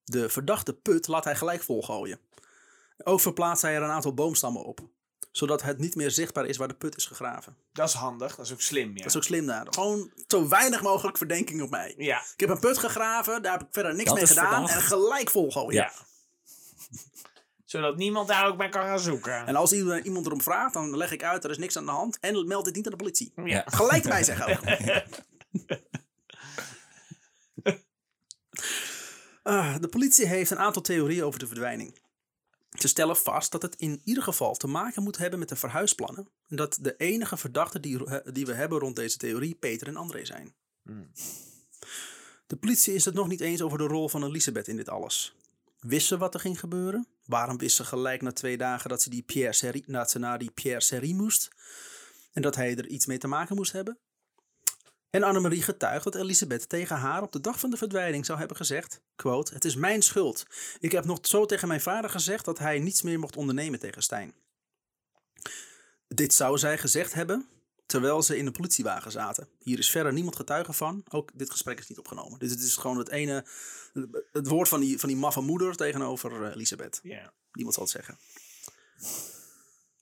De 0.04 0.28
verdachte 0.28 0.74
put 0.74 1.06
laat 1.06 1.24
hij 1.24 1.36
gelijk 1.36 1.62
volgooien. 1.62 2.20
Ook 3.04 3.20
verplaatst 3.20 3.62
hij 3.62 3.74
er 3.74 3.82
een 3.82 3.90
aantal 3.90 4.14
boomstammen 4.14 4.64
op, 4.64 4.80
zodat 5.32 5.62
het 5.62 5.78
niet 5.78 5.94
meer 5.94 6.10
zichtbaar 6.10 6.46
is 6.46 6.56
waar 6.56 6.68
de 6.68 6.74
put 6.74 6.96
is 6.96 7.06
gegraven. 7.06 7.56
Dat 7.72 7.88
is 7.88 7.94
handig, 7.94 8.36
dat 8.36 8.46
is 8.46 8.52
ook 8.52 8.60
slim. 8.60 8.88
Ja. 8.88 8.94
Dat 8.96 9.06
is 9.06 9.16
ook 9.16 9.24
slim 9.24 9.46
daar. 9.46 9.66
Gewoon 9.70 10.10
zo 10.26 10.48
weinig 10.48 10.82
mogelijk 10.82 11.16
verdenking 11.16 11.62
op 11.62 11.70
mij. 11.70 11.94
ja. 11.98 12.20
Ik 12.32 12.40
heb 12.40 12.48
een 12.48 12.58
put 12.60 12.78
gegraven, 12.78 13.42
daar 13.42 13.52
heb 13.52 13.62
ik 13.62 13.68
verder 13.70 13.94
niks 13.94 14.04
Dat 14.08 14.14
mee 14.18 14.26
gedaan 14.26 14.50
verdacht. 14.50 14.74
en 14.74 14.80
gelijk 14.82 15.30
volgooien. 15.30 15.74
ja. 15.82 15.92
Zodat 17.76 17.96
niemand 17.96 18.28
daar 18.28 18.46
ook 18.46 18.56
bij 18.56 18.68
kan 18.68 18.82
gaan 18.82 19.00
zoeken. 19.00 19.46
En 19.46 19.56
als 19.56 19.72
iemand 19.72 20.04
iemand 20.04 20.26
erom 20.26 20.42
vraagt, 20.42 20.74
dan 20.74 20.96
leg 20.96 21.12
ik 21.12 21.22
uit, 21.22 21.44
er 21.44 21.50
is 21.50 21.58
niks 21.58 21.76
aan 21.76 21.84
de 21.84 21.90
hand 21.90 22.18
en 22.20 22.46
meld 22.46 22.64
dit 22.64 22.74
niet 22.74 22.84
aan 22.84 22.90
de 22.90 22.96
politie. 22.98 23.32
Ja. 23.44 23.62
Gelijk 23.66 24.02
erbij 24.02 24.24
zeggen 24.24 24.46
ook. 24.46 24.60
Ah, 29.42 29.76
de 29.80 29.88
politie 29.88 30.26
heeft 30.26 30.50
een 30.50 30.58
aantal 30.58 30.82
theorieën 30.82 31.24
over 31.24 31.38
de 31.38 31.46
verdwijning. 31.46 31.98
Ze 32.70 32.88
stellen 32.88 33.16
vast 33.16 33.52
dat 33.52 33.62
het 33.62 33.76
in 33.76 34.00
ieder 34.04 34.22
geval 34.22 34.54
te 34.54 34.66
maken 34.66 35.02
moet 35.02 35.16
hebben 35.16 35.38
met 35.38 35.48
de 35.48 35.56
verhuisplannen. 35.56 36.28
En 36.48 36.56
dat 36.56 36.78
de 36.80 36.96
enige 36.96 37.36
verdachten 37.36 37.82
die, 37.82 37.98
die 38.32 38.46
we 38.46 38.52
hebben 38.52 38.78
rond 38.78 38.96
deze 38.96 39.16
theorie 39.16 39.54
Peter 39.54 39.86
en 39.86 39.96
André 39.96 40.24
zijn. 40.24 40.54
De 42.46 42.56
politie 42.56 42.94
is 42.94 43.04
het 43.04 43.14
nog 43.14 43.28
niet 43.28 43.40
eens 43.40 43.62
over 43.62 43.78
de 43.78 43.86
rol 43.86 44.08
van 44.08 44.24
Elisabeth 44.24 44.68
in 44.68 44.76
dit 44.76 44.88
alles. 44.88 45.36
Wist 45.80 46.06
ze 46.06 46.18
wat 46.18 46.34
er 46.34 46.40
ging 46.40 46.60
gebeuren? 46.60 47.06
Waarom 47.24 47.58
wist 47.58 47.76
ze 47.76 47.84
gelijk 47.84 48.22
na 48.22 48.32
twee 48.32 48.56
dagen 48.56 48.88
dat 48.88 49.02
ze, 49.02 49.10
die 49.10 49.22
Pierre 49.22 49.52
Serie, 49.52 49.84
dat 49.86 50.10
ze 50.10 50.18
naar 50.18 50.38
die 50.38 50.50
Pierre 50.50 50.82
Serie 50.82 51.14
moest? 51.14 51.48
En 52.32 52.42
dat 52.42 52.56
hij 52.56 52.76
er 52.76 52.86
iets 52.86 53.06
mee 53.06 53.18
te 53.18 53.26
maken 53.26 53.56
moest 53.56 53.72
hebben? 53.72 53.98
En 55.10 55.22
Annemarie 55.22 55.62
getuigt 55.62 56.04
dat 56.04 56.14
Elisabeth 56.14 56.68
tegen 56.68 56.96
haar 56.96 57.22
op 57.22 57.32
de 57.32 57.40
dag 57.40 57.60
van 57.60 57.70
de 57.70 57.76
verdwijning 57.76 58.26
zou 58.26 58.38
hebben 58.38 58.56
gezegd: 58.56 59.00
quote, 59.14 59.54
Het 59.54 59.64
is 59.64 59.76
mijn 59.76 60.02
schuld. 60.02 60.46
Ik 60.80 60.92
heb 60.92 61.04
nog 61.04 61.18
zo 61.22 61.46
tegen 61.46 61.68
mijn 61.68 61.80
vader 61.80 62.10
gezegd 62.10 62.44
dat 62.44 62.58
hij 62.58 62.78
niets 62.78 63.02
meer 63.02 63.18
mocht 63.18 63.36
ondernemen 63.36 63.78
tegen 63.78 64.02
Stijn. 64.02 64.34
Dit 66.08 66.34
zou 66.34 66.58
zij 66.58 66.78
gezegd 66.78 67.12
hebben 67.12 67.48
terwijl 67.86 68.22
ze 68.22 68.36
in 68.36 68.46
een 68.46 68.52
politiewagen 68.52 69.10
zaten. 69.10 69.48
Hier 69.58 69.78
is 69.78 69.90
verder 69.90 70.12
niemand 70.12 70.36
getuige 70.36 70.72
van. 70.72 71.04
Ook 71.08 71.30
dit 71.34 71.50
gesprek 71.50 71.78
is 71.78 71.88
niet 71.88 71.98
opgenomen. 71.98 72.38
Dus 72.38 72.50
het 72.50 72.60
is 72.60 72.76
gewoon 72.76 72.98
het 72.98 73.08
ene, 73.08 73.44
het 74.32 74.46
woord 74.48 74.68
van 74.68 74.80
die, 74.80 74.98
van 74.98 75.08
die 75.08 75.18
maffe 75.18 75.40
moeder 75.40 75.76
tegenover 75.76 76.44
eh, 76.44 76.54
Elisabeth. 76.54 77.00
Ja. 77.02 77.32
Niemand 77.52 77.74
zal 77.74 77.84
het 77.84 77.92
zeggen. 77.92 78.18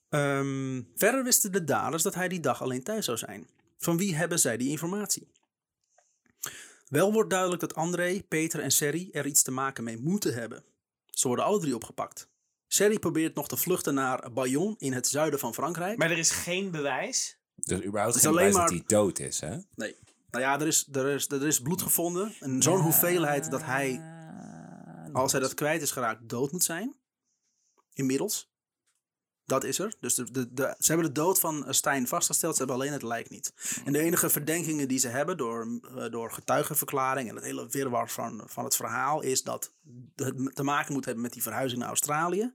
Ehm, 0.09 0.82
verder 0.95 1.24
wisten 1.24 1.53
de 1.53 1.64
daders 1.64 2.03
dat 2.03 2.14
hij 2.14 2.28
die 2.28 2.40
dag 2.40 2.62
alleen 2.62 2.82
thuis 2.82 3.05
zou 3.05 3.18
zijn. 3.18 3.49
Van 3.78 3.97
wie 3.97 4.14
hebben 4.14 4.38
zij 4.38 4.57
die 4.57 4.70
informatie? 4.70 5.28
Wel 6.88 7.12
wordt 7.12 7.30
duidelijk 7.30 7.61
dat 7.61 7.74
André, 7.74 8.22
Peter 8.28 8.61
en 8.61 8.70
Serry 8.70 9.09
er 9.12 9.26
iets 9.26 9.42
te 9.42 9.51
maken 9.51 9.84
mee 9.84 9.97
moeten 9.97 10.34
hebben. 10.34 10.64
Ze 11.11 11.26
worden 11.26 11.45
alle 11.45 11.61
drie 11.61 11.74
opgepakt. 11.74 12.28
Serry 12.66 12.99
probeert 12.99 13.34
nog 13.34 13.49
te 13.49 13.57
vluchten 13.57 13.95
naar 13.95 14.32
Bayonne 14.32 14.74
in 14.78 14.92
het 14.92 15.07
zuiden 15.07 15.38
van 15.38 15.55
Frankrijk. 15.55 15.99
Maar 15.99 16.11
er 16.11 16.18
is 16.18 16.30
geen 16.30 16.70
bewijs. 16.70 17.38
Dus 17.55 17.82
überhaupt 17.82 18.14
is 18.14 18.20
geen 18.20 18.30
alleen 18.30 18.47
bewijs 18.51 18.70
maar- 18.70 18.78
dat 18.78 18.88
hij 18.88 18.99
dood 18.99 19.18
is, 19.18 19.40
hè? 19.40 19.57
Nee. 19.74 19.97
Nou 20.35 20.47
ja, 20.47 20.61
er 20.61 20.66
is, 20.66 20.89
er 20.93 21.07
is, 21.07 21.28
er 21.28 21.47
is 21.47 21.61
bloed 21.61 21.82
gevonden. 21.82 22.35
En 22.41 22.62
zo'n 22.62 22.80
hoeveelheid 22.80 23.51
dat 23.51 23.64
hij, 23.64 24.03
als 25.12 25.32
hij 25.32 25.41
dat 25.41 25.55
kwijt 25.55 25.82
is 25.82 25.91
geraakt, 25.91 26.28
dood 26.28 26.53
moet 26.53 26.64
zijn. 26.64 26.95
Inmiddels. 27.93 28.53
Dat 29.47 29.64
is 29.64 29.78
er. 29.78 29.95
Dus 30.01 30.14
de, 30.14 30.30
de, 30.30 30.53
de, 30.53 30.74
ze 30.78 30.93
hebben 30.93 31.07
de 31.07 31.20
dood 31.20 31.41
van 31.41 31.64
Stijn 31.68 32.09
vastgesteld. 32.09 32.53
Ze 32.53 32.59
hebben 32.59 32.76
alleen 32.76 32.93
het 32.93 33.03
lijk 33.03 33.30
niet. 33.30 33.55
En 33.85 33.93
de 33.93 33.99
enige 33.99 34.30
verdenkingen 34.30 34.89
die 34.89 34.99
ze 34.99 35.09
hebben 35.09 35.37
door, 35.37 35.80
eh, 35.97 36.11
door 36.11 36.32
getuigenverklaring 36.32 37.28
en 37.28 37.35
het 37.35 37.45
hele 37.45 37.68
wirwar 37.68 38.11
van, 38.11 38.43
van 38.47 38.64
het 38.64 38.76
verhaal 38.76 39.20
is 39.20 39.43
dat 39.43 39.72
het 40.14 40.55
te 40.55 40.62
maken 40.62 40.93
moet 40.93 41.05
hebben 41.05 41.22
met 41.22 41.32
die 41.32 41.43
verhuizing 41.43 41.80
naar 41.80 41.89
Australië. 41.89 42.41
En 42.41 42.53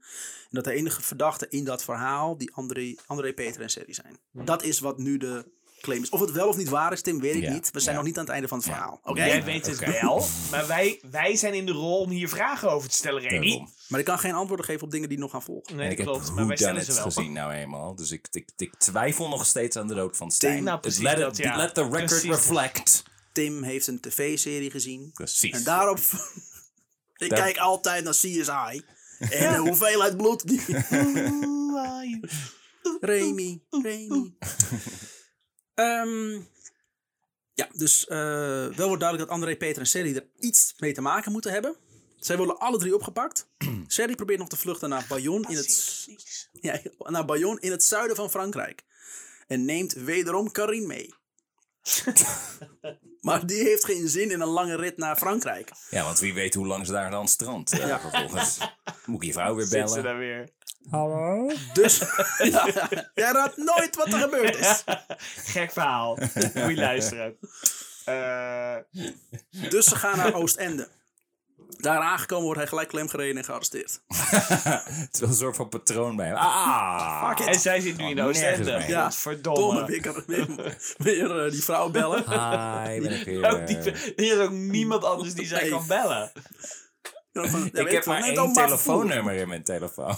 dat 0.49 0.63
de 0.63 0.71
enige 0.71 1.01
verdachten 1.01 1.49
in 1.49 1.63
dat 1.63 1.83
verhaal 1.83 2.37
die 2.37 2.53
André, 2.53 2.95
André 3.05 3.33
Peter 3.33 3.61
en 3.61 3.69
Serry 3.69 3.93
zijn. 3.93 4.19
Dat 4.31 4.63
is 4.63 4.79
wat 4.79 4.97
nu 4.97 5.17
de 5.17 5.57
claim 5.81 6.03
is. 6.03 6.09
Of 6.09 6.19
het 6.19 6.31
wel 6.31 6.47
of 6.47 6.57
niet 6.57 6.69
waar 6.69 6.91
is, 6.93 7.01
Tim, 7.01 7.19
weet 7.19 7.35
ik 7.35 7.41
Ja, 7.41 7.51
niet. 7.53 7.71
We 7.71 7.79
zijn 7.79 7.95
ja. 7.95 8.01
nog 8.01 8.09
niet 8.09 8.17
aan 8.17 8.23
het 8.23 8.33
einde 8.33 8.47
van 8.47 8.57
het 8.57 8.67
verhaal. 8.67 8.99
Oké? 9.03 9.25
Jij 9.25 9.43
weet 9.43 9.65
het 9.65 9.79
wel. 10.01 10.25
Maar 10.51 10.67
wij, 10.67 10.99
wij 11.11 11.35
zijn 11.35 11.53
in 11.53 11.65
de 11.65 11.71
rol 11.71 11.99
om 11.99 12.09
hier 12.09 12.29
vragen 12.29 12.71
over 12.71 12.89
te 12.89 12.95
stellen, 12.95 13.21
Remy. 13.21 13.67
Maar 13.87 13.99
ik 13.99 14.05
kan 14.05 14.19
geen 14.19 14.33
antwoorden 14.33 14.65
geven 14.65 14.83
op 14.83 14.91
dingen 14.91 15.09
die 15.09 15.17
nog 15.17 15.31
gaan 15.31 15.43
volgen. 15.43 15.75
Nee, 15.75 15.95
dat 15.95 16.05
klopt. 16.05 16.31
Maar 16.31 16.47
wij 16.47 16.57
stellen 16.57 16.85
ze 16.85 16.93
wel. 16.93 17.03
gezien 17.03 17.31
nou 17.33 17.51
eenmaal. 17.53 17.95
Dus 17.95 18.11
ik, 18.11 18.27
ik, 18.31 18.49
ik 18.57 18.75
twijfel 18.77 19.27
nog 19.29 19.45
steeds 19.45 19.75
aan 19.77 19.87
de 19.87 19.93
dood 19.95 20.17
van 20.17 20.31
Stijn. 20.31 20.63
Nou, 20.63 20.79
precies 20.79 21.01
let, 21.01 21.13
it- 21.13 21.19
dat, 21.19 21.37
ja. 21.37 21.55
let 21.57 21.73
the 21.73 21.81
record 21.83 22.05
Precies. 22.05 22.29
reflect. 22.29 23.03
Tim 23.31 23.63
heeft 23.63 23.87
een 23.87 23.99
tv-serie 23.99 24.71
gezien. 24.71 25.11
Precies. 25.13 25.51
En 25.51 25.63
daarop... 25.63 25.99
ik 27.17 27.29
kijk 27.29 27.57
altijd 27.57 28.03
naar 28.03 28.13
CSI. 28.13 28.81
En 29.19 29.53
de 29.53 29.59
hoeveelheid 29.59 30.17
bloed 30.17 30.47
die... 30.47 30.61
Remy, 33.01 33.61
Remy. 33.69 34.33
Ehm, 35.79 36.41
ja, 37.53 37.67
dus 37.73 38.07
eh, 38.07 38.17
wel 38.67 38.87
wordt 38.87 38.99
duidelijk 38.99 39.19
dat 39.19 39.29
André, 39.29 39.55
Peter 39.55 39.81
en 39.81 39.87
Serry 39.87 40.15
er 40.15 40.27
iets 40.39 40.73
mee 40.77 40.93
te 40.93 41.01
maken 41.01 41.31
moeten 41.31 41.51
hebben. 41.51 41.75
Zij 42.17 42.37
worden 42.37 42.57
alle 42.59 42.77
drie 42.77 42.95
opgepakt. 42.95 43.47
Serry 43.87 44.15
probeert 44.15 44.39
nog 44.39 44.49
te 44.49 44.57
vluchten 44.57 44.89
naar 44.89 45.05
Bayonne 45.09 45.47
in 45.49 45.55
het, 45.55 46.07
ja, 46.51 46.81
naar 46.97 47.25
Bayonne 47.25 47.61
in 47.61 47.71
het 47.71 47.83
zuiden 47.83 48.15
van 48.15 48.29
Frankrijk. 48.29 48.83
En 49.47 49.65
neemt 49.65 49.93
wederom 49.93 50.51
Karin 50.51 50.87
mee. 50.87 51.13
maar 53.27 53.45
die 53.45 53.63
heeft 53.63 53.85
geen 53.85 54.07
zin 54.07 54.31
in 54.31 54.41
een 54.41 54.47
lange 54.47 54.75
rit 54.75 54.97
naar 54.97 55.17
Frankrijk. 55.17 55.71
Ja, 55.89 56.03
want 56.03 56.19
wie 56.19 56.33
weet 56.33 56.53
hoe 56.53 56.67
lang 56.67 56.85
ze 56.85 56.91
daar 56.91 57.13
aan 57.13 57.21
het 57.21 57.29
strand 57.29 57.73
uh, 57.73 57.99
vervolgens. 57.99 58.57
Moet 59.05 59.21
ik 59.21 59.27
je 59.27 59.33
vrouw 59.33 59.55
weer 59.55 59.65
Zit 59.65 59.89
ze 59.89 59.95
bellen? 59.95 60.03
daar 60.03 60.17
weer. 60.17 60.49
Hallo? 60.89 61.51
Dus 61.73 61.97
ja, 62.37 62.67
jij 63.15 63.31
raadt 63.31 63.57
nooit 63.57 63.95
wat 63.95 64.07
er 64.13 64.19
gebeurd 64.19 64.55
is. 64.55 64.83
Gek 65.53 65.71
verhaal. 65.71 66.15
Moet 66.15 66.53
je 66.53 66.75
luisteren. 66.75 67.37
Eh, 68.05 68.75
Dus 69.69 69.85
ze 69.85 69.95
gaan 69.95 70.17
naar 70.17 70.33
Oostende. 70.33 70.87
Daar 71.77 71.99
aangekomen 71.99 72.43
wordt 72.43 72.59
hij 72.59 72.67
gelijk 72.69 72.87
klemgereden 72.87 73.37
en 73.37 73.43
gearresteerd. 73.43 74.01
Het 74.07 75.09
is 75.11 75.19
wel 75.19 75.29
een 75.29 75.35
soort 75.35 75.55
van 75.55 75.69
patroon 75.69 76.15
bij 76.15 76.25
hem. 76.27 76.35
Ah! 76.35 77.27
Fuck 77.29 77.39
it. 77.39 77.47
en 77.55 77.59
zij 77.59 77.79
zit 77.79 77.97
nu 77.97 78.03
in 78.05 78.19
Oh, 78.19 78.25
nergens 78.33 78.59
Oostende. 78.67 78.87
Ja, 78.87 79.03
Godverdomme. 79.03 79.61
Domme, 79.61 79.85
weer, 79.85 80.23
weer, 80.57 80.77
weer 80.97 81.45
eh, 81.45 81.51
die 81.51 81.63
vrouw 81.63 81.89
bellen. 81.89 82.19
Hi, 82.19 82.99
ben 83.01 83.11
ik 83.19 83.25
weer. 83.25 83.51
Ook 83.53 83.67
die, 83.67 83.77
er 83.77 84.13
is 84.15 84.37
ook 84.37 84.51
niemand 84.51 85.03
anders 85.03 85.33
die 85.33 85.47
zij 85.47 85.61
Nee. 85.61 85.69
kan 85.69 85.87
bellen. 85.87 86.31
Ja, 87.31 87.47
van, 87.47 87.69
ja, 87.73 87.81
ik 87.81 87.91
heb 87.91 88.05
maar 88.05 88.21
één 88.23 88.53
telefoonnummer 88.53 89.33
in 89.33 89.47
mijn 89.47 89.63
telefoon. 89.63 90.17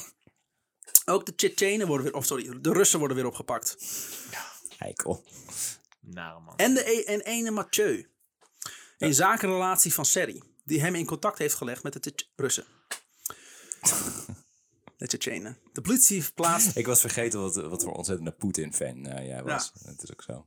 Ook 1.06 1.26
de 1.26 1.36
Tsjetsjenen 1.36 1.88
worden 1.88 2.06
weer, 2.06 2.16
of 2.16 2.26
sorry, 2.26 2.62
de 2.62 2.72
Russen 2.72 3.00
worden 3.00 3.18
weer 3.18 3.26
opgepakt. 3.26 3.78
Heikel. 4.78 5.24
Nou 6.00 6.42
man. 6.42 6.58
En 6.58 6.74
de 6.74 6.92
e- 6.92 7.04
en 7.04 7.22
ene 7.22 7.52
Mathieu. 7.52 8.10
Een 8.98 9.14
zakenrelatie 9.14 9.94
van 9.94 10.06
Serry. 10.06 10.42
Die 10.64 10.82
hem 10.82 10.96
in 10.96 11.06
contact 11.06 11.38
heeft 11.38 11.56
gelegd 11.56 11.84
met 11.84 12.04
de 12.04 12.14
Russen. 12.36 12.66
De 14.98 15.08
Tsjetsjenen. 15.08 15.58
De 15.74 15.82
politie 15.82 16.24
plaatst... 16.36 16.76
Ik 16.76 16.86
was 16.86 17.00
vergeten 17.02 17.42
wat, 17.42 17.56
wat 17.56 17.84
voor 17.84 17.94
ontzettende 17.94 18.32
Poetin-fan 18.32 19.06
eh, 19.06 19.28
jij 19.28 19.44
was. 19.44 19.72
Dat 19.74 20.04
is 20.04 20.12
ook 20.12 20.22
zo. 20.22 20.46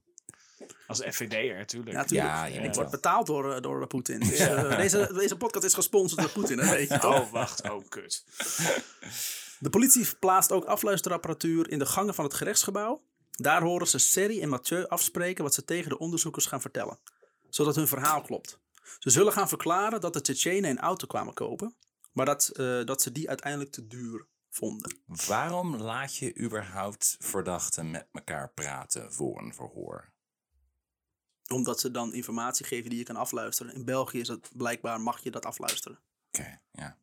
Als 0.87 1.01
FVD'er 1.01 1.57
natuurlijk. 1.57 2.11
Ja. 2.11 2.47
Ja, 2.47 2.63
ik 2.63 2.75
word 2.75 2.91
betaald 2.91 3.27
door, 3.27 3.55
eh, 3.55 3.63
door 3.63 3.87
Poetin. 3.87 4.21
Dus, 4.29 4.39
eh, 4.39 4.77
deze, 4.77 5.11
deze 5.15 5.37
podcast 5.37 5.65
is 5.65 5.75
gesponsord 5.75 6.21
door 6.21 6.31
Poetin, 6.31 6.57
dat 6.57 6.69
weet 6.69 6.89
je 6.89 6.99
toch? 6.99 7.21
Oh, 7.21 7.33
wacht. 7.33 7.71
Oh, 7.71 7.89
kut. 7.89 8.25
De 9.65 9.71
politie 9.71 10.17
plaatst 10.19 10.53
ook 10.53 10.65
afluisterapparatuur 10.65 11.71
in 11.71 11.79
de 11.79 11.87
gangen 11.87 12.15
van 12.15 12.25
het 12.25 12.35
gerechtsgebouw. 12.35 13.05
Daar 13.31 13.63
horen 13.63 13.87
ze 13.87 13.99
Serry 13.99 14.43
en 14.43 14.49
Mathieu 14.49 14.87
afspreken 14.87 15.45
wat 15.45 15.55
ze 15.55 15.65
tegen 15.65 15.89
de 15.89 15.99
onderzoekers 15.99 16.47
gaan 16.47 16.61
vertellen. 16.61 16.99
Zodat 17.49 17.77
hun 17.77 17.89
verhaal 17.89 18.21
klopt. 18.21 18.59
Ze 18.99 19.11
zullen 19.11 19.33
gaan 19.33 19.49
verklaren 19.49 20.01
dat 20.01 20.13
de 20.13 20.21
Tsjetsjenen 20.21 20.71
een 20.71 20.79
auto 20.79 21.07
kwamen 21.07 21.35
kopen, 21.35 21.77
maar 22.13 22.27
dat, 22.27 22.49
eh, 22.49 22.85
dat 22.85 23.03
ze 23.03 23.13
die 23.13 23.29
uiteindelijk 23.29 23.71
te 23.71 23.87
duur 23.87 24.27
vonden. 24.49 24.99
Waarom 25.27 25.77
laat 25.77 26.17
je 26.17 26.39
überhaupt 26.39 27.17
verdachten 27.19 27.91
met 27.91 28.09
elkaar 28.13 28.53
praten 28.55 29.13
voor 29.13 29.43
een 29.43 29.55
verhoor? 29.55 30.13
Omdat 31.53 31.81
ze 31.81 31.91
dan 31.91 32.15
informatie 32.15 32.67
geven 32.67 32.91
die 32.91 32.99
je 32.99 33.05
kan 33.05 33.17
afluisteren. 33.17 33.75
In 33.75 33.85
België 33.85 34.21
is 34.21 34.29
het 34.29 34.51
blijkbaar, 34.57 35.01
mag 35.01 35.23
je 35.23 35.31
dat 35.31 35.47
afluisteren. 35.47 35.99
Oké, 36.33 36.61
ja. 36.73 37.03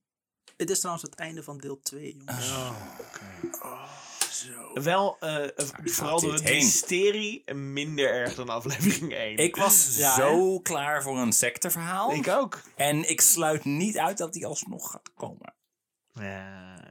Het 0.58 0.70
is 0.70 0.80
trouwens 0.80 1.06
het 1.10 1.16
einde 1.20 1.44
van 1.44 1.58
deel 1.58 1.80
2, 1.82 2.16
jongens. 2.18 2.50
Oh, 2.52 3.84
Zo. 4.32 4.82
Wel, 4.82 5.18
eh, 5.20 5.44
eh, 5.44 5.50
vooral 5.84 6.22
door 6.22 6.34
het 6.34 6.44
heen? 6.44 6.56
mysterie 6.64 7.54
minder 7.54 8.10
erg 8.10 8.36
dan 8.36 8.50
aflevering 8.50 9.14
1. 9.14 9.38
Ik 9.38 9.56
was 9.56 9.98
Ja, 9.98 10.16
zo 10.16 10.60
klaar 10.60 11.04
voor 11.04 11.18
een 11.18 11.34
secteverhaal. 11.34 12.12
Ik 12.14 12.28
ook. 12.28 12.62
En 12.76 13.10
ik 13.10 13.22
sluit 13.22 13.66
niet 13.66 13.98
uit 13.98 14.18
dat 14.18 14.34
die 14.34 14.46
alsnog 14.46 14.92
gaat 14.92 15.12
komen. 15.16 15.54
Ja, 16.14 16.84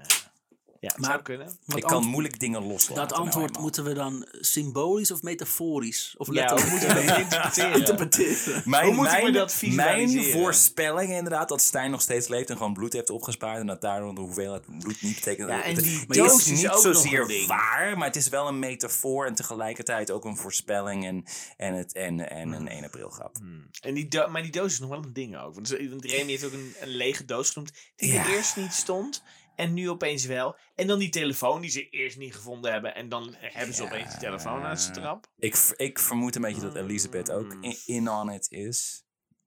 ja 0.81 0.93
Maar- 0.97 1.11
zou 1.11 1.23
kunnen. 1.23 1.59
Ik 1.75 1.83
kan 1.83 2.05
moeilijk 2.05 2.41
dingen 2.41 2.63
loslaten. 2.67 2.95
Dat 3.03 3.11
nou 3.11 3.23
antwoord 3.23 3.59
moeten 3.59 3.85
we 3.85 3.93
dan 3.95 4.27
symbolisch 4.41 5.11
of 5.11 5.23
metaforisch? 5.23 6.15
Of 6.19 6.29
letterlijk 6.29 6.71
moeten 6.71 6.89
we 6.89 6.95
dat 7.05 7.19
interpreteren? 7.25 7.73
interpreteren? 7.79 8.63
Mijn, 8.65 8.85
Hoe 8.87 8.95
moeten 8.95 9.15
we 9.17 9.21
mijn, 9.23 9.33
dat 9.33 9.57
mijn 9.61 10.09
visualiseren? 10.09 10.41
voorspelling 10.41 11.13
inderdaad 11.13 11.49
dat 11.49 11.61
Stijn 11.61 11.91
nog 11.91 12.01
steeds 12.01 12.29
leeft 12.29 12.51
en 12.51 12.57
gewoon 12.57 12.73
bloed 12.73 12.93
heeft 12.93 13.11
opgespaard. 13.11 13.59
En 13.61 13.67
dat 13.67 13.81
daardoor 13.81 14.15
de 14.15 14.21
hoeveelheid 14.21 14.79
bloed 14.79 15.03
niet 15.03 15.15
betekent. 15.15 15.49
Ja, 15.49 15.63
en 15.63 15.75
Het- 15.75 15.85
die 15.85 15.99
het 15.99 16.17
is 16.17 16.37
is 16.39 16.47
niet 16.47 16.69
ook 16.69 16.73
nog 16.73 16.95
zozeer 16.95 17.47
waar, 17.47 17.99
maar 17.99 18.07
het 18.07 18.17
is 18.17 18.29
wel 18.29 18.49
een 18.49 18.59
metafoor 18.59 19.27
en 19.27 19.35
tegelijkertijd 19.35 20.11
ook 20.11 20.25
een 20.25 20.37
voorspelling 20.37 21.05
en, 21.07 21.25
en, 21.57 21.75
het, 21.75 21.93
en, 21.93 22.31
en 22.31 22.53
een 22.53 22.69
1 22.69 22.85
april 22.85 23.09
grap. 23.09 23.37
Hmm. 23.39 23.67
En 23.81 23.95
die 23.95 24.09
do- 24.09 24.29
maar 24.29 24.43
die 24.43 24.53
doos 24.53 24.73
is 24.73 24.79
nog 24.79 24.89
wel 24.89 24.99
een 25.03 25.13
ding 25.13 25.37
ook. 25.39 25.55
Want 25.55 25.69
Remy 26.01 26.31
heeft 26.31 26.45
ook 26.45 26.53
een, 26.53 26.75
een 26.81 26.89
lege 26.89 27.25
doos 27.25 27.51
genoemd. 27.51 27.73
Die 27.97 28.13
Ja. 28.13 28.25
er 28.25 28.31
eerst 28.37 28.57
niet 28.57 28.73
stond. 28.73 29.23
En 29.61 29.75
nu 29.75 29.91
opeens 29.91 30.25
wel. 30.25 30.57
En 30.75 30.87
dan 30.87 30.99
die 30.99 31.09
telefoon 31.09 31.61
die 31.61 31.71
ze 31.71 31.89
eerst 31.89 32.17
niet 32.17 32.35
gevonden 32.35 32.73
hebben. 32.73 32.95
En 32.95 33.09
dan 33.09 33.35
hebben 33.39 33.75
ze 33.75 33.83
Ja. 33.83 33.89
opeens 33.89 34.11
die 34.11 34.19
telefoon 34.19 34.63
uit 34.63 34.81
zijn 34.81 34.93
trap. 34.93 35.31
Ik, 35.39 35.55
ik 35.77 35.99
vermoed 35.99 36.35
een 36.37 36.43
beetje 36.43 36.61
dat 36.61 36.77
Elisabeth 36.77 37.31
ook 37.31 37.55
Mm. 37.55 37.63
in, 37.63 37.77
in 37.87 38.09
on 38.11 38.31
it 38.31 38.47
is. 38.51 39.05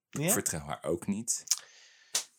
Ik 0.10 0.22
Ja? 0.22 0.30
vertrouw 0.30 0.60
haar 0.60 0.84
ook 0.84 1.08
niet. 1.08 1.44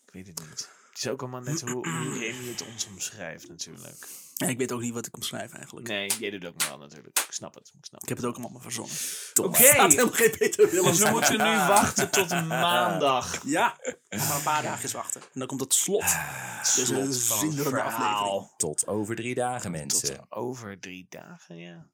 Ik 0.07 0.13
weet 0.13 0.27
het 0.27 0.39
niet. 0.49 0.69
Het 0.91 0.99
is 1.05 1.09
ook 1.09 1.21
allemaal 1.23 1.41
net 1.41 1.61
hoe, 1.61 1.89
hoe 1.89 2.19
Remy 2.19 2.49
het 2.49 2.67
ons 2.67 2.87
omschrijft 2.87 3.49
natuurlijk. 3.49 4.09
Ja, 4.35 4.47
ik 4.47 4.59
weet 4.59 4.73
ook 4.73 4.81
niet 4.81 4.93
wat 4.95 5.07
ik 5.07 5.15
omschrijf 5.15 5.53
eigenlijk. 5.53 5.89
Nee, 5.89 6.11
jij 6.19 6.31
doet 6.31 6.47
ook 6.47 6.59
maar 6.59 6.69
wel 6.69 6.79
natuurlijk. 6.79 7.19
Ik 7.19 7.33
snap 7.33 7.55
het. 7.55 7.73
Ik 7.79 7.85
snap 7.85 8.03
Ik 8.03 8.09
heb 8.09 8.17
het 8.19 8.27
ook 8.27 8.35
allemaal 8.35 8.53
maar 8.53 8.63
verzonnen. 8.63 8.97
Oké. 9.41 9.57
Het 9.59 9.67
staat 9.67 9.91
helemaal 9.91 10.13
geen 10.15 10.31
Peter 10.39 10.71
Willems. 10.71 10.99
Dus 10.99 11.07
we 11.09 11.11
moeten 11.15 11.37
nu 11.39 11.57
wachten 11.57 12.11
tot 12.11 12.31
maandag. 12.47 13.41
Ja, 13.45 13.77
maar 14.11 14.37
een 14.37 14.43
paar 14.43 14.63
dagen 14.63 14.93
wachten. 14.93 15.21
En 15.21 15.39
dan 15.39 15.47
komt 15.47 15.61
het 15.61 15.75
slot. 15.75 16.01
Dus 16.03 16.77
een 16.77 16.87
Slot 16.87 16.99
van 16.99 17.07
het 17.07 17.15
zinderende 17.15 17.71
verhaal. 17.71 18.15
aflevering. 18.15 18.51
Tot 18.57 18.87
over 18.87 19.17
drie 19.17 19.35
dagen, 19.35 19.71
mensen. 19.71 20.17
Tot 20.17 20.27
over 20.29 20.81
drie 20.81 21.07
dagen, 21.09 21.57
ja. 21.57 21.87